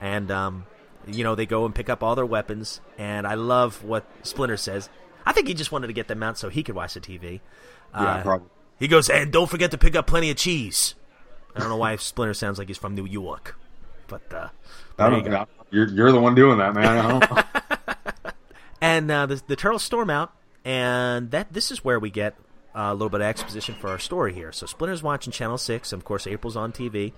And 0.00 0.30
um, 0.30 0.66
you 1.06 1.22
know, 1.22 1.34
they 1.34 1.46
go 1.46 1.64
and 1.66 1.74
pick 1.74 1.88
up 1.88 2.02
all 2.02 2.14
their 2.16 2.26
weapons. 2.26 2.80
And 2.98 3.26
I 3.26 3.34
love 3.34 3.84
what 3.84 4.04
Splinter 4.22 4.56
says. 4.56 4.88
I 5.24 5.32
think 5.32 5.46
he 5.48 5.54
just 5.54 5.70
wanted 5.70 5.86
to 5.88 5.92
get 5.92 6.08
them 6.08 6.22
out 6.22 6.36
so 6.36 6.48
he 6.48 6.62
could 6.62 6.74
watch 6.74 6.94
the 6.94 7.00
TV. 7.00 7.40
yeah, 7.94 8.00
Uh, 8.00 8.22
probably. 8.22 8.48
he 8.80 8.88
goes, 8.88 9.08
and 9.08 9.32
don't 9.32 9.48
forget 9.48 9.70
to 9.70 9.78
pick 9.78 9.94
up 9.94 10.06
plenty 10.06 10.30
of 10.30 10.36
cheese. 10.36 10.94
I 11.54 11.60
don't 11.60 11.68
know 11.68 11.76
why 11.76 11.94
Splinter 11.96 12.34
sounds 12.34 12.58
like 12.58 12.66
he's 12.68 12.78
from 12.78 12.94
New 12.96 13.06
York, 13.06 13.56
but 14.08 14.34
uh, 14.34 14.48
I 14.98 15.10
don't 15.10 15.24
you 15.24 15.30
go. 15.30 15.46
You're, 15.70 15.88
you're 15.88 16.12
the 16.12 16.20
one 16.20 16.34
doing 16.34 16.58
that, 16.58 16.74
man. 16.74 16.86
I 16.86 17.08
don't 17.08 17.30
know. 17.30 17.42
And 18.84 19.10
uh, 19.10 19.24
the, 19.24 19.42
the 19.46 19.56
turtles 19.56 19.82
storm 19.82 20.10
out, 20.10 20.34
and 20.62 21.30
that 21.30 21.54
this 21.54 21.70
is 21.70 21.82
where 21.82 21.98
we 21.98 22.10
get 22.10 22.34
uh, 22.76 22.88
a 22.90 22.92
little 22.92 23.08
bit 23.08 23.22
of 23.22 23.26
exposition 23.26 23.74
for 23.76 23.88
our 23.88 23.98
story 23.98 24.34
here. 24.34 24.52
So 24.52 24.66
Splinter's 24.66 25.02
watching 25.02 25.32
Channel 25.32 25.56
Six, 25.56 25.90
and 25.90 26.02
of 26.02 26.04
course 26.04 26.26
April's 26.26 26.54
on 26.54 26.70
TV. 26.70 27.14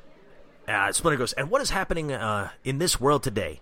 Uh, 0.69 0.93
Splinter 0.93 1.19
goes, 1.19 1.33
and 1.33 1.51
what 1.51 1.61
is 1.61 1.71
happening 1.71 2.13
uh, 2.13 2.51
in 2.63 2.79
this 2.79 3.01
world 3.01 3.25
today? 3.25 3.61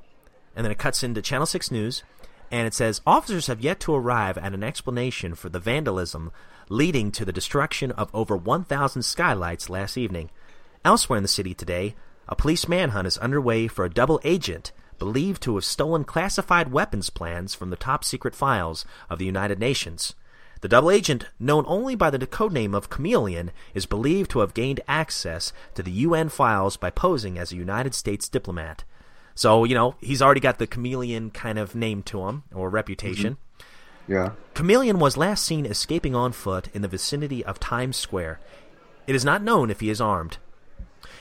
And 0.55 0.67
then 0.67 0.71
it 0.71 0.77
cuts 0.77 1.03
into 1.03 1.23
Channel 1.23 1.47
Six 1.47 1.71
News, 1.71 2.03
and 2.51 2.67
it 2.67 2.75
says 2.75 3.01
officers 3.07 3.47
have 3.47 3.63
yet 3.63 3.81
to 3.81 3.95
arrive 3.95 4.37
at 4.37 4.53
an 4.53 4.63
explanation 4.63 5.35
for 5.35 5.49
the 5.49 5.59
vandalism 5.59 6.31
leading 6.69 7.11
to 7.13 7.25
the 7.25 7.33
destruction 7.33 7.91
of 7.93 8.15
over 8.15 8.37
1,000 8.37 9.01
skylights 9.03 9.71
last 9.71 9.97
evening. 9.97 10.29
Elsewhere 10.85 11.17
in 11.17 11.23
the 11.23 11.29
city 11.29 11.55
today, 11.55 11.95
a 12.29 12.37
police 12.37 12.69
manhunt 12.69 13.07
is 13.07 13.19
underway 13.19 13.67
for 13.67 13.85
a 13.85 13.91
double 13.91 14.21
agent 14.25 14.73
believed 14.99 15.43
to 15.43 15.57
have 15.57 15.65
stolen 15.65 16.05
classified 16.05 16.73
weapons 16.73 17.11
plans 17.11 17.55
from 17.55 17.71
the 17.71 17.77
top 17.77 18.05
secret 18.05 18.35
files 18.35 18.85
of 19.11 19.19
the 19.19 19.27
United 19.27 19.59
Nations. 19.59 20.15
The 20.61 20.69
double 20.69 20.91
agent, 20.91 21.27
known 21.39 21.65
only 21.67 21.95
by 21.95 22.09
the 22.09 22.19
codename 22.19 22.75
of 22.75 22.89
Chameleon, 22.89 23.51
is 23.75 23.85
believed 23.85 24.31
to 24.31 24.39
have 24.39 24.55
gained 24.55 24.81
access 24.89 25.53
to 25.75 25.83
the 25.83 25.91
UN 25.91 26.31
files 26.31 26.79
by 26.79 26.89
posing 26.89 27.37
as 27.39 27.53
a 27.53 27.57
United 27.57 27.95
States 27.95 28.31
diplomat. 28.31 28.85
So, 29.35 29.65
you 29.65 29.75
know, 29.75 29.97
he's 30.01 30.23
already 30.23 30.41
got 30.41 30.59
the 30.59 30.67
chameleon 30.67 31.31
kind 31.31 31.59
of 31.59 31.75
name 31.75 32.03
to 32.05 32.29
him, 32.29 32.45
or 32.55 32.71
reputation. 32.71 33.37
Mm-hmm. 33.37 34.13
Yeah. 34.13 34.31
Chameleon 34.55 34.99
was 34.99 35.17
last 35.17 35.45
seen 35.45 35.67
escaping 35.67 36.15
on 36.15 36.33
foot 36.33 36.69
in 36.73 36.83
the 36.83 36.89
vicinity 36.89 37.45
of 37.45 37.61
Times 37.61 37.97
Square. 37.97 38.41
It 39.07 39.15
is 39.15 39.25
not 39.25 39.43
known 39.43 39.71
if 39.71 39.81
he 39.81 39.91
is 39.91 40.01
armed. 40.01 40.39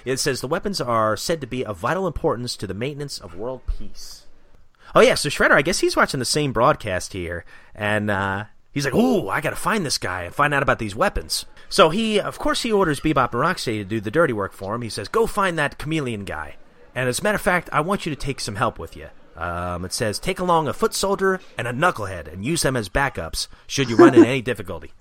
It 0.06 0.18
says 0.18 0.41
the 0.41 0.47
weapons 0.47 0.82
are 0.82 1.16
said 1.16 1.41
to 1.41 1.47
be 1.47 1.66
of 1.66 1.78
vital 1.78 2.08
importance 2.08 2.56
to 2.58 2.68
the 2.68 2.74
maintenance 2.74 3.20
of 3.20 3.36
world 3.36 3.62
peace. 3.68 4.26
Oh 4.95 5.01
yeah, 5.01 5.16
so 5.16 5.30
Shredder, 5.30 5.51
I 5.51 5.62
guess 5.62 5.80
he's 5.80 5.95
watching 5.95 6.20
the 6.20 6.26
same 6.26 6.54
broadcast 6.54 7.14
here, 7.14 7.45
and 7.74 8.12
uh, 8.12 8.45
he's 8.72 8.86
like, 8.86 8.93
"Ooh, 8.93 9.30
I 9.30 9.41
gotta 9.41 9.56
find 9.56 9.86
this 9.86 9.97
guy 9.97 10.24
and 10.24 10.36
find 10.36 10.54
out 10.54 10.64
about 10.64 10.80
these 10.80 10.95
weapons." 10.95 11.45
So 11.70 11.89
he, 11.89 12.20
of 12.20 12.38
course, 12.38 12.62
he 12.62 12.72
orders 12.72 12.99
Bebop 12.99 13.34
and 13.34 13.41
Rocksteady 13.41 13.80
to 13.80 13.86
do 13.86 14.01
the 14.01 14.12
dirty 14.12 14.34
work 14.34 14.54
for 14.54 14.76
him. 14.76 14.82
He 14.82 14.89
says, 14.89 15.08
"Go 15.08 15.26
find 15.26 15.58
that 15.58 15.80
chameleon 15.80 16.26
guy." 16.26 16.58
And 16.95 17.10
as 17.10 17.20
a 17.20 17.24
matter 17.24 17.38
of 17.38 17.41
fact, 17.41 17.70
I 17.72 17.82
want 17.82 18.06
you 18.06 18.14
to 18.14 18.20
take 18.20 18.39
some 18.39 18.56
help 18.56 18.78
with 18.78 18.95
you. 18.95 19.08
Um, 19.36 19.84
it 19.84 19.93
says, 19.93 20.20
take 20.20 20.39
along 20.39 20.68
a 20.68 20.74
foot 20.74 20.93
soldier 20.93 21.39
and 21.58 21.68
a 21.68 21.74
knucklehead 21.74 22.32
and 22.32 22.45
use 22.45 22.62
them 22.62 22.76
as 22.76 22.88
backups 22.88 23.47
should 23.66 23.89
you 23.89 23.95
run 23.95 24.14
into 24.14 24.28
any 24.28 24.41
difficulty. 24.41 24.93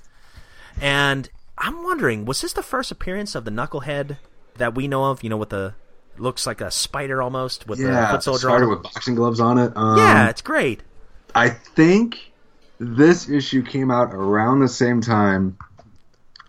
And 0.81 1.29
I'm 1.59 1.85
wondering, 1.85 2.25
was 2.25 2.41
this 2.41 2.55
the 2.55 2.63
first 2.63 2.91
appearance 2.91 3.35
of 3.35 3.45
the 3.45 3.51
knucklehead 3.51 4.17
that 4.57 4.75
we 4.75 4.89
know 4.89 5.05
of? 5.07 5.23
You 5.23 5.31
know, 5.31 5.37
with 5.37 5.51
the 5.51 5.75
looks 6.19 6.47
like 6.47 6.61
a 6.61 6.71
spider 6.71 7.23
almost 7.23 7.67
with 7.67 7.79
the 7.79 7.87
Yeah. 7.89 8.11
foot 8.13 8.23
soldier. 8.23 8.41
Started 8.49 8.65
on? 8.67 8.71
with 8.71 8.83
boxing 8.83 9.15
gloves 9.15 9.41
on 9.41 9.59
it. 9.59 9.73
Um, 9.77 9.97
yeah, 9.99 10.29
it's 10.29 10.43
great. 10.43 10.83
I 11.35 11.49
think 11.49 12.33
this 12.79 13.29
issue 13.29 13.63
came 13.63 13.91
out 13.91 14.13
around 14.13 14.61
the 14.61 14.69
same 14.69 15.01
time 15.01 15.57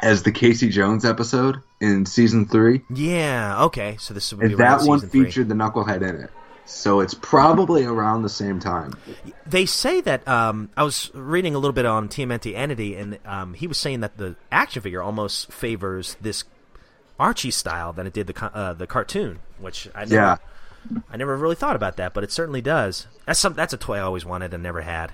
as 0.02 0.24
the 0.24 0.32
Casey 0.32 0.68
Jones 0.70 1.06
episode 1.06 1.58
in 1.80 2.06
season 2.06 2.46
three, 2.46 2.82
Yeah, 2.90 3.64
okay. 3.66 3.96
So 4.00 4.14
this 4.14 4.34
would 4.34 4.50
be 4.50 4.56
that 4.56 4.82
one 4.82 5.00
season 5.00 5.10
three. 5.10 5.26
featured 5.26 5.48
the 5.50 5.56
knucklehead 5.56 6.02
in 6.02 6.16
it. 6.24 6.30
So 6.66 7.00
it's 7.02 7.14
probably 7.14 7.86
around 7.86 8.24
the 8.24 8.30
same 8.30 8.60
time. 8.60 8.94
They 9.46 9.66
say 9.66 10.02
that 10.02 10.26
um, 10.28 10.70
I 10.76 10.84
was 10.84 11.12
reading 11.14 11.56
a 11.56 11.58
little 11.58 11.74
bit 11.74 11.86
on 11.86 12.08
TMNT 12.10 12.54
Entity, 12.56 12.96
and 12.96 13.20
um, 13.26 13.54
he 13.54 13.68
was 13.68 13.78
saying 13.78 14.00
that 14.02 14.18
the 14.18 14.36
action 14.52 14.82
figure 14.82 15.02
almost 15.02 15.52
favors 15.52 16.16
this 16.22 16.44
Archie 17.20 17.52
style 17.52 17.94
than 17.94 18.08
it 18.08 18.14
did 18.14 18.28
the 18.28 18.46
uh, 18.56 18.74
the 18.74 18.88
cartoon, 18.88 19.40
which 19.60 19.88
I 19.96 20.02
never, 20.02 20.14
Yeah. 20.16 20.38
I 21.10 21.18
never 21.18 21.38
really 21.38 21.56
thought 21.56 21.76
about 21.76 21.96
that, 21.98 22.14
but 22.14 22.24
it 22.24 22.32
certainly 22.32 22.62
does. 22.62 23.08
That's 23.26 23.40
some 23.40 23.54
that's 23.54 23.74
a 23.74 23.78
toy 23.78 23.98
I 23.98 24.02
always 24.02 24.26
wanted 24.26 24.54
and 24.54 24.62
never 24.64 24.82
had. 24.82 25.14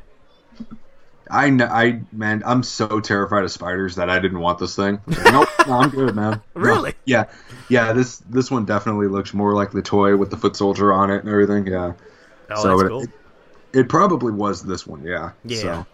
I 1.31 1.51
know, 1.51 1.65
I 1.65 2.01
man, 2.11 2.41
I'm 2.43 2.63
so 2.63 2.99
terrified 2.99 3.43
of 3.43 3.51
spiders 3.51 3.95
that 3.95 4.09
I 4.09 4.17
didn't 4.17 4.39
want 4.39 4.57
this 4.57 4.75
thing. 4.75 4.99
Like, 5.05 5.31
nope, 5.31 5.49
no, 5.67 5.73
I'm 5.73 5.89
good, 5.91 6.15
man. 6.15 6.41
No. 6.55 6.61
Really? 6.61 6.95
Yeah, 7.05 7.25
yeah. 7.69 7.93
This 7.93 8.17
this 8.29 8.49
one 8.49 8.65
definitely 8.65 9.07
looks 9.07 9.31
more 9.33 9.53
like 9.53 9.71
the 9.71 9.83
toy 9.83 10.17
with 10.17 10.31
the 10.31 10.37
foot 10.37 10.55
soldier 10.55 10.91
on 10.91 11.11
it 11.11 11.19
and 11.19 11.29
everything. 11.29 11.67
Yeah. 11.67 11.93
Oh, 12.49 12.63
so 12.63 12.69
that's 12.69 12.81
it, 12.81 12.87
cool. 12.89 13.01
it, 13.03 13.09
it 13.73 13.89
probably 13.89 14.31
was 14.31 14.63
this 14.63 14.87
one. 14.87 15.03
Yeah. 15.03 15.31
Yeah. 15.43 15.57
So, 15.61 15.85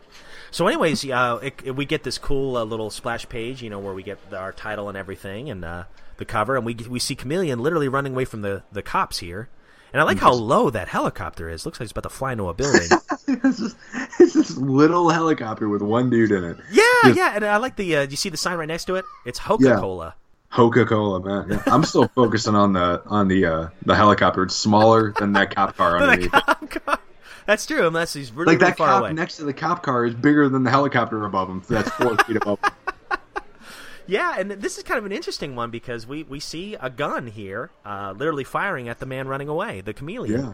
So, 0.55 0.67
anyways, 0.67 1.03
uh, 1.09 1.39
it, 1.43 1.53
it- 1.65 1.75
we 1.75 1.83
get 1.83 2.03
this 2.03 2.17
cool 2.17 2.55
uh, 2.55 2.63
little 2.63 2.89
splash 2.89 3.27
page, 3.27 3.61
you 3.61 3.69
know, 3.69 3.79
where 3.79 3.93
we 3.93 4.03
get 4.03 4.29
the, 4.29 4.37
our 4.37 4.53
title 4.53 4.87
and 4.87 4.97
everything, 4.97 5.49
and 5.49 5.65
uh, 5.65 5.83
the 6.15 6.23
cover, 6.23 6.55
and 6.55 6.65
we 6.65 6.75
we 6.75 6.97
see 6.97 7.13
Chameleon 7.13 7.59
literally 7.59 7.89
running 7.89 8.13
away 8.13 8.23
from 8.23 8.41
the, 8.41 8.63
the 8.71 8.81
cops 8.81 9.17
here. 9.19 9.49
And 9.91 9.99
I 10.01 10.05
like 10.05 10.17
how 10.17 10.31
low 10.31 10.69
that 10.69 10.87
helicopter 10.87 11.49
is. 11.49 11.65
Looks 11.65 11.81
like 11.81 11.85
it's 11.85 11.91
about 11.91 12.03
to 12.03 12.09
fly 12.09 12.31
into 12.31 12.47
a 12.47 12.53
building. 12.53 12.87
it's, 13.27 13.59
just, 13.59 13.75
it's 14.17 14.33
this 14.33 14.55
little 14.55 15.09
helicopter 15.09 15.67
with 15.67 15.81
one 15.81 16.09
dude 16.09 16.31
in 16.31 16.45
it. 16.45 16.57
yeah, 16.71 16.83
Just- 17.03 17.17
yeah. 17.17 17.35
And 17.35 17.43
I 17.43 17.57
like 17.57 17.75
the. 17.75 17.93
Uh, 17.97 18.05
do 18.05 18.11
you 18.11 18.17
see 18.17 18.29
the 18.29 18.37
sign 18.37 18.57
right 18.57 18.65
next 18.67 18.85
to 18.85 18.95
it? 18.95 19.03
It's 19.25 19.39
Coca 19.41 19.75
Cola. 19.81 20.15
Coca 20.51 20.85
Cola, 20.85 21.19
man. 21.19 21.49
Yeah, 21.49 21.63
I'm 21.67 21.83
still 21.83 22.07
focusing 22.07 22.55
on 22.55 22.71
the 22.71 23.01
on 23.07 23.27
the 23.27 23.45
uh, 23.45 23.67
the 23.85 23.95
helicopter. 23.95 24.43
It's 24.43 24.55
smaller 24.55 25.11
than 25.19 25.33
that 25.33 25.53
cop 25.53 25.75
car 25.75 25.97
underneath. 26.01 26.31
it. 26.33 26.99
That's 27.45 27.65
true, 27.65 27.85
unless 27.87 28.13
he's 28.13 28.31
really, 28.31 28.53
Like 28.53 28.61
really 28.61 28.71
that 28.71 28.77
far 28.77 28.87
cop 28.87 29.01
away. 29.01 29.13
next 29.13 29.37
to 29.37 29.43
the 29.43 29.53
cop 29.53 29.83
car 29.83 30.05
is 30.05 30.15
bigger 30.15 30.49
than 30.49 30.63
the 30.63 30.71
helicopter 30.71 31.23
above 31.25 31.49
him. 31.49 31.61
That's 31.69 31.89
four 31.91 32.15
feet 32.25 32.37
above. 32.37 32.59
Him. 32.63 32.71
Yeah, 34.07 34.35
and 34.37 34.51
this 34.51 34.77
is 34.77 34.83
kind 34.83 34.99
of 34.99 35.05
an 35.05 35.11
interesting 35.11 35.55
one 35.55 35.71
because 35.71 36.05
we, 36.05 36.23
we 36.23 36.39
see 36.39 36.75
a 36.79 36.89
gun 36.91 37.25
here, 37.27 37.71
uh, 37.83 38.13
literally 38.15 38.43
firing 38.43 38.87
at 38.87 38.99
the 38.99 39.05
man 39.07 39.27
running 39.27 39.47
away, 39.47 39.81
the 39.81 39.93
chameleon. 39.93 40.41
Yeah. 40.41 40.53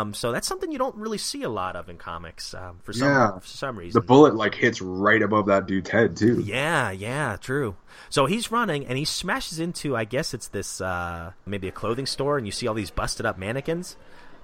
Um, 0.00 0.14
so 0.14 0.32
that's 0.32 0.46
something 0.48 0.72
you 0.72 0.78
don't 0.78 0.94
really 0.96 1.18
see 1.18 1.42
a 1.42 1.48
lot 1.48 1.76
of 1.76 1.88
in 1.90 1.98
comics 1.98 2.54
um, 2.54 2.78
for 2.84 2.92
some 2.94 3.08
Yeah. 3.08 3.38
for 3.38 3.46
some 3.46 3.76
reason. 3.78 4.00
The 4.00 4.06
bullet 4.06 4.34
like 4.34 4.54
hits 4.54 4.80
right 4.80 5.20
above 5.20 5.46
that 5.46 5.66
dude's 5.66 5.90
head 5.90 6.16
too. 6.16 6.40
Yeah, 6.40 6.90
yeah, 6.90 7.36
true. 7.38 7.74
So 8.08 8.24
he's 8.26 8.50
running 8.50 8.86
and 8.86 8.96
he 8.96 9.04
smashes 9.04 9.58
into, 9.58 9.94
I 9.94 10.04
guess 10.04 10.32
it's 10.32 10.48
this 10.48 10.80
uh, 10.80 11.32
maybe 11.44 11.68
a 11.68 11.72
clothing 11.72 12.06
store, 12.06 12.38
and 12.38 12.46
you 12.46 12.52
see 12.52 12.66
all 12.66 12.74
these 12.74 12.90
busted 12.90 13.26
up 13.26 13.36
mannequins. 13.38 13.96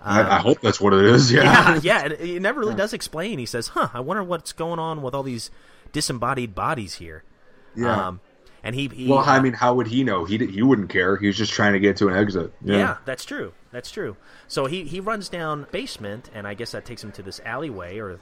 I, 0.03 0.37
I 0.37 0.39
hope 0.39 0.61
that's 0.61 0.81
what 0.81 0.95
it 0.95 1.05
is. 1.05 1.31
Yeah. 1.33 1.43
Yeah, 1.43 1.81
yeah. 1.83 2.05
and 2.05 2.13
It 2.15 2.41
never 2.43 2.61
really 2.61 2.75
does 2.75 2.93
explain. 2.93 3.39
He 3.39 3.47
says, 3.47 3.69
"Huh, 3.69 3.89
I 3.93 4.01
wonder 4.01 4.23
what's 4.25 4.53
going 4.53 4.79
on 4.79 5.03
with 5.03 5.15
all 5.15 5.23
these 5.23 5.51
disembodied 5.93 6.55
bodies 6.55 6.95
here." 6.95 7.25
Yeah. 7.77 8.09
Um, 8.09 8.21
and 8.63 8.75
he, 8.75 8.89
he 8.89 9.09
Well, 9.09 9.21
I 9.21 9.39
uh, 9.39 9.43
mean, 9.43 9.53
how 9.53 9.75
would 9.75 9.87
he 9.87 10.05
know? 10.05 10.25
He 10.25 10.39
he 10.39 10.63
wouldn't 10.63 10.91
care. 10.91 11.17
He 11.17 11.27
was 11.27 11.37
just 11.37 11.53
trying 11.53 11.73
to 11.75 11.81
get 11.81 11.97
to 11.99 12.09
an 12.09 12.17
exit. 12.17 12.53
Yeah. 12.63 12.99
that's 13.05 13.25
true. 13.25 13.53
That's 13.73 13.91
true. 13.91 14.17
So 14.49 14.67
he, 14.67 14.85
he 14.85 15.01
runs 15.01 15.29
down 15.29 15.67
basement, 15.71 16.31
and 16.35 16.47
I 16.47 16.55
guess 16.55 16.73
that 16.73 16.85
takes 16.85 17.05
him 17.05 17.13
to 17.13 17.23
this 17.23 17.41
alleyway, 17.45 17.99
or 17.99 18.19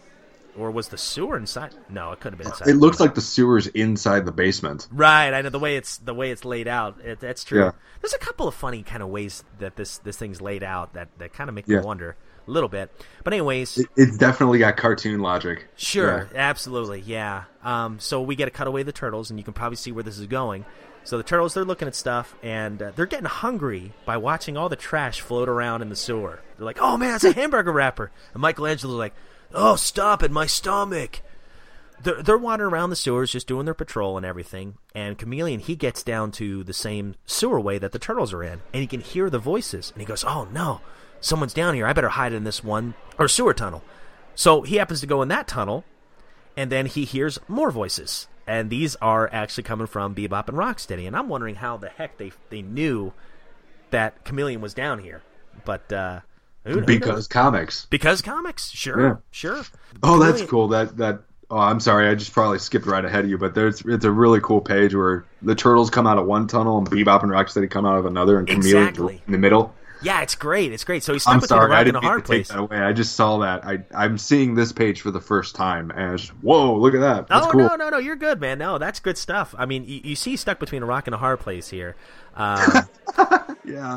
or 0.56 0.70
was 0.70 0.88
the 0.88 0.98
sewer 0.98 1.36
inside? 1.36 1.74
No, 1.88 2.12
it 2.12 2.20
could 2.20 2.32
have 2.32 2.38
been 2.38 2.48
inside. 2.48 2.68
It 2.68 2.74
looks 2.74 3.00
like 3.00 3.14
the 3.14 3.20
sewer's 3.20 3.66
inside 3.68 4.26
the 4.26 4.32
basement. 4.32 4.88
right. 4.92 5.32
I 5.32 5.42
know 5.42 5.50
the 5.50 5.58
way 5.58 5.76
it's 5.76 5.98
the 5.98 6.14
way 6.14 6.30
it's 6.30 6.44
laid 6.44 6.68
out. 6.68 7.00
It, 7.04 7.20
that's 7.20 7.44
true. 7.44 7.60
Yeah. 7.64 7.72
There's 8.00 8.14
a 8.14 8.18
couple 8.18 8.46
of 8.48 8.54
funny 8.54 8.82
kind 8.82 9.02
of 9.02 9.08
ways 9.08 9.44
that 9.58 9.76
this 9.76 9.98
this 9.98 10.16
thing's 10.16 10.40
laid 10.40 10.62
out 10.62 10.94
that 10.94 11.08
that 11.18 11.32
kind 11.32 11.48
of 11.48 11.54
make 11.54 11.66
Yeah. 11.68 11.78
me 11.80 11.84
wonder 11.84 12.16
a 12.46 12.50
little 12.50 12.68
bit. 12.68 12.90
But 13.24 13.32
anyways, 13.34 13.76
It, 13.78 13.86
it's 13.96 14.16
definitely 14.16 14.58
got 14.58 14.76
cartoon 14.76 15.20
logic. 15.20 15.68
Sure, 15.76 16.28
Yeah. 16.32 16.38
absolutely, 16.48 17.00
yeah. 17.00 17.44
Um, 17.62 17.98
so 18.00 18.22
we 18.22 18.36
get 18.36 18.48
a 18.48 18.50
cutaway 18.50 18.80
of 18.80 18.86
the 18.86 18.92
turtles, 18.92 19.28
and 19.30 19.38
you 19.38 19.44
can 19.44 19.52
probably 19.52 19.76
see 19.76 19.92
where 19.92 20.02
this 20.04 20.18
is 20.18 20.26
going. 20.26 20.64
So 21.04 21.16
the 21.18 21.22
turtles, 21.22 21.54
they're 21.54 21.64
looking 21.64 21.88
at 21.88 21.94
stuff, 21.94 22.34
and 22.42 22.82
uh, 22.82 22.90
they're 22.96 23.06
getting 23.06 23.26
hungry 23.26 23.92
by 24.06 24.16
watching 24.16 24.56
all 24.56 24.68
the 24.68 24.76
trash 24.76 25.20
float 25.20 25.48
around 25.48 25.82
in 25.82 25.88
the 25.90 25.96
sewer. 25.96 26.40
They're 26.56 26.64
like, 26.66 26.78
"Oh 26.80 26.96
man, 26.96 27.14
it's 27.16 27.24
a 27.24 27.32
hamburger 27.34 27.72
wrapper!" 27.72 28.10
And 28.34 28.40
Michelangelo's 28.42 28.96
like, 28.98 29.14
"Oh, 29.54 29.76
stop 29.76 30.22
it, 30.22 30.30
my 30.30 30.46
stomach!" 30.46 31.20
They're, 32.02 32.22
they're 32.22 32.38
wandering 32.38 32.72
around 32.72 32.90
the 32.90 32.96
sewers, 32.96 33.32
just 33.32 33.48
doing 33.48 33.64
their 33.64 33.74
patrol 33.74 34.16
and 34.16 34.24
everything. 34.24 34.78
And 34.94 35.18
Chameleon, 35.18 35.60
he 35.60 35.74
gets 35.74 36.02
down 36.02 36.30
to 36.32 36.62
the 36.62 36.72
same 36.72 37.16
sewer 37.26 37.60
way 37.60 37.78
that 37.78 37.92
the 37.92 37.98
turtles 37.98 38.32
are 38.32 38.42
in, 38.42 38.60
and 38.72 38.80
he 38.80 38.86
can 38.86 39.00
hear 39.00 39.28
the 39.28 39.38
voices. 39.38 39.90
And 39.90 40.00
he 40.00 40.06
goes, 40.06 40.24
"Oh 40.24 40.48
no, 40.52 40.80
someone's 41.20 41.54
down 41.54 41.74
here! 41.74 41.86
I 41.86 41.92
better 41.92 42.10
hide 42.10 42.32
in 42.32 42.44
this 42.44 42.62
one 42.62 42.94
or 43.18 43.28
sewer 43.28 43.54
tunnel." 43.54 43.82
So 44.34 44.62
he 44.62 44.76
happens 44.76 45.00
to 45.00 45.06
go 45.06 45.22
in 45.22 45.28
that 45.28 45.48
tunnel, 45.48 45.84
and 46.56 46.70
then 46.70 46.86
he 46.86 47.04
hears 47.04 47.40
more 47.48 47.72
voices, 47.72 48.28
and 48.46 48.70
these 48.70 48.94
are 48.96 49.28
actually 49.32 49.64
coming 49.64 49.88
from 49.88 50.14
Bebop 50.14 50.48
and 50.48 50.56
Rocksteady. 50.56 51.06
And 51.06 51.16
I'm 51.16 51.28
wondering 51.28 51.56
how 51.56 51.76
the 51.76 51.88
heck 51.88 52.18
they 52.18 52.32
they 52.50 52.62
knew 52.62 53.12
that 53.90 54.24
Chameleon 54.24 54.60
was 54.60 54.74
down 54.74 55.00
here, 55.00 55.22
but 55.64 55.92
uh, 55.92 56.20
who-? 56.64 56.80
Because 56.82 57.26
comics. 57.28 57.86
because 57.90 58.22
comics, 58.22 58.68
sure, 58.70 59.00
Yeah. 59.00 59.14
sure. 59.30 59.62
Oh, 60.02 60.18
that's 60.18 60.42
cool. 60.42 60.68
That 60.68 60.96
that. 60.98 61.20
Oh, 61.50 61.56
I'm 61.56 61.80
sorry. 61.80 62.08
I 62.08 62.14
just 62.14 62.32
probably 62.34 62.58
skipped 62.58 62.84
right 62.84 63.02
ahead 63.04 63.24
of 63.24 63.30
you, 63.30 63.38
but 63.38 63.54
there's 63.54 63.80
it's 63.86 64.04
a 64.04 64.10
really 64.12 64.40
cool 64.40 64.60
page 64.60 64.94
where 64.94 65.24
the 65.40 65.54
turtles 65.54 65.88
come 65.88 66.06
out 66.06 66.18
of 66.18 66.26
one 66.26 66.46
tunnel 66.46 66.76
and 66.78 66.88
Bebop 66.90 67.22
and 67.22 67.32
Rocksteady 67.32 67.70
come 67.70 67.86
out 67.86 67.96
of 67.98 68.04
another, 68.04 68.38
and 68.38 68.48
Exactly. 68.50 69.22
in 69.26 69.32
the 69.32 69.38
middle. 69.38 69.74
Yeah, 70.00 70.20
it's 70.20 70.36
great. 70.36 70.70
It's 70.72 70.84
great. 70.84 71.02
So 71.02 71.12
he's 71.14 71.22
stuck 71.22 71.34
I'm 71.34 71.40
between 71.40 71.48
sorry, 71.58 71.64
a 71.64 71.68
rock 71.70 71.76
I 71.76 71.80
and 71.80 71.88
a 71.88 71.92
didn't 71.92 72.02
mean 72.04 72.08
hard 72.10 72.24
place. 72.24 72.48
that 72.48 72.58
away. 72.58 72.76
I 72.76 72.92
just 72.92 73.16
saw 73.16 73.38
that. 73.38 73.64
I 73.64 73.78
I'm 73.94 74.16
seeing 74.18 74.54
this 74.54 74.70
page 74.72 75.00
for 75.00 75.10
the 75.10 75.20
first 75.20 75.54
time, 75.56 75.90
and 75.90 76.20
whoa, 76.42 76.76
look 76.76 76.94
at 76.94 77.00
that. 77.00 77.26
That's 77.28 77.46
oh 77.46 77.50
cool. 77.50 77.60
no, 77.62 77.74
no, 77.76 77.88
no! 77.88 77.98
You're 77.98 78.14
good, 78.14 78.40
man. 78.40 78.58
No, 78.58 78.76
that's 78.78 79.00
good 79.00 79.16
stuff. 79.18 79.54
I 79.58 79.64
mean, 79.66 79.84
you, 79.86 80.00
you 80.04 80.14
see, 80.16 80.36
stuck 80.36 80.60
between 80.60 80.82
a 80.82 80.86
rock 80.86 81.06
and 81.08 81.14
a 81.14 81.18
hard 81.18 81.40
place 81.40 81.68
here. 81.70 81.96
Um, 82.36 82.60
Yeah, 83.64 83.96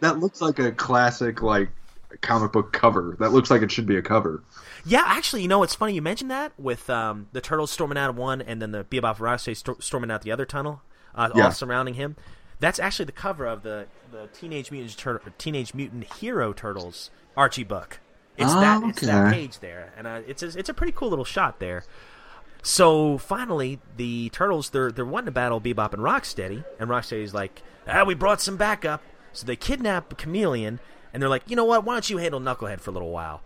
that 0.00 0.18
looks 0.18 0.40
like 0.42 0.58
a 0.58 0.72
classic 0.72 1.40
like 1.40 1.70
comic 2.18 2.52
book 2.52 2.72
cover. 2.72 3.16
That 3.20 3.32
looks 3.32 3.50
like 3.50 3.62
it 3.62 3.70
should 3.70 3.86
be 3.86 3.96
a 3.96 4.02
cover. 4.02 4.42
Yeah, 4.84 5.02
actually, 5.06 5.42
you 5.42 5.48
know, 5.48 5.62
it's 5.62 5.74
funny 5.74 5.94
you 5.94 6.02
mentioned 6.02 6.30
that 6.30 6.52
with 6.58 6.88
um, 6.90 7.28
the 7.32 7.40
turtles 7.40 7.70
storming 7.70 7.98
out 7.98 8.10
of 8.10 8.16
one, 8.16 8.40
and 8.42 8.60
then 8.60 8.72
the 8.72 8.84
Bebop 8.84 9.16
and 9.16 9.26
Rocksteady 9.26 9.82
storming 9.82 10.10
out 10.10 10.22
the 10.22 10.32
other 10.32 10.44
tunnel, 10.46 10.82
uh, 11.14 11.30
Yeah. 11.34 11.46
all 11.46 11.50
surrounding 11.52 11.94
him. 11.94 12.16
That's 12.58 12.78
actually 12.78 13.06
the 13.06 13.12
cover 13.12 13.46
of 13.46 13.62
the 13.62 13.86
the 14.12 14.28
Teenage 14.34 14.70
Mutant 14.70 14.96
Tur- 14.98 15.22
Teenage 15.38 15.72
Mutant 15.74 16.04
Hero 16.14 16.52
Turtles 16.52 17.10
Archie 17.36 17.64
book. 17.64 18.00
It's 18.36 18.52
Oh, 18.52 18.60
that 18.60 18.82
it's 18.88 19.00
that 19.02 19.32
page 19.32 19.60
there, 19.60 19.92
and 19.96 20.06
uh, 20.06 20.20
it's 20.26 20.42
a, 20.42 20.58
it's 20.58 20.68
a 20.68 20.74
pretty 20.74 20.92
cool 20.92 21.08
little 21.10 21.24
shot 21.24 21.58
there. 21.60 21.84
So 22.62 23.16
finally, 23.18 23.80
the 23.96 24.28
turtles 24.30 24.70
they're 24.70 24.90
they're 24.92 25.04
wanting 25.06 25.26
to 25.26 25.30
battle 25.32 25.60
Bebop 25.60 25.92
and 25.94 26.02
Rocksteady, 26.02 26.64
and 26.78 26.90
Rocksteady's 26.90 27.32
like, 27.34 27.62
ah, 27.88 28.04
we 28.04 28.14
brought 28.14 28.40
some 28.40 28.56
backup. 28.56 29.02
So 29.32 29.46
they 29.46 29.56
kidnap 29.56 30.18
Chameleon, 30.18 30.80
and 31.12 31.22
they're 31.22 31.28
like, 31.28 31.42
you 31.46 31.56
know 31.56 31.64
what? 31.64 31.84
Why 31.84 31.94
don't 31.94 32.10
you 32.10 32.18
handle 32.18 32.40
Knucklehead 32.40 32.80
for 32.80 32.90
a 32.90 32.92
little 32.92 33.10
while? 33.10 33.42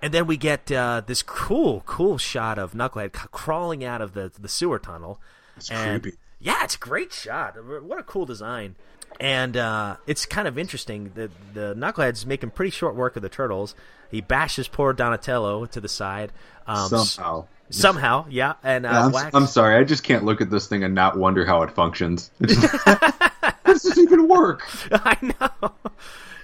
And 0.00 0.14
then 0.14 0.26
we 0.26 0.36
get 0.36 0.70
uh, 0.70 1.02
this 1.04 1.22
cool, 1.22 1.82
cool 1.86 2.18
shot 2.18 2.58
of 2.58 2.72
Knucklehead 2.72 3.16
c- 3.16 3.28
crawling 3.32 3.84
out 3.84 4.00
of 4.00 4.14
the 4.14 4.30
the 4.38 4.48
sewer 4.48 4.78
tunnel. 4.78 5.20
It's 5.56 5.70
and, 5.70 6.02
creepy. 6.02 6.18
Yeah, 6.38 6.62
it's 6.62 6.76
a 6.76 6.78
great 6.78 7.12
shot. 7.12 7.56
What 7.82 7.98
a 7.98 8.04
cool 8.04 8.24
design. 8.24 8.76
And 9.18 9.56
uh, 9.56 9.96
it's 10.06 10.24
kind 10.26 10.46
of 10.46 10.56
interesting. 10.56 11.10
The 11.14 11.30
the 11.52 11.74
Knucklehead's 11.74 12.24
making 12.26 12.50
pretty 12.50 12.70
short 12.70 12.94
work 12.94 13.16
of 13.16 13.22
the 13.22 13.28
turtles. 13.28 13.74
He 14.10 14.20
bashes 14.20 14.68
poor 14.68 14.92
Donatello 14.92 15.66
to 15.66 15.80
the 15.80 15.88
side. 15.88 16.32
Um, 16.66 16.88
Somehow. 16.88 17.46
Somehow, 17.70 18.26
yeah. 18.30 18.54
And 18.62 18.86
uh, 18.86 18.90
Yeah, 18.90 19.04
I'm, 19.06 19.12
Wax- 19.12 19.34
I'm 19.34 19.46
sorry. 19.46 19.76
I 19.76 19.84
just 19.84 20.02
can't 20.02 20.24
look 20.24 20.40
at 20.40 20.48
this 20.48 20.68
thing 20.68 20.84
and 20.84 20.94
not 20.94 21.18
wonder 21.18 21.44
how 21.44 21.62
it 21.62 21.70
functions. 21.70 22.30
this 22.40 22.56
Does 23.64 23.82
this 23.82 23.98
even 23.98 24.28
work? 24.28 24.66
I 24.92 25.16
know. 25.22 25.72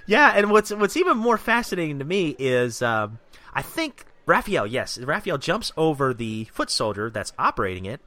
Yeah, 0.05 0.33
and 0.35 0.51
what's 0.51 0.71
what's 0.71 0.97
even 0.97 1.17
more 1.17 1.37
fascinating 1.37 1.99
to 1.99 2.05
me 2.05 2.35
is 2.37 2.81
um, 2.81 3.19
I 3.53 3.61
think 3.61 4.05
Raphael. 4.25 4.67
Yes, 4.67 4.97
Raphael 4.97 5.37
jumps 5.37 5.71
over 5.77 6.13
the 6.13 6.45
foot 6.45 6.69
soldier 6.69 7.09
that's 7.09 7.33
operating 7.39 7.85
it. 7.85 8.01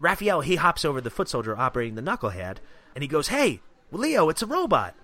Raphael 0.00 0.40
he 0.40 0.56
hops 0.56 0.84
over 0.84 1.00
the 1.00 1.10
foot 1.10 1.28
soldier 1.28 1.56
operating 1.56 1.94
the 1.94 2.02
knucklehead, 2.02 2.56
and 2.94 3.02
he 3.02 3.08
goes, 3.08 3.28
"Hey, 3.28 3.60
Leo, 3.92 4.28
it's 4.28 4.42
a 4.42 4.46
robot." 4.46 4.94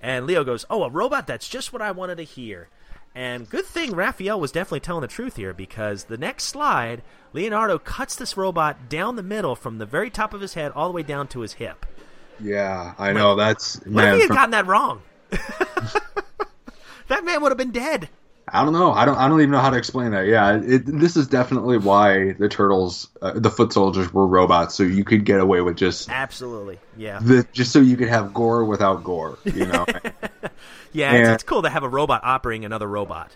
And 0.00 0.26
Leo 0.26 0.44
goes, 0.44 0.64
"Oh, 0.70 0.84
a 0.84 0.90
robot? 0.90 1.26
That's 1.26 1.48
just 1.48 1.72
what 1.72 1.82
I 1.82 1.90
wanted 1.90 2.16
to 2.16 2.24
hear." 2.24 2.68
And 3.14 3.48
good 3.50 3.64
thing 3.64 3.94
Raphael 3.96 4.38
was 4.38 4.52
definitely 4.52 4.80
telling 4.80 5.00
the 5.02 5.08
truth 5.08 5.36
here 5.36 5.52
because 5.52 6.04
the 6.04 6.16
next 6.18 6.44
slide, 6.44 7.02
Leonardo 7.32 7.78
cuts 7.78 8.14
this 8.14 8.36
robot 8.36 8.88
down 8.88 9.16
the 9.16 9.22
middle 9.22 9.56
from 9.56 9.78
the 9.78 9.86
very 9.86 10.08
top 10.08 10.32
of 10.34 10.40
his 10.40 10.54
head 10.54 10.72
all 10.74 10.88
the 10.88 10.94
way 10.94 11.02
down 11.02 11.26
to 11.28 11.40
his 11.40 11.54
hip. 11.54 11.84
Yeah, 12.38 12.94
I 12.96 13.12
know. 13.12 13.34
That's 13.34 13.76
What 13.80 13.86
if 13.86 13.92
man. 13.92 14.14
he 14.14 14.20
had 14.20 14.26
from- 14.28 14.36
gotten 14.36 14.50
that 14.52 14.66
wrong? 14.66 15.02
that 17.08 17.24
man 17.24 17.42
would 17.42 17.50
have 17.50 17.58
been 17.58 17.70
dead. 17.72 18.08
I 18.52 18.64
don't 18.64 18.72
know. 18.72 18.92
I 18.92 19.04
don't. 19.04 19.16
I 19.16 19.28
don't 19.28 19.40
even 19.40 19.50
know 19.50 19.60
how 19.60 19.70
to 19.70 19.76
explain 19.76 20.12
that. 20.12 20.26
Yeah, 20.26 20.56
it, 20.56 20.86
this 20.86 21.16
is 21.16 21.26
definitely 21.28 21.78
why 21.78 22.32
the 22.32 22.48
turtles, 22.48 23.08
uh, 23.20 23.32
the 23.34 23.50
foot 23.50 23.72
soldiers, 23.72 24.12
were 24.12 24.26
robots, 24.26 24.74
so 24.74 24.84
you 24.84 25.04
could 25.04 25.24
get 25.24 25.40
away 25.40 25.60
with 25.60 25.76
just 25.76 26.08
Absolutely, 26.10 26.78
yeah, 26.96 27.18
the, 27.20 27.46
just 27.52 27.72
so 27.72 27.80
you 27.80 27.96
could 27.96 28.08
have 28.08 28.32
gore 28.32 28.64
without 28.64 29.04
gore. 29.04 29.38
You 29.44 29.66
know. 29.66 29.86
yeah. 30.92 31.14
It's, 31.14 31.28
it's 31.28 31.42
cool 31.42 31.62
to 31.62 31.68
have 31.68 31.82
a 31.82 31.88
robot 31.88 32.22
operating 32.24 32.64
another 32.64 32.86
robot. 32.86 33.30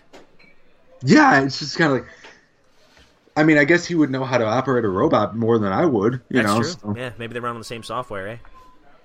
yeah, 1.03 1.41
it's 1.41 1.59
just 1.59 1.77
kind 1.77 1.91
of 1.93 1.99
like. 1.99 2.09
I 3.35 3.43
mean, 3.43 3.57
I 3.57 3.63
guess 3.65 3.85
he 3.85 3.95
would 3.95 4.11
know 4.11 4.23
how 4.23 4.37
to 4.37 4.45
operate 4.45 4.85
a 4.85 4.89
robot 4.89 5.35
more 5.35 5.57
than 5.57 5.71
I 5.71 5.85
would. 5.85 6.21
You 6.29 6.43
That's 6.43 6.47
know. 6.47 6.61
true. 6.61 6.69
So, 6.69 6.95
Yeah, 6.95 7.11
maybe 7.17 7.33
they 7.33 7.39
run 7.39 7.55
on 7.55 7.59
the 7.59 7.65
same 7.65 7.81
software, 7.81 8.27
eh? 8.27 8.37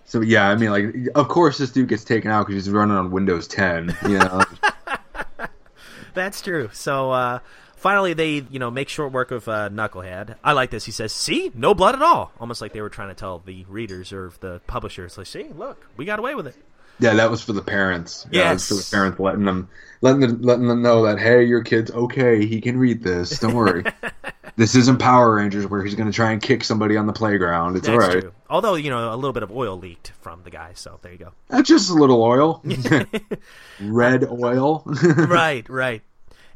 So 0.08 0.22
yeah, 0.22 0.48
I 0.48 0.56
mean, 0.56 0.70
like, 0.70 0.94
of 1.14 1.28
course 1.28 1.58
this 1.58 1.70
dude 1.70 1.88
gets 1.88 2.02
taken 2.02 2.30
out 2.30 2.46
because 2.46 2.64
he's 2.64 2.72
running 2.72 2.96
on 2.96 3.10
Windows 3.10 3.46
10. 3.46 3.96
You 4.08 4.18
know. 4.18 4.42
That's 6.14 6.40
true. 6.40 6.70
So 6.72 7.10
uh, 7.12 7.38
finally, 7.76 8.12
they 8.14 8.44
you 8.50 8.58
know 8.58 8.70
make 8.70 8.88
short 8.88 9.12
work 9.12 9.30
of 9.30 9.46
uh, 9.48 9.68
Knucklehead. 9.68 10.36
I 10.42 10.52
like 10.52 10.70
this. 10.70 10.84
He 10.84 10.92
says, 10.92 11.12
"See, 11.12 11.52
no 11.54 11.74
blood 11.74 11.94
at 11.94 12.02
all." 12.02 12.32
Almost 12.40 12.60
like 12.60 12.72
they 12.72 12.80
were 12.80 12.88
trying 12.88 13.08
to 13.10 13.14
tell 13.14 13.38
the 13.44 13.64
readers 13.68 14.12
or 14.12 14.32
the 14.40 14.60
publishers, 14.66 15.16
like, 15.18 15.26
"See, 15.28 15.46
look, 15.54 15.86
we 15.96 16.04
got 16.04 16.18
away 16.18 16.34
with 16.34 16.46
it." 16.46 16.56
Yeah, 16.98 17.14
that 17.14 17.30
was 17.30 17.42
for 17.42 17.52
the 17.52 17.62
parents. 17.62 18.26
Yeah, 18.32 18.52
was 18.52 18.68
Yes. 18.68 18.68
for 18.68 18.74
the 18.74 18.96
parents 18.96 19.20
letting 19.20 19.44
them 19.44 19.68
letting 20.00 20.20
them 20.20 20.42
letting 20.42 20.66
them 20.66 20.82
know 20.82 21.04
that 21.04 21.20
hey, 21.20 21.44
your 21.44 21.62
kid's 21.62 21.90
okay. 21.92 22.44
He 22.46 22.60
can 22.60 22.78
read 22.78 23.02
this. 23.04 23.38
Don't 23.38 23.54
worry. 23.54 23.84
this 24.58 24.74
isn't 24.74 24.98
Power 24.98 25.36
Rangers 25.36 25.68
where 25.68 25.84
he's 25.84 25.94
going 25.94 26.10
to 26.10 26.14
try 26.14 26.32
and 26.32 26.42
kick 26.42 26.64
somebody 26.64 26.96
on 26.96 27.06
the 27.06 27.12
playground. 27.12 27.76
It's 27.76 27.86
That's 27.86 28.04
all 28.04 28.10
right. 28.10 28.22
true. 28.22 28.32
Although 28.50 28.74
you 28.74 28.90
know 28.90 29.14
a 29.14 29.16
little 29.16 29.32
bit 29.32 29.44
of 29.44 29.52
oil 29.52 29.78
leaked 29.78 30.12
from 30.20 30.42
the 30.42 30.50
guy, 30.50 30.72
so 30.74 30.98
there 31.00 31.12
you 31.12 31.18
go. 31.18 31.32
That's 31.46 31.68
just 31.68 31.90
a 31.90 31.94
little 31.94 32.20
oil. 32.20 32.60
Red 33.80 34.24
oil. 34.24 34.82
right, 35.16 35.66
right. 35.68 36.02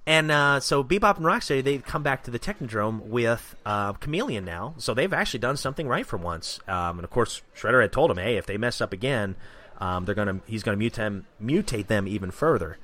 And 0.04 0.32
uh, 0.32 0.58
so 0.58 0.82
Bebop 0.82 1.18
and 1.18 1.26
Rocksteady 1.26 1.62
they 1.62 1.78
come 1.78 2.02
back 2.02 2.24
to 2.24 2.32
the 2.32 2.40
Technodrome 2.40 3.02
with 3.02 3.54
uh, 3.64 3.92
Chameleon 3.92 4.44
now, 4.44 4.74
so 4.78 4.94
they've 4.94 5.12
actually 5.12 5.38
done 5.38 5.56
something 5.56 5.86
right 5.86 6.04
for 6.04 6.16
once. 6.16 6.58
Um, 6.66 6.98
and 6.98 7.04
of 7.04 7.10
course, 7.10 7.40
Shredder 7.56 7.82
had 7.82 7.92
told 7.92 8.10
him, 8.10 8.16
"Hey, 8.16 8.36
if 8.36 8.46
they 8.46 8.56
mess 8.56 8.80
up 8.80 8.92
again, 8.92 9.36
um, 9.78 10.06
they're 10.06 10.16
gonna 10.16 10.40
he's 10.46 10.64
gonna 10.64 10.76
mutate 10.76 10.96
them, 10.96 11.26
mutate 11.40 11.86
them 11.86 12.08
even 12.08 12.32
further." 12.32 12.78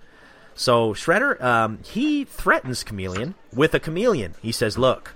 So 0.59 0.93
Shredder 0.93 1.41
um, 1.41 1.79
he 1.85 2.25
threatens 2.25 2.83
Chameleon 2.83 3.37
with 3.55 3.75
a 3.75 3.81
chameleon. 3.81 4.35
He 4.43 4.51
says, 4.51 4.77
"Look, 4.77 5.15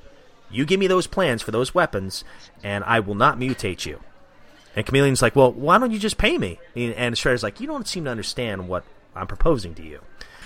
you 0.52 0.64
give 0.64 0.78
me 0.78 0.86
those 0.86 1.09
plans 1.09 1.43
for 1.43 1.51
those 1.51 1.74
weapons, 1.74 2.23
and 2.62 2.85
I 2.85 3.01
will 3.01 3.16
not 3.16 3.39
mutate 3.40 3.85
you." 3.85 3.98
And 4.77 4.86
Chameleon's 4.86 5.20
like, 5.20 5.35
"Well, 5.35 5.51
why 5.52 5.78
don't 5.78 5.90
you 5.90 5.98
just 5.98 6.16
pay 6.16 6.39
me?" 6.39 6.60
And 6.77 7.16
Shredder's 7.16 7.43
like, 7.43 7.59
"You 7.60 7.66
don't 7.66 7.89
seem 7.89 8.05
to 8.05 8.10
understand 8.10 8.69
what 8.69 8.85
I'm 9.16 9.27
proposing 9.27 9.74
to 9.74 9.82
you." 9.82 9.98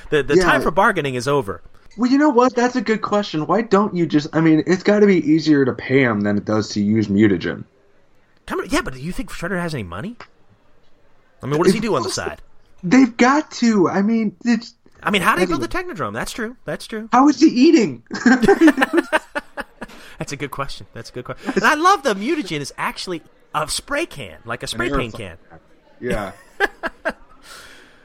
The 0.09 0.23
the 0.23 0.36
Yeah. 0.36 0.44
time 0.44 0.62
for 0.62 0.70
bargaining 0.70 1.14
is 1.14 1.28
over. 1.28 1.60
well, 1.98 2.10
you 2.10 2.16
know 2.18 2.31
what? 2.31 2.55
That's 2.55 2.77
a 2.77 2.81
good 2.81 3.02
question. 3.02 3.47
Why 3.47 3.60
don't 3.62 3.94
you 3.94 4.06
just? 4.06 4.28
I 4.35 4.40
mean, 4.40 4.62
it's 4.66 4.82
got 4.82 5.01
to 5.01 5.06
be 5.06 5.18
easier 5.31 5.66
to 5.66 5.74
pay 5.74 6.02
him 6.02 6.23
than 6.23 6.39
it 6.39 6.47
does 6.47 6.70
to 6.70 6.81
use 6.81 7.09
mutagen. 7.09 7.64
Yeah, 8.70 8.81
but 8.81 8.94
do 8.94 9.01
you 9.01 9.12
think 9.12 9.31
Shredder 9.31 9.60
has 9.60 9.74
any 9.74 9.82
money? 9.82 10.16
I 11.43 11.47
mean, 11.47 11.59
what 11.59 11.64
does 11.64 11.74
he 11.74 11.81
do 11.81 11.94
on 11.97 12.02
the 12.02 12.10
side? 12.10 12.40
They've 12.82 13.14
got 13.16 13.51
to. 13.62 13.89
I 13.89 14.02
mean, 14.02 14.36
it's 14.44 14.74
I 15.07 15.11
mean, 15.11 15.23
how 15.23 15.37
do 15.37 15.41
you 15.41 15.47
build 15.47 15.62
the 15.62 15.69
Technodrome? 15.69 16.12
That's 16.12 16.33
true. 16.33 16.57
That's 16.65 16.87
true. 16.87 17.09
how 17.12 17.28
is 17.28 17.41
he 17.41 17.47
eating? 17.47 18.03
That's 20.19 20.33
a 20.33 20.37
good 20.37 20.51
question. 20.51 20.87
That's 20.93 21.11
a 21.11 21.12
good 21.12 21.24
question. 21.24 21.53
And 21.55 21.65
I 21.65 21.74
love 21.74 22.03
the 22.03 22.15
mutagen 22.15 22.61
is 22.61 22.73
actually 22.77 23.23
a 23.55 23.69
spray 23.69 24.07
can, 24.07 24.39
like 24.45 24.62
a 24.62 24.66
spray 24.66 24.91
paint 24.91 25.15
can. 25.15 25.39
yeah. 26.01 26.33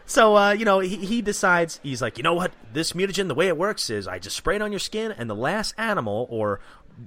So, 0.06 0.36
uh, 0.36 0.52
you 0.52 0.65
know, 0.65 0.80
he, 0.80 0.98
he 0.98 1.22
decides, 1.22 1.80
he's 1.84 2.02
like, 2.02 2.18
you 2.18 2.23
know 2.23 2.34
what? 2.34 2.52
This 2.73 2.91
mutagen, 2.91 3.30
the 3.30 3.34
way 3.34 3.48
it 3.48 3.56
works 3.56 3.90
is 3.90 4.10
I 4.10 4.19
just 4.19 4.36
spray 4.36 4.57
it 4.57 4.61
on 4.61 4.73
your 4.73 4.80
skin, 4.80 5.14
and 5.14 5.30
the 5.30 5.36
last 5.36 5.73
animal 5.78 6.28
or 6.30 6.60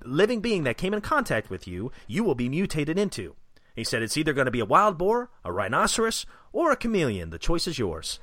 living 0.07 0.41
being 0.41 0.65
that 0.65 0.79
came 0.79 0.95
in 0.95 1.03
contact 1.03 1.51
with 1.51 1.69
you, 1.69 1.93
you 2.07 2.25
will 2.25 2.35
be 2.35 2.49
mutated 2.49 2.99
into. 2.99 3.37
He 3.77 3.85
said 3.85 4.03
it's 4.03 4.17
either 4.17 4.33
going 4.33 4.47
to 4.47 4.51
be 4.51 4.61
a 4.61 4.65
wild 4.65 4.97
boar, 4.97 5.29
a 5.45 5.53
rhinoceros, 5.53 6.25
or 6.51 6.73
a 6.73 6.77
chameleon. 6.77 7.29
The 7.29 7.39
choice 7.39 7.67
is 7.67 7.79
yours. 7.79 8.21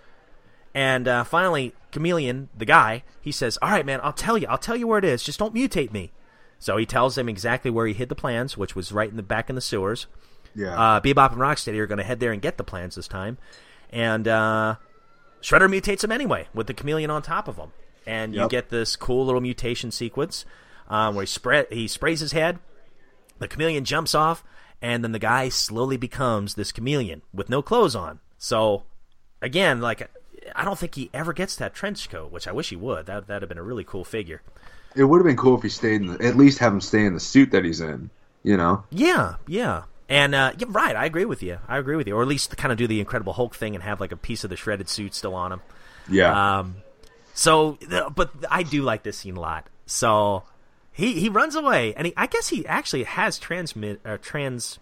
And 0.73 1.07
uh, 1.07 1.23
finally, 1.23 1.73
Chameleon, 1.91 2.49
the 2.57 2.65
guy, 2.65 3.03
he 3.19 3.31
says, 3.31 3.57
"All 3.61 3.69
right, 3.69 3.85
man, 3.85 3.99
I'll 4.03 4.13
tell 4.13 4.37
you. 4.37 4.47
I'll 4.47 4.57
tell 4.57 4.75
you 4.75 4.87
where 4.87 4.99
it 4.99 5.05
is. 5.05 5.23
Just 5.23 5.39
don't 5.39 5.53
mutate 5.53 5.91
me." 5.91 6.11
So 6.59 6.77
he 6.77 6.85
tells 6.85 7.15
them 7.15 7.27
exactly 7.27 7.71
where 7.71 7.87
he 7.87 7.93
hid 7.93 8.09
the 8.09 8.15
plans, 8.15 8.57
which 8.57 8.75
was 8.75 8.91
right 8.91 9.09
in 9.09 9.17
the 9.17 9.23
back 9.23 9.49
in 9.49 9.55
the 9.55 9.61
sewers. 9.61 10.07
Yeah. 10.55 10.75
Uh, 10.75 11.01
Bebop 11.01 11.31
and 11.31 11.41
Rocksteady 11.41 11.77
are 11.79 11.87
going 11.87 11.97
to 11.97 12.03
head 12.03 12.19
there 12.19 12.31
and 12.31 12.41
get 12.41 12.57
the 12.57 12.63
plans 12.63 12.95
this 12.95 13.07
time, 13.07 13.37
and 13.91 14.27
uh, 14.27 14.75
Shredder 15.41 15.69
mutates 15.69 16.03
him 16.03 16.11
anyway 16.11 16.47
with 16.53 16.67
the 16.67 16.73
chameleon 16.73 17.09
on 17.09 17.21
top 17.21 17.47
of 17.47 17.57
him, 17.57 17.71
and 18.05 18.35
you 18.35 18.47
get 18.47 18.69
this 18.69 18.95
cool 18.95 19.25
little 19.25 19.41
mutation 19.41 19.91
sequence 19.91 20.45
um, 20.87 21.15
where 21.15 21.23
he 21.23 21.27
spread 21.27 21.67
he 21.71 21.87
sprays 21.87 22.19
his 22.19 22.33
head, 22.33 22.59
the 23.39 23.47
chameleon 23.47 23.85
jumps 23.85 24.13
off, 24.13 24.43
and 24.81 25.03
then 25.03 25.13
the 25.13 25.19
guy 25.19 25.49
slowly 25.49 25.97
becomes 25.97 26.55
this 26.55 26.71
chameleon 26.71 27.21
with 27.33 27.49
no 27.49 27.61
clothes 27.61 27.95
on. 27.95 28.19
So 28.37 28.83
again, 29.41 29.81
like 29.81 30.09
I 30.55 30.65
don't 30.65 30.77
think 30.77 30.95
he 30.95 31.09
ever 31.13 31.33
gets 31.33 31.55
that 31.57 31.73
trench 31.73 32.09
coat, 32.09 32.31
which 32.31 32.47
I 32.47 32.51
wish 32.51 32.69
he 32.69 32.75
would. 32.75 33.05
That 33.05 33.27
that'd 33.27 33.41
have 33.41 33.49
been 33.49 33.57
a 33.57 33.63
really 33.63 33.83
cool 33.83 34.03
figure. 34.03 34.41
It 34.95 35.03
would 35.05 35.19
have 35.19 35.25
been 35.25 35.37
cool 35.37 35.55
if 35.55 35.63
he 35.63 35.69
stayed 35.69 36.01
in 36.01 36.07
the, 36.07 36.25
at 36.25 36.35
least 36.35 36.59
have 36.59 36.73
him 36.73 36.81
stay 36.81 37.05
in 37.05 37.13
the 37.13 37.19
suit 37.19 37.51
that 37.51 37.63
he's 37.63 37.81
in. 37.81 38.09
You 38.43 38.57
know. 38.57 38.83
Yeah, 38.89 39.35
yeah. 39.47 39.83
And 40.09 40.35
uh, 40.35 40.51
yeah, 40.57 40.67
right, 40.69 40.95
I 40.95 41.05
agree 41.05 41.25
with 41.25 41.41
you. 41.41 41.59
I 41.67 41.77
agree 41.77 41.95
with 41.95 42.07
you, 42.07 42.15
or 42.15 42.21
at 42.21 42.27
least 42.27 42.57
kind 42.57 42.71
of 42.71 42.77
do 42.77 42.85
the 42.85 42.99
Incredible 42.99 43.33
Hulk 43.33 43.55
thing 43.55 43.75
and 43.75 43.83
have 43.83 44.01
like 44.01 44.11
a 44.11 44.17
piece 44.17 44.43
of 44.43 44.49
the 44.49 44.57
shredded 44.57 44.89
suit 44.89 45.15
still 45.15 45.35
on 45.35 45.53
him. 45.53 45.61
Yeah. 46.09 46.59
Um, 46.59 46.75
so, 47.33 47.77
but 48.13 48.31
I 48.49 48.63
do 48.63 48.81
like 48.81 49.03
this 49.03 49.19
scene 49.19 49.37
a 49.37 49.39
lot. 49.39 49.67
So 49.85 50.43
he 50.91 51.13
he 51.13 51.29
runs 51.29 51.55
away, 51.55 51.93
and 51.95 52.07
he, 52.07 52.13
I 52.17 52.27
guess 52.27 52.49
he 52.49 52.65
actually 52.65 53.03
has 53.03 53.39
transmit 53.39 54.01
uh, 54.05 54.17
trans 54.21 54.79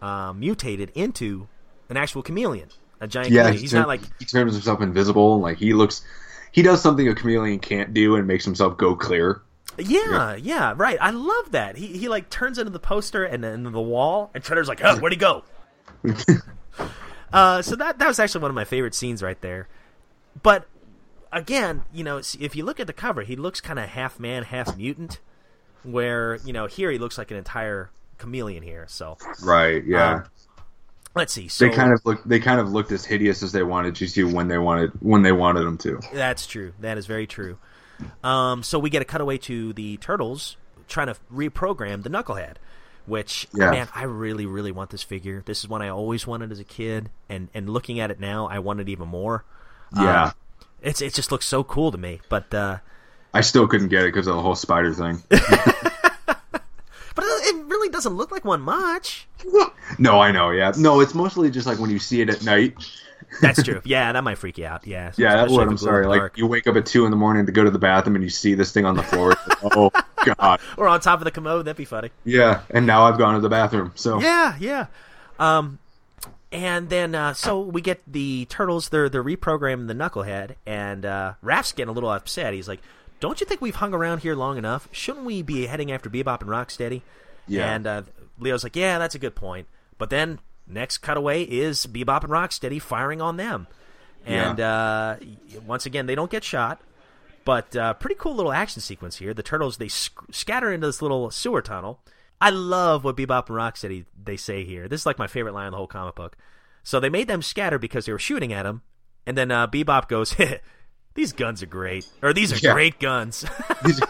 uh, 0.00 0.32
mutated 0.32 0.92
into 0.94 1.48
an 1.88 1.96
actual 1.96 2.22
chameleon, 2.22 2.68
a 3.02 3.08
giant. 3.08 3.30
yeah. 3.30 3.42
chameleon. 3.42 3.60
he's 3.60 3.70
turn- 3.72 3.80
not 3.80 3.88
like 3.88 4.00
he 4.18 4.24
turns 4.24 4.52
himself 4.54 4.80
invisible. 4.80 5.40
Like 5.40 5.58
he 5.58 5.72
looks. 5.74 6.02
He 6.52 6.62
does 6.62 6.80
something 6.82 7.08
a 7.08 7.14
chameleon 7.14 7.58
can't 7.58 7.92
do 7.94 8.16
and 8.16 8.26
makes 8.26 8.44
himself 8.44 8.76
go 8.76 8.94
clear. 8.94 9.42
yeah, 9.78 10.34
yeah, 10.36 10.74
right. 10.76 10.98
I 11.00 11.10
love 11.10 11.52
that. 11.52 11.76
He 11.76 11.86
he 11.88 12.08
like 12.08 12.30
turns 12.30 12.58
into 12.58 12.70
the 12.70 12.78
poster 12.78 13.24
and 13.24 13.42
then 13.42 13.62
the 13.64 13.80
wall, 13.80 14.30
and 14.34 14.44
Shredder's 14.44 14.68
like, 14.68 14.80
"Oh, 14.84 14.96
where'd 14.98 15.12
he 15.12 15.18
go?" 15.18 15.44
Uh, 17.32 17.62
so 17.62 17.74
that 17.76 17.98
that 17.98 18.06
was 18.06 18.18
actually 18.18 18.42
one 18.42 18.50
of 18.50 18.54
my 18.54 18.64
favorite 18.64 18.94
scenes 18.94 19.22
right 19.22 19.40
there. 19.40 19.66
But 20.42 20.66
again, 21.32 21.82
you 21.90 22.04
know, 22.04 22.18
if 22.18 22.54
you 22.54 22.62
look 22.62 22.78
at 22.78 22.86
the 22.86 22.92
cover, 22.92 23.22
he 23.22 23.36
looks 23.36 23.58
kind 23.58 23.78
of 23.78 23.88
half 23.88 24.20
man, 24.20 24.42
half 24.42 24.76
mutant. 24.76 25.18
Where 25.82 26.36
you 26.44 26.52
know 26.52 26.66
here 26.66 26.90
he 26.90 26.98
looks 26.98 27.16
like 27.16 27.30
an 27.30 27.38
entire 27.38 27.90
chameleon 28.18 28.62
here. 28.62 28.84
So 28.88 29.16
Right. 29.42 29.82
Yeah. 29.84 30.14
Um, 30.14 30.24
let's 31.14 31.32
see. 31.32 31.48
So 31.48 31.66
they 31.66 31.74
kind 31.74 31.92
of 31.92 32.00
look. 32.04 32.22
They 32.24 32.40
kind 32.40 32.60
of 32.60 32.70
looked 32.72 32.92
as 32.92 33.04
hideous 33.04 33.42
as 33.42 33.52
they 33.52 33.62
wanted 33.62 34.00
you 34.00 34.08
to 34.08 34.24
when 34.34 34.48
they 34.48 34.58
wanted 34.58 34.90
when 35.00 35.22
they 35.22 35.32
wanted 35.32 35.64
them 35.64 35.78
to. 35.78 36.00
That's 36.12 36.46
true. 36.46 36.72
That 36.80 36.98
is 36.98 37.06
very 37.06 37.26
true. 37.26 37.58
Um, 38.24 38.62
so 38.62 38.78
we 38.78 38.90
get 38.90 39.02
a 39.02 39.04
cutaway 39.04 39.38
to 39.38 39.72
the 39.72 39.96
turtles 39.98 40.56
trying 40.88 41.06
to 41.06 41.16
reprogram 41.32 42.02
the 42.02 42.10
Knucklehead, 42.10 42.56
which 43.06 43.46
Yeah. 43.54 43.70
man, 43.70 43.88
I 43.94 44.04
really, 44.04 44.44
really 44.44 44.72
want 44.72 44.90
this 44.90 45.02
figure. 45.02 45.42
This 45.46 45.60
is 45.60 45.68
one 45.68 45.82
I 45.82 45.88
always 45.88 46.26
wanted 46.26 46.50
as 46.52 46.58
a 46.58 46.64
kid, 46.64 47.10
and 47.28 47.48
and 47.54 47.68
looking 47.70 48.00
at 48.00 48.10
it 48.10 48.18
now, 48.20 48.46
I 48.48 48.58
want 48.58 48.80
it 48.80 48.88
even 48.88 49.08
more. 49.08 49.44
Yeah. 49.96 50.24
Um, 50.24 50.32
it's 50.82 51.00
it 51.00 51.14
just 51.14 51.30
looks 51.30 51.46
so 51.46 51.62
cool 51.62 51.92
to 51.92 51.98
me. 51.98 52.20
But 52.28 52.52
uh, 52.52 52.78
I 53.32 53.40
still 53.42 53.68
couldn't 53.68 53.88
get 53.88 54.02
it 54.02 54.08
because 54.12 54.26
of 54.26 54.34
the 54.36 54.42
whole 54.42 54.54
spider 54.56 54.92
thing. 54.92 55.22
but 57.52 57.60
it 57.60 57.66
really 57.66 57.88
doesn't 57.88 58.14
look 58.14 58.30
like 58.30 58.44
one 58.44 58.60
much. 58.60 59.26
no, 59.98 60.20
I 60.20 60.32
know. 60.32 60.50
Yeah, 60.50 60.72
no, 60.76 61.00
it's 61.00 61.14
mostly 61.14 61.50
just 61.50 61.66
like 61.66 61.78
when 61.78 61.90
you 61.90 61.98
see 61.98 62.20
it 62.20 62.30
at 62.30 62.44
night. 62.44 62.74
That's 63.40 63.62
true. 63.62 63.80
Yeah, 63.86 64.12
that 64.12 64.24
might 64.24 64.36
freak 64.38 64.58
you 64.58 64.66
out. 64.66 64.86
Yeah, 64.86 65.12
Yeah, 65.16 65.30
that 65.30 65.36
especially 65.46 65.58
would. 65.58 65.68
I'm 65.68 65.78
sorry. 65.78 66.06
Like 66.06 66.36
you 66.36 66.46
wake 66.46 66.66
up 66.66 66.76
at 66.76 66.86
two 66.86 67.04
in 67.04 67.10
the 67.10 67.16
morning 67.16 67.46
to 67.46 67.52
go 67.52 67.64
to 67.64 67.70
the 67.70 67.78
bathroom 67.78 68.16
and 68.16 68.24
you 68.24 68.30
see 68.30 68.54
this 68.54 68.72
thing 68.72 68.84
on 68.84 68.96
the 68.96 69.02
floor. 69.02 69.34
oh 69.62 69.90
God. 70.36 70.60
or 70.76 70.88
on 70.88 71.00
top 71.00 71.20
of 71.20 71.24
the 71.24 71.30
commode. 71.30 71.64
That'd 71.64 71.76
be 71.76 71.84
funny. 71.84 72.10
Yeah, 72.24 72.62
and 72.70 72.86
now 72.86 73.04
I've 73.04 73.18
gone 73.18 73.34
to 73.34 73.40
the 73.40 73.48
bathroom. 73.48 73.92
So 73.94 74.20
Yeah, 74.20 74.56
yeah. 74.58 74.86
Um, 75.38 75.78
and 76.52 76.90
then 76.90 77.14
uh, 77.14 77.32
so 77.32 77.60
we 77.60 77.80
get 77.80 78.00
the 78.06 78.44
turtles. 78.46 78.90
They're 78.90 79.08
they're 79.08 79.24
reprogramming 79.24 79.88
the 79.88 79.94
knucklehead, 79.94 80.56
and 80.66 81.06
uh, 81.06 81.34
Raph's 81.40 81.72
getting 81.72 81.90
a 81.90 81.92
little 81.92 82.10
upset. 82.10 82.52
He's 82.52 82.68
like, 82.68 82.80
"Don't 83.20 83.40
you 83.40 83.46
think 83.46 83.60
we've 83.60 83.76
hung 83.76 83.94
around 83.94 84.18
here 84.18 84.36
long 84.36 84.58
enough? 84.58 84.88
Shouldn't 84.92 85.24
we 85.24 85.40
be 85.42 85.66
heading 85.66 85.90
after 85.90 86.10
Bebop 86.10 86.42
and 86.42 86.50
Rocksteady?" 86.50 87.00
Yeah. 87.48 87.74
And 87.74 87.86
uh, 87.86 88.02
Leo's 88.38 88.62
like, 88.64 88.76
"Yeah, 88.76 88.98
that's 88.98 89.14
a 89.14 89.18
good 89.18 89.34
point." 89.34 89.66
But 89.98 90.10
then 90.10 90.38
next 90.66 90.98
cutaway 90.98 91.42
is 91.44 91.86
Bebop 91.86 92.22
and 92.24 92.32
Rocksteady 92.32 92.80
firing 92.80 93.20
on 93.20 93.36
them, 93.36 93.66
and 94.26 94.58
uh, 94.60 95.16
once 95.66 95.86
again 95.86 96.06
they 96.06 96.14
don't 96.14 96.30
get 96.30 96.44
shot. 96.44 96.80
But 97.44 97.74
uh, 97.74 97.94
pretty 97.94 98.14
cool 98.16 98.34
little 98.36 98.52
action 98.52 98.80
sequence 98.80 99.16
here. 99.16 99.34
The 99.34 99.42
turtles 99.42 99.76
they 99.78 99.88
sc- 99.88 100.12
scatter 100.30 100.72
into 100.72 100.86
this 100.86 101.02
little 101.02 101.30
sewer 101.30 101.60
tunnel. 101.62 102.00
I 102.40 102.50
love 102.50 103.04
what 103.04 103.16
Bebop 103.16 103.48
and 103.48 103.56
Rocksteady 103.56 104.04
they 104.22 104.36
say 104.36 104.64
here. 104.64 104.88
This 104.88 105.00
is 105.02 105.06
like 105.06 105.18
my 105.18 105.26
favorite 105.26 105.52
line 105.54 105.66
in 105.66 105.70
the 105.72 105.76
whole 105.76 105.86
comic 105.86 106.14
book. 106.14 106.36
So 106.84 106.98
they 107.00 107.08
made 107.08 107.28
them 107.28 107.42
scatter 107.42 107.78
because 107.78 108.06
they 108.06 108.12
were 108.12 108.18
shooting 108.18 108.52
at 108.52 108.66
him, 108.66 108.82
and 109.26 109.36
then 109.36 109.50
uh, 109.52 109.66
Bebop 109.68 110.08
goes, 110.08 110.34
"These 111.14 111.32
guns 111.32 111.62
are 111.62 111.66
great, 111.66 112.06
or 112.22 112.32
these 112.32 112.52
are 112.52 112.56
Yeah. 112.56 112.72
great 112.74 112.98
guns." 113.00 113.44
these, 113.84 114.00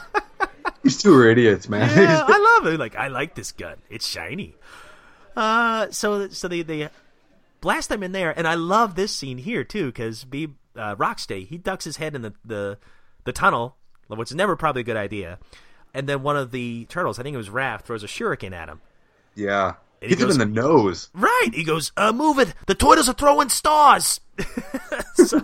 these 0.83 1.01
two 1.01 1.15
are 1.15 1.29
idiots, 1.29 1.69
man. 1.69 1.89
yeah, 1.97 2.25
I 2.29 2.59
love 2.61 2.73
it. 2.73 2.79
Like 2.79 2.97
I 2.97 3.09
like 3.09 3.35
this 3.35 3.53
gun. 3.53 3.77
It's 3.91 4.07
shiny. 4.07 4.55
Uh, 5.37 5.91
so 5.91 6.29
so 6.29 6.49
they 6.49 6.63
they 6.63 6.89
blast 7.61 7.89
them 7.89 8.03
in 8.03 8.13
there, 8.13 8.37
and 8.37 8.47
I 8.47 8.55
love 8.55 8.95
this 8.95 9.15
scene 9.15 9.39
here 9.39 9.65
too 9.65 9.87
because 9.87 10.25
B 10.25 10.49
uh, 10.77 10.97
Rocksteady 10.97 11.47
he 11.47 11.59
ducks 11.59 11.85
his 11.85 11.97
head 11.97 12.15
in 12.15 12.23
the, 12.23 12.35
the 12.45 12.79
the 13.25 13.33
tunnel, 13.33 13.77
which 14.09 14.31
is 14.31 14.37
never 14.37 14.57
probably 14.57 14.81
a 14.81 14.85
good 14.85 14.97
idea. 14.97 15.39
And 15.95 16.09
then 16.09 16.23
one 16.23 16.37
of 16.39 16.51
the 16.53 16.87
turtles, 16.87 17.19
I 17.19 17.23
think 17.23 17.35
it 17.35 17.39
was 17.39 17.51
Raph, 17.51 17.83
throws 17.83 18.03
a 18.03 18.07
shuriken 18.07 18.53
at 18.53 18.69
him. 18.69 18.81
yeah, 19.35 19.75
And 20.03 20.11
he 20.11 20.17
hits 20.17 20.23
him 20.23 20.29
goes- 20.29 20.37
in 20.39 20.53
the 20.55 20.61
nose. 20.61 21.09
Right. 21.15 21.51
He 21.53 21.65
goes, 21.65 21.93
uh, 21.97 22.13
move 22.13 22.39
it. 22.39 22.53
The 22.67 22.75
tortoise 22.75 23.09
are 23.09 23.15
throwing 23.15 23.49
stars. 23.49 24.21
so, 25.15 25.41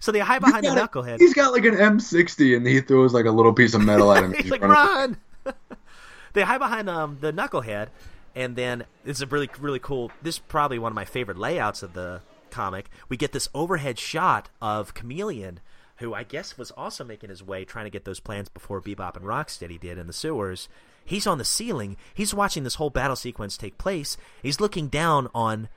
so 0.00 0.12
they 0.12 0.18
hide 0.20 0.40
behind 0.40 0.64
the 0.64 0.68
Got 0.74 0.78
it. 0.78 0.90
knucklehead. 0.90 1.18
He's 1.20 1.34
got 1.34 1.52
like 1.52 1.64
an 1.64 1.74
M60, 1.74 2.56
and 2.56 2.66
he 2.66 2.80
throws 2.80 3.12
like 3.14 3.26
a 3.26 3.30
little 3.30 3.52
piece 3.52 3.74
of 3.74 3.82
metal 3.82 4.12
at 4.12 4.24
him. 4.24 4.32
He's 4.34 4.42
He's 4.42 4.50
like, 4.52 4.60
running- 4.62 5.16
run. 5.44 5.54
they 6.32 6.42
hide 6.42 6.58
behind 6.58 6.88
um, 6.88 7.18
the 7.20 7.32
knucklehead, 7.32 7.88
and 8.34 8.56
then 8.56 8.84
it's 9.04 9.20
a 9.20 9.26
really, 9.26 9.48
really 9.60 9.78
cool. 9.78 10.10
This 10.22 10.36
is 10.36 10.38
probably 10.40 10.78
one 10.78 10.92
of 10.92 10.96
my 10.96 11.04
favorite 11.04 11.38
layouts 11.38 11.82
of 11.82 11.94
the 11.94 12.20
comic. 12.50 12.90
We 13.08 13.16
get 13.16 13.32
this 13.32 13.48
overhead 13.54 13.98
shot 13.98 14.48
of 14.60 14.94
Chameleon, 14.94 15.60
who 15.96 16.12
I 16.14 16.22
guess 16.24 16.58
was 16.58 16.70
also 16.72 17.04
making 17.04 17.30
his 17.30 17.42
way 17.42 17.64
trying 17.64 17.84
to 17.86 17.90
get 17.90 18.04
those 18.04 18.20
plans 18.20 18.48
before 18.48 18.80
Bebop 18.80 19.16
and 19.16 19.24
Rocksteady 19.24 19.78
did 19.78 19.96
in 19.98 20.06
the 20.06 20.12
sewers. 20.12 20.68
He's 21.04 21.26
on 21.26 21.38
the 21.38 21.44
ceiling. 21.44 21.96
He's 22.12 22.34
watching 22.34 22.64
this 22.64 22.76
whole 22.76 22.90
battle 22.90 23.16
sequence 23.16 23.56
take 23.56 23.78
place. 23.78 24.16
He's 24.42 24.60
looking 24.60 24.88
down 24.88 25.28
on 25.34 25.68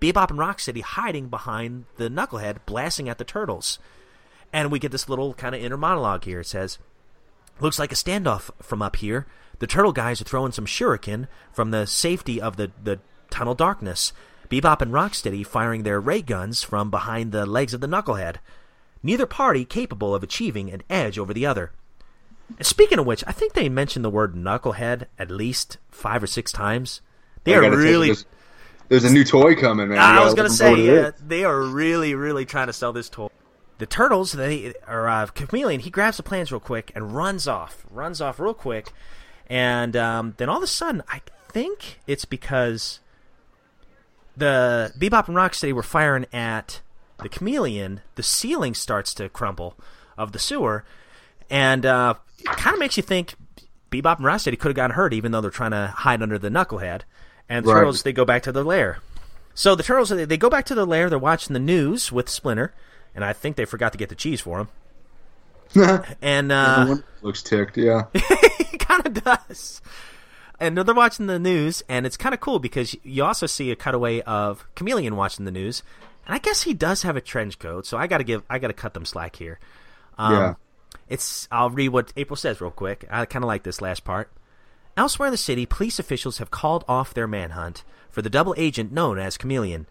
Bebop 0.00 0.30
and 0.30 0.38
Rocksteady 0.38 0.82
hiding 0.82 1.28
behind 1.28 1.86
the 1.96 2.08
knucklehead, 2.08 2.58
blasting 2.66 3.08
at 3.08 3.18
the 3.18 3.24
turtles. 3.24 3.78
And 4.52 4.70
we 4.70 4.78
get 4.78 4.92
this 4.92 5.08
little 5.08 5.34
kind 5.34 5.54
of 5.54 5.62
inner 5.62 5.76
monologue 5.76 6.24
here. 6.24 6.40
It 6.40 6.46
says, 6.46 6.78
Looks 7.58 7.78
like 7.78 7.92
a 7.92 7.96
standoff 7.96 8.50
from 8.62 8.82
up 8.82 8.96
here. 8.96 9.26
The 9.58 9.66
turtle 9.66 9.92
guys 9.92 10.20
are 10.20 10.24
throwing 10.24 10.52
some 10.52 10.66
shuriken 10.66 11.26
from 11.52 11.70
the 11.70 11.86
safety 11.86 12.40
of 12.40 12.56
the, 12.56 12.70
the 12.82 13.00
tunnel 13.30 13.54
darkness. 13.54 14.12
Bebop 14.50 14.82
and 14.82 14.92
Rocksteady 14.92 15.44
firing 15.44 15.82
their 15.82 16.00
ray 16.00 16.22
guns 16.22 16.62
from 16.62 16.90
behind 16.90 17.32
the 17.32 17.46
legs 17.46 17.74
of 17.74 17.80
the 17.80 17.88
knucklehead. 17.88 18.36
Neither 19.02 19.26
party 19.26 19.64
capable 19.64 20.14
of 20.14 20.22
achieving 20.22 20.70
an 20.70 20.82
edge 20.90 21.18
over 21.18 21.32
the 21.32 21.46
other. 21.46 21.72
Speaking 22.60 22.98
of 22.98 23.06
which, 23.06 23.24
I 23.26 23.32
think 23.32 23.54
they 23.54 23.68
mentioned 23.68 24.04
the 24.04 24.10
word 24.10 24.34
knucklehead 24.34 25.06
at 25.18 25.30
least 25.30 25.78
five 25.90 26.22
or 26.22 26.26
six 26.26 26.52
times. 26.52 27.00
They 27.44 27.54
I 27.54 27.58
are 27.58 27.60
gotta 27.62 27.76
tell 27.76 27.84
you, 27.84 27.90
really. 27.90 28.06
there's, 28.08 28.26
there's 28.88 29.04
a 29.04 29.12
new 29.12 29.24
toy 29.24 29.54
coming, 29.56 29.88
man. 29.88 29.98
I 29.98 30.24
was 30.24 30.34
gonna 30.34 30.50
say, 30.50 30.74
yeah, 30.74 31.10
they 31.24 31.44
are 31.44 31.60
really, 31.60 32.14
really 32.14 32.44
trying 32.44 32.68
to 32.68 32.72
sell 32.72 32.92
this 32.92 33.08
toy. 33.08 33.28
The 33.78 33.86
turtles, 33.86 34.32
they 34.32 34.74
or 34.88 35.08
uh, 35.08 35.26
Chameleon, 35.26 35.80
he 35.80 35.90
grabs 35.90 36.16
the 36.16 36.22
plans 36.22 36.50
real 36.50 36.60
quick 36.60 36.92
and 36.94 37.14
runs 37.14 37.46
off, 37.46 37.84
runs 37.90 38.20
off 38.20 38.40
real 38.40 38.54
quick, 38.54 38.92
and 39.48 39.96
um, 39.96 40.34
then 40.38 40.48
all 40.48 40.56
of 40.58 40.62
a 40.62 40.68
sudden, 40.68 41.02
I 41.08 41.20
think 41.48 42.00
it's 42.06 42.24
because 42.24 43.00
the 44.36 44.92
Bebop 44.98 45.28
and 45.28 45.36
Rocksteady 45.36 45.72
were 45.72 45.82
firing 45.82 46.26
at 46.32 46.80
the 47.22 47.28
Chameleon. 47.28 48.00
The 48.14 48.22
ceiling 48.22 48.74
starts 48.74 49.12
to 49.14 49.28
crumble 49.28 49.76
of 50.16 50.32
the 50.32 50.38
sewer, 50.38 50.84
and 51.50 51.84
uh, 51.86 52.14
it 52.38 52.46
kind 52.56 52.74
of 52.74 52.80
makes 52.80 52.96
you 52.96 53.02
think 53.02 53.34
Bebop 53.90 54.16
and 54.16 54.26
Rocksteady 54.26 54.58
could 54.58 54.68
have 54.70 54.76
gotten 54.76 54.94
hurt, 54.96 55.12
even 55.12 55.32
though 55.32 55.40
they're 55.40 55.50
trying 55.50 55.70
to 55.72 55.88
hide 55.96 56.22
under 56.22 56.38
the 56.38 56.48
knucklehead. 56.48 57.02
And 57.48 57.64
the 57.64 57.72
Right. 57.72 57.80
turtles, 57.80 58.02
they 58.02 58.12
go 58.12 58.24
back 58.24 58.42
to 58.44 58.52
their 58.52 58.64
lair. 58.64 58.98
So 59.54 59.74
the 59.74 59.82
turtles, 59.82 60.08
they 60.10 60.36
go 60.36 60.50
back 60.50 60.66
to 60.66 60.74
their 60.74 60.84
lair. 60.84 61.08
They're 61.08 61.18
watching 61.18 61.54
the 61.54 61.60
news 61.60 62.10
with 62.12 62.28
Splinter, 62.28 62.74
and 63.14 63.24
I 63.24 63.32
think 63.32 63.56
they 63.56 63.64
forgot 63.64 63.92
to 63.92 63.98
get 63.98 64.08
the 64.08 64.14
cheese 64.14 64.40
for 64.40 64.58
him. 64.60 64.68
And 66.22 66.52
uh, 66.52 66.96
looks 67.22 67.42
ticked. 67.42 67.76
Yeah. 67.76 68.04
he 68.58 68.78
kind 68.78 69.06
of 69.06 69.14
does. 69.24 69.80
And 70.58 70.76
they're 70.78 70.94
watching 70.94 71.26
the 71.26 71.38
news, 71.38 71.82
and 71.88 72.06
it's 72.06 72.16
kind 72.16 72.34
of 72.34 72.40
cool 72.40 72.58
because 72.58 72.96
you 73.02 73.24
also 73.24 73.46
see 73.46 73.70
a 73.70 73.76
cutaway 73.76 74.20
of 74.22 74.66
Chameleon 74.74 75.16
watching 75.16 75.44
the 75.44 75.50
news, 75.50 75.82
and 76.24 76.34
I 76.34 76.38
guess 76.38 76.62
he 76.62 76.72
does 76.72 77.02
have 77.02 77.16
a 77.16 77.20
trench 77.20 77.58
coat. 77.58 77.84
So 77.86 77.98
I 77.98 78.06
got 78.06 78.18
to 78.18 78.24
give, 78.24 78.42
I 78.48 78.58
got 78.58 78.68
to 78.68 78.72
cut 78.72 78.94
them 78.94 79.04
slack 79.04 79.36
here. 79.36 79.58
Um, 80.18 80.32
yeah. 80.32 80.54
It's. 81.08 81.48
I'll 81.50 81.70
read 81.70 81.90
what 81.90 82.12
April 82.16 82.36
says 82.36 82.60
real 82.60 82.70
quick. 82.70 83.06
I 83.10 83.24
kind 83.26 83.44
of 83.44 83.48
like 83.48 83.62
this 83.62 83.80
last 83.80 84.04
part. 84.04 84.30
Elsewhere 84.96 85.28
in 85.28 85.32
the 85.32 85.38
city, 85.38 85.66
police 85.66 85.98
officials 85.98 86.38
have 86.38 86.50
called 86.50 86.84
off 86.88 87.12
their 87.12 87.26
manhunt 87.26 87.84
for 88.10 88.22
the 88.22 88.30
double 88.30 88.54
agent 88.56 88.92
known 88.92 89.18
as 89.18 89.36
Chameleon. 89.36 89.86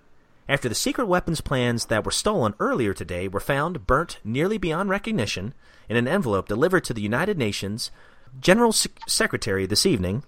After 0.49 0.67
the 0.67 0.75
secret 0.75 1.05
weapons 1.05 1.41
plans 1.41 1.85
that 1.85 2.03
were 2.03 2.11
stolen 2.11 2.53
earlier 2.59 2.93
today 2.93 3.27
were 3.27 3.39
found 3.39 3.87
burnt 3.87 4.19
nearly 4.23 4.57
beyond 4.57 4.89
recognition 4.89 5.53
in 5.89 5.97
an 5.97 6.07
envelope 6.07 6.47
delivered 6.47 6.83
to 6.85 6.93
the 6.93 7.01
United 7.01 7.37
Nations 7.37 7.91
General 8.39 8.71
Sec- 8.71 8.99
Secretary 9.07 9.65
this 9.65 9.85
evening, 9.85 10.23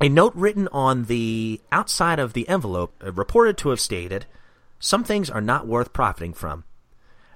a 0.00 0.08
note 0.08 0.34
written 0.34 0.68
on 0.68 1.04
the 1.04 1.60
outside 1.72 2.18
of 2.18 2.32
the 2.32 2.48
envelope 2.48 2.94
uh, 3.04 3.12
reported 3.12 3.58
to 3.58 3.70
have 3.70 3.80
stated, 3.80 4.26
Some 4.78 5.04
things 5.04 5.28
are 5.28 5.40
not 5.40 5.66
worth 5.66 5.92
profiting 5.92 6.32
from. 6.32 6.64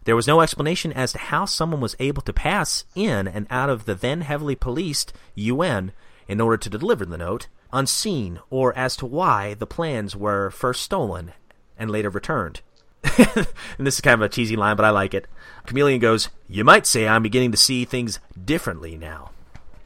There 0.05 0.16
was 0.16 0.27
no 0.27 0.41
explanation 0.41 0.93
as 0.93 1.12
to 1.12 1.19
how 1.19 1.45
someone 1.45 1.81
was 1.81 1.97
able 1.99 2.23
to 2.23 2.33
pass 2.33 2.85
in 2.95 3.29
and 3.29 3.47
out 3.51 3.70
of 3.70 3.85
the 3.85 3.95
then 3.95 4.23
heavily 4.23 4.57
policed 4.57 5.12
UN 5.35 5.93
in 6.27 6.41
order 6.41 6.57
to 6.57 6.70
deliver 6.70 7.05
the 7.05 7.19
note, 7.19 7.47
unseen, 7.73 8.41
or 8.51 8.77
as 8.77 8.97
to 8.97 9.07
why 9.07 9.55
the 9.55 9.66
plans 9.66 10.16
were 10.16 10.51
first 10.51 10.83
stolen 10.83 11.33
and 11.79 11.91
later 11.91 12.11
returned. 12.11 12.61
and 13.19 13.47
this 13.79 13.95
is 13.95 14.01
kind 14.01 14.15
of 14.15 14.23
a 14.23 14.29
cheesy 14.29 14.57
line, 14.57 14.77
but 14.77 14.85
I 14.85 14.91
like 14.91 15.15
it. 15.15 15.27
Chameleon 15.66 16.01
goes, 16.01 16.29
You 16.49 16.65
might 16.65 16.87
say 16.87 17.07
I'm 17.07 17.23
beginning 17.23 17.53
to 17.53 17.59
see 17.59 17.85
things 17.85 18.19
differently 18.45 18.97
now. 18.97 19.31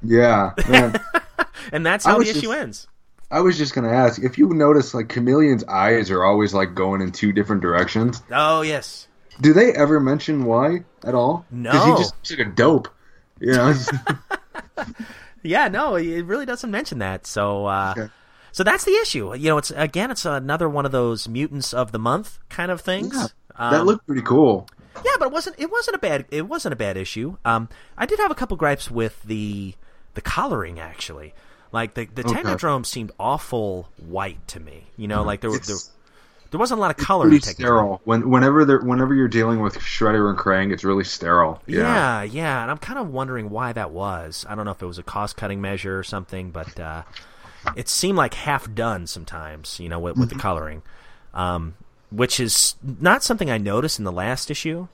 Yeah. 0.02 0.52
And 1.72 1.84
that's 1.84 2.04
how 2.04 2.18
the 2.18 2.28
issue 2.28 2.42
just- 2.42 2.54
ends. 2.54 2.88
I 3.28 3.40
was 3.40 3.58
just 3.58 3.74
gonna 3.74 3.90
ask 3.90 4.22
if 4.22 4.38
you 4.38 4.48
notice, 4.50 4.94
like 4.94 5.12
Chameleon's 5.12 5.64
eyes 5.64 6.12
are 6.12 6.22
always 6.22 6.54
like 6.54 6.74
going 6.74 7.00
in 7.00 7.10
two 7.10 7.32
different 7.32 7.60
directions. 7.60 8.22
Oh, 8.30 8.60
yes. 8.62 9.08
Do 9.40 9.52
they 9.52 9.72
ever 9.72 10.00
mention 10.00 10.44
why 10.44 10.84
at 11.04 11.14
all? 11.14 11.44
No. 11.50 11.70
because 11.72 11.84
he 11.86 11.90
just 12.02 12.14
looks 12.16 12.30
like 12.30 12.40
a 12.40 12.50
dope. 12.50 12.88
You 13.40 13.52
know. 13.52 13.74
Yeah, 15.42 15.68
no, 15.68 15.94
it 15.94 16.22
really 16.24 16.46
doesn't 16.46 16.70
mention 16.70 16.98
that. 16.98 17.24
So, 17.26 17.66
uh, 17.66 17.94
Okay. 17.96 18.10
so 18.50 18.64
that's 18.64 18.84
the 18.84 18.94
issue. 18.96 19.32
You 19.36 19.50
know, 19.50 19.58
it's 19.58 19.70
again, 19.70 20.10
it's 20.10 20.24
another 20.24 20.68
one 20.68 20.84
of 20.84 20.90
those 20.92 21.28
mutants 21.28 21.72
of 21.72 21.92
the 21.92 22.00
month 22.00 22.38
kind 22.48 22.70
of 22.72 22.80
things. 22.80 23.14
Yeah, 23.14 23.26
Um, 23.54 23.72
that 23.72 23.84
looked 23.86 24.06
pretty 24.06 24.22
cool. 24.22 24.66
yeah, 25.04 25.12
but 25.20 25.26
it 25.26 25.32
wasn't. 25.32 25.54
It 25.58 25.70
wasn't 25.70 25.94
a 25.96 25.98
bad. 26.00 26.24
It 26.30 26.48
wasn't 26.48 26.72
a 26.72 26.76
bad 26.76 26.96
issue. 26.96 27.36
Um, 27.44 27.68
I 27.96 28.06
did 28.06 28.18
have 28.18 28.30
a 28.32 28.34
couple 28.34 28.56
gripes 28.56 28.90
with 28.90 29.22
the 29.22 29.74
the 30.14 30.20
coloring 30.20 30.80
actually. 30.80 31.32
Like 31.70 31.94
the 31.94 32.06
the 32.06 32.22
Okay. 32.26 32.82
Seemed 32.84 33.12
awful 33.20 33.88
white 33.98 34.46
to 34.48 34.58
me. 34.60 34.88
You 34.96 35.06
know, 35.06 35.22
like 35.22 35.42
there 35.42 35.50
were 35.50 35.60
there, 36.50 36.58
wasn't 36.60 36.78
a 36.78 36.80
lot 36.80 36.90
of 36.90 36.96
color 36.96 37.24
in 37.24 37.30
Pretty 37.30 37.46
sterile. 37.46 38.00
When 38.04 38.28
whenever 38.30 38.64
they're 38.64 38.80
whenever 38.80 39.14
you're 39.14 39.28
dealing 39.28 39.60
with 39.60 39.76
Shredder 39.78 40.28
and 40.30 40.38
Krang, 40.38 40.72
it's 40.72 40.84
really 40.84 41.04
sterile. 41.04 41.62
Yeah, 41.66 42.22
yeah, 42.22 42.62
and 42.62 42.70
I'm 42.70 42.78
kind 42.78 42.98
of 42.98 43.08
wondering 43.08 43.50
why 43.50 43.72
that 43.72 43.90
was. 43.90 44.44
I 44.48 44.54
don't 44.54 44.64
know 44.64 44.70
if 44.70 44.82
it 44.82 44.86
was 44.86 44.98
a 44.98 45.02
cost 45.02 45.36
cutting 45.36 45.60
measure 45.60 45.98
or 45.98 46.02
something, 46.04 46.50
but 46.50 46.78
uh, 46.78 47.02
it 47.74 47.88
seemed 47.88 48.16
like 48.16 48.34
half 48.34 48.72
done 48.74 49.06
sometimes, 49.06 49.80
you 49.80 49.88
know, 49.88 49.98
with, 49.98 50.16
with 50.16 50.28
the 50.28 50.36
coloring, 50.36 50.82
um, 51.34 51.74
which 52.10 52.38
is 52.40 52.74
not 52.82 53.22
something 53.22 53.50
I 53.50 53.58
noticed 53.58 53.98
in 53.98 54.04
the 54.04 54.12
last 54.12 54.50
issue. 54.50 54.88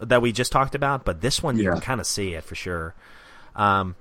that 0.00 0.22
we 0.22 0.32
just 0.32 0.52
talked 0.52 0.74
about, 0.74 1.04
but 1.04 1.20
this 1.20 1.42
one 1.42 1.58
you 1.58 1.70
can 1.70 1.80
kind 1.80 2.00
of 2.00 2.06
see 2.06 2.34
it 2.34 2.44
for 2.44 2.54
sure. 2.54 2.94
Um, 3.56 3.96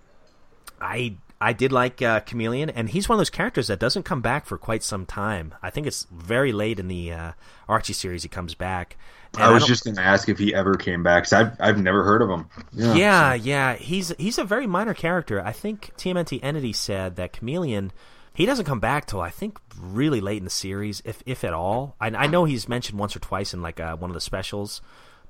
I 0.80 1.16
I 1.40 1.54
did 1.54 1.72
like 1.72 2.02
uh, 2.02 2.22
Chameleon, 2.22 2.70
and 2.72 2.90
he's 2.90 3.08
one 3.08 3.16
of 3.16 3.20
those 3.20 3.30
characters 3.30 3.68
that 3.68 3.80
doesn't 3.80 4.04
come 4.04 4.22
back 4.22 4.46
for 4.48 4.58
quite 4.58 4.82
some 4.84 5.06
time. 5.06 5.54
I 5.62 5.70
think 5.70 5.86
it's 5.86 6.08
very 6.12 6.52
late 6.52 6.80
in 6.80 6.88
the 6.88 7.12
uh, 7.14 7.32
Archie 7.70 7.94
series 7.94 8.24
he 8.24 8.30
comes 8.30 8.56
back. 8.56 8.98
And 9.36 9.44
I 9.44 9.52
was 9.52 9.62
don't- 9.64 9.68
just 9.68 9.84
going 9.84 9.96
to 9.98 10.02
ask 10.02 10.30
if 10.30 10.40
he 10.40 10.56
ever 10.56 10.76
came 10.76 11.04
back. 11.04 11.24
Cause 11.26 11.34
I've 11.34 11.52
I've 11.60 11.78
never 11.80 12.04
heard 12.04 12.22
of 12.22 12.30
him. 12.30 12.48
yeah, 12.74 13.34
yeah. 13.34 13.76
He's 13.76 14.14
he's 14.18 14.38
a 14.38 14.44
very 14.44 14.66
minor 14.68 14.94
character. 14.96 15.40
I 15.44 15.52
think 15.52 15.92
TMNT 15.98 16.40
Entity 16.42 16.74
said 16.74 17.18
that 17.18 17.34
Chameleon 17.34 17.92
he 18.34 18.46
doesn't 18.46 18.66
come 18.66 18.80
back 18.80 19.06
till 19.08 19.20
I 19.20 19.30
think 19.32 19.58
really 19.80 20.22
late 20.22 20.38
in 20.38 20.44
the 20.44 20.50
series, 20.50 21.02
if 21.06 21.22
if 21.26 21.44
at 21.44 21.54
all. 21.54 21.96
I, 22.00 22.08
I 22.08 22.28
know 22.28 22.46
he's 22.46 22.70
mentioned 22.70 22.98
once 23.00 23.16
or 23.16 23.20
twice 23.20 23.54
in 23.54 23.62
like 23.62 23.80
uh, 23.80 23.96
one 23.98 24.10
of 24.10 24.14
the 24.16 24.22
specials, 24.22 24.82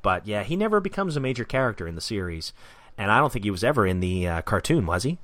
but 0.01 0.27
yeah, 0.27 0.43
he 0.43 0.55
never 0.55 0.79
becomes 0.79 1.15
a 1.17 1.19
major 1.19 1.43
character 1.43 1.87
in 1.87 1.95
the 1.95 2.01
series. 2.01 2.53
And 2.97 3.11
I 3.11 3.19
don't 3.19 3.31
think 3.33 3.45
he 3.45 3.51
was 3.51 3.63
ever 3.63 3.85
in 3.87 3.99
the 3.99 4.27
uh, 4.27 4.41
cartoon, 4.43 4.85
was 4.85 5.03
he? 5.03 5.17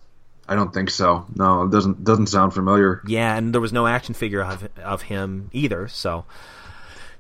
I 0.48 0.56
don't 0.56 0.74
think 0.74 0.90
so. 0.90 1.26
No, 1.36 1.64
it 1.64 1.72
doesn't 1.72 2.04
doesn't 2.04 2.28
sound 2.28 2.54
familiar. 2.54 3.02
Yeah, 3.08 3.36
and 3.36 3.54
there 3.54 3.62
was 3.62 3.72
no 3.74 3.88
action 3.88 4.14
figure 4.14 4.44
of 4.44 4.68
of 4.84 5.04
him 5.04 5.50
either. 5.54 5.88
So, 5.88 6.26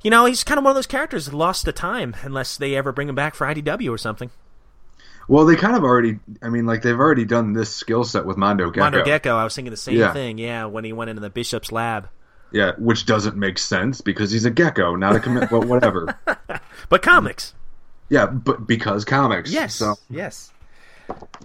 you 0.01 0.11
know, 0.11 0.25
he's 0.25 0.43
kind 0.43 0.57
of 0.57 0.63
one 0.65 0.71
of 0.71 0.75
those 0.75 0.87
characters 0.87 1.33
lost 1.33 1.65
to 1.65 1.71
time 1.71 2.15
unless 2.23 2.57
they 2.57 2.75
ever 2.75 2.91
bring 2.91 3.07
him 3.09 3.15
back 3.15 3.33
for 3.35 3.47
IDW 3.47 3.89
or 3.91 3.97
something. 3.97 4.29
Well, 5.29 5.45
they 5.45 5.55
kind 5.55 5.77
of 5.77 5.83
already. 5.83 6.19
I 6.41 6.49
mean, 6.49 6.65
like 6.65 6.81
they've 6.81 6.99
already 6.99 7.23
done 7.23 7.53
this 7.53 7.73
skill 7.73 8.03
set 8.03 8.25
with 8.25 8.35
Mondo 8.35 8.69
Gecko. 8.69 8.81
Mondo 8.81 9.05
Gecko, 9.05 9.37
I 9.37 9.45
was 9.45 9.55
thinking 9.55 9.71
the 9.71 9.77
same 9.77 9.97
Yeah. 9.97 10.11
thing. 10.11 10.37
Yeah, 10.37 10.65
when 10.65 10.83
he 10.83 10.91
went 10.91 11.09
into 11.09 11.21
the 11.21 11.29
bishop's 11.29 11.71
lab. 11.71 12.09
Yeah, 12.51 12.73
which 12.77 13.05
doesn't 13.07 13.35
make 13.37 13.57
sense 13.57 14.01
because 14.01 14.29
he's 14.31 14.45
a 14.45 14.51
gecko, 14.51 14.95
not 14.95 15.15
a 15.15 15.19
commit. 15.19 15.49
but 15.49 15.65
whatever. 15.65 16.15
But 16.89 17.01
comics. 17.01 17.53
Yeah, 18.09 18.25
but 18.27 18.67
because 18.67 19.05
comics. 19.05 19.51
Yes. 19.51 19.73
So 19.75 19.95
Yes. 20.09 20.51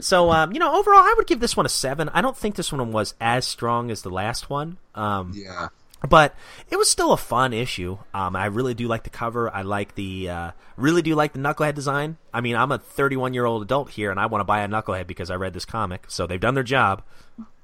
So 0.00 0.30
um, 0.30 0.52
you 0.52 0.58
know, 0.58 0.74
overall, 0.74 1.00
I 1.00 1.14
would 1.16 1.26
give 1.26 1.40
this 1.40 1.56
one 1.56 1.66
a 1.66 1.68
seven. 1.68 2.08
I 2.10 2.20
don't 2.20 2.36
think 2.36 2.56
this 2.56 2.72
one 2.72 2.92
was 2.92 3.14
as 3.20 3.46
strong 3.46 3.90
as 3.90 4.02
the 4.02 4.10
last 4.10 4.48
one. 4.50 4.78
Um, 4.94 5.32
yeah. 5.34 5.68
but 6.08 6.34
it 6.70 6.76
was 6.76 6.88
still 6.88 7.12
a 7.12 7.16
fun 7.16 7.52
issue. 7.52 7.98
Um, 8.14 8.36
I 8.36 8.46
really 8.46 8.74
do 8.74 8.86
like 8.86 9.04
the 9.04 9.10
cover. 9.10 9.52
I 9.52 9.62
like 9.62 9.94
the 9.94 10.30
uh, 10.30 10.50
really 10.76 11.02
do 11.02 11.14
like 11.14 11.32
the 11.32 11.38
knucklehead 11.38 11.74
design. 11.74 12.16
I 12.32 12.40
mean, 12.40 12.56
I'm 12.56 12.72
a 12.72 12.78
31 12.78 13.34
year 13.34 13.44
old 13.44 13.62
adult 13.62 13.90
here, 13.90 14.10
and 14.10 14.20
I 14.20 14.26
want 14.26 14.40
to 14.40 14.44
buy 14.44 14.62
a 14.62 14.68
knucklehead 14.68 15.06
because 15.06 15.30
I 15.30 15.36
read 15.36 15.54
this 15.54 15.64
comic. 15.64 16.04
So 16.08 16.26
they've 16.26 16.40
done 16.40 16.54
their 16.54 16.62
job. 16.62 17.02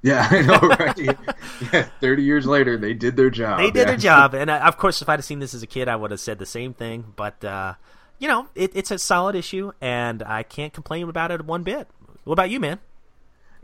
Yeah, 0.05 0.29
I 0.31 0.43
know, 0.43 0.59
right? 0.79 1.17
yeah, 1.73 1.89
thirty 1.99 2.25
years 2.25 2.45
later, 2.45 2.77
they 2.77 2.93
did 2.93 3.17
their 3.17 3.31
job. 3.31 3.59
They 3.59 3.71
did 3.71 3.77
yeah. 3.77 3.85
their 3.87 3.97
job, 3.97 4.35
and 4.35 4.51
uh, 4.51 4.59
of 4.59 4.77
course, 4.77 5.01
if 5.01 5.09
I'd 5.09 5.19
have 5.19 5.25
seen 5.25 5.39
this 5.39 5.55
as 5.55 5.63
a 5.63 5.67
kid, 5.67 5.89
I 5.89 5.97
would 5.97 6.11
have 6.11 6.21
said 6.21 6.39
the 6.39 6.45
same 6.45 6.75
thing. 6.75 7.15
But 7.17 7.43
uh, 7.43 7.75
you 8.19 8.29
know, 8.29 8.49
it, 8.55 8.73
it's 8.75 8.91
a 8.91 8.99
solid 8.99 9.35
issue, 9.35 9.73
and 9.81 10.23
I 10.23 10.43
can't 10.43 10.73
complain 10.73 11.09
about 11.09 11.31
it 11.31 11.45
one 11.45 11.63
bit. 11.63 11.89
What 12.25 12.35
about 12.35 12.51
you, 12.51 12.61
man? 12.61 12.81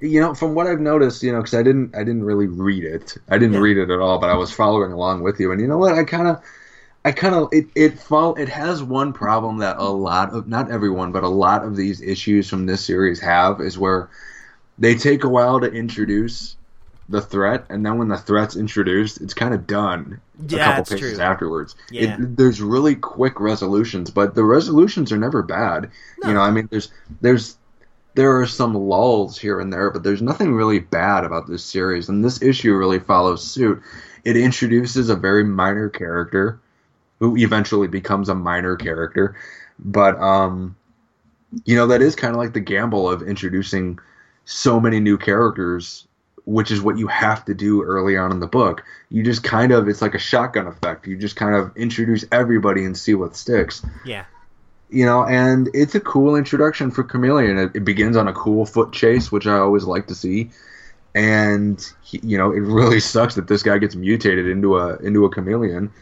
You 0.01 0.20
know, 0.20 0.35
from 0.35 0.55
what 0.55 0.66
I've 0.66 0.81
noticed, 0.81 1.22
you 1.22 1.31
know, 1.31 1.39
because 1.40 1.55
I 1.55 1.62
didn't, 1.62 1.94
I 1.94 1.98
didn't 1.98 2.24
really 2.24 2.47
read 2.47 2.85
it. 2.85 3.18
I 3.28 3.36
didn't 3.36 3.56
Yeah. 3.56 3.60
read 3.60 3.77
it 3.77 3.90
at 3.90 3.98
all, 4.01 4.18
but 4.18 4.31
I 4.31 4.35
was 4.35 4.51
following 4.51 4.93
along 4.93 5.22
with 5.22 5.39
you. 5.39 5.52
And 5.52 5.60
you 5.60 5.66
know 5.66 5.77
what? 5.77 5.94
I 5.94 6.05
kind 6.05 6.27
of, 6.27 6.43
I 7.05 7.12
kind 7.12 7.35
of, 7.35 7.51
it, 7.52 7.66
it 7.77 7.98
fall, 8.01 8.35
it 8.36 8.48
has 8.48 8.82
one 8.82 9.12
problem 9.12 9.59
that 9.59 9.78
a 9.78 9.85
lot 9.90 10.32
of, 10.35 10.48
not 10.48 10.70
everyone, 10.70 11.12
but 11.12 11.24
a 11.24 11.28
lot 11.28 11.64
of 11.64 11.77
these 11.77 12.01
issues 12.02 12.48
from 12.48 12.66
this 12.66 12.85
series 12.85 13.20
have 13.20 13.60
is 13.60 13.78
where 13.78 14.10
they 14.78 14.97
take 14.97 15.24
a 15.24 15.28
while 15.28 15.60
to 15.60 15.72
introduce 15.72 16.56
the 17.11 17.20
threat, 17.20 17.65
and 17.69 17.85
then 17.85 17.99
when 17.99 18.09
the 18.09 18.16
threat's 18.16 18.57
introduced, 18.57 19.20
it's 19.20 19.35
kind 19.35 19.53
of 19.53 19.66
done. 19.66 20.20
Yeah, 20.49 20.61
a 20.61 20.77
couple 20.77 20.97
pages 20.97 21.16
true. 21.16 21.24
afterwards. 21.24 21.74
Yeah. 21.91 22.15
It, 22.15 22.37
there's 22.37 22.62
really 22.62 22.95
quick 22.95 23.41
resolutions, 23.41 24.11
but 24.11 24.37
the 24.37 24.45
resolutions 24.45 25.11
are 25.11 25.19
never 25.19 25.43
bad. 25.43 25.91
No. 26.23 26.28
You 26.28 26.35
know, 26.35 26.41
I 26.41 26.51
mean, 26.51 26.69
there's 26.70 26.91
there's 27.20 27.59
there 28.15 28.41
are 28.41 28.47
some 28.47 28.74
lulls 28.74 29.39
here 29.39 29.61
and 29.61 29.73
there, 29.73 29.91
but 29.91 30.05
there's 30.05 30.23
nothing 30.23 30.55
really 30.55 30.78
bad 30.78 31.24
about 31.24 31.49
this 31.49 31.65
series, 31.65 32.09
and 32.09 32.24
this 32.24 32.41
issue 32.43 32.74
really 32.74 33.01
follows 33.01 33.45
suit. 33.45 33.82
It 34.24 34.37
introduces 34.37 35.11
a 35.11 35.16
very 35.16 35.45
minor 35.45 35.89
character 35.89 36.61
who 37.19 37.37
eventually 37.37 37.89
becomes 37.89 38.28
a 38.28 38.35
minor 38.35 38.77
character, 38.77 39.37
but 39.81 40.16
um, 40.20 40.77
you 41.65 41.74
know 41.74 41.89
that 41.89 42.03
is 42.03 42.15
kind 42.15 42.35
of 42.35 42.39
like 42.39 42.53
the 42.53 42.61
gamble 42.61 43.11
of 43.11 43.23
introducing 43.23 43.99
so 44.45 44.78
many 44.78 45.01
new 45.01 45.19
characters, 45.19 46.07
which 46.56 46.70
is 46.70 46.81
what 46.82 46.98
you 46.98 47.06
have 47.06 47.44
to 47.44 47.55
do 47.55 47.82
early 47.82 48.16
on 48.16 48.32
in 48.32 48.40
the 48.40 48.47
book. 48.47 48.82
You 49.09 49.22
just 49.22 49.43
kind 49.44 49.70
of 49.72 49.89
it's 49.89 50.02
like 50.02 50.14
a 50.14 50.18
shotgun 50.18 50.66
effect. 50.66 51.06
You 51.06 51.16
just 51.16 51.36
kind 51.36 51.55
of 51.55 51.77
introduce 51.77 52.24
everybody 52.32 52.85
and 52.85 52.97
see 52.97 53.14
what 53.14 53.36
sticks 53.36 53.82
Yeah. 54.05 54.24
you 54.89 55.06
know, 55.06 55.24
and 55.24 55.68
it's 55.74 55.94
a 55.94 56.01
cool 56.01 56.35
introduction 56.36 56.90
for 56.90 57.05
Chameleon. 57.05 57.56
It, 57.59 57.70
it 57.77 57.85
begins 57.85 58.16
on 58.16 58.27
a 58.27 58.32
cool 58.32 58.66
foot 58.66 58.93
chase, 58.93 59.31
which 59.31 59.47
I 59.47 59.59
always 59.59 59.85
like 59.85 60.09
to 60.09 60.14
see, 60.14 60.51
and 61.14 61.81
he, 62.02 62.20
you 62.22 62.39
know, 62.39 62.51
it 62.52 62.60
really 62.60 63.01
sucks 63.14 63.35
that 63.36 63.47
this 63.48 63.62
guy 63.62 63.78
gets 63.78 63.94
mutated 63.94 64.48
into 64.48 64.77
a 64.78 64.97
into 64.97 65.24
a 65.24 65.31
chameleon 65.31 65.93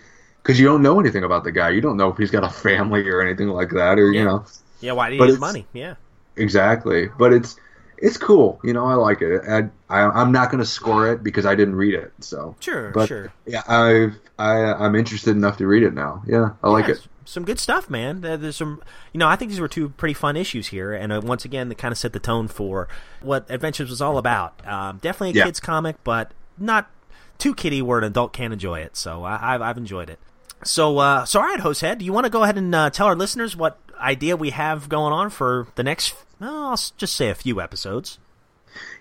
because 0.43 0.59
you 0.59 0.67
don't 0.67 0.83
know 0.83 0.99
anything 1.01 1.25
about 1.25 1.45
the 1.45 1.53
guy. 1.53 1.71
You 1.71 1.81
don't 1.83 1.97
know 1.97 2.09
if 2.11 2.17
he's 2.17 2.31
got 2.31 2.45
a 2.45 2.49
family 2.51 3.07
or 3.09 3.21
anything 3.21 3.49
like 3.49 3.71
that, 3.71 3.99
or 3.99 4.11
Yeah. 4.13 4.21
you 4.21 4.25
know, 4.27 4.45
Yeah, 4.81 4.93
why 4.93 5.11
do 5.11 5.17
you 5.17 5.27
need 5.27 5.41
money? 5.41 5.67
Yeah. 5.75 5.95
exactly. 6.37 7.09
But 7.19 7.33
it's 7.35 7.57
it's 8.01 8.17
cool. 8.17 8.61
You 8.65 8.73
know, 8.73 8.87
I 8.87 8.95
like 8.95 9.21
it. 9.23 9.43
I, 9.49 9.69
I 9.89 10.03
I'm 10.03 10.33
not 10.33 10.51
going 10.51 10.61
to 10.61 10.67
score 10.67 11.11
it 11.13 11.23
because 11.23 11.47
I 11.47 11.55
didn't 11.55 11.77
read 11.77 11.95
it. 11.95 12.13
So 12.21 12.57
Sure, 12.61 12.91
But- 12.91 13.09
sure. 13.09 13.33
yeah, 13.47 13.63
I've 13.69 14.15
I 14.39 14.73
I'm 14.73 14.95
interested 14.95 15.31
enough 15.37 15.57
to 15.59 15.67
read 15.67 15.83
it 15.83 15.95
now. 15.95 16.23
Yeah, 16.27 16.51
I 16.63 16.69
like 16.71 16.89
it. 16.89 17.07
Some 17.25 17.45
good 17.45 17.59
stuff, 17.61 17.91
man. 17.91 18.23
There's 18.23 18.57
some, 18.57 18.83
you 19.13 19.19
know, 19.19 19.29
I 19.29 19.37
think 19.37 19.51
these 19.51 19.61
were 19.61 19.69
two 19.69 19.91
pretty 19.91 20.15
fun 20.15 20.35
issues 20.35 20.69
here, 20.69 20.95
and 20.95 21.13
uh, 21.13 21.21
once 21.23 21.45
again, 21.45 21.69
they 21.69 21.75
kind 21.75 21.93
of 21.93 21.99
set 21.99 22.15
the 22.15 22.19
tone 22.19 22.49
for 22.49 22.89
what 23.21 23.45
Adventures 23.51 23.91
was 23.91 24.01
all 24.01 24.17
about. 24.17 24.67
Um, 24.67 24.97
definitely 24.97 25.39
a 25.39 25.43
Yeah. 25.43 25.45
kids' 25.45 25.61
comic, 25.61 25.97
but 26.05 26.33
not 26.57 26.89
too 27.37 27.55
kiddie 27.55 27.83
where 27.83 27.99
an 27.99 28.05
adult 28.05 28.33
can 28.33 28.51
enjoy 28.51 28.81
it. 28.81 28.97
So 28.97 29.25
I, 29.25 29.55
I've, 29.55 29.61
I've 29.61 29.77
enjoyed 29.77 30.09
it. 30.09 30.19
So, 30.65 30.97
uh, 30.99 31.27
so 31.27 31.39
all 31.41 31.45
right, 31.47 31.61
Hosehead, 31.61 31.99
do 31.99 32.07
you 32.07 32.15
want 32.15 32.25
to 32.25 32.31
go 32.31 32.45
ahead 32.45 32.57
and 32.57 32.75
uh, 32.75 32.89
tell 32.89 33.07
our 33.07 33.15
listeners 33.15 33.55
what 33.55 33.79
idea 34.01 34.37
we 34.37 34.51
have 34.51 34.89
going 34.89 35.13
on 35.13 35.31
for 35.31 35.67
the 35.75 35.83
next? 35.83 36.15
Well, 36.41 36.67
I'll 36.71 36.81
just 36.97 37.15
say 37.17 37.29
a 37.31 37.35
few 37.35 37.61
episodes. 37.61 38.19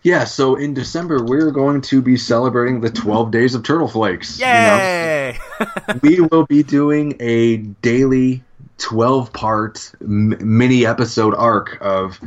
Yeah, 0.01 0.23
so 0.23 0.55
in 0.55 0.73
December 0.73 1.23
we're 1.23 1.51
going 1.51 1.81
to 1.81 2.01
be 2.01 2.17
celebrating 2.17 2.81
the 2.81 2.89
12 2.89 3.31
days 3.31 3.53
of 3.53 3.63
Turtle 3.63 3.87
Flakes. 3.87 4.39
you 4.39 4.45
know? 4.45 4.51
Yay! 4.77 5.37
we 6.01 6.19
will 6.21 6.45
be 6.45 6.63
doing 6.63 7.15
a 7.19 7.57
daily 7.57 8.43
12 8.79 9.33
part 9.33 9.91
mini 9.99 10.85
episode 10.85 11.35
arc 11.35 11.77
of 11.81 12.19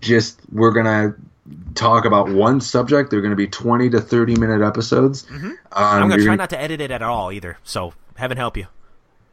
just 0.00 0.40
we're 0.52 0.72
going 0.72 0.86
to 0.86 1.14
talk 1.74 2.04
about 2.04 2.28
one 2.28 2.60
subject. 2.60 3.10
They're 3.10 3.20
going 3.22 3.30
to 3.30 3.36
be 3.36 3.46
20 3.46 3.90
to 3.90 4.00
30 4.00 4.36
minute 4.36 4.60
episodes. 4.66 5.26
Um, 5.30 5.36
Mm-hmm. 5.38 5.52
I'm 5.72 6.00
gonna 6.08 6.16
try 6.16 6.24
gonna- 6.26 6.36
not 6.36 6.50
to 6.50 6.60
edit 6.60 6.80
it 6.80 6.90
at 6.90 7.02
all 7.02 7.32
either. 7.32 7.56
So 7.64 7.94
heaven 8.16 8.36
help 8.36 8.56
you. 8.56 8.66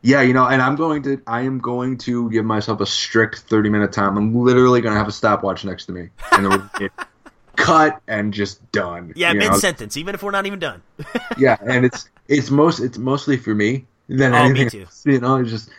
Yeah, 0.08 0.22
you 0.22 0.32
know, 0.34 0.48
and 0.48 0.62
I'm 0.62 0.78
going 0.78 1.04
to 1.04 1.22
I 1.28 1.42
am 1.42 1.60
going 1.60 1.98
to 2.00 2.30
give 2.30 2.46
myself 2.46 2.80
a 2.80 2.86
strict 2.86 3.40
30 3.40 3.70
minute 3.70 3.92
time. 3.92 4.18
I'm 4.18 4.34
literally 4.34 4.80
going 4.80 4.94
to 4.94 4.98
have 4.98 5.10
a 5.10 5.12
stopwatch 5.12 5.66
next 5.66 5.86
to 5.88 5.92
me 5.92 6.10
and 6.32 6.46
then 6.46 6.50
we're 6.52 6.58
gonna 6.60 6.72
get 6.80 6.92
cut 7.58 8.02
and 8.08 8.34
just 8.34 8.72
done. 8.72 9.12
Yeah, 9.18 9.34
mid 9.34 9.54
sentence, 9.56 9.98
even 9.98 10.16
if 10.16 10.24
we're 10.24 10.32
not 10.32 10.46
even 10.46 10.60
done. 10.60 10.82
yeah, 11.38 11.58
and 11.62 11.86
it's 11.86 12.10
it's 12.30 12.50
most 12.50 12.80
it's 12.80 12.98
mostly 12.98 13.36
for 13.36 13.54
me 13.54 13.86
than 14.08 14.34
Oh, 14.34 14.44
me 14.46 14.62
anything. 14.62 14.70
too. 14.70 14.82
else, 14.86 15.04
You 15.06 15.20
know, 15.20 15.36
it's 15.38 15.50
just. 15.52 15.70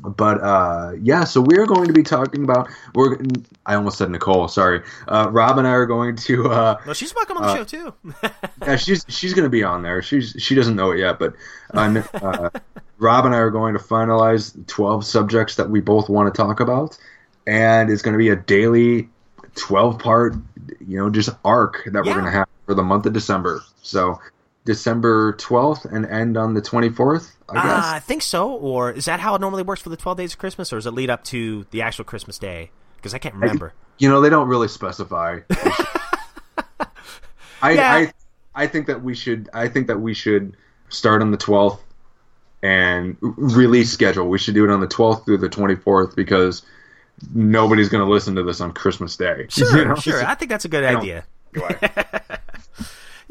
But 0.00 0.40
uh, 0.40 0.92
yeah, 1.02 1.24
so 1.24 1.40
we're 1.40 1.66
going 1.66 1.88
to 1.88 1.92
be 1.92 2.04
talking 2.04 2.44
about. 2.44 2.68
We're. 2.94 3.18
I 3.66 3.74
almost 3.74 3.98
said 3.98 4.08
Nicole. 4.10 4.46
Sorry, 4.46 4.80
uh, 5.08 5.28
Rob 5.32 5.58
and 5.58 5.66
I 5.66 5.72
are 5.72 5.86
going 5.86 6.14
to. 6.14 6.50
Uh, 6.52 6.80
No, 6.86 6.92
she's 6.92 7.12
welcome 7.16 7.36
on 7.36 7.42
the 7.42 7.56
show 7.56 7.64
too. 7.64 7.94
yeah, 8.62 8.76
she's 8.76 9.04
she's 9.08 9.34
going 9.34 9.42
to 9.42 9.50
be 9.50 9.64
on 9.64 9.82
there. 9.82 10.00
She's 10.00 10.36
she 10.38 10.54
doesn't 10.54 10.76
know 10.76 10.92
it 10.92 11.00
yet, 11.00 11.18
but 11.18 11.34
uh, 11.74 12.50
Rob 12.98 13.24
and 13.26 13.34
I 13.34 13.38
are 13.38 13.50
going 13.50 13.74
to 13.74 13.80
finalize 13.80 14.54
twelve 14.66 15.04
subjects 15.04 15.56
that 15.56 15.70
we 15.70 15.80
both 15.80 16.08
want 16.08 16.32
to 16.32 16.36
talk 16.36 16.60
about, 16.60 16.98
and 17.46 17.90
it's 17.90 18.02
going 18.02 18.12
to 18.14 18.18
be 18.18 18.28
a 18.30 18.36
daily 18.36 19.08
twelve 19.54 19.98
part, 19.98 20.34
you 20.86 20.98
know, 20.98 21.08
just 21.10 21.30
arc 21.44 21.82
that 21.86 21.92
Yeah. 22.04 22.10
we're 22.10 22.20
going 22.20 22.24
to 22.24 22.30
have 22.38 22.48
for 22.66 22.74
the 22.74 22.82
month 22.82 23.06
of 23.06 23.12
December. 23.12 23.62
So 23.82 24.20
December 24.64 25.32
twelfth 25.34 25.84
and 25.84 26.04
end 26.06 26.36
on 26.36 26.54
the 26.54 26.60
twenty 26.60 26.90
fourth. 26.90 27.36
I 27.48 27.56
Uh, 27.58 27.62
guess. 27.62 27.84
I 27.86 27.98
think 28.00 28.22
so. 28.22 28.50
Or 28.50 28.90
is 28.90 29.04
that 29.06 29.20
how 29.20 29.34
it 29.34 29.40
normally 29.40 29.62
works 29.62 29.80
for 29.80 29.88
the 29.88 29.96
12 29.96 30.18
days 30.18 30.32
of 30.34 30.38
Christmas, 30.38 30.70
or 30.70 30.76
does 30.76 30.84
it 30.86 30.90
lead 30.90 31.08
up 31.08 31.24
to 31.24 31.64
the 31.70 31.80
actual 31.80 32.04
Christmas 32.04 32.36
day? 32.38 32.70
Because 32.96 33.14
I 33.14 33.18
can't 33.18 33.34
remember. 33.36 33.72
you 33.96 34.08
know, 34.08 34.20
they 34.20 34.28
don't 34.28 34.48
really 34.48 34.68
specify. 34.68 35.40
I, 37.62 37.72
Yeah. 37.72 37.92
I 37.94 38.12
I 38.54 38.66
think 38.66 38.86
that 38.88 39.02
we 39.02 39.14
should 39.14 39.48
I 39.54 39.68
think 39.68 39.86
that 39.86 40.00
we 40.00 40.14
should 40.14 40.56
start 40.88 41.22
on 41.22 41.30
the 41.30 41.38
12th 41.38 41.78
and 42.62 43.16
release 43.20 43.90
schedule. 43.90 44.28
We 44.28 44.38
should 44.38 44.54
do 44.54 44.64
it 44.64 44.70
on 44.70 44.80
the 44.80 44.88
12th 44.88 45.24
through 45.24 45.38
the 45.38 45.48
24th 45.48 46.14
because 46.16 46.62
nobody's 47.34 47.88
going 47.88 48.04
to 48.04 48.10
listen 48.10 48.34
to 48.36 48.42
this 48.42 48.60
on 48.60 48.72
Christmas 48.72 49.16
Day. 49.16 49.46
Sure, 49.48 49.76
You 49.78 49.84
know? 49.86 49.94
sure. 49.96 50.24
I 50.24 50.34
think 50.34 50.50
that's 50.50 50.64
a 50.64 50.68
good 50.68 50.82
don't- 50.82 50.96
idea. 51.02 51.24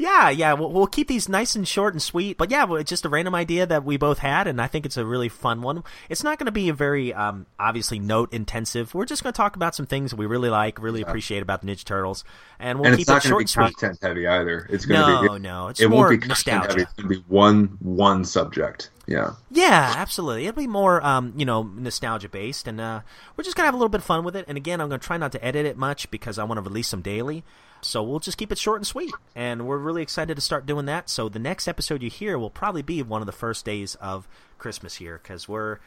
Yeah, 0.00 0.30
yeah, 0.30 0.52
we'll, 0.52 0.70
we'll 0.72 0.86
keep 0.86 1.08
these 1.08 1.28
nice 1.28 1.56
and 1.56 1.66
short 1.66 1.92
and 1.92 2.00
sweet. 2.00 2.38
But 2.38 2.52
yeah, 2.52 2.66
it's 2.76 2.88
just 2.88 3.04
a 3.04 3.08
random 3.08 3.34
idea 3.34 3.66
that 3.66 3.82
we 3.84 3.96
both 3.96 4.18
had, 4.20 4.46
and 4.46 4.62
I 4.62 4.68
think 4.68 4.86
it's 4.86 4.96
a 4.96 5.04
really 5.04 5.28
fun 5.28 5.60
one. 5.60 5.82
It's 6.08 6.22
not 6.22 6.38
going 6.38 6.46
to 6.46 6.52
be 6.52 6.68
a 6.68 6.72
very 6.72 7.12
um, 7.12 7.46
obviously 7.58 7.98
note 7.98 8.32
intensive. 8.32 8.94
We're 8.94 9.06
just 9.06 9.24
going 9.24 9.32
to 9.32 9.36
talk 9.36 9.56
about 9.56 9.74
some 9.74 9.86
things 9.86 10.14
we 10.14 10.24
really 10.26 10.50
like, 10.50 10.80
really 10.80 11.02
appreciate 11.02 11.42
about 11.42 11.62
the 11.62 11.66
Ninja 11.66 11.84
Turtles, 11.84 12.22
and 12.60 12.78
we'll 12.78 12.86
and 12.86 12.96
keep 12.96 13.02
it's 13.02 13.08
not 13.08 13.24
it 13.24 13.28
going 13.28 13.46
short 13.46 13.48
to 13.48 13.60
and 13.60 13.74
sweet. 13.74 13.76
content 13.76 13.98
heavy 14.00 14.26
either. 14.28 14.68
It's 14.70 14.86
going 14.86 15.00
No, 15.00 15.22
to 15.26 15.32
be 15.34 15.38
no, 15.40 15.66
it's 15.68 15.80
it 15.80 15.88
more 15.88 16.06
won't 16.06 16.10
be 16.10 16.18
content 16.18 16.28
nostalgia. 16.28 16.68
heavy. 16.68 16.82
It's 16.82 16.92
going 16.92 17.08
to 17.08 17.14
be 17.16 17.24
one 17.26 17.76
one 17.80 18.24
subject. 18.24 18.90
Yeah. 19.08 19.32
Yeah, 19.50 19.94
absolutely. 19.96 20.46
It'll 20.46 20.58
be 20.60 20.66
more, 20.68 21.04
um, 21.04 21.32
you 21.36 21.44
know, 21.46 21.62
nostalgia 21.64 22.28
based, 22.28 22.68
and 22.68 22.80
uh, 22.80 23.00
we're 23.36 23.42
just 23.44 23.56
gonna 23.56 23.66
have 23.66 23.74
a 23.74 23.78
little 23.78 23.88
bit 23.88 23.98
of 24.00 24.04
fun 24.04 24.22
with 24.22 24.36
it. 24.36 24.44
And 24.46 24.56
again, 24.56 24.80
I'm 24.80 24.88
gonna 24.90 24.98
try 24.98 25.16
not 25.16 25.32
to 25.32 25.44
edit 25.44 25.66
it 25.66 25.76
much 25.76 26.10
because 26.10 26.38
I 26.38 26.44
want 26.44 26.58
to 26.58 26.62
release 26.62 26.90
them 26.90 27.00
daily. 27.00 27.42
So 27.80 28.02
we'll 28.02 28.18
just 28.18 28.38
keep 28.38 28.50
it 28.52 28.58
short 28.58 28.78
and 28.80 28.86
sweet, 28.86 29.12
and 29.36 29.66
we're 29.66 29.78
really 29.78 30.02
excited 30.02 30.34
to 30.34 30.40
start 30.40 30.66
doing 30.66 30.86
that. 30.86 31.08
So 31.08 31.28
the 31.28 31.38
next 31.38 31.68
episode 31.68 32.02
you 32.02 32.10
hear 32.10 32.38
will 32.38 32.50
probably 32.50 32.82
be 32.82 33.02
one 33.02 33.22
of 33.22 33.26
the 33.26 33.32
first 33.32 33.64
days 33.64 33.94
of 33.96 34.26
Christmas 34.58 34.96
here 34.96 35.20
because 35.22 35.48
we're, 35.48 35.78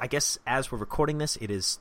I 0.00 0.06
guess, 0.06 0.38
as 0.46 0.72
we're 0.72 0.78
recording 0.78 1.18
this, 1.18 1.36
it 1.36 1.50
is 1.50 1.78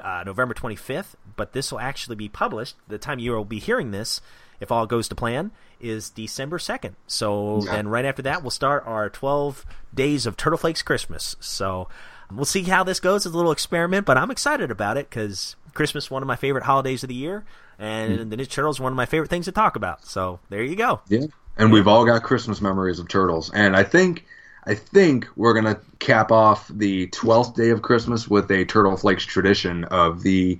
uh, 0.00 0.22
November 0.26 0.52
25th, 0.54 1.14
but 1.36 1.52
this 1.54 1.72
will 1.72 1.80
actually 1.80 2.16
be 2.16 2.28
published. 2.28 2.76
The 2.88 2.98
time 2.98 3.18
you 3.18 3.32
will 3.32 3.46
be 3.46 3.58
hearing 3.58 3.90
this, 3.90 4.20
if 4.60 4.70
all 4.70 4.86
goes 4.86 5.08
to 5.08 5.14
plan, 5.14 5.50
is 5.80 6.10
December 6.10 6.58
2nd. 6.58 6.92
So 7.06 7.62
Yeah. 7.64 7.72
then 7.76 7.88
right 7.88 8.04
after 8.04 8.20
that, 8.22 8.42
we'll 8.42 8.50
start 8.50 8.84
our 8.86 9.08
12 9.08 9.64
days 9.94 10.26
of 10.26 10.36
Turtle 10.36 10.58
Flakes 10.58 10.82
Christmas. 10.82 11.36
So 11.40 11.88
we'll 12.30 12.44
see 12.44 12.64
how 12.64 12.84
this 12.84 13.00
goes. 13.00 13.24
It's 13.24 13.34
a 13.34 13.36
little 13.36 13.52
experiment, 13.52 14.04
but 14.04 14.18
I'm 14.18 14.30
excited 14.30 14.70
about 14.70 14.98
it 14.98 15.08
because 15.08 15.56
Christmas 15.72 16.04
is 16.04 16.10
one 16.10 16.22
of 16.22 16.26
my 16.26 16.36
favorite 16.36 16.64
holidays 16.64 17.02
of 17.02 17.08
the 17.08 17.14
year, 17.14 17.44
and 17.78 18.30
the 18.30 18.36
Ninja 18.36 18.48
Turtles 18.50 18.80
one 18.80 18.92
of 18.92 18.96
my 18.96 19.06
favorite 19.06 19.28
things 19.30 19.44
to 19.46 19.52
talk 19.52 19.76
about. 19.76 20.04
So 20.06 20.40
there 20.50 20.62
you 20.62 20.76
go. 20.76 21.00
Yeah. 21.08 21.26
And 21.58 21.72
we've 21.72 21.88
all 21.88 22.04
got 22.04 22.22
Christmas 22.22 22.60
memories 22.60 22.98
of 22.98 23.08
turtles. 23.08 23.50
And 23.52 23.74
I 23.76 23.82
think 23.82 24.24
I 24.66 24.74
think 24.74 25.26
we're 25.36 25.54
gonna 25.54 25.78
cap 25.98 26.30
off 26.30 26.68
the 26.68 27.06
twelfth 27.08 27.54
day 27.56 27.70
of 27.70 27.82
Christmas 27.82 28.28
with 28.28 28.50
a 28.50 28.64
Turtle 28.64 28.96
Flakes 28.96 29.24
tradition 29.24 29.84
of 29.84 30.22
the 30.22 30.58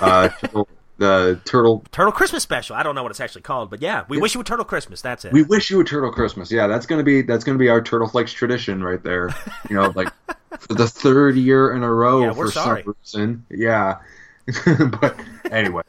uh, 0.00 0.28
turtle, 0.40 0.68
the 0.98 1.40
turtle. 1.44 1.84
Turtle 1.92 2.12
Christmas 2.12 2.42
special. 2.42 2.74
I 2.74 2.82
don't 2.82 2.94
know 2.94 3.02
what 3.02 3.10
it's 3.12 3.20
actually 3.20 3.42
called, 3.42 3.70
but 3.70 3.82
yeah, 3.82 4.04
we 4.08 4.18
wish 4.18 4.34
you 4.34 4.40
a 4.40 4.44
Turtle 4.44 4.64
Christmas. 4.64 5.00
That's 5.02 5.24
it. 5.24 5.32
We 5.32 5.42
wish 5.42 5.70
you 5.70 5.78
a 5.80 5.84
turtle 5.84 6.10
Christmas. 6.10 6.50
Yeah, 6.50 6.66
that's 6.66 6.86
gonna 6.86 7.02
be 7.04 7.22
that's 7.22 7.44
gonna 7.44 7.58
be 7.58 7.68
our 7.68 7.82
Turtle 7.82 8.08
Flakes 8.08 8.32
tradition 8.32 8.82
right 8.82 9.02
there. 9.02 9.30
You 9.70 9.76
know, 9.76 9.92
like 9.94 10.08
for 10.58 10.74
the 10.74 10.88
third 10.88 11.36
year 11.36 11.72
in 11.72 11.82
a 11.82 11.92
row 11.92 12.22
Yeah, 12.24 12.32
for 12.32 12.50
sorry. 12.50 12.82
some 12.82 12.94
reason. 13.04 13.46
Yeah. 13.50 13.98
but 15.00 15.18
anyway, 15.50 15.82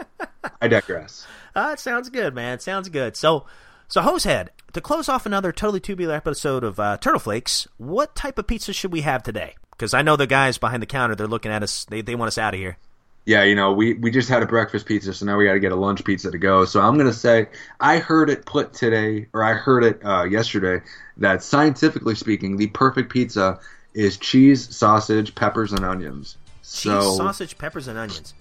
I 0.61 0.67
digress. 0.67 1.25
Uh, 1.55 1.71
it 1.73 1.79
sounds 1.79 2.09
good, 2.09 2.33
man. 2.33 2.53
It 2.53 2.61
sounds 2.61 2.89
good. 2.89 3.15
So, 3.15 3.45
so 3.87 4.01
Hosehead, 4.01 4.49
to 4.73 4.81
close 4.81 5.07
off 5.07 5.25
another 5.25 5.51
totally 5.51 5.79
tubular 5.79 6.15
episode 6.15 6.63
of 6.63 6.79
uh, 6.79 6.97
Turtle 6.97 7.19
Flakes, 7.19 7.67
what 7.77 8.15
type 8.15 8.37
of 8.37 8.47
pizza 8.47 8.73
should 8.73 8.91
we 8.91 9.01
have 9.01 9.23
today? 9.23 9.55
Because 9.71 9.93
I 9.93 10.01
know 10.01 10.15
the 10.15 10.27
guys 10.27 10.57
behind 10.57 10.81
the 10.81 10.87
counter, 10.87 11.15
they're 11.15 11.27
looking 11.27 11.51
at 11.51 11.63
us. 11.63 11.85
They, 11.85 12.01
they 12.01 12.15
want 12.15 12.27
us 12.27 12.37
out 12.37 12.53
of 12.53 12.59
here. 12.59 12.77
Yeah, 13.25 13.43
you 13.43 13.55
know, 13.55 13.71
we, 13.71 13.93
we 13.93 14.11
just 14.11 14.27
had 14.27 14.43
a 14.43 14.45
breakfast 14.45 14.85
pizza, 14.85 15.13
so 15.13 15.25
now 15.25 15.37
we 15.37 15.45
got 15.45 15.53
to 15.53 15.59
get 15.59 15.71
a 15.71 15.77
lunch 15.77 16.03
pizza 16.03 16.29
to 16.29 16.37
go. 16.37 16.65
So 16.65 16.81
I'm 16.81 16.97
gonna 16.97 17.13
say 17.13 17.47
I 17.79 17.99
heard 17.99 18.29
it 18.29 18.45
put 18.45 18.73
today, 18.73 19.27
or 19.31 19.43
I 19.43 19.53
heard 19.53 19.85
it 19.85 20.03
uh, 20.03 20.23
yesterday, 20.23 20.83
that 21.17 21.41
scientifically 21.41 22.15
speaking, 22.15 22.57
the 22.57 22.67
perfect 22.67 23.09
pizza 23.09 23.59
is 23.93 24.17
cheese, 24.17 24.75
sausage, 24.75 25.35
peppers, 25.35 25.71
and 25.71 25.85
onions. 25.85 26.37
Cheese, 26.63 26.81
So 26.83 27.15
sausage, 27.15 27.57
peppers, 27.57 27.87
and 27.87 27.97
onions. 27.97 28.33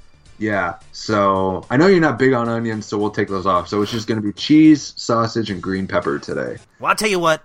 Yeah, 0.42 0.78
so 0.90 1.64
I 1.70 1.76
know 1.76 1.86
you're 1.86 2.00
not 2.00 2.18
big 2.18 2.32
on 2.32 2.48
onions, 2.48 2.86
so 2.86 2.98
we'll 2.98 3.12
take 3.12 3.28
those 3.28 3.46
off. 3.46 3.68
So 3.68 3.80
it's 3.80 3.92
just 3.92 4.08
gonna 4.08 4.20
be 4.20 4.32
cheese, 4.32 4.92
sausage, 4.96 5.50
and 5.50 5.62
green 5.62 5.86
pepper 5.86 6.18
today. 6.18 6.58
Well, 6.80 6.90
I'll 6.90 6.96
tell 6.96 7.08
you 7.08 7.20
what. 7.20 7.42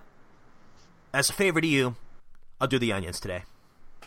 As 1.14 1.30
a 1.30 1.32
favor 1.32 1.60
to 1.60 1.66
you, 1.66 1.94
I'll 2.60 2.68
do 2.68 2.78
the 2.78 2.92
onions 2.92 3.20
today. 3.20 3.44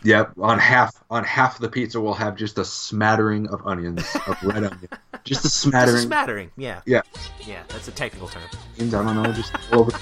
Yep, 0.04 0.32
on 0.40 0.58
half 0.58 1.02
on 1.10 1.22
half 1.24 1.58
the 1.58 1.68
pizza 1.68 2.00
we'll 2.00 2.14
have 2.14 2.36
just 2.36 2.58
a 2.58 2.64
smattering 2.64 3.48
of 3.48 3.64
onions, 3.66 4.04
of 4.26 4.36
red 4.42 4.64
onion, 4.64 4.88
just 5.24 5.40
a 5.40 5.42
Just 5.42 5.44
a 5.44 5.48
smattering. 5.50 6.02
smattering. 6.02 6.50
Yeah. 6.56 6.80
Yeah, 6.86 7.02
Yeah, 7.46 7.62
that's 7.68 7.86
a 7.88 7.92
technical 7.92 8.28
term. 8.28 8.42
I 8.80 8.84
don't 8.84 9.22
know, 9.22 9.32
just 9.32 9.54
a 9.54 9.76
little 9.76 9.92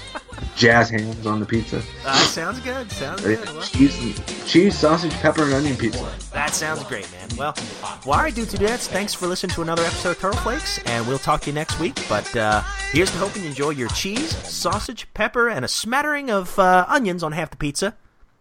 jazz 0.55 0.89
hands 0.89 1.25
on 1.27 1.39
the 1.39 1.45
pizza. 1.45 1.81
Uh, 2.05 2.15
sounds 2.15 2.59
good. 2.61 2.91
Sounds 2.91 3.21
good. 3.21 3.39
Well, 3.45 3.61
Cheese, 3.61 4.19
cheese, 4.47 4.77
sausage, 4.77 5.11
pepper, 5.13 5.43
and 5.43 5.53
onion 5.53 5.77
pizza. 5.77 6.03
That 6.33 6.55
sounds 6.55 6.83
great, 6.85 7.07
man. 7.11 7.29
Well, 7.37 7.53
well, 7.83 8.15
all 8.17 8.23
right, 8.23 8.33
dude, 8.33 8.47
dudettes, 8.49 8.87
thanks 8.87 9.13
for 9.13 9.27
listening 9.27 9.53
to 9.55 9.61
another 9.61 9.83
episode 9.83 10.11
of 10.11 10.19
Turtle 10.19 10.39
Flakes, 10.39 10.79
and 10.85 11.07
we'll 11.07 11.19
talk 11.19 11.41
to 11.41 11.47
you 11.47 11.53
next 11.53 11.79
week. 11.79 11.99
But 12.09 12.35
uh, 12.35 12.61
here's 12.91 13.11
to 13.11 13.17
hoping 13.17 13.43
you 13.43 13.49
enjoy 13.49 13.69
your 13.71 13.89
cheese, 13.89 14.35
sausage, 14.47 15.07
pepper, 15.13 15.47
and 15.47 15.63
a 15.63 15.67
smattering 15.67 16.31
of 16.31 16.57
uh, 16.57 16.85
onions 16.87 17.21
on 17.21 17.33
half 17.33 17.51
the 17.51 17.57
pizza. 17.57 17.95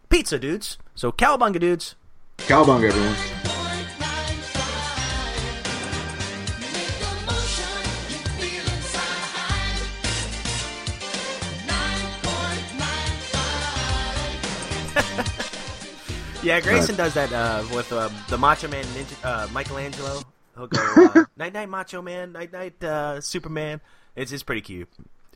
Pizza, 0.08 0.38
dudes. 0.38 0.78
So, 1.00 1.10
cowabunga, 1.10 1.58
dudes. 1.58 1.94
Cowbunga, 2.36 2.90
everyone. 2.90 3.16
Yeah, 16.42 16.60
Grayson 16.60 16.96
does 16.96 17.14
that 17.14 17.32
uh, 17.32 17.64
with 17.74 17.90
uh, 17.92 18.10
the 18.28 18.36
Macho 18.36 18.68
Man 18.68 18.84
Ninja, 18.84 19.24
uh, 19.24 19.48
Michelangelo. 19.52 20.20
He'll 20.54 20.66
go, 20.66 20.80
uh, 21.14 21.24
night 21.38 21.54
night 21.54 21.70
Macho 21.70 22.02
Man, 22.02 22.32
night 22.32 22.52
night 22.52 22.84
uh, 22.84 23.22
Superman. 23.22 23.80
It's, 24.16 24.32
it's 24.32 24.42
pretty 24.42 24.60
cute. 24.60 24.88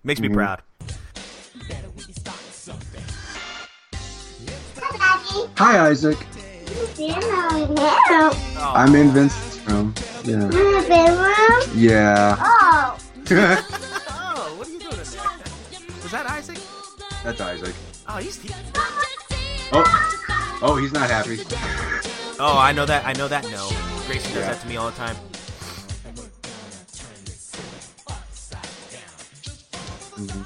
Makes 0.02 0.20
me 0.20 0.28
proud. 0.28 0.60
Hi, 5.16 5.78
Isaac. 5.90 6.18
Oh, 6.98 8.72
I'm 8.74 8.94
in 8.96 9.10
Vincent's 9.10 9.60
room. 9.70 9.94
Yeah. 10.24 10.50
Yeah. 11.74 12.36
oh, 12.40 12.98
oh, 13.30 14.54
what 14.58 14.66
are 14.66 14.70
you 14.72 14.78
doing 14.80 14.92
in 14.92 14.98
there? 14.98 16.02
Was 16.02 16.10
that 16.10 16.26
Isaac? 16.30 16.58
That's 17.22 17.40
Isaac. 17.40 17.74
Oh, 18.08 18.16
he's. 18.16 18.40
He- 18.42 18.50
Oh. 19.72 20.58
Oh, 20.62 20.76
he's 20.76 20.92
not 20.92 21.08
happy. 21.10 21.38
oh, 22.38 22.56
I 22.58 22.72
know 22.72 22.84
that. 22.86 23.04
I 23.06 23.12
know 23.14 23.26
that. 23.28 23.44
No, 23.50 23.68
Grayson 24.06 24.32
does 24.34 24.42
Yeah. 24.42 24.52
that 24.52 24.60
to 24.60 24.68
me 24.68 24.76
all 24.76 24.90
the 24.90 24.96
time. 24.96 25.16
Mm-hmm. 30.14 30.42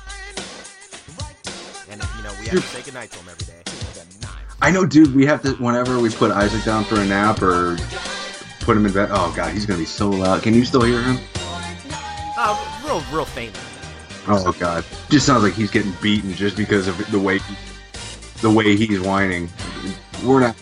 And 1.92 2.02
you 2.16 2.22
know 2.22 2.32
we 2.40 2.46
have 2.46 2.54
to 2.54 2.60
say 2.68 2.82
goodnight 2.82 3.10
to 3.12 3.18
him 3.18 3.28
every 3.30 3.46
day. 3.46 3.57
I 4.60 4.70
know, 4.70 4.84
dude. 4.84 5.14
We 5.14 5.24
have 5.26 5.42
to 5.42 5.52
whenever 5.54 5.98
we 6.00 6.10
put 6.10 6.30
Isaac 6.30 6.64
down 6.64 6.84
for 6.84 6.96
a 6.96 7.06
nap 7.06 7.42
or 7.42 7.76
put 8.60 8.76
him 8.76 8.86
in 8.86 8.92
bed. 8.92 9.08
Oh 9.12 9.32
God, 9.36 9.52
he's 9.52 9.64
gonna 9.66 9.78
be 9.78 9.84
so 9.84 10.10
loud. 10.10 10.42
Can 10.42 10.52
you 10.52 10.64
still 10.64 10.82
hear 10.82 11.00
him? 11.00 11.18
Oh, 12.36 12.82
real, 12.84 13.16
real 13.16 13.24
faint. 13.24 13.58
Oh 14.26 14.52
God, 14.58 14.84
just 15.08 15.24
sounds 15.26 15.42
like 15.42 15.54
he's 15.54 15.70
getting 15.70 15.92
beaten 16.02 16.32
just 16.34 16.56
because 16.56 16.88
of 16.88 16.98
the 17.10 17.18
way 17.18 17.40
the 18.42 18.50
way 18.50 18.76
he's 18.76 19.00
whining. 19.00 19.48
We're 20.24 20.40
not. 20.40 20.56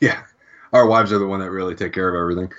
Yeah, 0.00 0.22
our 0.72 0.86
wives 0.86 1.12
are 1.12 1.18
the 1.18 1.26
one 1.26 1.40
that 1.40 1.50
really 1.50 1.74
take 1.74 1.92
care 1.92 2.08
of 2.08 2.20
everything. 2.20 2.52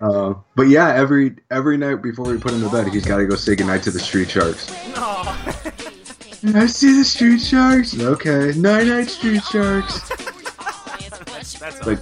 Uh, 0.00 0.34
but 0.56 0.64
yeah, 0.64 0.88
every 0.88 1.36
every 1.50 1.76
night 1.76 2.02
before 2.02 2.24
we 2.26 2.38
put 2.38 2.52
him 2.52 2.62
to 2.62 2.70
bed, 2.70 2.88
he's 2.88 3.04
got 3.04 3.18
to 3.18 3.26
go 3.26 3.36
say 3.36 3.54
goodnight 3.54 3.82
to 3.84 3.90
the 3.90 4.00
street 4.00 4.30
sharks. 4.30 4.74
No. 4.94 5.36
I 6.52 6.66
see 6.66 6.98
the 6.98 7.04
street 7.04 7.40
sharks. 7.40 7.98
Okay, 7.98 8.52
night 8.58 8.86
night 8.86 9.08
street 9.08 9.42
sharks. 9.44 10.08
That's 11.58 11.86
Like 11.86 11.98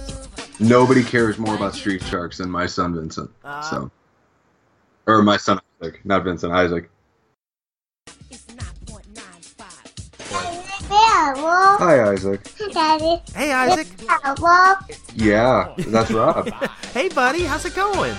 nobody 0.59 1.01
cares 1.03 1.37
more 1.37 1.55
about 1.55 1.75
street 1.75 2.03
sharks 2.03 2.39
than 2.39 2.49
my 2.49 2.65
son 2.65 2.93
Vincent. 2.95 3.31
Uh-huh. 3.45 3.61
So, 3.61 3.91
or 5.07 5.21
my 5.21 5.37
son 5.37 5.61
Isaac, 5.81 6.05
not 6.05 6.25
Vincent, 6.25 6.51
Isaac. 6.51 6.89
Hi, 10.89 12.11
Isaac. 12.11 12.41
Hi, 12.59 12.71
Daddy. 12.71 13.21
Hey, 13.33 13.51
Isaac. 13.53 13.87
Yeah, 15.15 15.73
that's 15.77 16.11
Rob. 16.11 16.49
Hey, 16.93 17.09
buddy. 17.09 17.43
How's 17.43 17.65
it 17.65 17.73
going? 17.73 18.13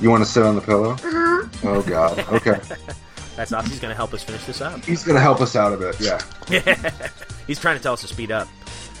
You 0.00 0.10
want 0.10 0.22
to 0.22 0.28
sit 0.28 0.42
on 0.42 0.54
the 0.54 0.60
pillow? 0.60 0.90
Uh-huh. 0.92 1.48
Oh 1.64 1.82
God. 1.82 2.18
Okay. 2.30 2.60
That's 3.38 3.52
awesome. 3.52 3.70
He's 3.70 3.78
gonna 3.78 3.94
help 3.94 4.12
us 4.14 4.24
finish 4.24 4.44
this 4.46 4.60
up. 4.60 4.84
He's 4.84 5.04
gonna 5.04 5.20
help 5.20 5.40
us 5.40 5.54
out 5.54 5.72
a 5.72 5.76
bit. 5.76 6.00
Yeah. 6.00 6.20
He's 7.46 7.60
trying 7.60 7.76
to 7.76 7.82
tell 7.82 7.92
us 7.92 8.00
to 8.00 8.08
speed 8.08 8.32
up. 8.32 8.48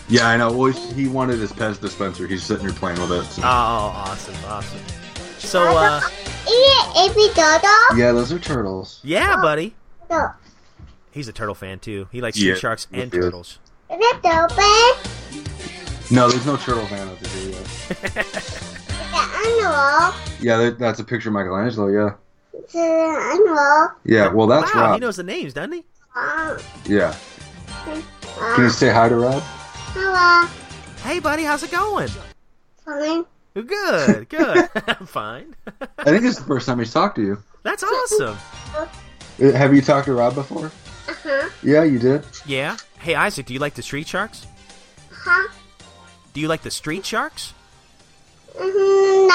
Yeah, 0.08 0.28
I 0.28 0.36
know. 0.36 0.52
Well, 0.56 0.70
he 0.70 1.08
wanted 1.08 1.40
his 1.40 1.50
Pez 1.52 1.80
dispenser. 1.80 2.28
He's 2.28 2.44
sitting 2.44 2.64
here 2.64 2.72
playing 2.72 3.00
with 3.00 3.10
it. 3.10 3.24
so- 3.24 3.42
Oh, 3.42 3.44
awesome, 3.46 4.36
awesome. 4.46 4.78
So, 5.38 5.60
uh, 5.76 6.00
Yeah, 7.96 8.12
those 8.12 8.30
are 8.32 8.38
turtles. 8.38 9.00
yeah, 9.02 9.36
buddy. 9.42 9.74
He's 11.10 11.26
a 11.26 11.32
turtle 11.32 11.56
fan 11.56 11.80
too. 11.80 12.06
He 12.12 12.20
likes 12.20 12.40
Yeah, 12.40 12.54
sharks 12.54 12.86
and 12.92 13.12
he 13.12 13.18
is. 13.18 13.24
turtles. 13.24 13.58
No, 16.12 16.28
there's 16.28 16.46
no 16.46 16.56
turtle 16.56 16.86
van 16.86 17.08
over 17.08 17.28
here 17.28 17.50
yet. 17.50 17.66
Michelangelo. 19.12 20.14
Yeah, 20.40 20.70
that's 20.78 21.00
a 21.00 21.04
picture 21.04 21.28
of 21.28 21.32
Michelangelo. 21.34 21.88
Yeah. 21.88 22.14
Michelangelo. 22.74 23.92
Yeah. 24.04 24.28
Well, 24.28 24.46
that's 24.46 24.74
wow, 24.74 24.80
Rob. 24.82 24.94
he 24.94 25.00
knows 25.00 25.16
the 25.16 25.22
names, 25.22 25.54
doesn't 25.54 25.72
he? 25.72 25.84
Uh, 26.14 26.58
Yeah. 26.86 27.14
uh, 27.86 28.00
Can 28.54 28.64
you 28.64 28.70
say 28.70 28.90
hi 28.90 29.08
to 29.08 29.16
Rob? 29.16 29.42
hello. 29.94 30.46
Hey, 31.04 31.18
buddy, 31.20 31.44
how's 31.44 31.62
it 31.62 31.70
going? 31.70 32.08
Fine. 32.84 33.24
Good, 33.54 34.28
good. 34.28 34.68
I'm 34.86 35.06
fine. 35.06 35.54
I 35.98 36.04
think 36.04 36.22
this 36.22 36.32
is 36.34 36.38
the 36.38 36.44
first 36.46 36.66
time 36.66 36.78
he's 36.78 36.92
talked 36.92 37.16
to 37.16 37.22
you. 37.22 37.42
That's 37.62 37.82
awesome. 37.82 38.36
Uh, 38.76 38.86
Have 39.52 39.74
you 39.74 39.82
talked 39.82 40.06
to 40.06 40.14
Rob 40.14 40.34
before? 40.34 40.66
Uh-huh. 41.08 41.48
Yeah, 41.62 41.82
you 41.84 41.98
did. 41.98 42.24
Yeah. 42.46 42.76
Hey, 42.98 43.14
Isaac, 43.14 43.46
do 43.46 43.54
you 43.54 43.60
like 43.60 43.74
the 43.74 43.82
Street 43.82 44.06
Sharks? 44.06 44.46
Huh? 45.10 45.48
Do 46.34 46.40
you 46.40 46.48
like 46.48 46.62
the 46.62 46.70
Street 46.70 47.04
Sharks? 47.04 47.52
Mm-hmm. 48.58 49.28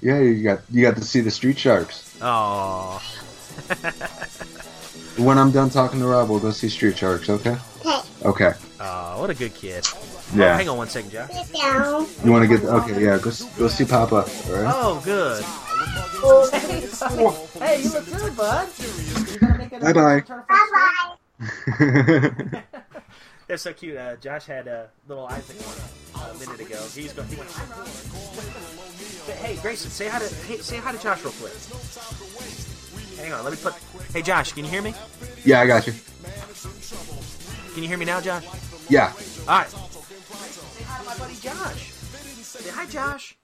Yeah, 0.00 0.20
you 0.20 0.42
got 0.42 0.60
you 0.70 0.82
got 0.82 0.96
to 0.96 1.04
see 1.04 1.20
the 1.20 1.30
street 1.30 1.58
sharks. 1.58 2.16
Oh. 2.20 3.02
when 5.18 5.38
I'm 5.38 5.50
done 5.50 5.70
talking 5.70 6.00
to 6.00 6.06
Rob, 6.06 6.30
we'll 6.30 6.40
go 6.40 6.50
see 6.50 6.68
Street 6.68 6.96
Sharks. 6.98 7.28
Okay. 7.28 7.56
Okay. 7.84 8.02
Okay. 8.24 8.52
Oh, 8.80 9.20
what 9.20 9.30
a 9.30 9.34
good 9.34 9.54
kid. 9.54 9.84
Oh, 9.86 9.98
yeah. 10.34 10.54
Oh, 10.54 10.56
hang 10.56 10.68
on 10.68 10.76
one 10.76 10.88
second, 10.88 11.10
Josh. 11.10 11.30
You 12.24 12.30
want 12.30 12.42
to 12.42 12.48
get? 12.48 12.62
The, 12.62 12.74
okay, 12.74 13.02
yeah. 13.02 13.18
Go 13.18 13.30
go 13.58 13.68
see 13.68 13.84
Papa. 13.84 14.14
All 14.14 14.22
right? 14.22 14.74
Oh, 14.74 15.00
good. 15.04 15.44
Hey, 17.58 17.82
you 17.82 17.90
look 17.90 18.06
good, 18.06 18.36
bud. 18.36 18.68
Bye 19.80 19.92
bye. 19.92 20.20
Bye 20.48 21.16
bye. 21.38 22.62
That's 23.48 23.62
so 23.62 23.72
cute. 23.72 23.96
Uh, 23.96 24.16
Josh 24.16 24.44
had 24.44 24.68
a 24.68 24.90
little 25.08 25.26
Isaac 25.26 25.56
one 25.62 26.30
a 26.30 26.38
minute 26.38 26.60
ago. 26.60 26.86
He's 26.94 27.14
going. 27.14 27.28
He 27.28 27.36
went. 27.36 27.50
Hey, 29.40 29.56
Grayson, 29.62 29.90
say 29.90 30.08
hi 30.08 30.18
to 30.18 30.34
hey, 30.44 30.58
say 30.58 30.76
hi 30.76 30.92
to 30.92 30.98
Josh 30.98 31.24
real 31.24 31.32
quick. 31.32 31.54
Hang 33.18 33.32
on, 33.32 33.44
let 33.44 33.52
me 33.52 33.58
put. 33.62 33.72
Hey, 34.12 34.20
Josh, 34.20 34.52
can 34.52 34.64
you 34.64 34.70
hear 34.70 34.82
me? 34.82 34.94
yeah, 35.44 35.60
I 35.60 35.66
got 35.66 35.86
you. 35.86 35.94
Can 37.72 37.82
you 37.82 37.88
hear 37.88 37.98
me 37.98 38.04
now, 38.04 38.20
Josh? 38.20 38.44
Yeah. 38.90 39.12
All 39.48 39.58
right. 39.58 39.68
Say 39.70 40.84
hi 40.84 40.98
to 40.98 41.06
my 41.06 41.16
buddy 41.16 41.34
Josh. 41.36 41.92
Say 41.92 42.70
hi, 42.70 42.86
Josh. 42.86 43.38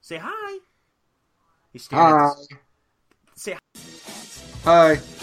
Say 0.00 0.16
hi. 0.22 0.58
He's 1.70 1.84
staring 1.84 2.06
Hi. 2.06 2.30
Say 3.34 3.52
hi. 4.64 4.96
Hi. 4.96 5.15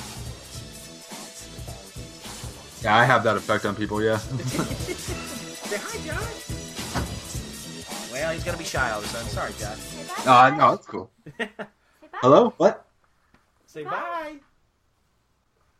Yeah, 2.83 2.97
I 2.97 3.05
have 3.05 3.23
that 3.23 3.37
effect 3.37 3.65
on 3.65 3.75
people. 3.75 4.03
Yeah. 4.03 4.17
Say 4.17 5.77
hi, 5.77 5.97
Josh. 6.05 6.51
Well, 8.11 8.33
he's 8.33 8.43
gonna 8.43 8.57
be 8.57 8.65
shy 8.65 8.91
all 8.91 8.99
of 8.99 9.05
a 9.05 9.07
sudden. 9.07 9.29
Sorry, 9.29 9.53
Josh. 9.57 10.27
Uh, 10.27 10.49
no, 10.57 10.71
that's 10.71 10.85
cool. 10.87 11.09
Hello. 12.15 12.53
What? 12.57 12.85
Say 13.67 13.85
bye. 13.85 14.35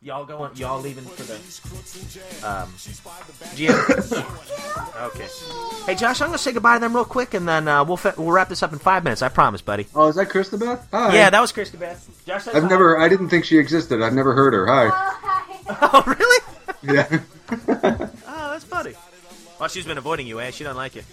Y'all 0.01 0.25
going? 0.25 0.55
Y'all 0.55 0.81
leaving 0.81 1.03
for 1.03 1.23
the 1.23 1.35
um, 2.45 2.69
GM? 3.55 3.73
okay. 5.05 5.27
Hey, 5.85 5.95
Josh, 5.95 6.21
I'm 6.21 6.27
gonna 6.27 6.37
say 6.37 6.53
goodbye 6.53 6.75
to 6.75 6.79
them 6.79 6.95
real 6.95 7.05
quick, 7.05 7.33
and 7.33 7.47
then 7.47 7.67
uh, 7.67 7.83
we'll 7.83 7.97
fa- 7.97 8.15
we'll 8.17 8.31
wrap 8.31 8.49
this 8.49 8.63
up 8.63 8.73
in 8.73 8.79
five 8.79 9.03
minutes. 9.03 9.21
I 9.21 9.29
promise, 9.29 9.61
buddy. 9.61 9.87
Oh, 9.93 10.07
is 10.07 10.15
that 10.15 10.29
Christabeth? 10.29 10.85
Hi. 10.91 11.13
Yeah, 11.15 11.29
that 11.29 11.39
was 11.39 11.51
Christy 11.51 11.77
Beth. 11.77 12.05
Josh, 12.25 12.47
I've 12.47 12.63
hi. 12.63 12.69
never. 12.69 12.97
I 12.99 13.09
didn't 13.09 13.29
think 13.29 13.45
she 13.45 13.57
existed. 13.57 14.01
I've 14.01 14.13
never 14.13 14.33
heard 14.33 14.53
her. 14.53 14.67
Hi. 14.67 14.89
Oh, 15.93 16.03
really? 16.05 16.52
Yeah. 16.83 17.19
Oh, 18.35 18.51
that's 18.51 18.65
funny. 18.65 18.93
Well, 19.59 19.69
she's 19.69 19.85
been 19.85 19.97
avoiding 19.97 20.27
you, 20.27 20.39
eh? 20.39 20.51
She 20.51 20.63
don't 20.63 20.75
like 20.75 20.95
you. 20.95 21.03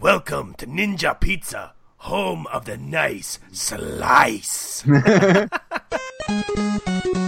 Welcome 0.00 0.54
to 0.54 0.66
Ninja 0.66 1.18
Pizza, 1.18 1.74
home 1.98 2.46
of 2.48 2.64
the 2.64 2.76
nice 2.76 3.38
slice. 3.52 4.84